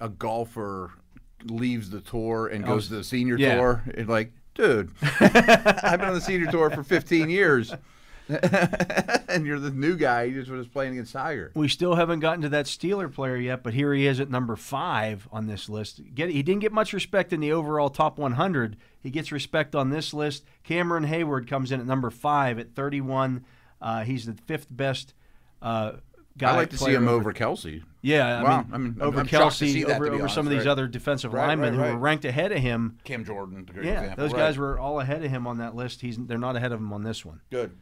a 0.01 0.09
golfer 0.09 0.93
leaves 1.45 1.91
the 1.91 2.01
tour 2.01 2.47
and 2.47 2.65
goes 2.65 2.89
to 2.89 2.95
the 2.95 3.05
senior 3.05 3.37
yeah. 3.37 3.57
tour. 3.57 3.83
It's 3.89 4.09
like, 4.09 4.33
dude, 4.55 4.91
I've 5.03 6.01
been 6.01 6.09
on 6.09 6.15
the 6.15 6.21
senior 6.21 6.51
tour 6.51 6.71
for 6.71 6.83
15 6.83 7.31
years. 7.31 7.75
and 8.29 9.45
you're 9.45 9.59
the 9.59 9.71
new 9.71 9.97
guy. 9.97 10.23
You 10.23 10.41
just 10.41 10.51
was 10.51 10.67
playing 10.67 10.93
against 10.95 11.13
Tiger. 11.13 11.53
we 11.55 11.69
still 11.69 11.95
haven't 11.95 12.21
gotten 12.21 12.41
to 12.41 12.49
that 12.51 12.65
Steeler 12.65 13.13
player 13.13 13.37
yet, 13.37 13.63
but 13.63 13.75
here 13.75 13.93
he 13.93 14.07
is 14.07 14.19
at 14.19 14.31
number 14.31 14.57
five 14.57 15.29
on 15.31 15.47
this 15.47 15.69
list. 15.69 16.01
Get 16.15 16.31
he 16.31 16.43
didn't 16.43 16.63
get 16.63 16.73
much 16.73 16.95
respect 16.95 17.35
in 17.35 17.41
the 17.41 17.53
overall 17.53 17.91
top 17.91 18.17
100. 18.17 18.79
He 19.03 19.11
gets 19.11 19.31
respect 19.31 19.75
on 19.75 19.91
this 19.91 20.15
list. 20.15 20.45
Cameron 20.63 21.07
Heyward 21.07 21.47
comes 21.47 21.71
in 21.71 21.81
at 21.81 21.87
number 21.87 22.09
five 22.09 22.59
at 22.59 22.75
31. 22.75 23.45
Uh, 23.81 24.05
he's 24.05 24.25
the 24.25 24.33
fifth 24.47 24.69
best 24.71 25.13
uh, 25.61 25.93
guy. 26.39 26.53
I 26.53 26.57
like 26.57 26.71
to 26.71 26.79
see 26.79 26.95
him 26.95 27.09
over 27.09 27.35
Kelce. 27.35 27.83
Yeah, 28.05 28.39
I 28.39 28.43
Wow, 28.43 28.59
mean, 28.63 28.67
I 28.75 28.79
mean, 28.79 28.97
over 29.01 29.21
I'm 29.21 29.27
Kelce, 29.27 29.85
over, 29.89 30.13
over 30.13 30.29
some 30.29 30.47
of 30.47 30.51
these 30.51 30.61
right. 30.67 30.69
other 30.69 30.87
defensive 30.87 31.33
Right, 31.33 31.47
linemen 31.47 31.77
right, 31.77 31.87
who 31.89 31.95
were 31.95 31.99
ranked 31.99 32.27
ahead 32.27 32.53
of 32.53 32.59
him. 32.59 32.99
Cam 33.05 33.25
Jordan, 33.25 33.67
Yeah, 33.83 34.01
example. 34.03 34.17
those 34.25 34.33
guys 34.35 34.59
were 34.59 34.79
all 34.79 35.01
ahead 35.01 35.25
of 35.25 35.31
him 35.31 35.47
on 35.47 35.57
that 35.59 35.75
list. 35.75 36.03
He's 36.03 36.19
they're 36.19 36.37
not 36.37 36.55
ahead 36.55 36.71
of 36.73 36.81
him 36.81 36.93
on 36.93 37.03
this 37.03 37.25
one. 37.25 37.41
good. 37.51 37.73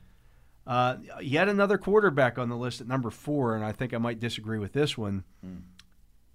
Uh, 0.64 0.98
yet 1.20 1.48
another 1.48 1.76
quarterback 1.76 2.38
on 2.38 2.48
the 2.48 2.56
list 2.56 2.80
at 2.80 2.86
number 2.86 3.10
four, 3.10 3.56
and 3.56 3.64
I 3.64 3.72
think 3.72 3.92
I 3.92 3.98
might 3.98 4.20
disagree 4.20 4.60
with 4.60 4.72
this 4.72 4.96
one. 4.96 5.24
Hmm. 5.42 5.56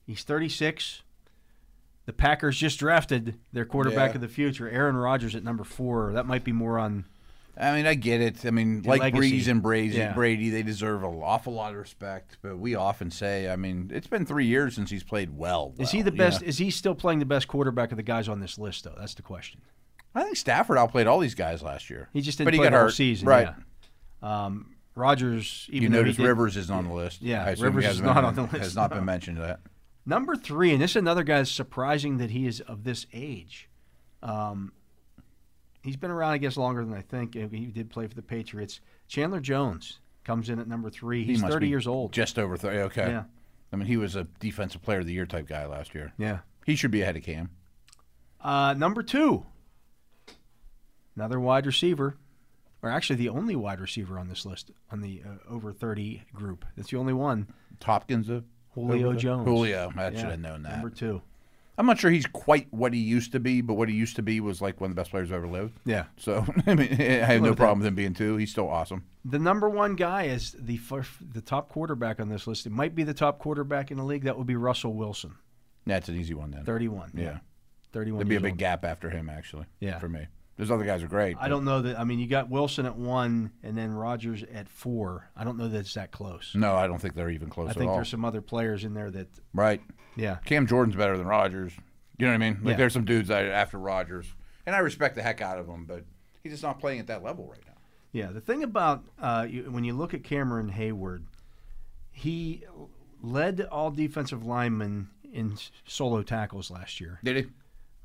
He's 0.05 0.23
36. 0.23 1.03
The 2.05 2.11
Packers 2.13 2.57
just 2.57 2.77
drafted 2.79 3.35
their 3.53 3.63
quarterback 3.63 4.09
Yeah. 4.11 4.15
of 4.15 4.21
the 4.21 4.27
future, 4.27 4.69
Aaron 4.69 4.97
Rodgers, 4.97 5.33
at 5.33 5.45
number 5.45 5.63
four. 5.63 6.11
That 6.11 6.25
might 6.25 6.43
be 6.43 6.51
more 6.51 6.77
on. 6.77 7.05
I 7.59 7.75
mean, 7.75 7.87
I 7.87 7.95
get 7.95 8.21
it. 8.21 8.45
I 8.45 8.51
mean, 8.51 8.83
like 8.83 9.01
legacy. 9.01 9.39
Brees 9.41 9.47
and 9.47 9.61
Brady, 9.63 9.97
Yeah. 9.97 10.13
Brady, 10.13 10.49
they 10.51 10.61
deserve 10.63 11.03
an 11.03 11.19
awful 11.23 11.53
lot 11.53 11.71
of 11.71 11.77
respect. 11.79 12.37
But 12.41 12.57
we 12.59 12.75
often 12.75 13.09
say, 13.09 13.49
I 13.49 13.55
mean, 13.55 13.89
it's 13.93 14.05
been 14.07 14.25
three 14.25 14.45
years 14.45 14.75
since 14.75 14.89
he's 14.91 15.03
played 15.03 15.35
well. 15.35 15.73
Is 15.79 15.89
he 15.91 16.01
the 16.03 16.11
best? 16.11 16.43
Is 16.43 16.57
he 16.59 16.69
still 16.69 16.93
playing 16.95 17.19
the 17.19 17.25
best 17.25 17.47
quarterback 17.47 17.91
of 17.91 17.97
the 17.97 18.03
guys 18.03 18.29
on 18.29 18.39
this 18.39 18.59
list, 18.59 18.83
though? 18.83 18.95
That's 18.97 19.15
the 19.15 19.23
question. 19.23 19.61
I 20.13 20.23
think 20.23 20.35
Stafford 20.37 20.77
outplayed 20.77 21.07
all 21.07 21.19
these 21.19 21.35
guys 21.35 21.61
last 21.63 21.89
year. 21.89 22.09
He 22.13 22.21
just 22.21 22.37
didn't 22.37 22.47
but 22.47 22.53
he 22.53 22.59
play 22.59 22.67
got 22.69 22.73
whole 22.73 22.85
hurt. 22.85 22.93
season, 22.93 23.27
right? 23.27 23.49
yeah. 24.21 24.45
Um, 24.45 24.75
Rodgers, 24.95 25.67
even 25.71 25.91
You 25.91 25.97
he 25.97 26.03
notice 26.03 26.19
Rivers 26.19 26.57
isn't 26.57 26.73
on 26.75 26.87
the 26.87 26.93
list. 26.93 27.21
Yeah, 27.21 27.47
Rivers 27.59 27.83
is 27.83 27.87
hasn't 27.89 28.07
been- 28.07 28.25
on 28.25 28.33
the 28.35 28.41
list, 28.43 28.55
Has 28.57 28.75
not 28.75 28.89
no. 28.91 28.97
been 28.97 29.05
mentioned 29.05 29.37
yet. 29.37 29.59
Number 30.07 30.35
three, 30.35 30.71
and 30.73 30.81
this 30.81 30.91
is 30.91 30.95
another 30.95 31.23
guy 31.23 31.37
that's 31.37 31.51
surprising 31.51 32.17
that 32.17 32.31
he 32.31 32.47
is 32.47 32.61
of 32.61 32.83
this 32.83 33.05
age. 33.13 33.69
Um, 34.23 34.71
he's 35.83 35.95
been 35.97 36.11
around, 36.11 36.31
I 36.33 36.37
guess, 36.37 36.57
longer 36.57 36.83
than 36.83 36.93
I 36.93 37.01
think. 37.01 37.33
He 37.35 37.65
did 37.67 37.89
play 37.89 38.07
for 38.07 38.15
the 38.15 38.21
Patriots. 38.21 38.79
Chandler 39.07 39.39
Jones 39.39 39.99
comes 40.23 40.49
in 40.49 40.59
at 40.59 40.67
number 40.67 40.89
three. 40.89 41.23
He 41.23 41.31
He's 41.33 41.41
must 41.41 41.53
30 41.53 41.65
be 41.65 41.69
years 41.69 41.87
old. 41.87 42.11
Just 42.11 42.37
over 42.37 42.57
30. 42.57 42.77
Okay. 42.79 43.07
Yeah. 43.09 43.23
I 43.71 43.75
mean, 43.75 43.87
he 43.87 43.97
was 43.97 44.15
a 44.15 44.25
defensive 44.39 44.81
player 44.81 44.99
of 44.99 45.05
the 45.05 45.13
year 45.13 45.25
type 45.25 45.47
guy 45.47 45.65
last 45.65 45.93
year. 45.95 46.13
Yeah. 46.17 46.39
He 46.65 46.75
should 46.75 46.91
be 46.91 47.01
ahead 47.01 47.15
of 47.17 47.23
Cam. 47.23 47.49
Uh, 48.41 48.73
number 48.77 49.03
two, 49.03 49.45
another 51.15 51.39
wide 51.39 51.65
receiver, 51.65 52.17
or 52.81 52.89
actually 52.89 53.15
the 53.17 53.29
only 53.29 53.55
wide 53.55 53.79
receiver 53.79 54.19
on 54.19 54.27
this 54.27 54.45
list 54.45 54.71
on 54.91 55.01
the 55.01 55.21
uh, 55.25 55.51
over 55.53 55.73
30 55.73 56.23
group. 56.33 56.65
That's 56.75 56.91
the 56.91 56.97
only 56.97 57.13
one. 57.13 57.47
Hopkins, 57.83 58.29
uh, 58.29 58.41
Julio 58.73 59.13
Jones. 59.13 59.45
Julio. 59.47 59.91
I 59.97 60.09
Yeah, 60.09 60.19
should 60.19 60.29
have 60.31 60.39
known 60.39 60.63
that. 60.63 60.73
Number 60.73 60.89
two. 60.89 61.21
I'm 61.79 61.85
not 61.85 61.99
sure 61.99 62.09
he's 62.09 62.25
quite 62.25 62.67
what 62.71 62.91
he 62.93 62.99
used 62.99 63.33
to 63.33 63.39
be, 63.39 63.61
but 63.61 63.75
what 63.75 63.87
he 63.87 63.95
used 63.95 64.15
to 64.15 64.23
be 64.23 64.39
was 64.39 64.61
like 64.61 64.81
one 64.81 64.89
of 64.89 64.95
the 64.95 64.99
best 64.99 65.11
players 65.11 65.29
who 65.29 65.35
ever 65.35 65.47
lived. 65.47 65.79
Yeah. 65.85 66.05
So 66.17 66.43
I 66.67 66.73
mean, 66.73 66.91
I 66.99 67.03
have 67.25 67.41
no 67.41 67.53
problem 67.53 67.79
with 67.79 67.87
him 67.87 67.95
being 67.95 68.13
two. 68.15 68.37
He's 68.37 68.49
still 68.51 68.67
awesome. 68.67 69.03
The 69.23 69.37
number 69.39 69.69
one 69.69 69.95
guy 69.95 70.23
is 70.23 70.55
the 70.57 70.77
first, 70.77 71.11
the 71.33 71.41
top 71.41 71.69
quarterback 71.69 72.19
on 72.19 72.29
this 72.29 72.47
list. 72.47 72.65
It 72.65 72.71
might 72.71 72.95
be 72.95 73.03
the 73.03 73.13
top 73.13 73.37
quarterback 73.39 73.91
in 73.91 73.97
the 73.97 74.03
league. 74.03 74.23
That 74.23 74.37
would 74.37 74.47
be 74.47 74.55
Russell 74.55 74.93
Wilson, 74.93 75.35
That's 75.85 76.09
an 76.09 76.15
easy 76.15 76.33
one 76.33 76.49
then. 76.51 76.63
31. 76.65 77.11
Yeah. 77.13 77.39
31. 77.93 78.17
There'd 78.19 78.29
be 78.29 78.35
a 78.35 78.39
big 78.41 78.53
old. 78.53 78.59
gap 78.59 78.83
after 78.85 79.09
him, 79.09 79.29
actually. 79.29 79.65
Yeah. 79.79 79.99
For 79.99 80.09
me, 80.09 80.27
those 80.57 80.71
other 80.71 80.83
guys 80.83 81.03
are 81.03 81.07
great. 81.07 81.37
I 81.37 81.41
but- 81.43 81.47
don't 81.49 81.65
know 81.65 81.81
that. 81.83 81.99
I 81.99 82.03
mean, 82.05 82.19
you 82.19 82.27
got 82.27 82.49
Wilson 82.49 82.85
at 82.85 82.95
one, 82.97 83.51
and 83.63 83.77
then 83.77 83.91
Rodgers 83.91 84.43
at 84.53 84.67
four. 84.69 85.29
I 85.35 85.43
don't 85.43 85.57
know 85.57 85.67
that 85.67 85.77
it's 85.79 85.93
that 85.93 86.11
close. 86.11 86.53
No, 86.55 86.75
I 86.75 86.87
don't 86.87 86.99
think 86.99 87.13
they're 87.15 87.29
even 87.29 87.49
close 87.49 87.69
I 87.69 87.73
think 87.73 87.89
all. 87.89 87.95
there's 87.97 88.09
some 88.09 88.25
other 88.25 88.41
players 88.41 88.83
in 88.83 88.93
there 88.93 89.11
that, 89.11 89.27
Right. 89.53 89.81
Yeah, 90.17 90.37
Cam 90.45 90.67
Jordan's 90.67 90.95
better 90.97 91.17
than 91.17 91.27
Rodgers. 91.27 91.73
You 92.17 92.25
know 92.25 92.31
what 92.33 92.35
I 92.35 92.49
mean? 92.49 92.59
Like 92.63 92.71
Yeah. 92.71 92.77
there's 92.77 92.93
some 92.93 93.05
dudes 93.05 93.27
that 93.29 93.45
after 93.45 93.77
Rodgers, 93.77 94.25
and 94.65 94.75
I 94.75 94.79
respect 94.79 95.15
the 95.15 95.21
heck 95.21 95.39
out 95.41 95.59
of 95.59 95.67
him, 95.67 95.85
but 95.85 96.03
he's 96.43 96.51
just 96.53 96.63
not 96.63 96.79
playing 96.79 96.99
at 96.99 97.07
that 97.07 97.23
level 97.23 97.47
right 97.47 97.61
now. 97.65 97.73
yeah. 98.11 98.27
The 98.31 98.41
thing 98.41 98.63
about 98.63 99.03
uh, 99.21 99.45
you, 99.49 99.63
when 99.71 99.83
you 99.83 99.93
look 99.93 100.13
at 100.15 100.23
Cameron 100.23 100.71
Heyward, 100.71 101.23
he 102.11 102.63
led 103.21 103.61
all 103.71 103.91
defensive 103.91 104.45
linemen 104.45 105.09
in 105.31 105.57
solo 105.85 106.23
tackles 106.23 106.71
last 106.71 106.99
year. 106.99 107.19
Did 107.23 107.37
he? 107.37 107.45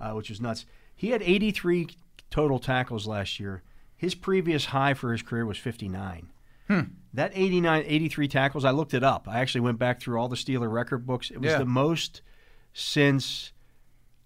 uh, 0.00 0.12
which 0.12 0.30
is 0.30 0.40
nuts. 0.40 0.66
He 0.94 1.10
had 1.10 1.22
83 1.22 1.88
total 2.30 2.58
tackles 2.58 3.06
last 3.06 3.38
year. 3.40 3.62
His 3.96 4.14
previous 4.14 4.66
high 4.66 4.94
for 4.94 5.12
his 5.12 5.22
career 5.22 5.46
was 5.46 5.58
59. 5.58 6.28
That 7.14 7.32
89, 7.34 7.84
83 7.86 8.28
tackles, 8.28 8.64
I 8.64 8.70
looked 8.70 8.94
it 8.94 9.04
up. 9.04 9.28
I 9.28 9.40
actually 9.40 9.60
went 9.62 9.78
back 9.78 10.00
through 10.00 10.18
all 10.18 10.28
the 10.28 10.36
Steeler 10.36 10.70
record 10.72 11.06
books. 11.06 11.30
It 11.30 11.40
was 11.40 11.50
Yeah. 11.52 11.58
the 11.58 11.66
most 11.66 12.22
since. 12.72 13.52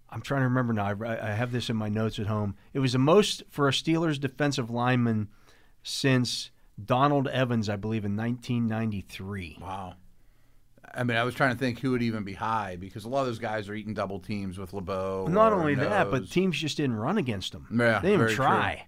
I'm 0.09 0.21
trying 0.23 0.43
to 0.43 0.49
remember 0.49 0.73
now. 0.73 0.87
I, 0.87 1.31
I 1.31 1.35
have 1.35 1.51
this 1.51 1.69
in 1.69 1.77
my 1.77 1.89
notes 1.89 2.19
at 2.21 2.27
home. 2.29 2.55
It 2.73 2.79
was 2.79 2.93
the 2.93 2.99
most 2.99 3.43
for 3.51 3.67
a 3.69 3.73
Steelers 3.73 4.21
defensive 4.21 4.71
lineman 4.71 5.29
since 5.83 6.51
Donald 6.83 7.27
Evans, 7.29 7.69
I 7.69 7.75
believe, 7.77 8.05
in 8.05 8.17
1993. 8.17 9.59
Wow. 9.61 9.95
I 10.95 11.03
mean, 11.03 11.17
I 11.17 11.25
was 11.25 11.35
trying 11.35 11.53
to 11.53 11.59
think 11.59 11.81
who 11.81 11.91
would 11.91 12.03
even 12.03 12.23
be 12.23 12.35
high 12.35 12.77
because 12.77 13.05
a 13.05 13.09
lot 13.09 13.21
of 13.23 13.27
those 13.27 13.39
guys 13.41 13.69
are 13.69 13.75
eating 13.75 13.93
double 13.95 14.21
teams 14.21 14.59
with 14.59 14.73
LeBeau. 14.73 15.27
Not 15.29 15.53
only 15.53 15.75
that, 15.75 16.11
but 16.11 16.31
teams 16.31 16.57
just 16.57 16.77
didn't 16.77 16.97
run 16.97 17.19
against 17.19 17.53
him. 17.53 17.67
Yeah, 17.71 17.99
they 17.99 18.11
didn't 18.11 18.15
even 18.15 18.19
very 18.21 18.35
true. 18.35 18.45
try. 18.45 18.87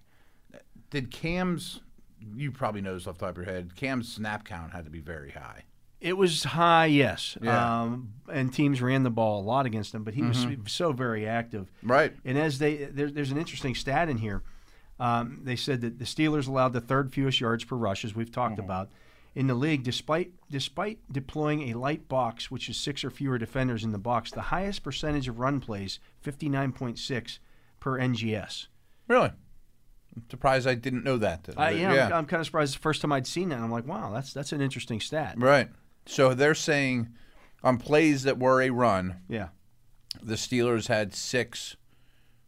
did 0.89 1.11
Cam's? 1.11 1.81
You 2.35 2.51
probably 2.51 2.81
know 2.81 2.93
this 2.93 3.07
off 3.07 3.17
the 3.17 3.25
top 3.25 3.37
of 3.37 3.45
your 3.45 3.53
head. 3.53 3.75
Cam's 3.75 4.11
snap 4.13 4.45
count 4.45 4.71
had 4.73 4.85
to 4.85 4.91
be 4.91 4.99
very 4.99 5.31
high. 5.31 5.63
It 6.01 6.13
was 6.17 6.43
high, 6.45 6.85
yes. 6.85 7.37
Yeah. 7.41 7.51
Mm-hmm. 7.51 7.93
Um, 7.93 8.13
and 8.31 8.53
teams 8.53 8.81
ran 8.81 9.03
the 9.03 9.09
ball 9.09 9.41
a 9.41 9.43
lot 9.43 9.65
against 9.65 9.93
him, 9.93 10.03
but 10.03 10.13
he 10.13 10.21
was 10.23 10.45
so 10.67 10.93
very 10.93 11.27
active. 11.27 11.69
Right. 11.83 12.13
And 12.23 12.37
as 12.37 12.57
they, 12.59 12.85
there, 12.85 13.09
there's 13.11 13.31
an 13.31 13.37
interesting 13.37 13.75
stat 13.75 14.07
in 14.07 14.17
here. 14.17 14.41
Um, 14.97 15.41
they 15.43 15.55
said 15.57 15.81
that 15.81 15.99
the 15.99 16.05
Steelers 16.05 16.47
allowed 16.47 16.71
the 16.73 16.79
third 16.81 17.11
fewest 17.13 17.41
yards 17.41 17.63
per 17.65 17.75
rush, 17.75 18.05
as 18.05 18.15
we've 18.15 18.31
talked 18.31 18.53
Mm-hmm. 18.55 18.63
about, 18.65 18.89
in 19.35 19.47
the 19.47 19.53
league, 19.55 19.83
despite 19.83 20.31
despite 20.49 20.99
deploying 21.11 21.69
a 21.69 21.77
light 21.77 22.07
box, 22.07 22.49
which 22.49 22.67
is 22.69 22.77
six 22.77 23.03
or 23.03 23.09
fewer 23.11 23.37
defenders 23.37 23.83
in 23.83 23.91
the 23.91 23.97
box. 23.99 24.31
The 24.31 24.41
highest 24.41 24.83
percentage 24.83 25.27
of 25.27 25.39
run 25.39 25.59
plays, 25.59 25.99
59.6 26.25 27.39
per 27.79 27.99
NGS. 27.99 28.67
Really. 29.07 29.31
I'm 30.15 30.23
surprised 30.29 30.67
I 30.67 30.75
didn't 30.75 31.03
know 31.03 31.17
that. 31.17 31.47
Know, 31.55 31.69
yeah. 31.69 32.07
I'm, 32.07 32.13
I'm 32.13 32.25
kind 32.25 32.39
of 32.41 32.45
surprised. 32.45 32.75
The 32.75 32.79
first 32.79 33.01
time 33.01 33.11
I'd 33.11 33.27
seen 33.27 33.49
that, 33.49 33.59
I'm 33.59 33.71
like, 33.71 33.87
wow, 33.87 34.11
that's 34.13 34.33
that's 34.33 34.51
an 34.51 34.61
interesting 34.61 34.99
stat. 34.99 35.35
right. 35.37 35.69
So 36.05 36.33
they're 36.33 36.55
saying 36.55 37.09
on 37.63 37.77
plays 37.77 38.23
that 38.23 38.39
were 38.39 38.61
a 38.63 38.69
run, 38.71 39.17
Yeah. 39.29 39.49
the 40.23 40.33
Steelers 40.35 40.87
had 40.87 41.13
six 41.13 41.75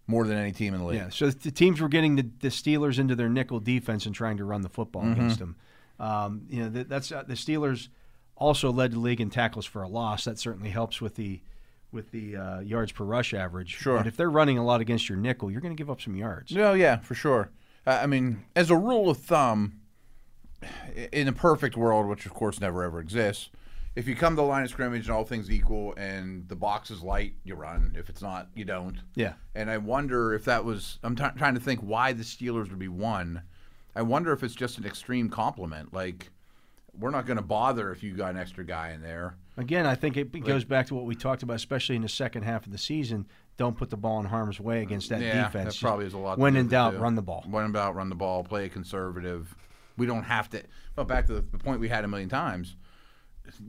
more 0.07 0.25
than 0.25 0.35
any 0.37 0.51
team 0.51 0.73
in 0.73 0.79
the 0.79 0.85
league. 0.85 0.97
Yeah, 0.97 1.09
so 1.09 1.29
the 1.29 1.51
teams 1.51 1.79
were 1.79 1.87
getting 1.87 2.15
the, 2.15 2.27
the 2.39 2.47
Steelers 2.47 2.97
into 2.97 3.15
their 3.15 3.29
nickel 3.29 3.59
defense 3.59 4.05
and 4.07 4.15
trying 4.15 4.37
to 4.37 4.45
run 4.45 4.61
the 4.61 4.69
football 4.69 5.03
Mm-hmm. 5.03 5.11
against 5.11 5.39
them. 5.39 5.55
Um, 5.99 6.47
you 6.49 6.63
know, 6.63 6.69
that, 6.69 6.89
that's 6.89 7.11
uh, 7.11 7.23
the 7.27 7.35
Steelers 7.35 7.89
also 8.35 8.71
led 8.71 8.93
the 8.93 8.99
league 8.99 9.21
in 9.21 9.29
tackles 9.29 9.65
for 9.67 9.83
a 9.83 9.87
loss. 9.87 10.23
That 10.25 10.39
certainly 10.39 10.71
helps 10.71 10.99
with 10.99 11.15
the 11.15 11.41
with 11.91 12.11
the 12.11 12.37
uh, 12.37 12.59
yards 12.59 12.91
per 12.91 13.03
rush 13.03 13.33
average. 13.33 13.75
Sure. 13.75 13.97
But 13.97 14.07
if 14.07 14.15
they're 14.15 14.29
running 14.29 14.57
a 14.57 14.65
lot 14.65 14.81
against 14.81 15.09
your 15.09 15.17
nickel, 15.17 15.51
you're 15.51 15.61
going 15.61 15.75
to 15.75 15.81
give 15.81 15.89
up 15.89 16.01
some 16.01 16.15
yards. 16.15 16.51
No, 16.51 16.73
yeah, 16.73 16.97
for 16.97 17.15
sure. 17.15 17.51
Uh, 17.85 17.99
I 18.01 18.07
mean, 18.07 18.45
as 18.55 18.69
a 18.69 18.75
rule 18.75 19.09
of 19.09 19.17
thumb, 19.17 19.81
in 21.11 21.27
a 21.27 21.33
perfect 21.33 21.75
world, 21.75 22.07
which 22.07 22.25
of 22.25 22.33
course 22.33 22.61
never 22.61 22.83
ever 22.83 22.99
exists, 22.99 23.49
if 23.95 24.07
you 24.07 24.15
come 24.15 24.33
to 24.33 24.41
the 24.41 24.47
line 24.47 24.63
of 24.63 24.69
scrimmage 24.69 25.07
and 25.07 25.15
all 25.15 25.25
things 25.25 25.51
equal 25.51 25.93
and 25.97 26.47
the 26.47 26.55
box 26.55 26.91
is 26.91 27.01
light, 27.01 27.33
you 27.43 27.55
run. 27.55 27.93
If 27.97 28.09
it's 28.09 28.21
not, 28.21 28.47
you 28.55 28.63
don't. 28.63 28.97
Yeah. 29.15 29.33
And 29.53 29.69
I 29.69 29.79
wonder 29.79 30.33
if 30.33 30.45
that 30.45 30.63
was. 30.63 30.99
I'm 31.03 31.15
t- 31.15 31.23
trying 31.37 31.55
to 31.55 31.59
think 31.59 31.81
why 31.81 32.13
the 32.13 32.23
Steelers 32.23 32.69
would 32.69 32.79
be 32.79 32.87
one. 32.87 33.41
I 33.95 34.03
wonder 34.03 34.31
if 34.31 34.43
it's 34.43 34.55
just 34.55 34.77
an 34.77 34.85
extreme 34.85 35.29
compliment. 35.29 35.93
Like, 35.93 36.29
we're 36.97 37.09
not 37.09 37.25
going 37.25 37.37
to 37.37 37.43
bother 37.43 37.91
if 37.91 38.03
you 38.03 38.13
got 38.13 38.31
an 38.31 38.37
extra 38.37 38.63
guy 38.63 38.91
in 38.91 39.01
there. 39.01 39.35
Again, 39.57 39.85
I 39.85 39.95
think 39.95 40.15
it 40.17 40.31
goes 40.45 40.63
back 40.63 40.87
to 40.87 40.95
what 40.95 41.05
we 41.05 41.13
talked 41.15 41.43
about, 41.43 41.55
especially 41.55 41.95
in 41.97 42.01
the 42.01 42.09
second 42.09 42.43
half 42.43 42.65
of 42.65 42.71
the 42.71 42.77
season. 42.77 43.27
Don't 43.57 43.75
put 43.77 43.89
the 43.89 43.97
ball 43.97 44.19
in 44.19 44.25
harm's 44.25 44.59
way 44.59 44.81
against 44.81 45.09
that 45.09 45.21
yeah, 45.21 45.43
defense. 45.43 45.75
that 45.75 45.85
probably 45.85 46.05
is 46.05 46.13
a 46.13 46.17
lot. 46.17 46.39
When 46.39 46.53
do 46.53 46.59
in 46.61 46.67
doubt, 46.69 46.91
too. 46.93 46.99
run 46.99 47.15
the 47.15 47.21
ball. 47.21 47.43
When 47.47 47.65
in 47.65 47.71
doubt, 47.73 47.95
run 47.95 48.09
the 48.09 48.15
ball. 48.15 48.43
Play 48.43 48.69
conservative. 48.69 49.53
We 49.97 50.05
don't 50.07 50.23
have 50.23 50.49
to. 50.51 50.63
Well, 50.95 51.05
back 51.05 51.27
to 51.27 51.33
the, 51.33 51.41
the 51.41 51.57
point 51.57 51.79
we 51.81 51.89
had 51.89 52.05
a 52.05 52.07
million 52.07 52.29
times. 52.29 52.75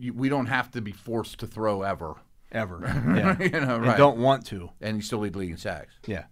We 0.04 0.28
don't 0.28 0.46
have 0.46 0.70
to 0.72 0.80
be 0.80 0.92
forced 0.92 1.40
to 1.40 1.46
throw 1.46 1.82
ever, 1.82 2.14
Ever. 2.52 2.78
Yeah. 3.16 3.36
you 3.42 3.50
know, 3.50 3.76
And 3.76 3.86
right? 3.86 3.96
don't 3.96 4.18
want 4.18 4.46
to. 4.46 4.70
and 4.80 4.96
you 4.96 5.02
still 5.02 5.18
lead 5.18 5.34
league 5.34 5.50
in 5.50 5.56
sacks. 5.56 5.94
Yeah. 6.06 6.24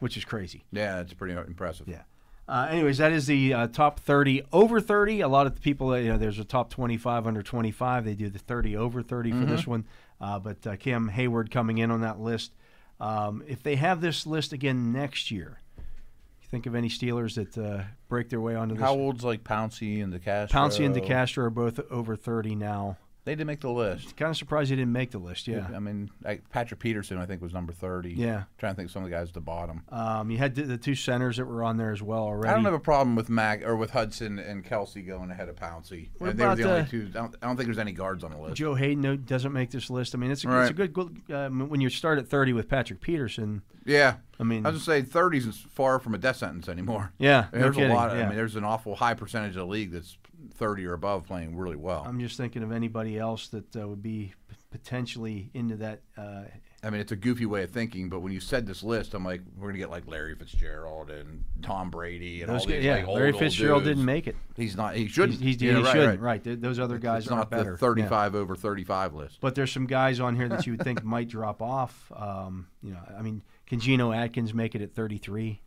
Which 0.00 0.16
is 0.16 0.24
crazy. 0.24 0.64
Yeah, 0.72 1.00
it's 1.00 1.12
pretty 1.14 1.34
impressive. 1.34 1.86
Yeah. 1.88 2.02
Uh, 2.48 2.66
anyways, 2.70 2.96
that 2.96 3.12
is 3.12 3.26
the 3.26 3.52
uh, 3.52 3.66
top 3.66 4.00
30 4.00 4.42
over 4.52 4.80
30. 4.80 5.20
A 5.20 5.28
lot 5.28 5.46
of 5.46 5.54
the 5.54 5.60
people, 5.60 5.96
you 5.98 6.08
know, 6.08 6.16
there's 6.16 6.38
a 6.38 6.44
top 6.44 6.70
25 6.70 7.26
under 7.26 7.42
25. 7.42 8.04
They 8.06 8.14
do 8.14 8.30
the 8.30 8.38
30 8.38 8.76
over 8.76 9.02
30 9.02 9.32
for 9.32 9.44
this 9.44 9.66
one. 9.66 9.84
Uh, 10.20 10.38
but 10.38 10.66
uh, 10.66 10.76
Cam 10.76 11.10
Heyward 11.10 11.50
coming 11.50 11.78
in 11.78 11.90
on 11.90 12.00
that 12.00 12.18
list. 12.18 12.52
Um, 13.00 13.44
if 13.46 13.62
they 13.62 13.76
have 13.76 14.00
this 14.00 14.26
list 14.26 14.52
again 14.52 14.92
next 14.92 15.30
year, 15.30 15.60
you 15.76 16.48
think 16.50 16.66
of 16.66 16.74
any 16.74 16.88
Steelers 16.88 17.34
that 17.34 17.56
uh, 17.62 17.84
break 18.08 18.30
their 18.30 18.40
way 18.40 18.54
onto 18.54 18.74
this? 18.74 18.82
How 18.82 18.94
old's 18.94 19.22
like 19.22 19.44
Pouncey 19.44 20.02
and 20.02 20.12
DeCastro? 20.12 20.50
Pouncey 20.50 20.86
and 20.86 20.94
DeCastro 20.96 21.44
are 21.44 21.50
both 21.50 21.78
over 21.90 22.16
30 22.16 22.54
now. 22.54 22.96
They 23.28 23.34
didn't 23.34 23.48
make 23.48 23.60
the 23.60 23.68
list. 23.68 24.16
Kind 24.16 24.30
of 24.30 24.38
surprised 24.38 24.70
they 24.70 24.76
didn't 24.76 24.94
make 24.94 25.10
the 25.10 25.18
list. 25.18 25.48
Yeah. 25.48 25.68
I 25.76 25.80
mean, 25.80 26.08
like 26.24 26.48
Patrick 26.48 26.80
Peterson, 26.80 27.18
I 27.18 27.26
think, 27.26 27.42
was 27.42 27.52
number 27.52 27.74
thirty. 27.74 28.14
Yeah. 28.14 28.44
trying 28.56 28.72
to 28.72 28.76
think 28.76 28.86
of 28.86 28.92
some 28.92 29.04
of 29.04 29.10
the 29.10 29.14
guys 29.14 29.28
at 29.28 29.34
the 29.34 29.42
bottom. 29.42 29.82
Um, 29.90 30.30
you 30.30 30.38
had 30.38 30.54
the, 30.54 30.62
the 30.62 30.78
two 30.78 30.94
centers 30.94 31.36
that 31.36 31.44
were 31.44 31.62
on 31.62 31.76
there 31.76 31.92
as 31.92 32.00
well 32.00 32.22
already. 32.22 32.50
I 32.50 32.54
don't 32.54 32.64
have 32.64 32.72
a 32.72 32.78
problem 32.80 33.16
with 33.16 33.28
Mack 33.28 33.66
or 33.66 33.76
with 33.76 33.90
Hudson 33.90 34.38
and 34.38 34.64
Kelce 34.64 35.06
going 35.06 35.30
ahead 35.30 35.50
of 35.50 35.56
Pouncey. 35.56 36.08
What 36.16 36.38
they 36.38 36.46
were 36.46 36.56
the 36.56 36.62
only 36.62 36.80
uh, 36.80 36.86
two. 36.86 37.08
I 37.10 37.18
don't, 37.18 37.36
I 37.42 37.46
don't 37.48 37.56
think 37.56 37.66
there's 37.66 37.78
any 37.78 37.92
guards 37.92 38.24
on 38.24 38.30
the 38.30 38.38
list. 38.38 38.56
Joe 38.56 38.74
Haden 38.74 39.24
doesn't 39.26 39.52
make 39.52 39.72
this 39.72 39.90
list. 39.90 40.14
I 40.14 40.18
mean, 40.18 40.30
it's 40.30 40.46
a, 40.46 40.60
it's 40.62 40.70
a 40.70 40.88
good, 40.88 41.20
um, 41.30 41.68
when 41.68 41.82
you 41.82 41.90
start 41.90 42.18
at 42.18 42.28
30 42.28 42.54
with 42.54 42.66
Patrick 42.66 43.02
Peterson. 43.02 43.60
Yeah, 43.84 44.16
I 44.40 44.44
mean- 44.44 44.64
I 44.64 44.70
was 44.70 44.78
just 44.78 44.86
saying, 44.86 45.04
thirties 45.04 45.46
is 45.46 45.58
far 45.74 45.98
from 45.98 46.14
a 46.14 46.18
death 46.18 46.36
sentence 46.36 46.66
anymore. 46.66 47.12
Yeah, 47.18 47.48
no 47.52 47.60
there's 47.60 47.76
kidding, 47.76 47.90
a 47.90 47.94
lot. 47.94 48.16
yeah. 48.16 48.24
I 48.24 48.26
mean, 48.28 48.36
there's 48.36 48.56
an 48.56 48.64
awful 48.64 48.96
high 48.96 49.14
percentage 49.14 49.50
of 49.50 49.56
the 49.56 49.66
league 49.66 49.92
that's 49.92 50.16
thirty 50.54 50.84
or 50.86 50.94
above 50.94 51.24
playing 51.26 51.56
really 51.56 51.76
well. 51.76 52.04
I'm 52.06 52.20
just 52.20 52.36
thinking 52.36 52.62
of 52.62 52.72
anybody 52.72 53.18
else 53.18 53.48
that 53.48 53.76
uh, 53.76 53.86
would 53.88 54.02
be 54.02 54.34
p- 54.48 54.56
potentially 54.70 55.50
into 55.54 55.76
that. 55.76 56.00
Uh, 56.16 56.42
I 56.82 56.90
mean, 56.90 57.00
it's 57.00 57.10
a 57.10 57.16
goofy 57.16 57.44
way 57.44 57.64
of 57.64 57.70
thinking, 57.72 58.08
but 58.08 58.20
when 58.20 58.32
you 58.32 58.38
said 58.38 58.64
this 58.64 58.84
list, 58.84 59.12
I'm 59.14 59.24
like, 59.24 59.40
we're 59.56 59.66
gonna 59.68 59.78
get 59.78 59.90
like 59.90 60.06
Larry 60.06 60.36
Fitzgerald 60.36 61.10
and 61.10 61.44
Tom 61.60 61.90
Brady 61.90 62.42
and 62.42 62.48
those 62.52 62.60
all 62.62 62.66
guys, 62.68 62.76
these 62.76 62.84
yeah, 62.84 62.94
like 62.96 63.08
old, 63.08 63.16
Larry 63.18 63.32
Fitzgerald 63.32 63.82
didn't 63.84 64.04
make 64.04 64.28
it. 64.28 64.36
He's 64.56 64.76
not. 64.76 64.94
He 64.94 65.08
shouldn't. 65.08 65.40
He's, 65.40 65.60
he's, 65.60 65.62
Yeah, 65.62 65.76
he 65.78 65.82
right, 65.82 65.92
shouldn't. 65.92 66.20
right. 66.20 66.46
Right. 66.46 66.60
Those 66.62 66.78
other 66.78 66.98
guys 66.98 67.24
It's 67.24 67.32
aren't 67.32 67.50
not 67.50 67.50
better. 67.50 67.70
the 67.76 67.84
Yeah. 68.02 68.06
35 68.06 68.34
over 68.36 68.54
35 68.54 69.14
list. 69.14 69.38
But 69.40 69.54
there's 69.56 69.72
some 69.72 69.86
guys 69.86 70.20
on 70.20 70.36
here 70.36 70.48
that 70.48 70.66
you 70.66 70.72
would 70.74 70.82
think 70.84 71.02
might 71.04 71.28
drop 71.28 71.62
off. 71.62 72.12
Um, 72.14 72.68
you 72.82 72.92
know, 72.92 73.00
I 73.18 73.22
mean, 73.22 73.42
can 73.66 73.80
Geno 73.80 74.12
Atkins 74.12 74.54
make 74.54 74.76
it 74.76 74.80
at 74.80 74.94
33? 74.94 75.60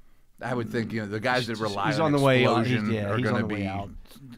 I 0.43 0.53
would 0.53 0.69
think 0.71 0.91
you 0.93 1.01
know 1.01 1.07
the 1.07 1.19
guys 1.19 1.47
that 1.47 1.57
rely 1.59 1.87
he's 1.87 1.99
on, 1.99 2.07
on 2.07 2.11
the 2.13 2.19
way 2.19 2.45
out. 2.45 2.65
He's- 2.65 2.79
explosion 2.79 2.93
yeah, 2.93 3.09
are 3.11 3.19
going 3.19 3.41
to 3.47 3.47
be 3.55 3.65
out. 3.67 3.89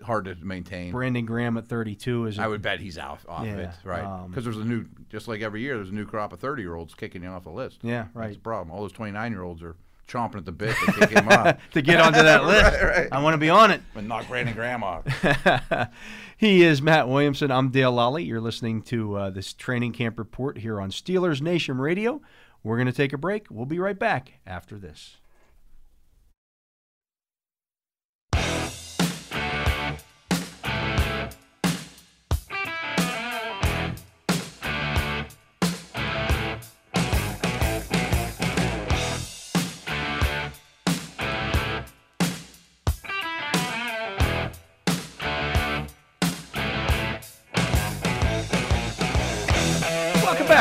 hard 0.03 0.25
to 0.25 0.35
maintain. 0.43 0.91
Brandon 0.91 1.25
Graham 1.25 1.57
at 1.57 1.67
32 1.67 2.25
is. 2.27 2.39
I 2.39 2.47
would 2.47 2.61
bet 2.61 2.79
he's 2.79 2.97
out 2.97 3.19
off 3.27 3.45
Yeah, 3.45 3.57
it, 3.57 3.69
right? 3.83 4.03
um, 4.03 4.29
Because 4.29 4.43
there's 4.43 4.57
a 4.57 4.65
new, 4.65 4.85
just 5.09 5.27
like 5.27 5.41
every 5.41 5.61
year, 5.61 5.75
there's 5.77 5.89
a 5.89 5.93
new 5.93 6.05
crop 6.05 6.33
of 6.33 6.39
30 6.39 6.61
year 6.61 6.75
olds 6.75 6.93
kicking 6.93 7.23
you 7.23 7.29
off 7.29 7.43
the 7.43 7.51
list. 7.51 7.79
Yeah, 7.83 8.07
right. 8.13 8.25
That's 8.27 8.35
the 8.35 8.41
problem. 8.41 8.71
All 8.75 8.81
those 8.81 8.91
29 8.91 9.31
year 9.31 9.43
olds 9.43 9.63
are 9.63 9.75
chomping 10.07 10.35
at 10.35 10.45
the 10.45 10.51
bit 10.51 10.75
to 10.85 10.91
kick 10.91 11.09
him 11.11 11.29
up. 11.29 11.59
to 11.71 11.81
get 11.81 12.01
onto 12.01 12.21
that 12.21 12.43
list. 12.45 12.63
Right, 12.81 12.83
right. 12.97 13.07
I 13.11 13.21
want 13.23 13.33
to 13.35 13.37
be 13.37 13.49
on 13.49 13.71
it. 13.71 13.81
But 13.93 14.03
knock 14.03 14.27
Brandon 14.27 14.53
Graham 14.53 14.83
off. 14.83 15.05
he 16.37 16.63
is 16.63 16.81
Matt 16.81 17.07
Williamson. 17.07 17.51
I'm 17.51 17.69
Dale 17.69 17.93
Lolley. 17.93 18.25
You're 18.27 18.41
listening 18.41 18.81
to 18.83 19.15
uh, 19.15 19.29
this 19.29 19.53
training 19.53 19.93
camp 19.93 20.19
report 20.19 20.57
here 20.57 20.81
on 20.81 20.91
Steelers 20.91 21.41
Nation 21.41 21.77
Radio. 21.77 22.21
We're 22.63 22.75
going 22.77 22.87
to 22.87 22.93
take 22.93 23.13
a 23.13 23.17
break. 23.17 23.47
We'll 23.49 23.65
be 23.65 23.79
right 23.79 23.97
back 23.97 24.33
after 24.45 24.77
this. 24.77 25.17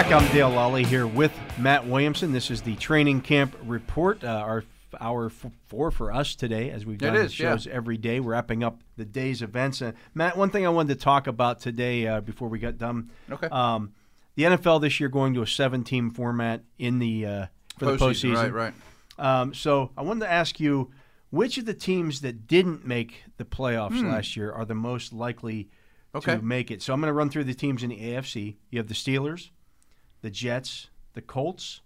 Back. 0.02 0.20
I'm 0.20 0.32
Dale 0.32 0.50
Lolley 0.50 0.84
here 0.84 1.06
with 1.06 1.32
Matt 1.58 1.86
Williamson. 1.86 2.32
This 2.32 2.50
is 2.50 2.60
the 2.62 2.74
training 2.74 3.20
camp 3.20 3.56
report. 3.64 4.24
Uh, 4.24 4.26
our 4.26 4.64
hour 4.98 5.30
four 5.68 5.92
for 5.92 6.12
us 6.12 6.34
today, 6.34 6.70
as 6.70 6.84
we've 6.84 6.98
done 6.98 7.14
the 7.14 7.20
is, 7.20 7.38
yeah. 7.38 7.52
shows 7.52 7.68
every 7.68 7.96
day, 7.96 8.18
wrapping 8.18 8.64
up 8.64 8.80
the 8.96 9.04
day's 9.04 9.42
events. 9.42 9.80
Uh, 9.80 9.92
Matt, 10.12 10.36
one 10.36 10.50
thing 10.50 10.66
I 10.66 10.70
wanted 10.70 10.98
to 10.98 11.04
talk 11.04 11.28
about 11.28 11.60
today 11.60 12.08
uh, 12.08 12.20
before 12.20 12.48
we 12.48 12.58
got 12.58 12.78
done. 12.78 13.12
Okay. 13.30 13.46
Um, 13.46 13.92
the 14.34 14.42
NFL 14.42 14.80
this 14.80 14.98
year 14.98 15.08
going 15.08 15.34
to 15.34 15.42
a 15.42 15.46
seven-team 15.46 16.10
format 16.10 16.64
in 16.78 16.98
the 16.98 17.24
uh, 17.24 17.46
for 17.78 17.84
the 17.84 17.96
postseason. 17.96 18.52
Right, 18.52 18.52
right. 18.52 18.74
Um, 19.18 19.54
so 19.54 19.92
I 19.96 20.02
wanted 20.02 20.26
to 20.26 20.32
ask 20.32 20.58
you, 20.58 20.90
which 21.30 21.58
of 21.58 21.64
the 21.64 21.74
teams 21.74 22.22
that 22.22 22.48
didn't 22.48 22.84
make 22.84 23.22
the 23.36 23.44
playoffs 23.44 24.02
last 24.02 24.36
year 24.36 24.50
are 24.50 24.64
the 24.64 24.74
most 24.74 25.12
likely 25.12 25.68
Hmm. 26.10 26.18
Okay. 26.18 26.36
to 26.36 26.42
make 26.42 26.70
it? 26.72 26.82
So 26.82 26.92
I'm 26.92 27.00
going 27.00 27.08
to 27.08 27.14
run 27.14 27.30
through 27.30 27.44
the 27.44 27.54
teams 27.54 27.82
in 27.84 27.90
the 27.90 28.00
AFC. 28.00 28.56
You 28.70 28.78
have 28.78 28.88
the 28.88 28.94
Steelers, 28.94 29.50
the 30.22 30.30
Jets, 30.30 30.88
the 31.14 31.20
Colts, 31.20 31.82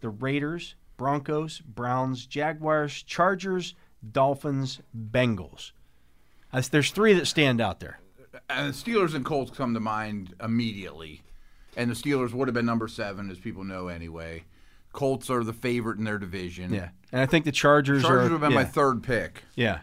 the 0.00 0.08
Raiders, 0.08 0.74
Broncos, 0.96 1.60
Browns, 1.60 2.26
Jaguars, 2.26 3.02
Chargers, 3.02 3.74
Dolphins, 4.12 4.80
Bengals. 4.96 5.72
Uh, 6.52 6.62
There's 6.70 6.90
three 6.90 7.12
that 7.14 7.26
stand 7.26 7.60
out 7.60 7.80
there. 7.80 8.00
And 8.48 8.72
the 8.72 8.76
Steelers 8.76 9.14
and 9.14 9.24
Colts 9.24 9.50
come 9.50 9.74
to 9.74 9.80
mind 9.80 10.34
immediately. 10.42 11.22
And 11.76 11.90
the 11.90 11.94
Steelers 11.94 12.32
would 12.32 12.48
have 12.48 12.54
been 12.54 12.66
number 12.66 12.88
seven, 12.88 13.30
as 13.30 13.38
people 13.38 13.64
know 13.64 13.88
anyway. 13.88 14.44
Colts 14.92 15.28
are 15.28 15.42
the 15.42 15.52
favorite 15.52 15.98
in 15.98 16.04
their 16.04 16.18
division. 16.18 16.72
Yeah, 16.72 16.90
and 17.10 17.20
I 17.20 17.26
think 17.26 17.44
the 17.44 17.52
Chargers, 17.52 18.02
Chargers 18.02 18.18
are. 18.18 18.22
would 18.22 18.32
have 18.32 18.40
been 18.40 18.52
yeah, 18.52 18.58
my 18.58 18.64
third 18.64 19.02
pick. 19.02 19.42
Yeah, 19.56 19.80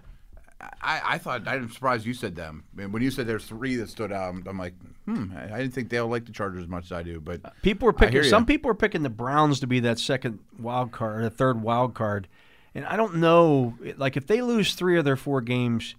I, 0.81 1.01
I 1.03 1.17
thought 1.17 1.47
I'm 1.47 1.69
surprised 1.69 2.05
you 2.05 2.13
said 2.13 2.35
them. 2.35 2.63
I 2.73 2.81
mean, 2.81 2.91
when 2.93 3.01
you 3.01 3.11
said 3.11 3.27
there's 3.27 3.45
three 3.45 3.75
that 3.75 3.89
stood 3.89 4.13
out, 4.13 4.29
I'm, 4.29 4.43
I'm 4.47 4.57
like, 4.57 4.73
hmm. 5.05 5.33
I, 5.37 5.57
didn't 5.57 5.71
think 5.71 5.89
they'll 5.89 6.07
like 6.07 6.25
the 6.25 6.31
Chargers 6.31 6.63
as 6.63 6.69
much 6.69 6.85
as 6.85 6.91
I 6.91 7.03
do. 7.03 7.19
But 7.19 7.41
People 7.61 7.85
were 7.85 7.93
picking. 7.93 8.23
Some 8.23 8.45
people 8.45 8.69
were 8.69 8.75
picking 8.75 9.03
the 9.03 9.09
Browns 9.09 9.59
to 9.61 9.67
be 9.67 9.79
that 9.81 9.99
second 9.99 10.39
wild 10.59 10.91
card, 10.91 11.19
or 11.19 11.23
the 11.23 11.29
third 11.29 11.61
wild 11.61 11.93
card, 11.93 12.27
and 12.75 12.85
I 12.85 12.95
don't 12.95 13.15
know. 13.15 13.75
Like 13.97 14.17
if 14.17 14.27
they 14.27 14.41
lose 14.41 14.73
three 14.75 14.97
of 14.97 15.05
their 15.05 15.15
four 15.17 15.41
games 15.41 15.95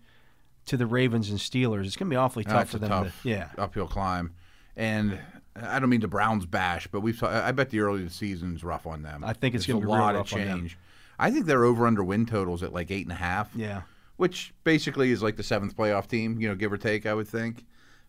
to 0.67 0.77
the 0.77 0.87
Ravens 0.87 1.31
and 1.31 1.39
Steelers, 1.39 1.87
it's 1.87 1.97
going 1.97 2.09
to 2.09 2.15
be 2.15 2.17
awfully 2.17 2.45
tough 2.45 2.71
for 2.71 2.77
a 2.77 2.81
them. 2.81 2.89
tough 2.91 3.23
to, 3.23 3.29
yeah, 3.29 3.49
uphill 3.59 3.89
climb. 3.89 4.33
And 4.77 5.19
I 5.55 5.79
don't 5.79 5.91
mean 5.91 6.01
the 6.01 6.09
Browns 6.09 6.47
bash, 6.47 6.87
but 6.87 7.01
we've. 7.01 7.23
I 7.23 7.53
bet 7.53 7.71
the 7.71 7.81
early 7.81 8.09
season's 8.09 8.65
rough 8.65 8.87
on 8.87 9.03
them. 9.03 9.25
I 9.25 9.33
think 9.33 9.55
it's 9.55 9.67
gonna 9.67 9.79
a 9.79 9.81
be 9.81 9.87
real 9.87 9.97
lot 9.97 10.17
of 10.17 10.27
change. 10.27 10.79
I 11.19 11.31
think 11.31 11.47
they're 11.47 11.65
over 11.65 11.87
under 11.87 12.03
win 12.03 12.27
totals 12.27 12.63
at 12.63 12.73
like 12.73 12.91
eight 12.91 13.07
and 13.07 13.13
a 13.13 13.17
half. 13.17 13.51
yeah. 13.55 13.83
which 14.17 14.55
basically 14.65 15.11
is 15.11 15.23
like 15.23 15.37
the 15.37 15.43
seventh 15.43 15.77
playoff 15.77 16.09
team, 16.09 16.41
you 16.41 16.49
know, 16.49 16.55
give 16.55 16.73
or 16.73 16.79
take. 16.79 17.07
I 17.07 17.15
would 17.15 17.29
think. 17.29 17.65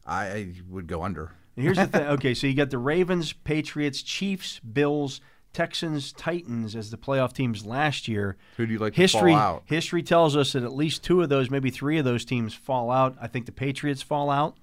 I, 0.06 0.26
I 0.28 0.54
would 0.70 0.88
go 0.88 1.04
under. 1.04 1.32
And 1.56 1.64
here's 1.64 1.78
the 1.78 1.88
thing. 1.88 2.02
Okay, 2.08 2.34
so 2.34 2.48
you 2.48 2.54
got 2.56 2.70
the 2.70 2.78
Ravens, 2.78 3.34
Patriots, 3.34 4.02
Chiefs, 4.02 4.60
Bills, 4.60 5.22
Texans, 5.54 6.12
Titans 6.14 6.76
as 6.76 6.90
the 6.90 6.98
playoff 6.98 7.34
teams 7.34 7.66
last 7.66 8.08
year. 8.08 8.38
Who 8.58 8.66
do 8.66 8.74
you 8.74 8.80
like 8.80 8.96
to 8.96 9.02
history 9.02 9.32
fall 9.34 9.40
out? 9.40 9.64
history 9.66 10.02
tells 10.02 10.36
us 10.36 10.54
that 10.54 10.64
at 10.64 10.74
least 10.74 11.04
two 11.04 11.22
of 11.22 11.30
those, 11.30 11.50
maybe 11.52 11.70
three 11.70 11.98
of 12.00 12.06
those 12.06 12.26
teams 12.26 12.54
fall 12.54 12.90
out. 12.90 13.16
I 13.22 13.28
think 13.28 13.46
the 13.46 13.52
Patriots 13.52 14.02
fall 14.02 14.30
out. 14.32 14.58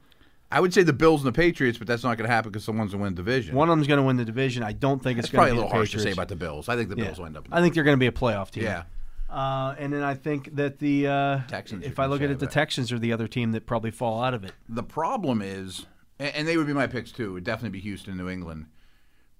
I 0.52 0.58
would 0.58 0.74
say 0.74 0.82
the 0.82 0.92
Bills 0.92 1.20
and 1.24 1.28
the 1.32 1.36
Patriots, 1.36 1.78
but 1.78 1.86
that's 1.86 2.02
not 2.02 2.18
going 2.18 2.28
to 2.28 2.34
happen 2.34 2.50
because 2.50 2.64
someone's 2.64 2.90
going 2.90 2.98
to 2.98 3.04
win 3.04 3.14
the 3.14 3.22
division. 3.22 3.54
One 3.54 3.68
of 3.68 3.72
them's 3.76 3.86
going 3.86 3.98
to 3.98 4.02
win 4.02 4.16
the 4.16 4.24
division. 4.24 4.64
I 4.64 4.72
don't 4.72 5.00
think 5.00 5.20
it's 5.20 5.26
it's 5.26 5.32
going 5.32 5.42
probably 5.42 5.50
to 5.50 5.54
a 5.54 5.56
little 5.58 5.68
the 5.70 5.74
harsh 5.76 5.92
to 5.92 6.00
say 6.00 6.10
about 6.10 6.26
the 6.26 6.34
Bills. 6.34 6.68
I 6.68 6.74
think 6.74 6.88
the 6.88 6.96
Yeah. 6.96 7.04
Bills 7.04 7.18
will 7.20 7.26
end 7.26 7.36
up. 7.36 7.46
I 7.52 7.60
think 7.60 7.74
they're 7.74 7.84
going 7.84 7.96
to 7.96 8.00
be 8.00 8.08
a 8.08 8.12
playoff 8.12 8.50
team. 8.50 8.64
yeah. 8.64 8.82
Uh, 9.30 9.74
and 9.78 9.92
then 9.92 10.02
I 10.02 10.14
think 10.14 10.56
that 10.56 10.78
the 10.80 11.06
uh, 11.06 11.40
Texans, 11.46 11.84
if 11.84 11.98
I 12.00 12.06
look 12.06 12.20
at 12.20 12.30
it, 12.30 12.38
the. 12.40 12.46
Texans 12.48 12.90
are 12.90 12.98
the 12.98 13.12
other 13.12 13.28
team 13.28 13.52
that 13.52 13.64
probably 13.66 13.90
fall 13.92 14.22
out 14.22 14.34
of 14.34 14.42
it. 14.44 14.52
The 14.68 14.82
problem 14.82 15.40
is, 15.40 15.86
and, 16.18 16.48
they 16.48 16.56
would 16.56 16.66
be 16.66 16.72
my 16.72 16.88
picks 16.88 17.12
too. 17.12 17.30
It 17.30 17.32
would 17.32 17.44
definitely 17.44 17.78
be 17.78 17.80
Houston, 17.80 18.16
New 18.16 18.28
England. 18.28 18.66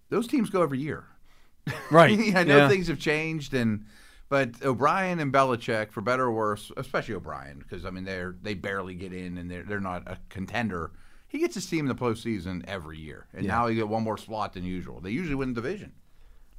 Those 0.08 0.26
teams 0.28 0.48
go 0.50 0.62
every 0.62 0.78
year. 0.78 1.04
Right. 1.90 2.18
I 2.36 2.44
know 2.44 2.56
Yeah. 2.58 2.68
things 2.68 2.86
have 2.88 2.98
changed, 3.00 3.52
and 3.52 3.84
but 4.28 4.62
O'Brien 4.64 5.18
and 5.18 5.32
Belichick, 5.32 5.90
for 5.90 6.00
better 6.00 6.24
or 6.26 6.32
worse, 6.32 6.70
especially 6.76 7.14
O'Brien, 7.16 7.58
because 7.58 7.84
I 7.84 7.90
mean 7.90 8.04
they're 8.04 8.36
they 8.42 8.54
barely 8.54 8.94
get 8.94 9.12
in 9.12 9.36
and 9.38 9.50
they're 9.50 9.64
they're 9.64 9.80
not 9.80 10.04
a 10.06 10.18
contender. 10.28 10.92
He 11.28 11.38
gets 11.38 11.54
his 11.54 11.66
team 11.66 11.80
in 11.80 11.88
the 11.88 12.00
postseason 12.00 12.64
every 12.66 12.98
year, 12.98 13.26
and 13.34 13.44
Yeah. 13.44 13.52
now 13.52 13.66
he 13.66 13.74
get 13.74 13.88
one 13.88 14.02
more 14.04 14.16
slot 14.18 14.52
than 14.54 14.64
usual. 14.64 15.00
They 15.00 15.10
usually 15.10 15.34
win 15.34 15.52
the 15.52 15.60
division. 15.60 15.92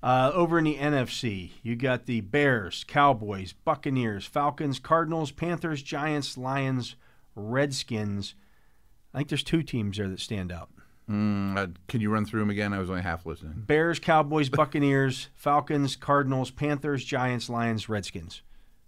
Uh, 0.03 0.31
over 0.33 0.57
in 0.57 0.65
the 0.65 0.77
NFC, 0.77 1.51
you 1.61 1.75
got 1.75 2.05
the 2.05 2.21
Bears, 2.21 2.83
Cowboys, 2.87 3.53
Buccaneers, 3.53 4.25
Falcons, 4.25 4.79
Cardinals, 4.79 5.31
Panthers, 5.31 5.83
Giants, 5.83 6.37
Lions, 6.37 6.95
Redskins. 7.35 8.33
I 9.13 9.19
think 9.19 9.29
there's 9.29 9.43
two 9.43 9.61
teams 9.61 9.97
there 9.97 10.09
that 10.09 10.19
stand 10.19 10.51
out. 10.51 10.69
Mm, 11.09 11.57
uh, 11.57 11.67
can 11.87 12.01
you 12.01 12.09
run 12.09 12.25
through 12.25 12.39
them 12.39 12.49
again? 12.49 12.73
I 12.73 12.79
was 12.79 12.89
only 12.89 13.01
half 13.01 13.25
listening. 13.25 13.63
Bears, 13.67 13.99
Cowboys, 13.99 14.49
Buccaneers, 14.49 15.29
Falcons, 15.35 15.95
Cardinals, 15.95 16.49
Panthers, 16.51 17.03
Giants, 17.03 17.49
Lions, 17.49 17.89
Redskins. 17.89 18.41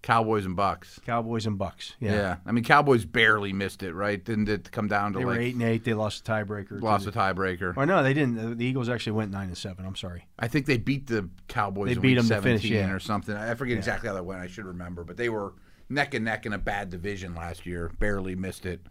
Cowboys 0.04 0.46
and 0.46 0.56
Bucks. 0.56 1.00
Cowboys 1.06 1.48
and 1.48 1.58
Bucks. 1.58 1.96
Yeah. 2.00 2.12
Yeah. 2.12 2.36
I 2.46 2.52
mean 2.52 2.66
Cowboys 2.66 3.06
barely 3.06 3.54
missed 3.54 3.82
it, 3.84 3.94
right? 3.94 4.24
Didn't 4.24 4.50
it 4.50 4.70
come 4.70 4.90
down 4.90 5.14
to 5.14 5.20
They 5.20 5.26
were 5.26 5.32
like 5.32 5.40
eight 5.40 5.54
and 5.56 5.64
eight. 5.64 5.86
They 5.86 5.94
lost 5.94 6.28
a 6.28 6.32
tiebreaker. 6.32 6.82
lost 6.82 7.06
the- 7.06 7.12
a 7.12 7.14
tiebreaker? 7.14 7.76
Or 7.76 7.86
no, 7.86 8.04
they 8.04 8.14
didn't. 8.14 8.58
The- 8.58 8.66
Eagles 8.66 8.90
actually 8.90 9.14
went 9.14 9.32
nine 9.32 9.48
and 9.48 9.58
seven. 9.58 9.86
I'm 9.86 9.96
sorry. 9.96 10.28
I 10.38 10.50
think 10.50 10.66
they 10.66 10.78
beat 10.78 11.08
the 11.08 11.30
Cowboys. 11.48 11.88
They 11.88 11.96
in 11.96 12.02
beat 12.02 12.16
them 12.16 12.28
to 12.28 12.42
finish, 12.42 12.62
17 12.64 12.74
yeah. 12.74 12.94
or 12.94 13.00
something. 13.00 13.36
I 13.36 13.56
forget 13.56 13.78
exactly 13.78 14.10
how 14.10 14.16
that 14.16 14.26
went. 14.26 14.42
I 14.42 14.48
should 14.48 14.66
remember, 14.66 15.06
but 15.06 15.16
they 15.16 15.30
were 15.30 15.54
neck 15.90 16.14
and 16.14 16.26
neck 16.26 16.46
in 16.46 16.52
a 16.52 16.58
bad 16.58 16.90
division 16.90 17.34
last 17.34 17.66
year. 17.66 17.90
Barely 18.00 18.36
missed 18.36 18.66
it. 18.66 18.82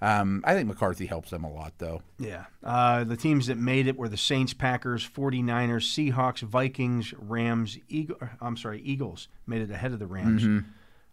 Um, 0.00 0.42
I 0.46 0.54
think 0.54 0.68
McCarthy 0.68 1.06
helps 1.06 1.30
them 1.30 1.42
a 1.42 1.50
lot, 1.52 1.72
though. 1.78 2.02
Yeah. 2.18 2.44
Uh, 2.62 3.02
the 3.02 3.16
teams 3.16 3.48
that 3.48 3.58
made 3.58 3.88
it 3.88 3.96
were 3.96 4.08
the 4.08 4.16
Saints, 4.16 4.54
Packers, 4.54 5.06
49ers, 5.08 6.12
Seahawks, 6.12 6.40
Vikings, 6.40 7.12
Rams, 7.18 7.78
Eagle, 7.88 8.16
I'm 8.40 8.56
sorry, 8.56 8.80
Eagles 8.82 9.26
made 9.46 9.60
it 9.62 9.70
ahead 9.72 9.92
of 9.92 9.98
the 9.98 10.06
Rams. 10.06 10.64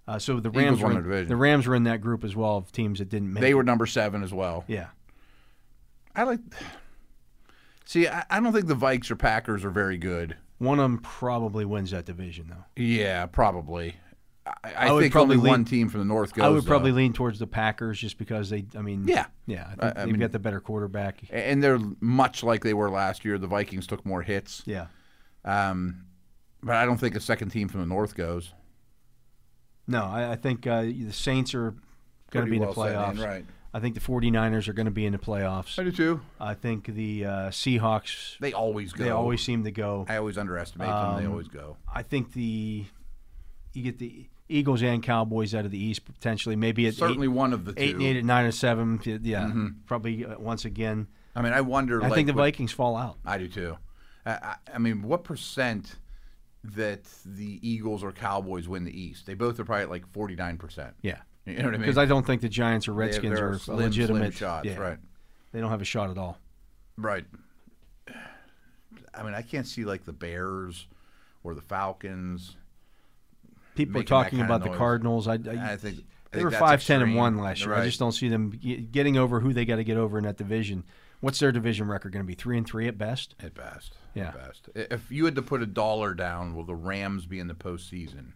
Uh, 0.08 0.20
so 0.20 0.40
the 0.40 0.50
Mm-hmm. 0.50 0.60
Eagles 0.60 0.70
Rams 0.70 0.82
won 0.84 0.94
were 0.96 1.02
their 1.02 1.12
division. 1.12 1.30
the 1.30 1.36
Rams 1.36 1.66
were 1.68 1.74
in 1.76 1.84
that 1.86 2.02
group 2.02 2.24
as 2.24 2.36
well 2.36 2.58
of 2.58 2.72
teams 2.72 3.00
that 3.00 3.10
didn't 3.10 3.34
make 3.34 3.42
They 3.42 3.52
it. 3.52 3.54
were 3.56 3.64
number 3.64 3.88
seven 3.88 4.22
as 4.22 4.32
well. 4.32 4.64
Yeah. 4.68 4.88
I 6.16 6.24
like. 6.24 6.40
See, 7.86 8.08
I, 8.08 8.24
I 8.30 8.40
don't 8.40 8.54
think 8.54 8.68
the 8.68 8.76
Vikes 8.76 9.10
or 9.12 9.16
Packers 9.16 9.66
are 9.66 9.70
very 9.72 9.98
good. 9.98 10.38
One 10.58 10.80
of 10.80 10.84
them 10.84 11.00
probably 11.00 11.66
wins 11.66 11.92
that 11.92 12.06
division 12.06 12.48
though. 12.50 12.64
Yeah, 12.82 13.26
probably. 13.26 13.96
I, 14.48 14.52
I, 14.64 14.74
I 14.88 14.92
would 14.92 15.02
think 15.02 15.12
probably 15.12 15.36
only 15.38 15.46
lean- 15.46 15.52
one 15.52 15.66
team 15.66 15.90
from 15.90 16.02
the 16.02 16.06
North 16.06 16.34
goes. 16.34 16.46
I 16.46 16.50
would 16.50 16.66
probably 16.66 16.92
though. 16.92 16.98
lean 16.98 17.14
towards 17.14 17.40
the 17.40 17.48
Packers 17.48 18.00
just 18.00 18.18
because 18.20 18.50
they 18.50 18.66
I 18.78 18.82
mean 18.82 19.08
Yeah. 19.08 19.26
Yeah, 19.48 19.66
I 19.66 19.70
think 19.70 19.84
I- 19.84 19.94
they've 20.06 20.08
mean- 20.14 20.20
got 20.22 20.32
the 20.32 20.40
better 20.40 20.60
quarterback. 20.60 21.22
and 21.32 21.64
they're 21.64 21.80
much 22.00 22.44
like 22.44 22.64
they 22.64 22.74
were 22.74 22.90
last 22.92 23.26
year. 23.26 23.38
The 23.38 23.48
Vikings 23.48 23.88
took 23.88 24.06
more 24.06 24.22
hits, 24.22 24.62
Yeah. 24.66 24.88
um, 25.44 26.06
but 26.62 26.76
I 26.76 26.86
don't 26.86 26.98
think 26.98 27.16
a 27.16 27.20
second 27.20 27.50
team 27.50 27.68
from 27.68 27.80
the 27.82 27.88
North 27.88 28.16
goes. 28.16 28.54
No, 29.88 30.04
I, 30.04 30.32
I 30.32 30.36
think 30.36 30.66
uh, 30.66 30.82
the 30.82 31.12
Saints 31.12 31.54
are 31.54 31.76
going 32.32 32.46
to 32.46 32.50
be 32.50 32.58
in 32.58 32.62
the 32.64 32.68
well 32.72 32.88
set 32.88 32.92
in, 32.92 33.18
playoffs. 33.18 33.26
right? 33.26 33.46
I 33.74 33.80
think 33.80 33.94
the 33.94 34.02
49ers 34.02 34.68
are 34.68 34.74
going 34.74 34.86
to 34.86 34.92
be 34.92 35.06
in 35.06 35.12
the 35.12 35.20
playoffs. 35.20 35.78
I 35.78 35.84
do 35.84 35.92
too. 35.92 36.22
I 36.40 36.54
think 36.54 36.86
the 36.86 37.26
uh, 37.26 37.30
Seahawks 37.50 38.38
They 38.40 38.54
always 38.54 38.94
go. 38.94 39.04
they 39.04 39.10
always 39.10 39.42
seem 39.44 39.64
to 39.66 39.72
go. 39.72 40.06
I 40.08 40.16
always 40.18 40.38
underestimate 40.38 40.88
them. 40.88 41.18
They 41.18 41.26
Um, 41.26 41.32
always 41.32 41.50
go. 41.50 41.78
I 41.94 42.02
think 42.04 42.34
the 42.34 42.86
you 43.74 43.84
get 43.84 44.00
the 44.00 44.28
Eagles 44.48 44.84
and 44.84 45.02
Cowboys 45.02 45.56
out 45.56 45.66
of 45.66 45.72
the 45.72 45.84
East 45.84 46.06
potentially. 46.06 46.56
Maybe 46.56 46.88
at 46.88 46.94
Certainly 46.94 47.26
eight, 47.26 47.30
one 47.30 47.54
of 47.54 47.66
the 47.66 47.74
two. 47.74 47.82
eight 47.82 47.96
and 47.96 48.04
eight, 48.04 48.18
at 48.18 48.26
nine 48.26 48.46
and 48.46 48.54
seven. 48.54 49.00
Yeah, 49.04 49.46
Mm-hmm. 49.46 49.68
probably 49.86 50.26
uh, 50.26 50.38
once 50.40 50.66
again. 50.66 51.08
I 51.36 51.42
mean, 51.42 51.54
I 51.54 51.62
wonder. 51.62 52.02
I 52.02 52.08
like, 52.08 52.14
think 52.16 52.28
the 52.28 52.34
what- 52.34 52.44
Vikings 52.44 52.72
fall 52.72 52.96
out. 52.96 53.18
I 53.26 53.38
do 53.38 53.48
too. 53.48 53.78
I, 54.28 54.56
I, 54.74 54.80
mean, 54.80 55.04
what 55.04 55.24
percent 55.24 55.96
that 56.64 57.04
the 57.26 57.60
Eagles 57.62 58.04
or 58.04 58.12
Cowboys 58.12 58.68
win 58.68 58.84
the 58.86 59.00
East? 59.00 59.28
They 59.28 59.36
both 59.36 59.60
are 59.60 59.66
probably 59.66 59.84
at 59.84 59.90
like 59.92 60.08
forty 60.08 60.36
nine 60.36 60.58
percent. 60.58 60.96
Yeah, 61.04 61.18
You 61.46 61.54
know 61.58 61.66
what 61.66 61.68
I 61.68 61.72
mean? 61.74 61.82
because 61.82 61.98
I 62.00 62.06
don't 62.06 62.26
think 62.26 62.42
the 62.42 62.50
Giants 62.50 62.88
or 62.88 62.94
Redskins 62.94 63.40
are 63.40 63.60
slim, 63.60 63.78
legitimate 63.78 64.20
slim 64.20 64.32
shots, 64.32 64.66
yeah, 64.66 64.78
right? 64.78 64.98
They 65.52 65.60
don't 65.60 65.70
have 65.70 65.82
a 65.82 65.86
shot 65.86 66.10
at 66.10 66.18
all. 66.18 66.40
Right. 66.98 67.26
I 69.14 69.24
mean, 69.24 69.34
I 69.34 69.42
can't 69.42 69.68
see 69.68 69.86
like 69.86 70.06
the 70.06 70.14
Bears 70.14 70.88
or 71.44 71.54
the 71.54 71.62
Falcons. 71.62 72.56
People 73.76 74.02
are 74.02 74.04
talking 74.04 74.42
about 74.42 74.64
the. 74.64 74.70
Cardinals. 74.70 75.28
I, 75.28 75.34
I, 75.34 75.74
I 75.74 75.78
think 75.78 76.00
I 76.34 76.38
they 76.38 76.44
were 76.44 76.52
five 76.52 76.84
ten 76.84 77.02
and 77.02 77.10
extreme. 77.10 77.16
one 77.16 77.38
last 77.38 77.62
year. 77.62 77.74
I 77.74 77.86
just 77.86 78.00
don't 78.00 78.12
see 78.12 78.30
them 78.30 78.52
getting 78.92 79.18
over 79.18 79.40
who 79.40 79.54
they 79.54 79.66
got 79.66 79.78
to 79.78 79.84
get 79.84 79.98
over 79.98 80.18
in 80.18 80.24
that 80.26 80.38
division. 80.38 80.84
What's 81.22 81.40
their 81.40 81.52
division 81.52 81.88
record 81.88 82.12
going 82.12 82.24
to 82.24 82.28
be? 82.28 82.36
Three 82.36 82.58
and 82.58 82.68
three 82.68 82.88
at 82.88 82.98
best. 82.98 83.36
At 83.40 83.54
best. 83.54 83.96
Yeah. 84.14 84.28
At 84.28 84.36
best. 84.36 84.70
If 84.76 85.12
you 85.12 85.26
had 85.26 85.36
to 85.36 85.42
put 85.42 85.62
a 85.62 85.66
dollar 85.66 86.14
down, 86.14 86.56
will 86.56 86.66
the 86.66 86.76
Rams 86.76 87.26
be 87.26 87.40
in 87.40 87.48
the 87.48 87.54
postseason? 87.54 88.34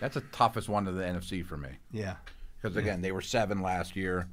That's 0.00 0.14
the 0.14 0.22
toughest 0.32 0.68
one 0.68 0.84
to 0.86 0.92
the 0.92 1.02
NFC 1.02 1.44
for 1.44 1.56
me. 1.56 1.70
Yeah, 1.92 2.16
Because 2.60 2.76
again, 2.76 3.02
they 3.02 3.12
were 3.12 3.20
seven 3.20 3.60
last 3.60 3.96
year. 3.96 4.28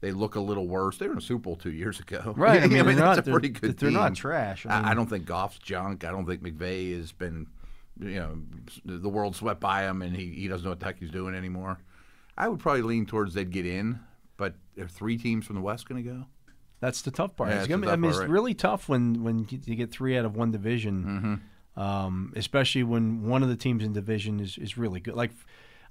They 0.00 0.12
look 0.12 0.34
a 0.34 0.40
little 0.40 0.66
worse. 0.66 0.96
They 0.98 1.06
were 1.06 1.12
in 1.12 1.18
a 1.18 1.22
Super 1.22 1.42
Bowl 1.42 1.56
two 1.56 1.72
years 1.72 2.00
ago. 2.00 2.32
right. 2.36 2.62
I 2.62 2.66
mean, 2.68 2.84
they're 2.84 2.94
that's 2.94 3.16
not, 3.16 3.28
a 3.28 3.30
pretty 3.30 3.50
good 3.50 3.76
they're 3.76 3.90
not 3.90 4.14
trash. 4.14 4.64
I, 4.66 4.80
I, 4.80 4.90
I 4.90 4.94
don't 4.94 5.08
think 5.08 5.26
Goff's 5.26 5.58
junk. 5.58 6.04
I 6.04 6.10
don't 6.10 6.26
think 6.26 6.42
McVay 6.42 6.96
has 6.96 7.12
been, 7.12 7.48
you 8.00 8.14
know, 8.20 8.38
the 8.84 9.08
world 9.08 9.36
swept 9.36 9.60
by 9.60 9.82
him 9.82 10.02
and 10.02 10.16
he, 10.16 10.26
he 10.30 10.48
doesn't 10.48 10.64
know 10.64 10.70
what 10.70 10.80
the 10.80 10.86
heck 10.86 10.98
he's 10.98 11.10
doing 11.10 11.34
anymore. 11.34 11.78
I 12.36 12.48
would 12.48 12.58
probably 12.60 12.82
lean 12.82 13.06
towards 13.06 13.34
they'd 13.34 13.50
get 13.50 13.66
in, 13.66 14.00
but 14.36 14.54
are 14.78 14.88
three 14.88 15.16
teams 15.18 15.46
from 15.46 15.56
the 15.56 15.62
West 15.62 15.88
going 15.88 16.02
to 16.02 16.10
go? 16.10 16.24
That's 16.80 17.02
the 17.02 17.10
tough 17.10 17.36
part. 17.36 17.50
Yeah, 17.50 17.58
It's 17.58 17.68
gonna 17.68 17.80
the 17.82 17.86
be- 17.88 17.92
I 17.92 17.96
mean, 17.96 18.02
part, 18.10 18.12
it's 18.12 18.20
right. 18.20 18.28
really 18.30 18.54
tough 18.54 18.88
when 18.88 19.22
when 19.22 19.46
you 19.50 19.74
get 19.76 19.90
three 19.90 20.16
out 20.16 20.24
of 20.24 20.34
one 20.36 20.50
division, 20.50 21.40
Mm-hmm. 21.76 21.80
um, 21.80 22.32
especially 22.36 22.82
when 22.84 23.24
one 23.28 23.42
of 23.42 23.48
the 23.50 23.56
teams 23.56 23.84
in 23.84 23.92
division 23.92 24.40
is, 24.40 24.56
is 24.56 24.78
really 24.78 24.98
good. 25.00 25.14
Like, 25.14 25.30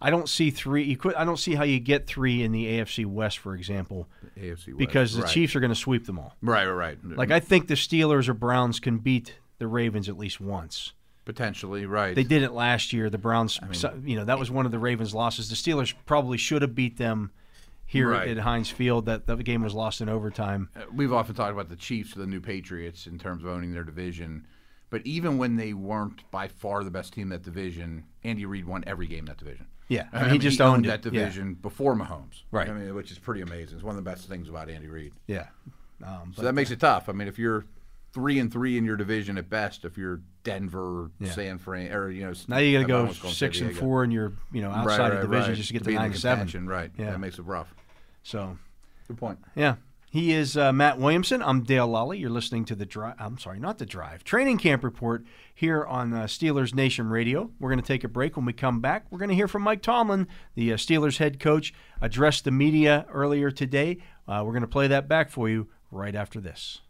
I 0.01 0.09
don't 0.09 0.27
see 0.27 0.49
three. 0.49 0.83
You 0.83 0.97
could. 0.97 1.13
I 1.13 1.25
don't 1.25 1.37
see 1.37 1.53
how 1.53 1.63
you 1.63 1.79
get 1.79 2.07
three 2.07 2.41
in 2.41 2.51
the 2.51 2.65
AFC 2.65 3.05
West, 3.05 3.37
for 3.37 3.53
example, 3.53 4.07
AFC 4.35 4.67
West. 4.69 4.77
because 4.77 5.13
the 5.15 5.21
right. 5.23 5.31
Chiefs 5.31 5.55
are 5.55 5.59
going 5.59 5.71
to 5.73 5.75
sweep 5.79 6.05
them 6.07 6.17
all. 6.17 6.35
Right, 6.41 6.65
right, 6.65 6.97
right. 7.03 7.17
Like, 7.17 7.29
I 7.31 7.39
think 7.39 7.67
the 7.67 7.75
Steelers 7.75 8.27
or 8.27 8.33
Browns 8.33 8.79
can 8.79 8.97
beat 8.97 9.35
the 9.59 9.67
Ravens 9.67 10.09
at 10.09 10.17
least 10.17 10.39
once. 10.41 10.93
Potentially 11.25 11.85
right. 11.85 12.15
They 12.15 12.23
did 12.23 12.43
it 12.43 12.51
last 12.51 12.93
year. 12.93 13.09
The 13.09 13.17
Browns, 13.17 13.59
so- 13.73 13.99
you 14.03 14.15
know, 14.15 14.25
that 14.25 14.39
was 14.39 14.49
one 14.49 14.65
of 14.65 14.71
the 14.71 14.79
Ravens' 14.79 15.13
losses. 15.13 15.49
The 15.49 15.55
Steelers 15.55 15.93
probably 16.05 16.37
should 16.37 16.61
have 16.61 16.75
beat 16.75 16.97
them 16.97 17.31
here 17.85 18.09
Right. 18.11 18.27
at 18.29 18.37
Heinz 18.39 18.69
Field. 18.69 19.05
That 19.05 19.27
that 19.27 19.43
game 19.43 19.61
was 19.63 19.73
lost 19.73 20.01
in 20.01 20.09
overtime. 20.09 20.69
Uh, 20.75 20.81
We've 20.93 21.13
often 21.13 21.35
talked 21.35 21.51
about 21.53 21.69
the 21.69 21.75
Chiefs, 21.75 22.15
or 22.15 22.19
the 22.19 22.27
new 22.27 22.41
Patriots, 22.41 23.07
in 23.07 23.17
terms 23.19 23.43
of 23.43 23.49
owning 23.49 23.71
their 23.73 23.83
division. 23.83 24.45
But 24.91 25.05
even 25.05 25.37
when 25.37 25.55
they 25.55 25.73
weren't 25.73 26.29
by 26.31 26.47
far 26.47 26.83
the 26.83 26.89
best 26.91 27.13
team 27.13 27.23
in 27.23 27.29
that 27.29 27.43
division, 27.43 28.05
Andy 28.23 28.45
Reid 28.45 28.65
won 28.65 28.83
every 28.87 29.05
game 29.07 29.19
in 29.19 29.25
that 29.25 29.37
division. 29.37 29.67
Yeah, 29.87 30.07
I 30.13 30.17
I 30.17 30.21
mean, 30.21 30.31
mean, 30.31 30.41
he 30.41 30.47
just 30.47 30.61
owned, 30.61 30.85
that 30.85 31.05
it. 31.05 31.13
Yeah. 31.13 31.21
division 31.21 31.55
before 31.55 31.95
Mahomes. 31.95 32.43
Right. 32.51 32.69
I 32.69 32.73
mean, 32.73 32.93
which 32.95 33.11
is 33.11 33.17
pretty 33.19 33.41
amazing. 33.41 33.75
It's 33.75 33.83
one 33.83 33.95
of 33.97 34.03
the 34.03 34.07
best 34.09 34.27
things 34.27 34.49
about 34.49 34.69
Andy 34.69 34.87
Reid. 34.87 35.13
Yeah. 35.27 35.47
Um, 36.03 36.31
So 36.35 36.43
that 36.43 36.53
makes 36.53 36.69
it 36.71 36.79
tough. 36.79 37.09
I 37.09 37.11
mean, 37.11 37.27
if 37.27 37.37
you're 37.39 37.65
three 38.13 38.39
and 38.39 38.51
three 38.51 38.77
in 38.77 38.85
your 38.85 38.97
division 38.97 39.37
at 39.37 39.49
best, 39.49 39.85
if 39.85 39.97
you're 39.97 40.21
Denver, 40.43 41.11
Yeah. 41.19 41.31
San 41.31 41.57
Fran, 41.57 41.91
or 41.93 42.09
you 42.09 42.25
know, 42.25 42.33
now 42.47 42.57
you 42.57 42.77
got 42.77 43.13
to 43.13 43.21
go 43.21 43.29
six 43.29 43.61
and 43.61 43.75
four, 43.75 44.03
and 44.03 44.11
you're 44.11 44.33
you 44.51 44.61
know 44.61 44.71
outside 44.71 44.99
right, 44.99 45.13
of 45.13 45.21
division 45.21 45.49
right. 45.49 45.57
just 45.57 45.67
to 45.67 45.73
get 45.73 45.83
to 45.83 45.89
in 45.89 45.95
nine 45.95 46.05
and 46.11 46.19
seven. 46.19 46.67
Right. 46.67 46.91
Yeah. 46.97 47.11
That 47.11 47.19
makes 47.19 47.39
it 47.39 47.43
rough. 47.43 47.73
So 48.23 48.57
Good 49.07 49.17
point. 49.17 49.39
yeah, 49.55 49.75
he 50.11 50.33
is 50.33 50.57
uh, 50.57 50.73
Matt 50.73 50.97
Williamson. 50.99 51.41
I'm 51.43 51.63
Dale 51.63 51.87
Lolley. 51.87 52.19
You're 52.19 52.29
listening 52.29 52.65
to 52.65 52.75
the 52.75 52.85
drive. 52.85 53.15
I'm 53.19 53.37
sorry, 53.37 53.59
not 53.59 53.77
the 53.77 53.85
drive. 53.85 54.23
Training 54.23 54.57
camp 54.57 54.83
report 54.83 55.23
here 55.53 55.85
on 55.85 56.13
uh, 56.13 56.23
Steelers 56.23 56.73
Nation 56.73 57.09
Radio. 57.09 57.51
We're 57.59 57.69
going 57.69 57.81
to 57.81 57.87
take 57.87 58.03
a 58.03 58.07
break. 58.07 58.35
When 58.35 58.45
we 58.45 58.53
come 58.53 58.81
back, 58.81 59.05
we're 59.11 59.19
going 59.19 59.29
to 59.29 59.35
hear 59.35 59.47
from 59.47 59.61
Mike 59.61 59.81
Tomlin, 59.81 60.27
the 60.55 60.73
uh, 60.73 60.77
Steelers 60.77 61.17
head 61.17 61.39
coach, 61.39 61.73
addressed 62.01 62.43
the 62.43 62.51
media 62.51 63.05
earlier 63.11 63.51
today. 63.51 63.97
Uh, 64.27 64.41
we're 64.45 64.53
going 64.53 64.61
to 64.61 64.67
play 64.67 64.87
that 64.87 65.07
back 65.07 65.29
for 65.29 65.47
you 65.47 65.67
right 65.91 66.15
after 66.15 66.39
this. 66.41 66.81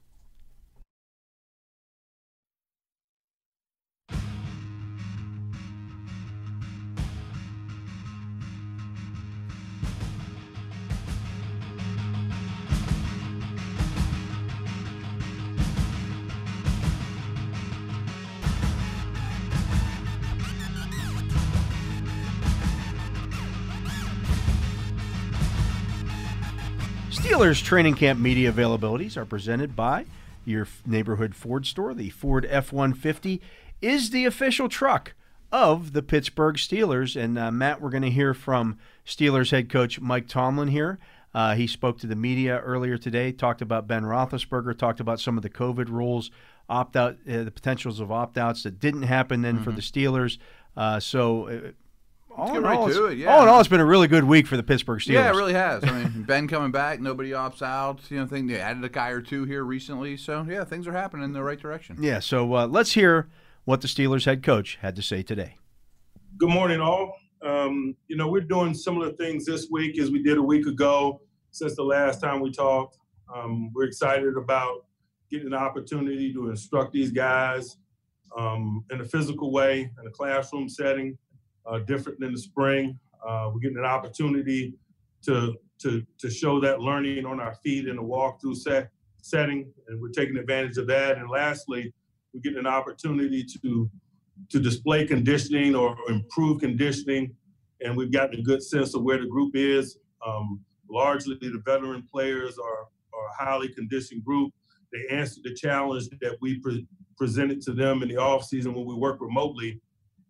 Steelers 27.29 27.63
training 27.63 27.93
camp 27.93 28.19
media 28.19 28.51
availabilities 28.51 29.15
are 29.15 29.23
presented 29.23 29.75
by 29.75 30.07
your 30.45 30.67
neighborhood 30.83 31.35
Ford 31.35 31.67
store. 31.67 31.93
The 31.93 32.09
Ford 32.09 32.43
F 32.49 32.73
150 32.73 33.39
is 33.83 34.09
the 34.09 34.25
official 34.25 34.67
truck 34.67 35.13
of 35.51 35.93
the 35.93 36.01
Pittsburgh 36.01 36.55
Steelers. 36.55 37.15
And 37.15 37.37
uh, 37.37 37.51
Matt, 37.51 37.81
we're 37.81 37.91
going 37.91 38.01
to 38.01 38.09
hear 38.09 38.33
from 38.33 38.79
Steelers 39.05 39.51
head 39.51 39.69
coach 39.69 39.99
Mike 40.01 40.27
Tomlin 40.27 40.69
here. 40.69 40.97
Uh, 41.31 41.53
he 41.53 41.67
spoke 41.67 41.99
to 41.99 42.07
the 42.07 42.15
media 42.15 42.57
earlier 42.61 42.97
today, 42.97 43.31
talked 43.31 43.61
about 43.61 43.85
Ben 43.85 44.05
Roethlisberger, 44.05 44.75
talked 44.75 44.99
about 44.99 45.19
some 45.19 45.37
of 45.37 45.43
the 45.43 45.51
COVID 45.51 45.87
rules, 45.87 46.31
opt 46.67 46.95
out, 46.95 47.17
uh, 47.29 47.43
the 47.43 47.51
potentials 47.51 47.99
of 47.99 48.11
opt 48.11 48.39
outs 48.39 48.63
that 48.63 48.79
didn't 48.79 49.03
happen 49.03 49.43
then 49.43 49.63
for 49.63 49.71
the 49.71 49.81
Steelers. 49.81 50.39
Uh, 50.75 50.99
so, 50.99 51.47
uh, 51.47 51.59
all 52.35 52.47
get 52.47 52.57
in 52.57 52.63
right 52.63 52.77
all, 52.77 52.87
to 52.89 53.05
it, 53.07 53.17
yeah. 53.17 53.33
all 53.33 53.41
in 53.43 53.49
all, 53.49 53.59
it's 53.59 53.69
been 53.69 53.79
a 53.79 53.85
really 53.85 54.07
good 54.07 54.23
week 54.23 54.47
for 54.47 54.57
the 54.57 54.63
Pittsburgh 54.63 54.99
Steelers. 54.99 55.13
Yeah, 55.13 55.29
it 55.29 55.35
really 55.35 55.53
has. 55.53 55.83
I 55.83 55.91
mean, 55.91 56.23
Ben 56.27 56.47
coming 56.47 56.71
back, 56.71 56.99
nobody 56.99 57.31
opts 57.31 57.61
out. 57.61 57.99
You 58.09 58.19
know, 58.19 58.25
thing 58.25 58.47
they 58.47 58.59
added 58.59 58.83
a 58.83 58.89
guy 58.89 59.09
or 59.09 59.21
two 59.21 59.45
here 59.45 59.63
recently. 59.63 60.17
So 60.17 60.45
yeah, 60.47 60.63
things 60.63 60.87
are 60.87 60.93
happening 60.93 61.25
in 61.25 61.33
the 61.33 61.43
right 61.43 61.59
direction. 61.59 61.97
Yeah, 61.99 62.19
so 62.19 62.53
uh, 62.53 62.67
let's 62.67 62.93
hear 62.93 63.29
what 63.65 63.81
the 63.81 63.87
Steelers 63.87 64.25
head 64.25 64.43
coach 64.43 64.77
had 64.81 64.95
to 64.95 65.01
say 65.01 65.23
today. 65.23 65.57
Good 66.37 66.49
morning, 66.49 66.79
all. 66.79 67.15
Um, 67.41 67.95
you 68.07 68.17
know, 68.17 68.27
we're 68.27 68.41
doing 68.41 68.73
similar 68.73 69.11
things 69.13 69.45
this 69.45 69.67
week 69.71 69.99
as 69.99 70.11
we 70.11 70.21
did 70.21 70.37
a 70.37 70.43
week 70.43 70.67
ago 70.67 71.21
since 71.51 71.75
the 71.75 71.83
last 71.83 72.21
time 72.21 72.41
we 72.41 72.51
talked. 72.51 72.97
Um, 73.33 73.71
we're 73.73 73.85
excited 73.85 74.35
about 74.37 74.85
getting 75.29 75.47
an 75.47 75.53
opportunity 75.53 76.33
to 76.33 76.49
instruct 76.49 76.91
these 76.91 77.11
guys 77.11 77.77
um, 78.37 78.83
in 78.91 79.01
a 79.01 79.05
physical 79.05 79.51
way, 79.51 79.81
in 79.81 80.07
a 80.07 80.11
classroom 80.11 80.67
setting, 80.67 81.17
uh, 81.69 81.79
different 81.79 82.19
than 82.19 82.31
the 82.31 82.39
spring. 82.39 82.99
Uh, 83.25 83.51
we're 83.53 83.59
getting 83.59 83.77
an 83.77 83.85
opportunity 83.85 84.73
to, 85.21 85.55
to, 85.79 86.05
to 86.17 86.29
show 86.29 86.59
that 86.59 86.79
learning 86.79 87.25
on 87.25 87.39
our 87.39 87.53
feet 87.55 87.87
in 87.87 87.97
a 87.97 88.03
walkthrough 88.03 88.55
set, 88.55 88.89
setting, 89.21 89.71
and 89.87 90.01
we're 90.01 90.09
taking 90.09 90.37
advantage 90.37 90.77
of 90.77 90.87
that. 90.87 91.17
And 91.17 91.29
lastly, 91.29 91.93
we're 92.33 92.41
getting 92.41 92.59
an 92.59 92.67
opportunity 92.67 93.45
to 93.61 93.89
to 94.49 94.59
display 94.59 95.05
conditioning 95.05 95.75
or 95.75 95.97
improve 96.07 96.61
conditioning, 96.61 97.35
and 97.81 97.95
we've 97.95 98.11
gotten 98.11 98.39
a 98.39 98.43
good 98.43 98.63
sense 98.63 98.95
of 98.95 99.03
where 99.03 99.19
the 99.19 99.27
group 99.27 99.55
is. 99.55 99.97
Um, 100.25 100.61
largely, 100.89 101.37
the 101.41 101.61
veteran 101.65 102.07
players 102.09 102.57
are, 102.57 102.83
are 103.13 103.27
a 103.31 103.43
highly 103.43 103.67
conditioned 103.69 104.23
group. 104.23 104.51
They 104.91 105.15
answered 105.15 105.43
the 105.43 105.53
challenge 105.53 106.07
that 106.21 106.37
we 106.41 106.59
pre- 106.59 106.87
presented 107.17 107.61
to 107.63 107.73
them 107.73 108.01
in 108.01 108.09
the 108.09 108.15
offseason 108.15 108.73
when 108.73 108.85
we 108.85 108.95
work 108.95 109.19
remotely, 109.21 109.81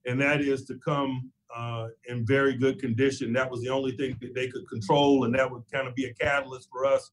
and 0.09 0.19
that 0.19 0.41
is 0.41 0.65
to 0.65 0.75
come 0.75 1.31
uh, 1.55 1.87
in 2.07 2.25
very 2.25 2.55
good 2.57 2.79
condition. 2.79 3.31
That 3.31 3.49
was 3.49 3.61
the 3.61 3.69
only 3.69 3.91
thing 3.91 4.17
that 4.21 4.33
they 4.33 4.47
could 4.47 4.67
control, 4.67 5.25
and 5.25 5.35
that 5.35 5.49
would 5.49 5.63
kind 5.71 5.87
of 5.87 5.93
be 5.93 6.05
a 6.05 6.13
catalyst 6.15 6.67
for 6.71 6.85
us 6.85 7.11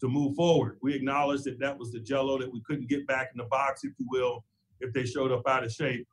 to 0.00 0.08
move 0.08 0.34
forward. 0.34 0.78
We 0.82 0.94
acknowledged 0.94 1.44
that 1.44 1.60
that 1.60 1.78
was 1.78 1.92
the 1.92 2.00
jello 2.00 2.38
that 2.38 2.50
we 2.50 2.62
couldn't 2.66 2.88
get 2.88 3.06
back 3.06 3.28
in 3.32 3.38
the 3.38 3.44
box, 3.44 3.84
if 3.84 3.92
you 3.98 4.06
will, 4.08 4.44
if 4.80 4.94
they 4.94 5.04
showed 5.04 5.30
up 5.30 5.46
out 5.46 5.62
of 5.62 5.72
shape 5.72 6.06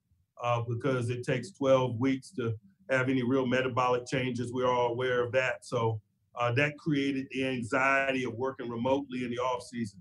uh, 0.43 0.61
because 0.67 1.09
it 1.09 1.23
takes 1.23 1.51
12 1.51 1.97
weeks 1.99 2.31
to 2.31 2.53
have 2.89 3.07
any 3.09 3.23
real 3.23 3.45
metabolic 3.45 4.05
changes. 4.05 4.51
We're 4.51 4.67
all 4.67 4.91
aware 4.91 5.23
of 5.23 5.31
that. 5.31 5.65
So 5.65 6.01
uh, 6.35 6.51
that 6.53 6.77
created 6.77 7.27
the 7.31 7.45
anxiety 7.45 8.25
of 8.25 8.33
working 8.33 8.69
remotely 8.69 9.23
in 9.23 9.29
the 9.29 9.37
off 9.37 9.63
season. 9.63 9.99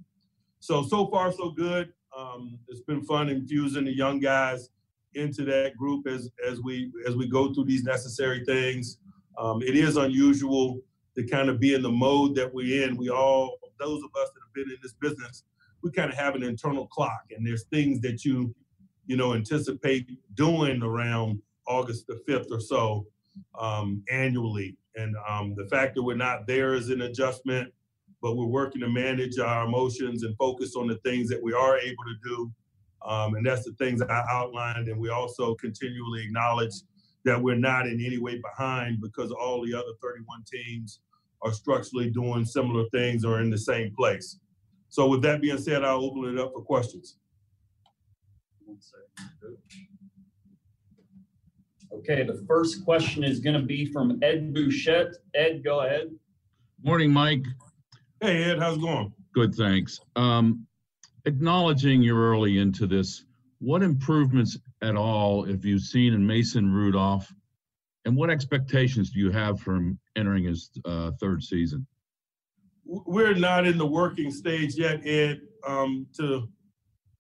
So 0.59 0.83
so 0.83 1.07
far 1.09 1.31
so 1.31 1.51
good. 1.51 1.93
Um, 2.17 2.59
it's 2.69 2.81
been 2.81 3.03
fun 3.05 3.29
infusing 3.29 3.85
the 3.85 3.95
young 3.95 4.19
guys 4.19 4.71
into 5.15 5.45
that 5.45 5.77
group 5.77 6.07
as 6.07 6.31
as 6.49 6.61
we 6.61 6.91
as 7.07 7.17
we 7.17 7.29
go 7.29 7.53
through 7.53 7.65
these 7.65 7.85
necessary 7.85 8.45
things. 8.45 8.99
Um, 9.39 9.63
it 9.63 9.77
is 9.77 9.97
unusual 9.97 10.81
to 11.17 11.25
kind 11.25 11.49
of 11.49 11.59
be 11.59 11.75
in 11.75 11.83
the 11.83 11.91
mode 11.91 12.35
that 12.37 12.53
we're 12.53 12.85
in. 12.85 12.97
We 12.97 13.09
all, 13.11 13.59
those 13.81 14.03
of 14.03 14.11
us 14.21 14.31
that 14.33 14.41
have 14.41 14.55
been 14.55 14.71
in 14.71 14.77
this 14.83 14.95
business, 14.95 15.45
we 15.83 15.91
kind 15.91 16.11
of 16.11 16.17
have 16.17 16.35
an 16.35 16.43
internal 16.43 16.87
clock, 16.87 17.25
and 17.37 17.47
there's 17.47 17.65
things 17.65 18.01
that 18.01 18.25
you 18.25 18.55
you 19.07 19.17
know, 19.17 19.35
anticipate 19.35 20.09
doing 20.35 20.83
around 20.83 21.41
August 21.67 22.07
the 22.07 22.21
5th 22.29 22.51
or 22.51 22.61
so 22.61 23.07
um, 23.59 24.03
annually. 24.11 24.77
And 24.97 25.15
um, 25.29 25.55
the 25.57 25.67
fact 25.67 25.95
that 25.95 26.03
we're 26.03 26.17
not 26.17 26.47
there 26.47 26.75
is 26.75 26.91
an 26.91 27.03
adjustment, 27.03 27.73
but 28.23 28.37
we're 28.37 28.47
working 28.47 28.81
to 28.81 28.89
manage 28.89 29.39
our 29.39 29.67
emotions 29.67 30.23
and 30.23 30.37
focus 30.37 30.77
on 30.77 30.87
the 30.87 30.97
things 30.97 31.29
that 31.29 31.43
we 31.43 31.53
are 31.53 31.79
able 31.79 32.05
to 32.05 32.15
do. 32.23 32.53
Um, 33.05 33.35
and 33.35 33.45
that's 33.45 33.65
the 33.65 33.73
things 33.73 34.01
that 34.01 34.11
I 34.11 34.25
outlined. 34.31 34.89
And 34.89 34.99
we 34.99 35.11
also 35.11 35.55
continually 35.57 36.25
acknowledge 36.25 36.73
that 37.25 37.41
we're 37.41 37.57
not 37.57 37.87
in 37.87 38.01
any 38.05 38.19
way 38.19 38.41
behind 38.41 39.01
because 39.01 39.31
all 39.31 39.65
the 39.65 39.75
other 39.75 39.93
31 40.03 40.45
teams 40.51 41.01
are 41.43 41.53
structurally 41.53 42.11
doing 42.11 42.45
similar 42.45 42.85
things 42.91 43.25
or 43.25 43.41
in 43.41 43.51
the 43.51 43.59
same 43.59 43.95
place. 43.95 44.39
So, 44.89 45.09
with 45.09 45.23
that 45.23 45.41
being 45.43 45.59
said, 45.59 45.85
I'll 45.85 46.05
open 46.05 46.25
it 46.25 46.39
up 46.39 46.53
for 46.53 46.63
questions. 46.63 47.17
Okay. 48.69 49.57
Okay, 51.93 52.25
the 52.25 52.45
first 52.49 52.85
question 52.85 53.23
is 53.23 53.41
going 53.41 53.59
to 53.59 53.65
be 53.65 53.87
from 53.87 54.19
Ed 54.23 54.53
Bouchette. 54.53 55.15
Ed, 55.35 55.63
go 55.65 55.81
ahead. 55.81 56.11
Morning, 56.83 57.13
Mike. 57.13 57.45
Hey, 58.21 58.45
Ed, 58.45 58.59
how's 58.59 58.77
it 58.77 58.81
going? 58.81 59.13
Good, 59.33 59.55
thanks. 59.55 60.01
Um, 60.17 60.67
acknowledging 61.27 62.03
you're 62.03 62.21
early 62.21 62.59
into 62.59 62.87
this, 62.87 63.25
what 63.59 63.83
improvements 63.83 64.59
at 64.83 64.97
all 64.97 65.45
have 65.45 65.65
you 65.65 65.79
seen 65.79 66.13
in 66.13 66.27
Mason 66.27 66.71
Rudolph? 66.73 67.33
And 68.05 68.17
what 68.17 68.29
expectations 68.29 69.11
do 69.11 69.19
you 69.19 69.31
have 69.31 69.59
from 69.61 69.99
entering 70.17 70.45
his 70.45 70.71
uh, 70.85 71.13
third 71.21 71.43
season? 71.43 71.87
We're 72.85 73.35
not 73.35 73.67
in 73.67 73.79
the 73.79 73.87
working 73.87 74.31
stage 74.31 74.75
yet, 74.75 75.07
Ed, 75.07 75.41
um, 75.67 76.07
to 76.19 76.47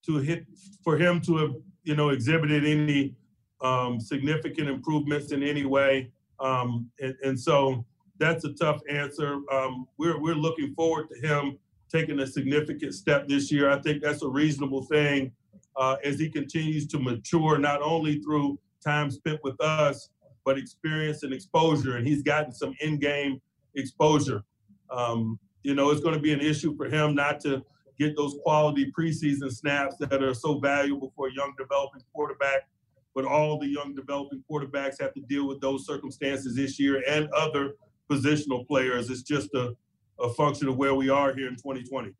to 0.05 0.19
hit 0.19 0.45
for 0.83 0.99
him 0.99 1.23
to 1.23 1.39
have 1.39 1.55
you 1.85 1.97
know 1.97 2.11
exhibited 2.11 2.67
any 2.67 3.15
um, 3.63 3.99
significant 3.99 4.69
improvements 4.69 5.33
in 5.33 5.43
any 5.43 5.65
way, 5.65 6.11
um, 6.39 6.91
and, 7.01 7.15
and, 7.25 7.41
so 7.41 7.87
that's 8.19 8.45
a 8.45 8.53
tough 8.53 8.83
answer. 8.91 9.41
Um, 9.51 9.87
we're 9.97 10.21
we're 10.21 10.35
looking 10.35 10.75
forward 10.75 11.07
to 11.09 11.27
him 11.27 11.59
taking 11.95 12.19
a 12.21 12.27
significant 12.27 12.93
step 12.93 13.29
this 13.29 13.53
year. 13.53 13.71
I 13.71 13.81
think 13.81 14.03
that's 14.03 14.23
a 14.23 14.29
reasonable 14.29 14.83
thing 14.85 15.31
uh, 15.77 15.97
as 16.03 16.19
he 16.19 16.29
continues 16.29 16.87
to 16.89 16.99
mature, 16.99 17.57
not 17.59 17.83
only 17.83 18.21
through 18.21 18.59
time 18.85 19.11
spent 19.11 19.41
with 19.45 19.61
us, 19.61 20.11
but 20.45 20.59
experience 20.59 21.23
and 21.23 21.33
exposure. 21.33 21.97
And 21.97 22.07
he's 22.07 22.23
gotten 22.23 22.53
some 22.53 22.75
in-game 22.81 23.41
exposure. 23.77 24.43
Um, 24.91 25.39
you 25.63 25.75
know, 25.75 25.91
it's 25.91 26.01
going 26.01 26.15
to 26.15 26.21
be 26.21 26.33
an 26.33 26.41
issue 26.41 26.77
for 26.77 26.87
him 26.87 27.15
not 27.15 27.41
to 27.41 27.63
get 27.99 28.17
those 28.17 28.35
quality 28.43 28.93
preseason 28.97 29.51
snaps 29.51 29.97
that 30.01 30.23
are 30.23 30.35
so 30.35 30.59
valuable 30.59 31.13
for 31.17 31.29
a 31.29 31.33
young 31.33 31.55
developing 31.57 32.03
quarterback. 32.13 32.69
But 33.15 33.25
all 33.25 33.59
the 33.59 33.69
young 33.69 33.95
developing 33.95 34.43
quarterbacks 34.51 35.01
have 35.01 35.15
to 35.15 35.21
deal 35.21 35.47
with 35.47 35.61
those 35.61 35.87
circumstances 35.87 36.57
this 36.57 36.81
year 36.81 37.03
and 37.09 37.29
other 37.31 37.75
positional 38.11 38.67
players. 38.67 39.09
It's 39.11 39.23
just 39.23 39.55
a, 39.55 39.77
a 40.21 40.29
function 40.31 40.69
of 40.69 40.77
where 40.77 40.95
we 40.95 41.09
are 41.09 41.35
here 41.35 41.49
in 41.49 41.57
2020. 41.57 42.13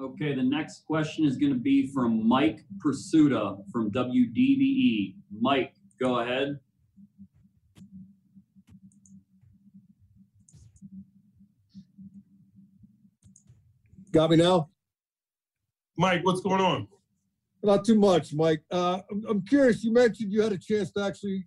Okay, 0.00 0.34
the 0.34 0.42
next 0.42 0.84
question 0.86 1.24
is 1.24 1.36
going 1.36 1.52
to 1.52 1.58
be 1.58 1.86
from 1.86 2.26
Mike 2.26 2.60
Prisuta 2.84 3.58
from 3.70 3.90
WDVE. 3.92 5.14
Mike, 5.40 5.74
go 6.00 6.18
ahead. 6.18 6.58
Got 14.10 14.30
me 14.30 14.36
now? 14.36 14.68
Mike, 15.96 16.20
what's 16.24 16.40
going 16.40 16.60
on? 16.60 16.88
Not 17.62 17.84
too 17.84 17.94
much, 17.94 18.34
Mike. 18.34 18.62
Uh, 18.70 19.00
I'm, 19.10 19.24
I'm 19.28 19.42
curious. 19.42 19.84
You 19.84 19.92
mentioned 19.92 20.32
you 20.32 20.42
had 20.42 20.52
a 20.52 20.58
chance 20.58 20.90
to 20.92 21.04
actually 21.04 21.46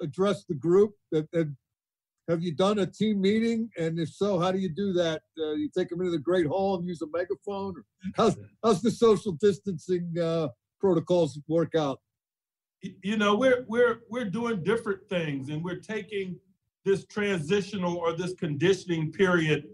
address 0.00 0.44
the 0.44 0.54
group. 0.54 0.92
That, 1.10 1.30
that 1.32 1.52
have 2.28 2.42
you 2.42 2.52
done 2.52 2.80
a 2.80 2.86
team 2.86 3.20
meeting? 3.20 3.70
And 3.78 3.98
if 3.98 4.10
so, 4.10 4.38
how 4.38 4.52
do 4.52 4.58
you 4.58 4.68
do 4.68 4.92
that? 4.92 5.22
Uh, 5.38 5.52
you 5.52 5.70
take 5.76 5.88
them 5.88 6.00
into 6.00 6.12
the 6.12 6.18
Great 6.18 6.46
Hall 6.46 6.76
and 6.76 6.86
use 6.86 7.00
a 7.02 7.06
megaphone? 7.12 7.74
How's, 8.16 8.36
how's 8.62 8.82
the 8.82 8.90
social 8.90 9.32
distancing 9.32 10.14
uh, 10.22 10.48
protocols 10.78 11.40
work 11.48 11.74
out? 11.74 12.00
You 13.02 13.16
know, 13.16 13.34
we're 13.34 13.64
we're 13.66 14.02
we're 14.08 14.30
doing 14.30 14.62
different 14.62 15.00
things, 15.08 15.48
and 15.48 15.64
we're 15.64 15.80
taking 15.80 16.36
this 16.84 17.04
transitional 17.06 17.96
or 17.96 18.12
this 18.12 18.34
conditioning 18.34 19.10
period, 19.10 19.64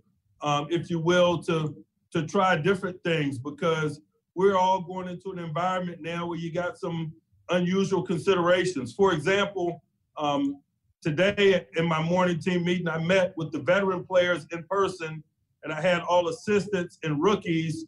um, 0.41 0.69
if 0.71 0.89
you 0.89 0.99
will, 0.99 1.43
to 1.43 1.77
to 2.13 2.27
try 2.27 2.57
different 2.57 3.03
things 3.05 3.37
because 3.39 4.01
we're 4.35 4.57
all 4.57 4.81
going 4.81 5.09
into 5.09 5.33
an 5.33 5.39
environment 5.39 5.99
now 6.01 6.27
where 6.27 6.39
you 6.39 6.51
got 6.51 6.79
some 6.79 7.13
unusual 7.51 8.03
considerations. 8.03 8.95
For 8.95 9.13
example, 9.13 9.83
um, 10.17 10.63
today 11.05 11.67
in 11.77 11.85
my 11.85 12.03
morning 12.03 12.41
team 12.41 12.65
meeting, 12.65 12.89
I 12.89 12.99
met 12.99 13.35
with 13.37 13.53
the 13.53 13.59
veteran 13.59 14.05
players 14.05 14.47
in 14.53 14.65
person, 14.65 15.23
and 15.63 15.73
I 15.73 15.79
had 15.79 16.01
all 16.01 16.29
assistants 16.29 16.99
and 17.03 17.23
rookies 17.23 17.85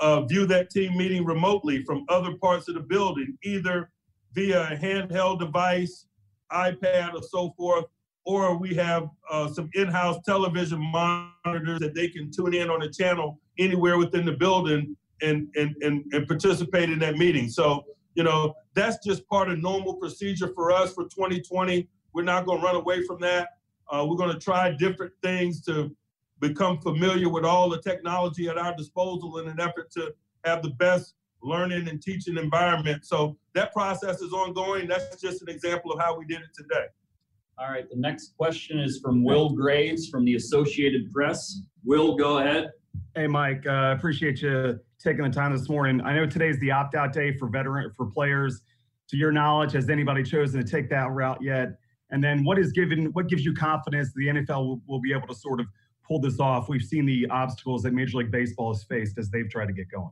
uh, 0.00 0.22
view 0.22 0.46
that 0.46 0.70
team 0.70 0.96
meeting 0.96 1.24
remotely 1.24 1.84
from 1.84 2.04
other 2.08 2.36
parts 2.36 2.68
of 2.68 2.74
the 2.74 2.80
building, 2.80 3.38
either 3.44 3.88
via 4.34 4.72
a 4.72 4.76
handheld 4.76 5.38
device, 5.38 6.06
iPad, 6.50 7.14
or 7.14 7.22
so 7.22 7.54
forth, 7.56 7.84
or 8.24 8.58
we 8.58 8.74
have 8.74 9.08
uh, 9.30 9.48
some 9.48 9.70
in-house 9.74 10.18
television 10.26 10.80
monitors 10.80 11.78
that 11.78 11.94
they 11.94 12.08
can 12.08 12.32
tune 12.32 12.52
in 12.52 12.68
on 12.68 12.82
a 12.82 12.90
channel 12.90 13.38
anywhere 13.60 13.96
within 13.96 14.26
the 14.26 14.32
building 14.32 14.96
and, 15.22 15.46
and, 15.54 15.76
and, 15.82 16.04
and 16.12 16.26
participate 16.26 16.90
in 16.90 16.98
that 16.98 17.14
meeting. 17.14 17.48
So, 17.48 17.84
you 18.16 18.24
know, 18.24 18.54
that's 18.74 18.98
just 19.06 19.26
part 19.28 19.50
of 19.50 19.60
normal 19.60 19.94
procedure 19.94 20.52
for 20.52 20.72
us 20.72 20.92
for 20.94 21.04
2020. 21.04 21.88
We're 22.16 22.22
not 22.22 22.46
going 22.46 22.60
to 22.60 22.64
run 22.64 22.76
away 22.76 23.02
from 23.02 23.20
that. 23.20 23.48
Uh, 23.92 24.06
we're 24.08 24.16
going 24.16 24.32
to 24.32 24.38
try 24.38 24.70
different 24.70 25.12
things 25.22 25.60
to 25.66 25.94
become 26.40 26.78
familiar 26.78 27.28
with 27.28 27.44
all 27.44 27.68
the 27.68 27.78
technology 27.82 28.48
at 28.48 28.56
our 28.56 28.74
disposal 28.74 29.36
in 29.36 29.48
an 29.48 29.60
effort 29.60 29.90
to 29.90 30.14
have 30.46 30.62
the 30.62 30.70
best 30.70 31.12
learning 31.42 31.88
and 31.90 32.00
teaching 32.00 32.38
environment. 32.38 33.04
So 33.04 33.36
that 33.54 33.70
process 33.74 34.22
is 34.22 34.32
ongoing. 34.32 34.88
That's 34.88 35.20
just 35.20 35.42
an 35.42 35.50
example 35.50 35.92
of 35.92 36.00
how 36.00 36.18
we 36.18 36.24
did 36.24 36.38
it 36.38 36.54
today. 36.56 36.86
All 37.58 37.70
right, 37.70 37.86
the 37.86 37.96
next 37.96 38.34
question 38.38 38.78
is 38.78 38.98
from 38.98 39.22
Will 39.22 39.50
Graves 39.50 40.08
from 40.08 40.24
the 40.24 40.36
Associated 40.36 41.12
Press. 41.12 41.60
Will, 41.84 42.16
go 42.16 42.38
ahead. 42.38 42.70
Hey, 43.14 43.26
Mike, 43.26 43.66
uh, 43.66 43.94
appreciate 43.94 44.40
you 44.40 44.80
taking 44.98 45.22
the 45.22 45.28
time 45.28 45.52
this 45.52 45.68
morning. 45.68 46.00
I 46.00 46.14
know 46.14 46.24
today's 46.24 46.58
the 46.60 46.70
opt-out 46.70 47.12
day 47.12 47.36
for 47.36 47.46
veteran 47.48 47.90
for 47.90 48.06
players. 48.06 48.62
To 49.08 49.18
your 49.18 49.32
knowledge, 49.32 49.72
has 49.72 49.90
anybody 49.90 50.22
chosen 50.22 50.64
to 50.64 50.66
take 50.66 50.88
that 50.88 51.10
route 51.10 51.42
yet? 51.42 51.78
And 52.10 52.22
then 52.22 52.44
what 52.44 52.58
is 52.58 52.72
given 52.72 53.06
what 53.12 53.28
gives 53.28 53.44
you 53.44 53.52
confidence 53.52 54.12
the 54.14 54.28
NFL 54.28 54.66
will, 54.66 54.80
will 54.86 55.00
be 55.00 55.12
able 55.12 55.26
to 55.26 55.34
sort 55.34 55.60
of 55.60 55.66
pull 56.06 56.20
this 56.20 56.38
off? 56.38 56.68
We've 56.68 56.82
seen 56.82 57.06
the 57.06 57.26
obstacles 57.30 57.82
that 57.82 57.92
Major 57.92 58.18
League 58.18 58.30
Baseball 58.30 58.72
has 58.72 58.84
faced 58.84 59.18
as 59.18 59.30
they've 59.30 59.48
tried 59.50 59.66
to 59.66 59.72
get 59.72 59.90
going. 59.90 60.10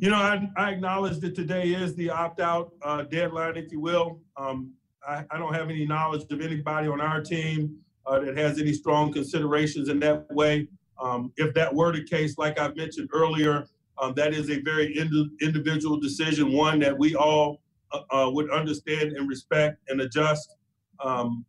You 0.00 0.10
know, 0.10 0.16
I, 0.16 0.48
I 0.56 0.70
acknowledge 0.70 1.18
that 1.20 1.34
today 1.34 1.74
is 1.74 1.96
the 1.96 2.10
opt-out 2.10 2.72
uh, 2.82 3.02
deadline, 3.02 3.56
if 3.56 3.72
you 3.72 3.80
will. 3.80 4.20
Um, 4.36 4.72
I, 5.06 5.24
I, 5.28 5.38
don't 5.38 5.54
have 5.54 5.70
any 5.70 5.86
knowledge 5.86 6.22
of 6.30 6.40
anybody 6.40 6.86
on 6.86 7.00
our 7.00 7.20
team 7.20 7.78
uh, 8.06 8.20
that 8.20 8.36
has 8.36 8.60
any 8.60 8.72
strong 8.72 9.12
considerations 9.12 9.88
in 9.88 9.98
that 10.00 10.30
way. 10.30 10.68
Um, 11.02 11.32
if 11.36 11.52
that 11.54 11.74
were 11.74 11.92
the 11.92 12.04
case, 12.04 12.38
like 12.38 12.60
I 12.60 12.68
mentioned 12.74 13.08
earlier, 13.12 13.66
um, 14.00 14.14
that 14.14 14.32
is 14.34 14.50
a 14.50 14.60
very 14.60 14.96
ind- 14.96 15.30
individual 15.42 15.98
decision, 15.98 16.52
one 16.52 16.78
that 16.80 16.96
we 16.96 17.16
all 17.16 17.60
uh, 17.92 18.00
uh, 18.10 18.30
would 18.30 18.50
understand 18.50 19.12
and 19.12 19.28
respect 19.28 19.78
and 19.88 20.00
adjust. 20.00 20.56
Um, 21.02 21.44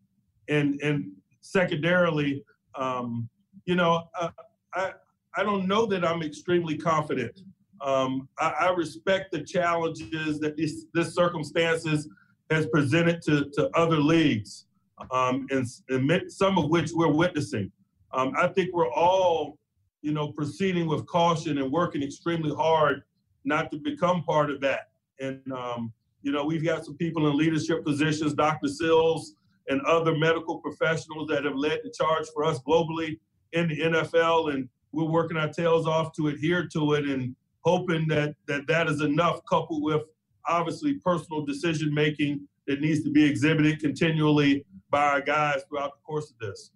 and 0.48 0.80
and 0.82 1.12
secondarily, 1.42 2.44
um, 2.76 3.30
you 3.66 3.76
know, 3.76 4.04
uh, 4.20 4.30
I 4.74 4.94
I 5.36 5.44
don't 5.44 5.68
know 5.68 5.86
that 5.88 6.06
I'm 6.06 6.22
extremely 6.24 6.78
confident. 6.78 7.40
Um, 7.82 8.28
I, 8.40 8.50
I, 8.60 8.70
respect 8.72 9.32
the 9.32 9.42
challenges 9.42 10.40
that 10.42 10.58
this 10.58 10.86
this 10.94 11.16
circumstances 11.16 12.10
has 12.50 12.68
presented 12.68 13.22
to 13.24 13.50
to 13.54 13.70
other 13.74 13.98
leagues, 13.98 14.66
um, 15.12 15.48
and, 15.50 15.66
and, 15.88 16.32
some 16.32 16.58
of 16.58 16.70
which 16.70 16.92
we're 16.94 17.14
witnessing. 17.14 17.72
Um, 18.12 18.34
I 18.38 18.48
think 18.48 18.74
we're 18.74 18.92
all, 18.92 19.58
you 20.02 20.12
know, 20.12 20.32
proceeding 20.32 20.88
with 20.88 21.06
caution 21.06 21.60
and 21.60 21.72
working 21.72 22.04
extremely 22.04 22.54
hard 22.54 23.04
not 23.46 23.72
to 23.72 23.78
become 23.78 24.24
part 24.24 24.50
of 24.50 24.60
that. 24.62 24.90
And 25.20 25.42
um, 25.54 25.94
you 26.22 26.32
know, 26.32 26.44
we've 26.44 26.64
got 26.64 26.86
some 26.86 26.98
people 26.98 27.30
in 27.30 27.38
leadership 27.38 27.84
positions, 27.86 28.34
Dr. 28.34 28.68
Sills 28.68 29.36
and 29.68 29.82
other 29.82 30.18
medical 30.18 30.58
professionals 30.60 31.28
that 31.30 31.46
have 31.46 31.56
led 31.56 31.80
the 31.84 31.92
charge 31.92 32.26
for 32.34 32.44
us 32.44 32.60
globally 32.68 33.20
in 33.54 33.68
the 33.70 33.80
NFL, 33.80 34.54
and 34.54 34.68
we're 34.92 35.06
working 35.06 35.38
our 35.38 35.50
tails 35.50 35.88
off 35.88 36.12
to 36.14 36.28
adhere 36.28 36.68
to 36.74 36.94
it 36.94 37.06
and 37.06 37.36
hoping 37.62 38.08
that 38.08 38.36
that, 38.48 38.68
that 38.68 38.88
is 38.88 39.02
enough, 39.02 39.42
coupled 39.48 39.84
with 39.84 40.02
obviously 40.48 40.96
personal 40.96 41.46
decision 41.46 41.94
making 41.94 42.48
that 42.68 42.82
needs 42.82 43.04
to 43.04 43.12
be 43.12 43.24
exhibited 43.24 43.80
continually 43.80 44.66
by 44.90 45.04
our 45.04 45.22
guys 45.22 45.62
throughout 45.68 45.92
the 45.94 46.02
course 46.06 46.32
of 46.32 46.38
this. 46.40 46.72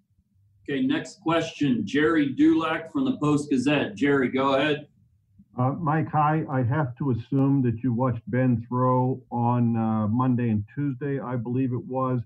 Okay, 0.69 0.81
next 0.81 1.19
question, 1.21 1.81
Gerry 1.85 2.29
Dulac 2.29 2.91
from 2.91 3.05
the 3.05 3.17
Post 3.17 3.49
Gazette. 3.49 3.95
Gerry, 3.95 4.29
go 4.29 4.55
ahead. 4.55 4.87
Uh, 5.55 5.73
Mike, 5.79 6.09
hi. 6.11 6.43
I 6.49 6.63
have 6.63 6.97
to 6.97 7.11
assume 7.11 7.61
that 7.61 7.83
you 7.83 7.93
watched 7.93 8.21
Ben 8.27 8.65
throw 8.67 9.21
on 9.31 9.77
uh, 9.77 10.07
Monday 10.07 10.49
and 10.49 10.63
Tuesday, 10.73 11.19
I 11.19 11.35
believe 11.35 11.73
it 11.73 11.85
was. 11.85 12.21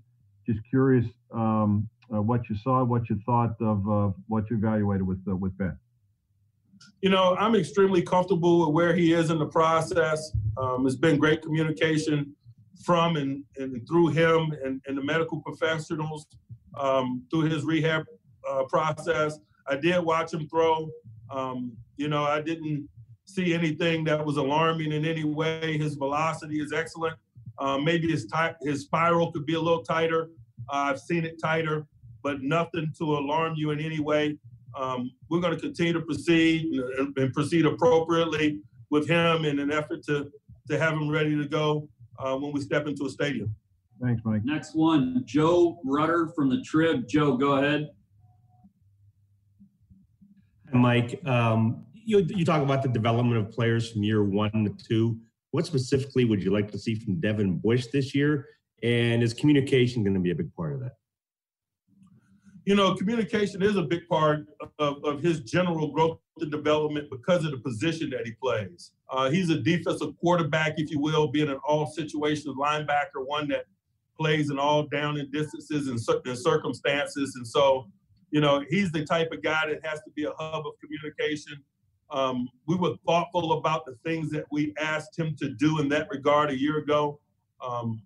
Just 0.46 0.60
curious 0.70 1.04
um, 1.30 1.86
uh, 2.12 2.22
what 2.22 2.48
you 2.48 2.56
saw, 2.56 2.82
what 2.84 3.10
you 3.10 3.20
thought 3.26 3.54
of 3.60 3.86
uh, 3.86 4.12
what 4.28 4.48
you 4.48 4.56
evaluated 4.56 5.06
with 5.06 5.22
uh, 5.28 5.36
with 5.36 5.56
Ben. 5.58 5.76
You 7.02 7.10
know, 7.10 7.36
I'm 7.36 7.54
extremely 7.54 8.00
comfortable 8.00 8.60
with 8.60 8.74
where 8.74 8.94
he 8.94 9.12
is 9.12 9.28
in 9.28 9.38
the 9.38 9.46
process. 9.46 10.32
Um, 10.56 10.86
it's 10.86 10.96
been 10.96 11.18
great 11.18 11.42
communication 11.42 12.34
from 12.82 13.16
and, 13.16 13.44
and 13.58 13.86
through 13.86 14.08
him 14.08 14.54
and, 14.64 14.80
and 14.86 14.96
the 14.96 15.02
medical 15.02 15.42
professionals 15.42 16.26
um, 16.78 17.24
through 17.30 17.42
his 17.42 17.64
rehab 17.64 18.06
uh, 18.48 18.64
process. 18.64 19.38
I 19.66 19.76
did 19.76 20.02
watch 20.02 20.32
him 20.32 20.48
throw. 20.48 20.88
Um, 21.30 21.76
you 21.98 22.08
know, 22.08 22.24
I 22.24 22.40
didn't 22.40 22.88
see 23.28 23.52
anything 23.52 24.04
that 24.04 24.24
was 24.24 24.38
alarming 24.38 24.92
in 24.92 25.04
any 25.04 25.24
way. 25.24 25.76
His 25.76 25.94
velocity 25.94 26.60
is 26.60 26.72
excellent. 26.72 27.14
Uh, 27.58 27.76
maybe 27.76 28.10
his 28.10 28.26
tight, 28.26 28.54
his 28.62 28.82
spiral 28.82 29.30
could 29.32 29.44
be 29.44 29.54
a 29.54 29.60
little 29.60 29.82
tighter. 29.82 30.30
Uh, 30.70 30.90
I've 30.90 31.00
seen 31.00 31.24
it 31.24 31.38
tighter, 31.40 31.86
but 32.22 32.42
nothing 32.42 32.90
to 32.98 33.04
alarm 33.04 33.54
you 33.56 33.70
in 33.70 33.80
any 33.80 34.00
way. 34.00 34.38
Um, 34.76 35.10
we're 35.28 35.40
going 35.40 35.54
to 35.54 35.60
continue 35.60 35.92
to 35.92 36.00
proceed 36.00 36.72
and, 36.98 37.16
and, 37.16 37.32
proceed 37.32 37.66
appropriately 37.66 38.60
with 38.90 39.08
him 39.08 39.44
in 39.44 39.58
an 39.58 39.72
effort 39.72 40.02
to 40.04 40.30
to 40.68 40.78
have 40.78 40.92
him 40.92 41.08
ready 41.08 41.34
to 41.34 41.48
go 41.48 41.88
uh, 42.18 42.36
when 42.36 42.52
we 42.52 42.60
step 42.60 42.86
into 42.86 43.06
a 43.06 43.10
stadium. 43.10 43.54
Thanks, 44.00 44.22
Mike. 44.24 44.42
Next 44.44 44.74
one, 44.74 45.22
Joe 45.24 45.80
Rutter 45.84 46.28
from 46.36 46.50
the 46.50 46.60
Trib. 46.60 47.08
Joe, 47.08 47.36
go 47.36 47.52
ahead. 47.52 47.88
Mike, 50.72 51.18
um, 51.26 51.86
you, 52.08 52.26
you 52.30 52.42
talk 52.42 52.62
about 52.62 52.82
the 52.82 52.88
development 52.88 53.36
of 53.36 53.52
players 53.52 53.92
from 53.92 54.02
year 54.02 54.24
one 54.24 54.50
to 54.50 54.74
two. 54.82 55.18
What 55.50 55.66
specifically 55.66 56.24
would 56.24 56.42
you 56.42 56.50
like 56.50 56.70
to 56.72 56.78
see 56.78 56.94
from 56.94 57.20
Devin 57.20 57.58
Bush 57.58 57.88
this 57.92 58.14
year? 58.14 58.46
And 58.82 59.22
is 59.22 59.34
communication 59.34 60.02
going 60.02 60.14
to 60.14 60.20
be 60.20 60.30
a 60.30 60.34
big 60.34 60.52
part 60.54 60.72
of 60.72 60.80
that? 60.80 60.92
You 62.64 62.76
know, 62.76 62.94
communication 62.94 63.62
is 63.62 63.76
a 63.76 63.82
big 63.82 64.08
part 64.08 64.46
of, 64.78 65.04
of 65.04 65.22
his 65.22 65.40
general 65.40 65.92
growth 65.92 66.18
and 66.40 66.50
development 66.50 67.10
because 67.10 67.44
of 67.44 67.50
the 67.50 67.58
position 67.58 68.08
that 68.10 68.24
he 68.24 68.32
plays. 68.42 68.92
Uh, 69.10 69.28
he's 69.28 69.50
a 69.50 69.60
defensive 69.60 70.16
quarterback, 70.18 70.74
if 70.78 70.90
you 70.90 70.98
will, 70.98 71.28
being 71.28 71.50
an 71.50 71.58
all 71.66 71.86
situations 71.86 72.56
linebacker, 72.58 73.26
one 73.26 73.48
that 73.48 73.66
plays 74.18 74.50
in 74.50 74.58
all 74.58 74.84
down 74.84 75.18
and 75.18 75.30
distances 75.30 75.88
and, 75.88 76.00
and 76.24 76.38
circumstances. 76.38 77.34
And 77.36 77.46
so, 77.46 77.86
you 78.30 78.40
know, 78.40 78.64
he's 78.70 78.92
the 78.92 79.04
type 79.04 79.30
of 79.30 79.42
guy 79.42 79.60
that 79.68 79.84
has 79.84 79.98
to 80.00 80.10
be 80.16 80.24
a 80.24 80.32
hub 80.38 80.66
of 80.66 80.72
communication. 80.82 81.62
Um, 82.10 82.48
we 82.66 82.76
were 82.76 82.94
thoughtful 83.06 83.52
about 83.52 83.84
the 83.84 83.96
things 84.04 84.30
that 84.30 84.44
we 84.50 84.74
asked 84.80 85.18
him 85.18 85.36
to 85.36 85.50
do 85.50 85.80
in 85.80 85.88
that 85.90 86.08
regard 86.10 86.50
a 86.50 86.58
year 86.58 86.78
ago. 86.78 87.20
Um, 87.60 88.02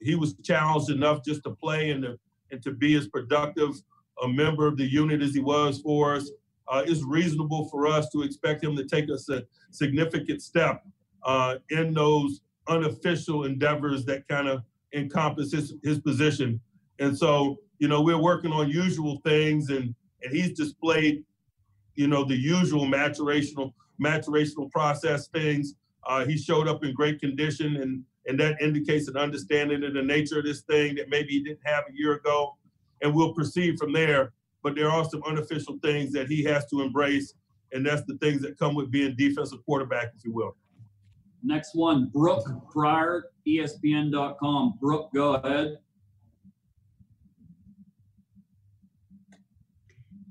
he 0.00 0.14
was 0.14 0.34
challenged 0.42 0.90
enough 0.90 1.24
just 1.24 1.42
to 1.44 1.50
play 1.50 1.90
and 1.90 2.02
to, 2.02 2.18
and 2.50 2.62
to 2.62 2.72
be 2.72 2.94
as 2.94 3.08
productive 3.08 3.80
a 4.22 4.28
member 4.28 4.66
of 4.66 4.76
the 4.76 4.84
unit 4.84 5.22
as 5.22 5.34
he 5.34 5.40
was 5.40 5.80
for 5.80 6.14
us. 6.14 6.30
Uh, 6.68 6.82
it's 6.86 7.02
reasonable 7.02 7.68
for 7.68 7.86
us 7.86 8.10
to 8.10 8.22
expect 8.22 8.62
him 8.62 8.76
to 8.76 8.84
take 8.84 9.10
us 9.10 9.28
a 9.28 9.44
significant 9.70 10.42
step 10.42 10.84
uh, 11.22 11.56
in 11.70 11.94
those 11.94 12.40
unofficial 12.68 13.44
endeavors 13.44 14.04
that 14.04 14.26
kind 14.28 14.48
of 14.48 14.62
encompass 14.92 15.52
his, 15.52 15.74
his 15.82 15.98
position. 15.98 16.60
And 16.98 17.16
so, 17.16 17.58
you 17.78 17.88
know, 17.88 18.02
we're 18.02 18.20
working 18.20 18.52
on 18.52 18.68
usual 18.68 19.20
things 19.24 19.70
and 19.70 19.94
and 20.22 20.34
he's 20.34 20.52
displayed, 20.52 21.24
you 21.96 22.06
know, 22.06 22.24
the 22.24 22.36
usual 22.36 22.86
maturational 22.86 23.72
maturational 24.00 24.70
process 24.70 25.28
things. 25.28 25.74
Uh, 26.06 26.24
he 26.24 26.36
showed 26.36 26.68
up 26.68 26.84
in 26.84 26.94
great 26.94 27.18
condition 27.18 27.76
and 27.76 28.04
and 28.26 28.38
that 28.40 28.60
indicates 28.60 29.08
an 29.08 29.16
understanding 29.16 29.84
of 29.84 29.94
the 29.94 30.02
nature 30.02 30.38
of 30.38 30.44
this 30.44 30.62
thing 30.62 30.96
that 30.96 31.08
maybe 31.08 31.28
he 31.28 31.42
didn't 31.42 31.60
have 31.64 31.84
a 31.88 31.94
year 31.94 32.14
ago. 32.14 32.56
And 33.02 33.14
we'll 33.14 33.32
proceed 33.34 33.78
from 33.78 33.92
there. 33.92 34.32
But 34.62 34.74
there 34.74 34.90
are 34.90 35.04
some 35.04 35.22
unofficial 35.24 35.78
things 35.82 36.12
that 36.12 36.26
he 36.26 36.42
has 36.44 36.66
to 36.70 36.80
embrace, 36.80 37.34
and 37.72 37.86
that's 37.86 38.02
the 38.02 38.16
things 38.18 38.42
that 38.42 38.58
come 38.58 38.74
with 38.74 38.90
being 38.90 39.14
defensive 39.16 39.64
quarterback, 39.64 40.12
if 40.16 40.24
you 40.24 40.32
will. 40.32 40.56
Next 41.44 41.76
one, 41.76 42.10
Brooke 42.12 42.48
Pryor, 42.72 43.26
ESPN.com. 43.46 44.78
Brooke, 44.80 45.10
go 45.14 45.34
ahead. 45.34 45.78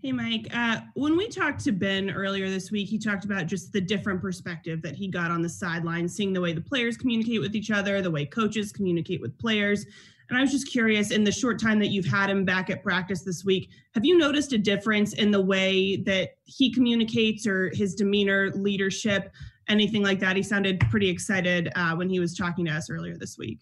Hey, 0.06 0.11
Mike. 0.11 0.48
Uh, 0.53 0.82
when 0.94 1.18
we 1.18 1.27
talked 1.27 1.64
to 1.64 1.72
Ben 1.72 2.11
earlier 2.11 2.48
this 2.48 2.69
week, 2.69 2.88
he 2.88 2.99
talked 2.99 3.26
about 3.26 3.48
just 3.48 3.73
the 3.73 3.82
different 3.82 4.22
perspective 4.22 4.84
that 4.84 4.94
he 4.94 5.07
got 5.07 5.32
on 5.32 5.41
the 5.41 5.49
sideline, 5.49 6.07
seeing 6.07 6.32
the 6.32 6.40
way 6.40 6.53
the 6.53 6.61
players 6.61 6.95
communicate 6.95 7.41
with 7.41 7.56
each 7.56 7.72
other, 7.72 8.03
the 8.03 8.11
way 8.11 8.23
coaches 8.23 8.72
communicate 8.72 9.19
with 9.19 9.36
players. 9.40 9.88
And 10.30 10.38
I 10.38 10.41
was 10.41 10.52
just 10.52 10.69
curious 10.72 11.10
in 11.10 11.23
the 11.23 11.32
short 11.32 11.60
time 11.60 11.80
that 11.80 11.88
you've 11.88 12.06
had 12.06 12.30
him 12.30 12.45
back 12.45 12.69
at 12.69 12.84
practice 12.84 13.23
this 13.23 13.44
week, 13.44 13.72
have 13.95 14.06
you 14.06 14.15
noticed 14.15 14.53
a 14.53 14.60
difference 14.60 15.14
in 15.14 15.32
the 15.32 15.41
way 15.41 15.95
that 15.95 16.36
he 16.44 16.72
communicates 16.72 17.48
or 17.48 17.72
his 17.73 17.95
demeanor, 17.95 18.52
leadership? 18.52 19.34
anything 19.68 20.03
like 20.03 20.19
that. 20.19 20.36
He 20.36 20.44
sounded 20.44 20.80
pretty 20.91 21.10
excited 21.10 21.72
uh, 21.76 21.95
when 21.95 22.07
he 22.07 22.19
was 22.19 22.38
talking 22.38 22.65
to 22.65 22.72
us 22.72 22.88
earlier 22.88 23.18
this 23.18 23.36
week. 23.36 23.61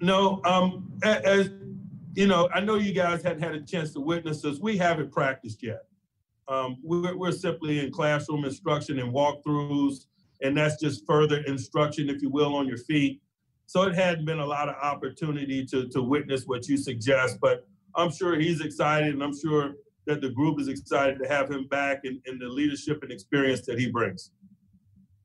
No, 0.00 0.40
um, 0.46 0.90
as 1.02 1.50
you 2.14 2.26
know, 2.26 2.48
I 2.52 2.60
know 2.60 2.76
you 2.76 2.92
guys 2.92 3.22
hadn't 3.22 3.42
had 3.42 3.54
a 3.54 3.60
chance 3.60 3.92
to 3.94 4.00
witness 4.00 4.42
this. 4.42 4.58
We 4.58 4.76
haven't 4.76 5.12
practiced 5.12 5.62
yet. 5.62 5.82
Um, 6.48 6.78
we're, 6.82 7.16
we're 7.16 7.32
simply 7.32 7.78
in 7.78 7.92
classroom 7.92 8.44
instruction 8.44 8.98
and 8.98 9.12
walkthroughs, 9.12 10.06
and 10.42 10.56
that's 10.56 10.80
just 10.80 11.06
further 11.06 11.42
instruction, 11.46 12.10
if 12.10 12.22
you 12.22 12.30
will, 12.30 12.54
on 12.56 12.66
your 12.66 12.78
feet. 12.78 13.20
So 13.66 13.82
it 13.82 13.94
hadn't 13.94 14.24
been 14.24 14.40
a 14.40 14.46
lot 14.46 14.68
of 14.68 14.74
opportunity 14.82 15.64
to 15.66 15.88
to 15.90 16.02
witness 16.02 16.44
what 16.46 16.66
you 16.66 16.76
suggest, 16.76 17.38
but 17.40 17.68
I'm 17.94 18.10
sure 18.10 18.38
he's 18.38 18.60
excited, 18.60 19.14
and 19.14 19.22
I'm 19.22 19.36
sure 19.36 19.74
that 20.06 20.20
the 20.20 20.30
group 20.30 20.58
is 20.58 20.66
excited 20.66 21.20
to 21.22 21.28
have 21.28 21.50
him 21.50 21.68
back 21.68 22.00
and, 22.04 22.20
and 22.26 22.40
the 22.40 22.48
leadership 22.48 23.02
and 23.02 23.12
experience 23.12 23.64
that 23.66 23.78
he 23.78 23.88
brings. 23.88 24.32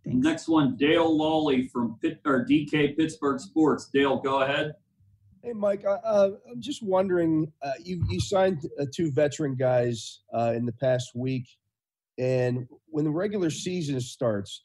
Next 0.06 0.48
one, 0.48 0.76
Dale 0.76 1.10
Lolley 1.10 1.72
from 1.72 1.98
Pitt, 2.02 2.22
or 2.26 2.46
DK 2.46 2.96
Pittsburgh 2.96 3.40
Sports. 3.40 3.90
Dale, 3.92 4.18
go 4.18 4.42
ahead. 4.42 4.74
Hey, 5.46 5.54
Mike. 5.54 5.86
Uh, 5.86 6.00
uh, 6.04 6.32
I'm 6.50 6.60
just 6.60 6.82
wondering. 6.82 7.52
Uh, 7.62 7.74
you 7.80 8.04
you 8.10 8.20
signed 8.20 8.68
uh, 8.82 8.86
two 8.92 9.12
veteran 9.12 9.54
guys 9.54 10.22
uh, 10.34 10.54
in 10.56 10.66
the 10.66 10.72
past 10.72 11.12
week, 11.14 11.48
and 12.18 12.68
when 12.88 13.06
the 13.06 13.12
regular 13.12 13.52
season 13.52 14.02
starts, 14.02 14.64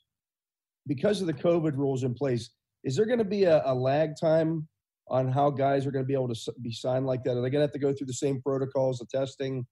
because 0.86 1.20
of 1.20 1.26
the 1.26 1.34
COVID 1.34 1.76
rules 1.76 2.02
in 2.02 2.14
place, 2.14 2.48
is 2.82 2.96
there 2.96 3.04
going 3.04 3.18
to 3.18 3.26
be 3.26 3.44
a, 3.44 3.60
a, 3.66 3.74
lag 3.74 4.14
time 4.18 4.66
on 5.08 5.30
how 5.30 5.50
guys 5.50 5.84
are 5.84 5.90
going 5.90 6.02
to 6.02 6.08
be 6.08 6.14
able 6.14 6.34
to 6.34 6.54
be 6.62 6.72
signed 6.72 7.04
like 7.04 7.24
that? 7.24 7.32
Are 7.32 7.42
they 7.42 7.50
going 7.50 7.60
to 7.60 7.66
have 7.66 7.72
to 7.72 7.78
go 7.78 7.92
through 7.92 8.06
the 8.06 8.14
same 8.14 8.40
protocols, 8.40 9.00
the 9.00 9.06
testing, 9.14 9.66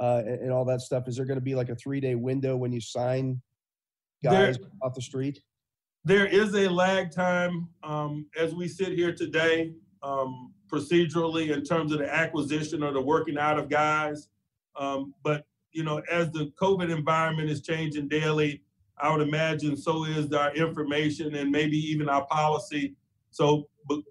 uh, 0.00 0.22
and, 0.24 0.44
and 0.44 0.50
all 0.50 0.64
that 0.64 0.80
stuff? 0.80 1.08
Is 1.08 1.16
there 1.16 1.26
going 1.26 1.38
to 1.38 1.44
be 1.44 1.54
like 1.54 1.68
a 1.68 1.76
three 1.76 2.00
day 2.00 2.14
window 2.14 2.56
when 2.56 2.72
you 2.72 2.80
sign 2.80 3.42
guys 4.22 4.56
there, 4.56 4.68
off 4.80 4.94
the 4.94 5.02
street? 5.02 5.42
There 6.06 6.26
is 6.26 6.54
a 6.54 6.70
lag 6.70 7.10
time 7.10 7.68
um, 7.82 8.28
as 8.34 8.54
we 8.54 8.66
sit 8.66 8.92
here 8.92 9.14
today, 9.14 9.74
um, 10.04 10.52
procedurally 10.70 11.50
in 11.50 11.64
terms 11.64 11.92
of 11.92 11.98
the 11.98 12.14
acquisition 12.14 12.82
or 12.82 12.92
the 12.92 13.00
working 13.00 13.38
out 13.38 13.58
of 13.58 13.68
guys. 13.68 14.28
Um, 14.76 15.14
but 15.24 15.46
you 15.72 15.82
know, 15.82 16.02
as 16.10 16.30
the 16.30 16.52
COVID 16.60 16.94
environment 16.94 17.50
is 17.50 17.62
changing 17.62 18.08
daily, 18.08 18.62
I 18.98 19.10
would 19.10 19.26
imagine 19.26 19.76
so 19.76 20.04
is 20.04 20.32
our 20.32 20.54
information 20.54 21.34
and 21.34 21.50
maybe 21.50 21.76
even 21.76 22.08
our 22.08 22.24
policy. 22.26 22.94
So, 23.30 23.66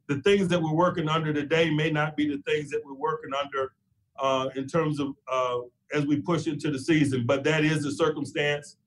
the 0.07 0.21
things 0.21 0.49
that 0.49 0.61
we're 0.61 0.73
working 0.73 1.09
under 1.09 1.33
today 1.33 1.73
may 1.73 1.89
not 1.89 2.15
be 2.15 2.27
the 2.27 2.41
things 2.43 2.69
that 2.69 2.81
we're 2.85 2.93
working 2.93 3.31
under 3.33 3.73
uh, 4.19 4.49
in 4.55 4.67
terms 4.67 4.99
of 4.99 5.15
uh, 5.31 5.59
as 5.93 6.05
we 6.05 6.21
push 6.21 6.45
into 6.45 6.69
the 6.69 6.77
season. 6.77 7.25
But 7.25 7.43
that 7.45 7.63
is 7.63 7.83
the 7.83 7.91
circumstance 7.91 8.77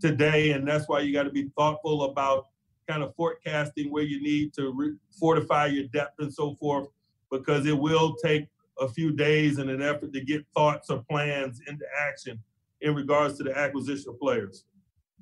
today, 0.00 0.50
and 0.50 0.66
that's 0.68 0.86
why 0.86 1.00
you 1.00 1.14
got 1.14 1.22
to 1.22 1.30
be 1.30 1.48
thoughtful 1.56 2.04
about 2.04 2.48
kind 2.88 3.02
of 3.02 3.14
forecasting 3.14 3.90
where 3.90 4.02
you 4.02 4.20
need 4.22 4.52
to 4.54 4.72
re- 4.72 4.96
fortify 5.18 5.66
your 5.66 5.84
depth 5.88 6.14
and 6.18 6.32
so 6.32 6.54
forth, 6.56 6.88
because 7.30 7.66
it 7.66 7.76
will 7.76 8.14
take 8.16 8.46
a 8.80 8.88
few 8.88 9.12
days 9.12 9.58
in 9.58 9.68
an 9.68 9.82
effort 9.82 10.12
to 10.12 10.20
get 10.20 10.44
thoughts 10.54 10.90
or 10.90 11.02
plans 11.08 11.60
into 11.68 11.84
action 12.08 12.38
in 12.80 12.94
regards 12.94 13.38
to 13.38 13.44
the 13.44 13.56
acquisition 13.56 14.10
of 14.10 14.18
players. 14.18 14.64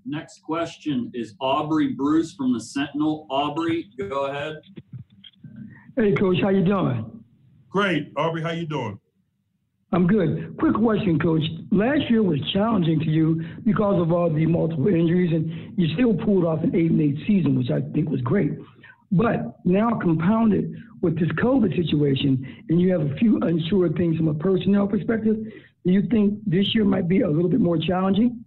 Next 0.05 0.43
question 0.43 1.11
is 1.15 1.35
Aubrey 1.41 1.93
Bruce 1.93 2.35
from 2.35 2.53
the 2.53 2.61
Sentinel. 2.61 3.27
Aubrey, 3.31 3.89
go 3.99 4.27
ahead. 4.27 4.57
Hey, 5.97 6.13
Coach, 6.13 6.39
how 6.43 6.49
you 6.49 6.65
doing? 6.65 7.23
Great, 7.69 8.13
Aubrey. 8.17 8.43
How 8.43 8.51
you 8.51 8.67
doing? 8.67 8.99
I'm 9.95 10.07
good. 10.07 10.57
Quick 10.59 10.75
question, 10.75 11.19
Coach. 11.19 11.43
Last 11.71 12.09
year 12.09 12.23
was 12.23 12.41
challenging 12.55 12.99
to 13.01 13.11
you 13.11 13.43
because 13.65 14.01
of 14.01 14.11
all 14.11 14.33
the 14.33 14.47
multiple 14.47 14.89
injuries, 14.89 15.33
and 15.33 15.79
you 15.79 15.93
still 15.95 16.15
pulled 16.15 16.47
off 16.47 16.63
an 16.63 16.75
eight 16.75 16.91
and 16.91 17.01
eight 17.01 17.17
season, 17.27 17.59
which 17.59 17.71
I 17.71 17.83
think 17.93 18.09
was 18.09 18.23
great. 18.23 18.53
But 19.11 19.59
now 19.67 19.99
compounded 20.01 20.75
with 21.03 21.19
this 21.21 21.29
COVID 21.33 21.77
situation, 21.77 22.65
and 22.71 22.81
you 22.81 22.91
have 22.93 23.03
a 23.03 23.15
few 23.17 23.39
unsure 23.43 23.91
things 23.91 24.17
from 24.17 24.29
a 24.29 24.35
personnel 24.35 24.87
perspective, 24.87 25.37
do 25.85 25.93
you 25.93 26.09
think 26.11 26.39
this 26.47 26.75
year 26.75 26.85
might 26.85 27.07
be 27.07 27.21
a 27.21 27.29
little 27.29 27.51
bit 27.51 27.61
more 27.61 27.77
challenging? 27.77 28.43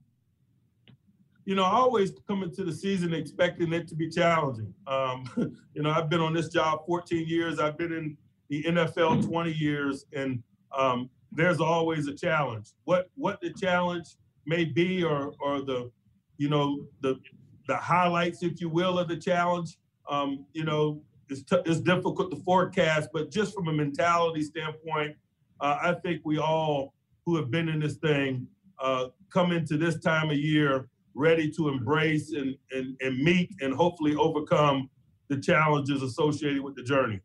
You 1.43 1.53
know, 1.53 1.63
I 1.63 1.73
always 1.73 2.11
come 2.27 2.41
into 2.41 2.63
the 2.63 2.73
season 2.73 3.13
expecting 3.13 3.71
it 3.71 3.87
to 3.89 3.95
be 3.95 4.09
challenging. 4.09 4.73
Um, 4.87 5.29
you 5.75 5.83
know, 5.83 5.91
I've 5.91 6.09
been 6.09 6.21
on 6.21 6.33
this 6.33 6.49
job 6.49 6.87
14 6.87 7.27
years. 7.27 7.59
I've 7.59 7.77
been 7.77 7.91
in 7.91 8.17
the 8.49 8.63
NFL 8.63 9.27
20 9.27 9.51
years, 9.51 10.05
and 10.11 10.41
um, 10.75 11.09
there's 11.35 11.59
always 11.59 12.07
a 12.07 12.15
challenge. 12.15 12.67
What 12.85 13.09
what 13.15 13.41
the 13.41 13.51
challenge 13.53 14.07
may 14.45 14.65
be, 14.65 15.03
or 15.03 15.33
or 15.39 15.61
the, 15.61 15.91
you 16.37 16.49
know, 16.49 16.85
the 17.01 17.19
the 17.67 17.75
highlights, 17.77 18.43
if 18.43 18.61
you 18.61 18.69
will, 18.69 18.99
of 18.99 19.07
the 19.07 19.17
challenge. 19.17 19.77
Um, 20.09 20.45
you 20.53 20.63
know, 20.63 21.01
it's 21.29 21.43
t- 21.43 21.61
it's 21.65 21.81
difficult 21.81 22.31
to 22.31 22.37
forecast, 22.37 23.09
but 23.13 23.31
just 23.31 23.53
from 23.53 23.67
a 23.67 23.73
mentality 23.73 24.43
standpoint, 24.43 25.15
uh, 25.59 25.77
I 25.81 25.93
think 26.03 26.21
we 26.23 26.37
all 26.37 26.93
who 27.25 27.35
have 27.37 27.49
been 27.49 27.69
in 27.69 27.79
this 27.79 27.95
thing 27.95 28.47
uh, 28.79 29.07
come 29.31 29.51
into 29.51 29.77
this 29.77 29.99
time 29.99 30.29
of 30.29 30.37
year 30.37 30.87
ready 31.15 31.49
to 31.49 31.69
embrace 31.69 32.33
and, 32.33 32.55
and, 32.71 32.95
and 33.01 33.17
meet 33.23 33.49
and 33.61 33.73
hopefully 33.73 34.15
overcome 34.15 34.89
the 35.29 35.37
challenges 35.37 36.03
associated 36.03 36.61
with 36.61 36.75
the 36.75 36.83
journey. 36.83 37.19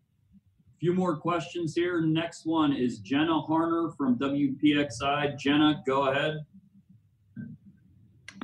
Few 0.80 0.94
more 0.94 1.14
questions 1.14 1.74
here. 1.74 2.00
Next 2.00 2.46
one 2.46 2.72
is 2.72 3.00
Jenna 3.00 3.42
Harner 3.42 3.94
from 3.98 4.18
WPXI. 4.18 5.36
Jenna, 5.38 5.82
go 5.86 6.08
ahead. 6.08 6.38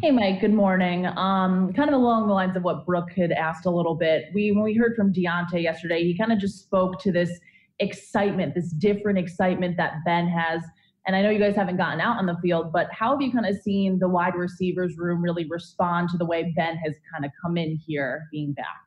Hey, 0.02 0.10
Mike. 0.10 0.42
Good 0.42 0.52
morning. 0.52 1.06
Um, 1.06 1.72
kind 1.72 1.88
of 1.88 1.94
along 1.94 2.28
the 2.28 2.34
lines 2.34 2.54
of 2.54 2.62
what 2.62 2.84
Brooke 2.84 3.12
had 3.12 3.32
asked 3.32 3.64
a 3.64 3.70
little 3.70 3.94
bit. 3.94 4.26
We 4.34 4.52
when 4.52 4.64
we 4.64 4.74
heard 4.74 4.94
from 4.96 5.14
Diontae 5.14 5.62
yesterday, 5.62 6.02
he 6.02 6.14
kind 6.14 6.30
of 6.30 6.38
just 6.38 6.58
spoke 6.62 7.00
to 7.04 7.10
this 7.10 7.30
excitement, 7.78 8.54
this 8.54 8.70
different 8.70 9.18
excitement 9.18 9.78
that 9.78 10.04
Ben 10.04 10.28
has. 10.28 10.62
And 11.06 11.16
I 11.16 11.22
know 11.22 11.30
you 11.30 11.38
guys 11.38 11.56
haven't 11.56 11.78
gotten 11.78 12.02
out 12.02 12.18
on 12.18 12.26
the 12.26 12.36
field, 12.42 12.70
but 12.70 12.88
how 12.92 13.12
have 13.12 13.22
you 13.22 13.32
kind 13.32 13.46
of 13.46 13.56
seen 13.62 13.98
the 13.98 14.10
wide 14.10 14.34
receivers 14.34 14.98
room 14.98 15.22
really 15.22 15.46
respond 15.48 16.10
to 16.10 16.18
the 16.18 16.26
way 16.26 16.52
Ben 16.54 16.76
has 16.76 16.96
kind 17.10 17.24
of 17.24 17.30
come 17.40 17.56
in 17.56 17.76
here, 17.76 18.28
being 18.30 18.52
back? 18.52 18.85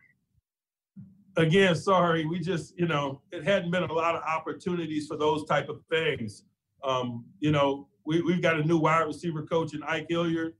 Again, 1.40 1.74
sorry, 1.76 2.26
we 2.26 2.40
just 2.40 2.78
you 2.78 2.88
know 2.88 3.22
it 3.32 3.44
hadn't 3.44 3.72
been 3.72 3.84
a 3.84 3.94
lot 3.94 4.16
of 4.16 4.22
opportunities 4.24 5.08
for 5.08 5.18
those 5.18 5.46
type 5.46 5.70
of 5.70 5.82
things. 5.90 6.44
Um, 6.84 7.26
you 7.40 7.52
know, 7.52 7.88
we, 8.06 8.22
we've 8.22 8.42
got 8.42 8.60
a 8.60 8.64
new 8.64 8.78
wide 8.78 9.08
receiver 9.08 9.44
coach 9.44 9.74
in 9.74 9.82
Ike 9.84 10.08
Hilliard 10.10 10.54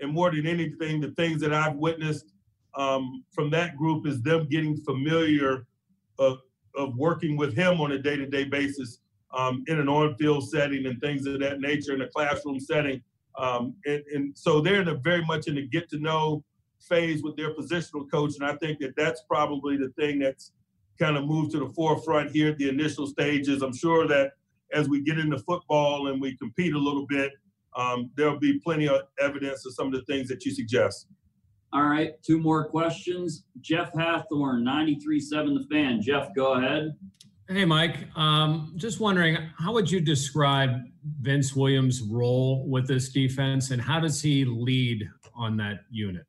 and 0.00 0.12
more 0.12 0.30
than 0.30 0.46
anything, 0.46 1.00
the 1.00 1.12
things 1.12 1.40
that 1.40 1.52
I've 1.52 1.76
witnessed 1.76 2.32
um, 2.74 3.24
from 3.32 3.50
that 3.50 3.76
group 3.76 4.06
is 4.06 4.22
them 4.22 4.46
getting 4.48 4.76
familiar 4.76 5.66
of, 6.18 6.38
of 6.74 6.96
working 6.96 7.36
with 7.36 7.54
him 7.54 7.80
on 7.80 7.92
a 7.92 7.98
day-to-day 7.98 8.44
basis 8.44 8.98
um, 9.34 9.64
in 9.66 9.78
an 9.78 9.88
on-field 9.88 10.48
setting 10.48 10.86
and 10.86 11.00
things 11.00 11.26
of 11.26 11.40
that 11.40 11.60
nature 11.60 11.94
in 11.94 12.02
a 12.02 12.08
classroom 12.08 12.60
setting. 12.60 13.02
Um, 13.38 13.74
and, 13.86 14.02
and, 14.14 14.38
so 14.38 14.60
they're 14.60 14.80
in 14.80 14.88
a 14.88 14.94
very 14.94 15.24
much 15.24 15.46
in 15.46 15.58
a 15.58 15.62
get-to-know 15.62 16.42
phase 16.88 17.22
with 17.22 17.36
their 17.36 17.54
positional 17.54 18.10
coach, 18.10 18.34
and 18.38 18.48
I 18.48 18.56
think 18.56 18.78
that 18.80 18.94
that's 18.96 19.22
probably 19.28 19.76
the 19.76 19.88
thing 19.90 20.18
that's 20.18 20.52
kind 20.98 21.16
of 21.16 21.24
moved 21.24 21.52
to 21.52 21.58
the 21.58 21.72
forefront 21.74 22.30
here 22.30 22.50
at 22.50 22.58
the 22.58 22.68
initial 22.68 23.06
stages. 23.06 23.62
I'm 23.62 23.76
sure 23.76 24.06
that 24.08 24.32
as 24.72 24.88
we 24.88 25.02
get 25.02 25.18
into 25.18 25.38
football 25.38 26.08
and 26.08 26.20
we 26.20 26.36
compete 26.36 26.74
a 26.74 26.78
little 26.78 27.06
bit, 27.06 27.32
um, 27.76 28.10
there'll 28.16 28.38
be 28.38 28.58
plenty 28.60 28.88
of 28.88 29.02
evidence 29.20 29.66
of 29.66 29.74
some 29.74 29.88
of 29.88 29.92
the 29.92 30.02
things 30.02 30.28
that 30.28 30.44
you 30.44 30.52
suggest. 30.52 31.08
All 31.72 31.84
right, 31.84 32.12
two 32.22 32.38
more 32.38 32.68
questions. 32.68 33.44
Jeff 33.60 33.92
Hathorn, 33.92 34.62
93.7 34.62 35.30
The 35.30 35.66
Fan. 35.70 36.00
Jeff, 36.00 36.34
go 36.34 36.54
ahead. 36.54 36.94
Hey, 37.48 37.64
Mike. 37.64 38.08
Um, 38.16 38.72
just 38.76 38.98
wondering, 38.98 39.36
how 39.58 39.72
would 39.72 39.90
you 39.90 40.00
describe 40.00 40.82
Vince 41.20 41.54
Williams' 41.54 42.02
role 42.02 42.66
with 42.68 42.88
this 42.88 43.10
defense, 43.10 43.70
and 43.70 43.80
how 43.80 44.00
does 44.00 44.22
he 44.22 44.44
lead 44.44 45.08
on 45.34 45.56
that 45.58 45.80
unit? 45.90 46.24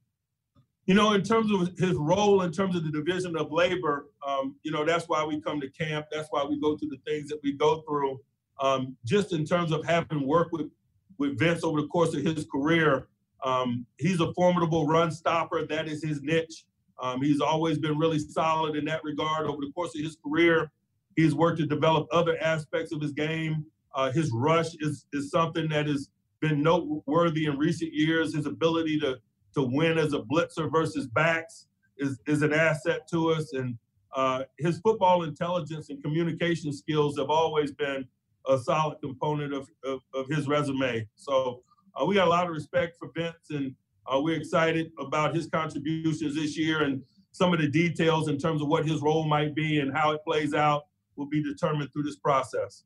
You 0.88 0.96
know, 0.96 1.14
in 1.14 1.22
terms 1.22 1.52
of 1.52 1.78
his 1.78 1.96
role, 1.96 2.42
in 2.42 2.52
terms 2.52 2.76
of 2.76 2.84
the 2.84 2.92
division 2.92 3.38
of 3.38 3.52
labor, 3.52 4.08
um, 4.26 4.56
you 4.64 4.72
know, 4.72 4.86
that's 4.86 5.06
why 5.08 5.24
we 5.24 5.40
come 5.42 5.60
to 5.62 5.70
camp. 5.70 6.08
That's 6.12 6.30
why 6.32 6.44
we 6.46 6.60
go 6.60 6.78
through 6.78 6.90
the 6.90 7.00
things 7.06 7.30
that 7.30 7.40
we 7.44 7.54
go 7.54 7.84
through. 7.88 8.20
Um, 8.60 8.98
just 9.06 9.34
in 9.34 9.46
terms 9.46 9.72
of 9.72 9.86
having 9.86 10.26
worked 10.26 10.54
with 10.54 10.72
with 11.18 11.38
Vince 11.38 11.64
over 11.64 11.82
the 11.82 11.88
course 11.88 12.14
of 12.14 12.24
his 12.24 12.46
career. 12.46 13.08
Um, 13.44 13.86
he's 13.98 14.20
a 14.20 14.34
formidable 14.34 14.88
run 14.88 15.12
stopper. 15.12 15.66
That 15.66 15.88
is 15.88 16.04
his 16.04 16.22
niche. 16.22 16.66
Um, 17.00 17.22
he's 17.22 17.42
always 17.42 17.78
been 17.78 17.98
really 17.98 18.20
solid 18.20 18.76
in 18.76 18.86
that 18.86 19.04
regard. 19.04 19.46
Over 19.46 19.60
the 19.62 19.72
course 19.74 19.96
of 19.96 20.02
his 20.02 20.18
career, 20.24 20.72
he's 21.16 21.36
worked 21.36 21.60
to 21.60 21.66
develop 21.66 22.08
other 22.12 22.38
aspects 22.42 22.92
of 22.92 23.02
his 23.02 23.12
game. 23.12 23.66
Uh, 23.94 24.12
his 24.12 24.32
rush 24.34 24.76
is, 24.80 25.06
is 25.14 25.30
something 25.30 25.68
that 25.70 25.88
has 25.88 26.10
been 26.40 26.62
noteworthy 26.62 27.46
in 27.46 27.58
recent 27.58 27.94
years. 27.94 28.36
His 28.36 28.46
ability 28.46 29.00
to, 29.00 29.18
to 29.58 29.64
win 29.64 29.98
as 29.98 30.14
a 30.14 30.20
blitzer 30.20 30.72
versus 30.72 31.08
backs 31.08 31.66
is, 31.98 32.20
is 32.28 32.44
an 32.44 32.54
asset 32.54 33.08
to 33.10 33.32
us. 33.32 33.54
And 33.54 33.76
uh, 34.16 34.44
his 34.60 34.80
football 34.80 35.24
intelligence 35.24 35.90
and 35.90 36.02
communication 36.04 36.72
skills 36.72 37.18
have 37.18 37.32
always 37.32 37.72
been 37.72 38.06
a 38.48 38.60
solid 38.60 39.00
component 39.02 39.54
of, 39.54 39.68
of, 39.84 40.02
of 40.14 40.28
his 40.30 40.48
resume. 40.48 41.08
So 41.16 41.64
uh, 42.00 42.06
we 42.06 42.14
got 42.14 42.28
a 42.28 42.30
lot 42.30 42.46
of 42.46 42.54
respect 42.54 42.98
for 43.00 43.10
Vince, 43.16 43.50
and 43.50 43.74
uh, 44.06 44.22
we're 44.22 44.38
excited 44.38 44.92
about 45.00 45.36
his 45.36 45.48
contributions 45.48 46.36
this 46.36 46.56
year 46.56 46.84
and 46.84 47.02
some 47.32 47.52
of 47.52 47.60
the 47.60 47.68
details 47.68 48.28
in 48.30 48.38
terms 48.38 48.62
of 48.62 48.68
what 48.68 48.88
his 48.88 49.02
role 49.02 49.26
might 49.26 49.56
be 49.56 49.80
and 49.80 49.96
how 49.96 50.12
it 50.12 50.24
plays 50.24 50.54
out 50.54 50.84
will 51.16 51.28
be 51.28 51.42
determined 51.42 51.92
through 51.92 52.04
this 52.04 52.16
process. 52.16 52.84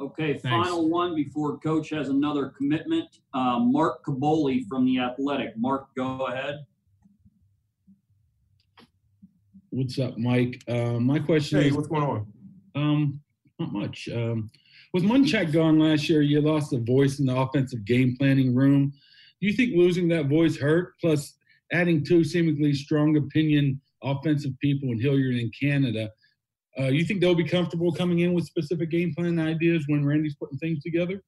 Okay, 0.00 0.38
Thanks. 0.38 0.42
final 0.42 0.88
one 0.88 1.16
before 1.16 1.58
Coach 1.58 1.90
has 1.90 2.08
another 2.08 2.52
commitment. 2.56 3.08
Uh, 3.34 3.58
Mark 3.58 4.04
Kaboly 4.04 4.64
from 4.68 4.84
The 4.84 5.00
Athletic. 5.00 5.56
Mark, 5.56 5.88
go 5.96 6.26
ahead. 6.26 6.64
What's 9.70 9.98
up, 9.98 10.16
Mike? 10.16 10.62
Uh, 10.68 11.00
my 11.00 11.18
question 11.18 11.58
is 11.58 11.64
hey, 11.64 11.70
is. 11.70 11.76
what's 11.76 11.88
going 11.88 12.04
on? 12.04 12.32
Um, 12.76 13.20
not 13.58 13.72
much. 13.72 14.08
Um, 14.08 14.50
with 14.94 15.02
Munchak 15.02 15.52
gone 15.52 15.80
last 15.80 16.08
year, 16.08 16.22
you 16.22 16.40
lost 16.40 16.72
a 16.72 16.78
voice 16.78 17.18
in 17.18 17.26
the 17.26 17.36
offensive 17.36 17.84
game 17.84 18.16
planning 18.16 18.54
room. 18.54 18.92
Do 19.40 19.46
you 19.46 19.52
think 19.52 19.74
losing 19.74 20.08
that 20.08 20.26
voice 20.26 20.56
hurt? 20.56 20.94
Plus, 21.00 21.34
adding 21.72 22.04
two 22.04 22.22
seemingly 22.24 22.72
strong 22.72 23.16
opinion 23.16 23.80
offensive 24.02 24.52
people 24.60 24.90
in 24.90 25.00
Hilliard 25.00 25.34
and 25.34 25.52
Canada, 25.60 26.10
uh, 26.78 26.88
you 26.88 27.04
think 27.04 27.20
they'll 27.20 27.34
be 27.34 27.44
comfortable 27.44 27.92
coming 27.92 28.20
in 28.20 28.34
with 28.34 28.44
specific 28.44 28.90
game 28.90 29.14
plan 29.14 29.38
ideas 29.38 29.84
when 29.88 30.04
Randy's 30.04 30.36
putting 30.36 30.58
things 30.58 30.82
together? 30.82 31.22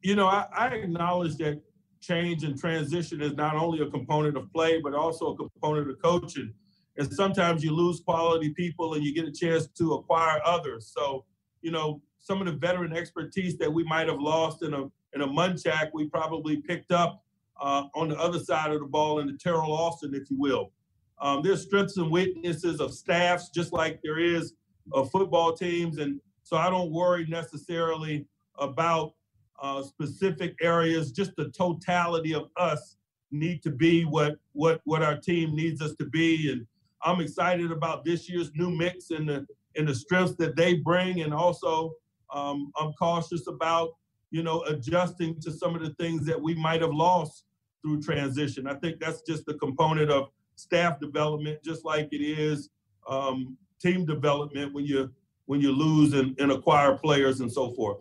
You 0.00 0.16
know, 0.16 0.26
I, 0.26 0.46
I 0.56 0.68
acknowledge 0.68 1.36
that 1.36 1.60
change 2.00 2.44
and 2.44 2.58
transition 2.58 3.20
is 3.20 3.34
not 3.34 3.54
only 3.54 3.80
a 3.80 3.90
component 3.90 4.36
of 4.36 4.50
play, 4.52 4.80
but 4.80 4.94
also 4.94 5.32
a 5.32 5.36
component 5.36 5.90
of 5.90 6.00
coaching. 6.02 6.54
And 6.96 7.12
sometimes 7.12 7.62
you 7.62 7.72
lose 7.72 8.00
quality 8.00 8.50
people 8.50 8.94
and 8.94 9.04
you 9.04 9.14
get 9.14 9.26
a 9.26 9.32
chance 9.32 9.68
to 9.78 9.94
acquire 9.94 10.40
others. 10.44 10.92
So, 10.96 11.24
you 11.62 11.70
know, 11.70 12.02
some 12.18 12.40
of 12.40 12.46
the 12.46 12.52
veteran 12.52 12.96
expertise 12.96 13.56
that 13.58 13.72
we 13.72 13.84
might 13.84 14.08
have 14.08 14.20
lost 14.20 14.62
in 14.62 14.74
a 14.74 14.84
in 15.12 15.22
a 15.22 15.26
Munchak, 15.26 15.90
we 15.92 16.06
probably 16.06 16.58
picked 16.58 16.92
up 16.92 17.24
uh, 17.60 17.84
on 17.94 18.08
the 18.08 18.16
other 18.16 18.38
side 18.38 18.70
of 18.70 18.80
the 18.80 18.86
ball 18.86 19.18
in 19.18 19.26
the 19.26 19.32
Teryl 19.32 19.68
Austin, 19.68 20.14
if 20.14 20.30
you 20.30 20.38
will. 20.38 20.72
Um, 21.20 21.42
there's 21.42 21.62
strengths 21.62 21.96
and 21.98 22.10
weaknesses 22.10 22.80
of 22.80 22.94
staffs, 22.94 23.50
just 23.50 23.72
like 23.72 24.00
there 24.02 24.18
is 24.18 24.54
of 24.92 25.10
football 25.10 25.52
teams, 25.52 25.98
and 25.98 26.20
so 26.42 26.56
I 26.56 26.70
don't 26.70 26.90
worry 26.90 27.26
necessarily 27.26 28.26
about 28.58 29.14
uh, 29.62 29.82
specific 29.82 30.56
areas. 30.60 31.12
Just 31.12 31.36
the 31.36 31.50
totality 31.50 32.34
of 32.34 32.48
us 32.56 32.96
need 33.30 33.62
to 33.62 33.70
be 33.70 34.04
what 34.04 34.36
what 34.52 34.80
what 34.84 35.02
our 35.02 35.16
team 35.16 35.54
needs 35.54 35.82
us 35.82 35.94
to 35.96 36.06
be, 36.06 36.50
and 36.50 36.66
I'm 37.02 37.20
excited 37.20 37.70
about 37.70 38.04
this 38.04 38.28
year's 38.28 38.50
new 38.54 38.70
mix 38.70 39.10
and 39.10 39.28
the 39.28 39.46
and 39.76 39.86
the 39.86 39.94
strengths 39.94 40.34
that 40.36 40.56
they 40.56 40.74
bring, 40.74 41.20
and 41.20 41.32
also 41.32 41.92
um, 42.32 42.72
I'm 42.76 42.92
cautious 42.94 43.46
about, 43.46 43.90
you 44.30 44.42
know, 44.42 44.62
adjusting 44.62 45.40
to 45.42 45.52
some 45.52 45.74
of 45.74 45.82
the 45.82 45.94
things 45.94 46.26
that 46.26 46.40
we 46.40 46.54
might 46.54 46.80
have 46.80 46.92
lost 46.92 47.44
through 47.82 48.02
transition. 48.02 48.66
I 48.66 48.74
think 48.74 49.00
that's 49.00 49.22
just 49.22 49.46
the 49.46 49.54
component 49.54 50.10
of 50.10 50.28
staff 50.60 51.00
development, 51.00 51.62
just 51.64 51.84
like 51.84 52.08
it 52.12 52.22
is 52.22 52.70
um, 53.08 53.56
team 53.80 54.04
development 54.04 54.72
when 54.72 54.84
you 54.84 55.10
when 55.46 55.60
you 55.60 55.72
lose 55.72 56.12
and, 56.12 56.38
and 56.38 56.52
acquire 56.52 56.96
players 56.96 57.40
and 57.40 57.50
so 57.50 57.70
forth. 57.72 57.98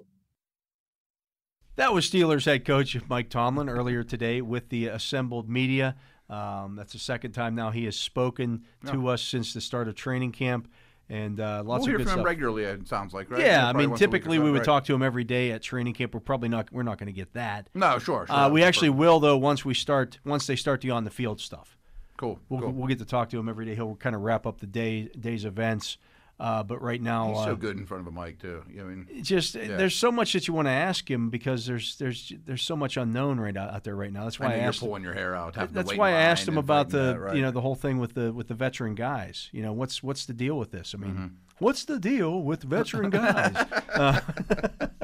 That 1.77 1.93
was 1.93 2.07
Steelers 2.09 2.45
head 2.45 2.65
coach 2.65 2.97
Mike 3.07 3.29
Tomlin 3.29 3.69
earlier 3.69 4.03
today 4.03 4.41
with 4.41 4.69
the 4.69 4.87
assembled 4.87 5.49
media. 5.49 5.95
Um, 6.29 6.75
that's 6.75 6.93
the 6.93 6.99
second 6.99 7.31
time 7.31 7.55
now 7.55 7.71
he 7.71 7.85
has 7.85 7.95
spoken 7.95 8.65
to 8.85 9.07
us 9.07 9.23
since 9.23 9.53
the 9.53 9.61
start 9.61 9.87
of 9.87 9.95
training 9.95 10.31
camp 10.31 10.67
and 11.09 11.39
uh, 11.39 11.63
lots 11.65 11.65
we'll 11.65 11.75
of 11.79 11.85
hear 11.87 11.97
good 11.97 12.03
from 12.03 12.09
stuff. 12.09 12.19
him 12.19 12.25
regularly. 12.25 12.63
It 12.63 12.87
sounds 12.87 13.13
like 13.13 13.31
right. 13.31 13.41
Yeah, 13.41 13.67
I 13.67 13.73
mean, 13.73 13.89
once 13.89 14.01
a 14.01 14.03
week 14.05 14.09
or 14.09 14.17
typically 14.17 14.39
we 14.39 14.51
would 14.51 14.59
right. 14.59 14.65
talk 14.65 14.85
to 14.85 14.93
him 14.93 15.01
every 15.01 15.23
day 15.23 15.51
at 15.51 15.63
training 15.63 15.93
camp. 15.93 16.13
We're 16.13 16.19
probably 16.19 16.49
not. 16.49 16.71
We're 16.71 16.83
not 16.83 16.99
going 16.99 17.07
to 17.07 17.13
get 17.13 17.33
that. 17.33 17.69
No, 17.73 17.97
sure, 17.97 18.27
sure. 18.27 18.35
Uh, 18.35 18.49
we 18.49 18.61
sure. 18.61 18.67
actually 18.67 18.89
will 18.91 19.19
though 19.19 19.37
once 19.37 19.65
we 19.65 19.73
start. 19.73 20.19
Once 20.23 20.45
they 20.45 20.55
start 20.55 20.81
the 20.81 20.91
on 20.91 21.03
the 21.03 21.09
field 21.09 21.41
stuff. 21.41 21.77
Cool. 22.19 22.37
We'll, 22.49 22.59
cool. 22.59 22.71
we'll 22.73 22.87
get 22.87 22.99
to 22.99 23.05
talk 23.05 23.29
to 23.29 23.39
him 23.39 23.47
every 23.47 23.65
day. 23.65 23.75
He'll 23.75 23.95
kind 23.95 24.13
of 24.13 24.21
wrap 24.23 24.45
up 24.45 24.59
the 24.59 24.67
day 24.67 25.03
day's 25.17 25.45
events. 25.45 25.97
Uh, 26.37 26.63
but 26.63 26.81
right 26.81 27.01
now, 27.01 27.29
He's 27.29 27.37
uh, 27.37 27.45
so 27.45 27.55
good 27.55 27.77
in 27.77 27.85
front 27.85 28.05
of 28.05 28.13
a 28.13 28.21
mic 28.21 28.39
too. 28.39 28.61
I 28.77 28.83
mean, 28.83 29.07
just 29.23 29.55
yeah. 29.55 29.77
there's 29.77 29.95
so 29.95 30.11
much 30.11 30.33
that 30.33 30.45
you 30.45 30.53
want 30.53 30.67
to 30.67 30.71
ask 30.71 31.09
him 31.09 31.29
because 31.29 31.65
there's 31.65 31.95
there's 31.97 32.33
there's 32.45 32.61
so 32.61 32.75
much 32.75 32.97
unknown 32.97 33.39
right 33.39 33.55
out, 33.55 33.73
out 33.73 33.83
there 33.85 33.95
right 33.95 34.11
now. 34.11 34.25
That's 34.25 34.37
why 34.39 34.47
I 34.47 34.49
I, 34.49 34.51
know 34.51 34.59
you're 34.59 34.67
asked. 34.69 34.79
pulling 34.81 35.03
your 35.03 35.13
hair 35.13 35.33
out, 35.33 35.53
that's 35.71 35.95
why 35.95 36.09
I 36.09 36.13
asked 36.13 36.45
him 36.45 36.57
about 36.57 36.89
the 36.89 36.97
that, 37.13 37.19
right. 37.19 37.35
you 37.37 37.41
know 37.41 37.51
the 37.51 37.61
whole 37.61 37.75
thing 37.75 37.99
with 37.99 38.15
the 38.15 38.33
with 38.33 38.49
the 38.49 38.53
veteran 38.53 38.95
guys. 38.95 39.49
You 39.53 39.63
know 39.63 39.71
what's 39.71 40.03
what's 40.03 40.25
the 40.25 40.33
deal 40.33 40.57
with 40.57 40.71
this? 40.71 40.93
I 40.93 40.97
mean, 40.97 41.11
Mm-hmm. 41.13 41.27
what's 41.59 41.85
the 41.85 41.99
deal 41.99 42.41
with 42.41 42.63
veteran 42.63 43.09
guys? 43.09 43.55
uh, 43.93 44.19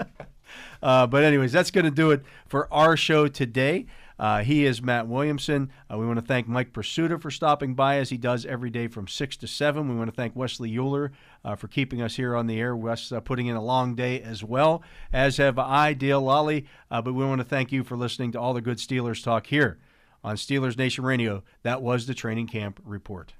uh, 0.83 1.07
but 1.07 1.23
anyways, 1.23 1.51
that's 1.51 1.71
going 1.71 1.85
to 1.85 1.91
do 1.91 2.11
it 2.11 2.23
for 2.47 2.71
our 2.73 2.95
show 2.97 3.27
today. 3.27 3.87
Uh, 4.17 4.43
he 4.43 4.65
is 4.65 4.81
Matt 4.81 5.07
Williamson. 5.07 5.71
Uh, 5.91 5.97
we 5.97 6.05
want 6.05 6.19
to 6.19 6.25
thank 6.25 6.47
Mike 6.47 6.73
Prisuta 6.73 7.21
for 7.21 7.31
stopping 7.31 7.75
by 7.75 7.97
as 7.97 8.09
he 8.09 8.17
does 8.17 8.45
every 8.45 8.69
day 8.69 8.87
from 8.87 9.07
6 9.07 9.37
to 9.37 9.47
7. 9.47 9.89
We 9.89 9.95
want 9.95 10.09
to 10.09 10.15
thank 10.15 10.35
Wesley 10.35 10.77
Euler 10.77 11.11
uh, 11.43 11.55
for 11.55 11.67
keeping 11.67 12.01
us 12.01 12.15
here 12.15 12.35
on 12.35 12.47
the 12.47 12.59
air. 12.59 12.75
Wes 12.75 13.11
uh, 13.11 13.19
putting 13.19 13.47
in 13.47 13.55
a 13.55 13.63
long 13.63 13.95
day 13.95 14.21
as 14.21 14.43
well, 14.43 14.81
as 15.11 15.37
have 15.37 15.59
I, 15.59 15.93
Dale 15.93 16.21
Lolley. 16.21 16.65
Uh, 16.89 17.01
but 17.01 17.13
we 17.13 17.25
want 17.25 17.39
to 17.39 17.45
thank 17.45 17.71
you 17.71 17.83
for 17.83 17.97
listening 17.97 18.31
to 18.33 18.39
all 18.39 18.53
the 18.53 18.61
good 18.61 18.77
Steelers 18.77 19.23
talk 19.23 19.47
here 19.47 19.79
on 20.23 20.35
Steelers 20.35 20.77
Nation 20.77 21.03
Radio. 21.03 21.43
That 21.63 21.81
was 21.81 22.07
the 22.07 22.13
training 22.13 22.47
camp 22.47 22.79
report. 22.83 23.33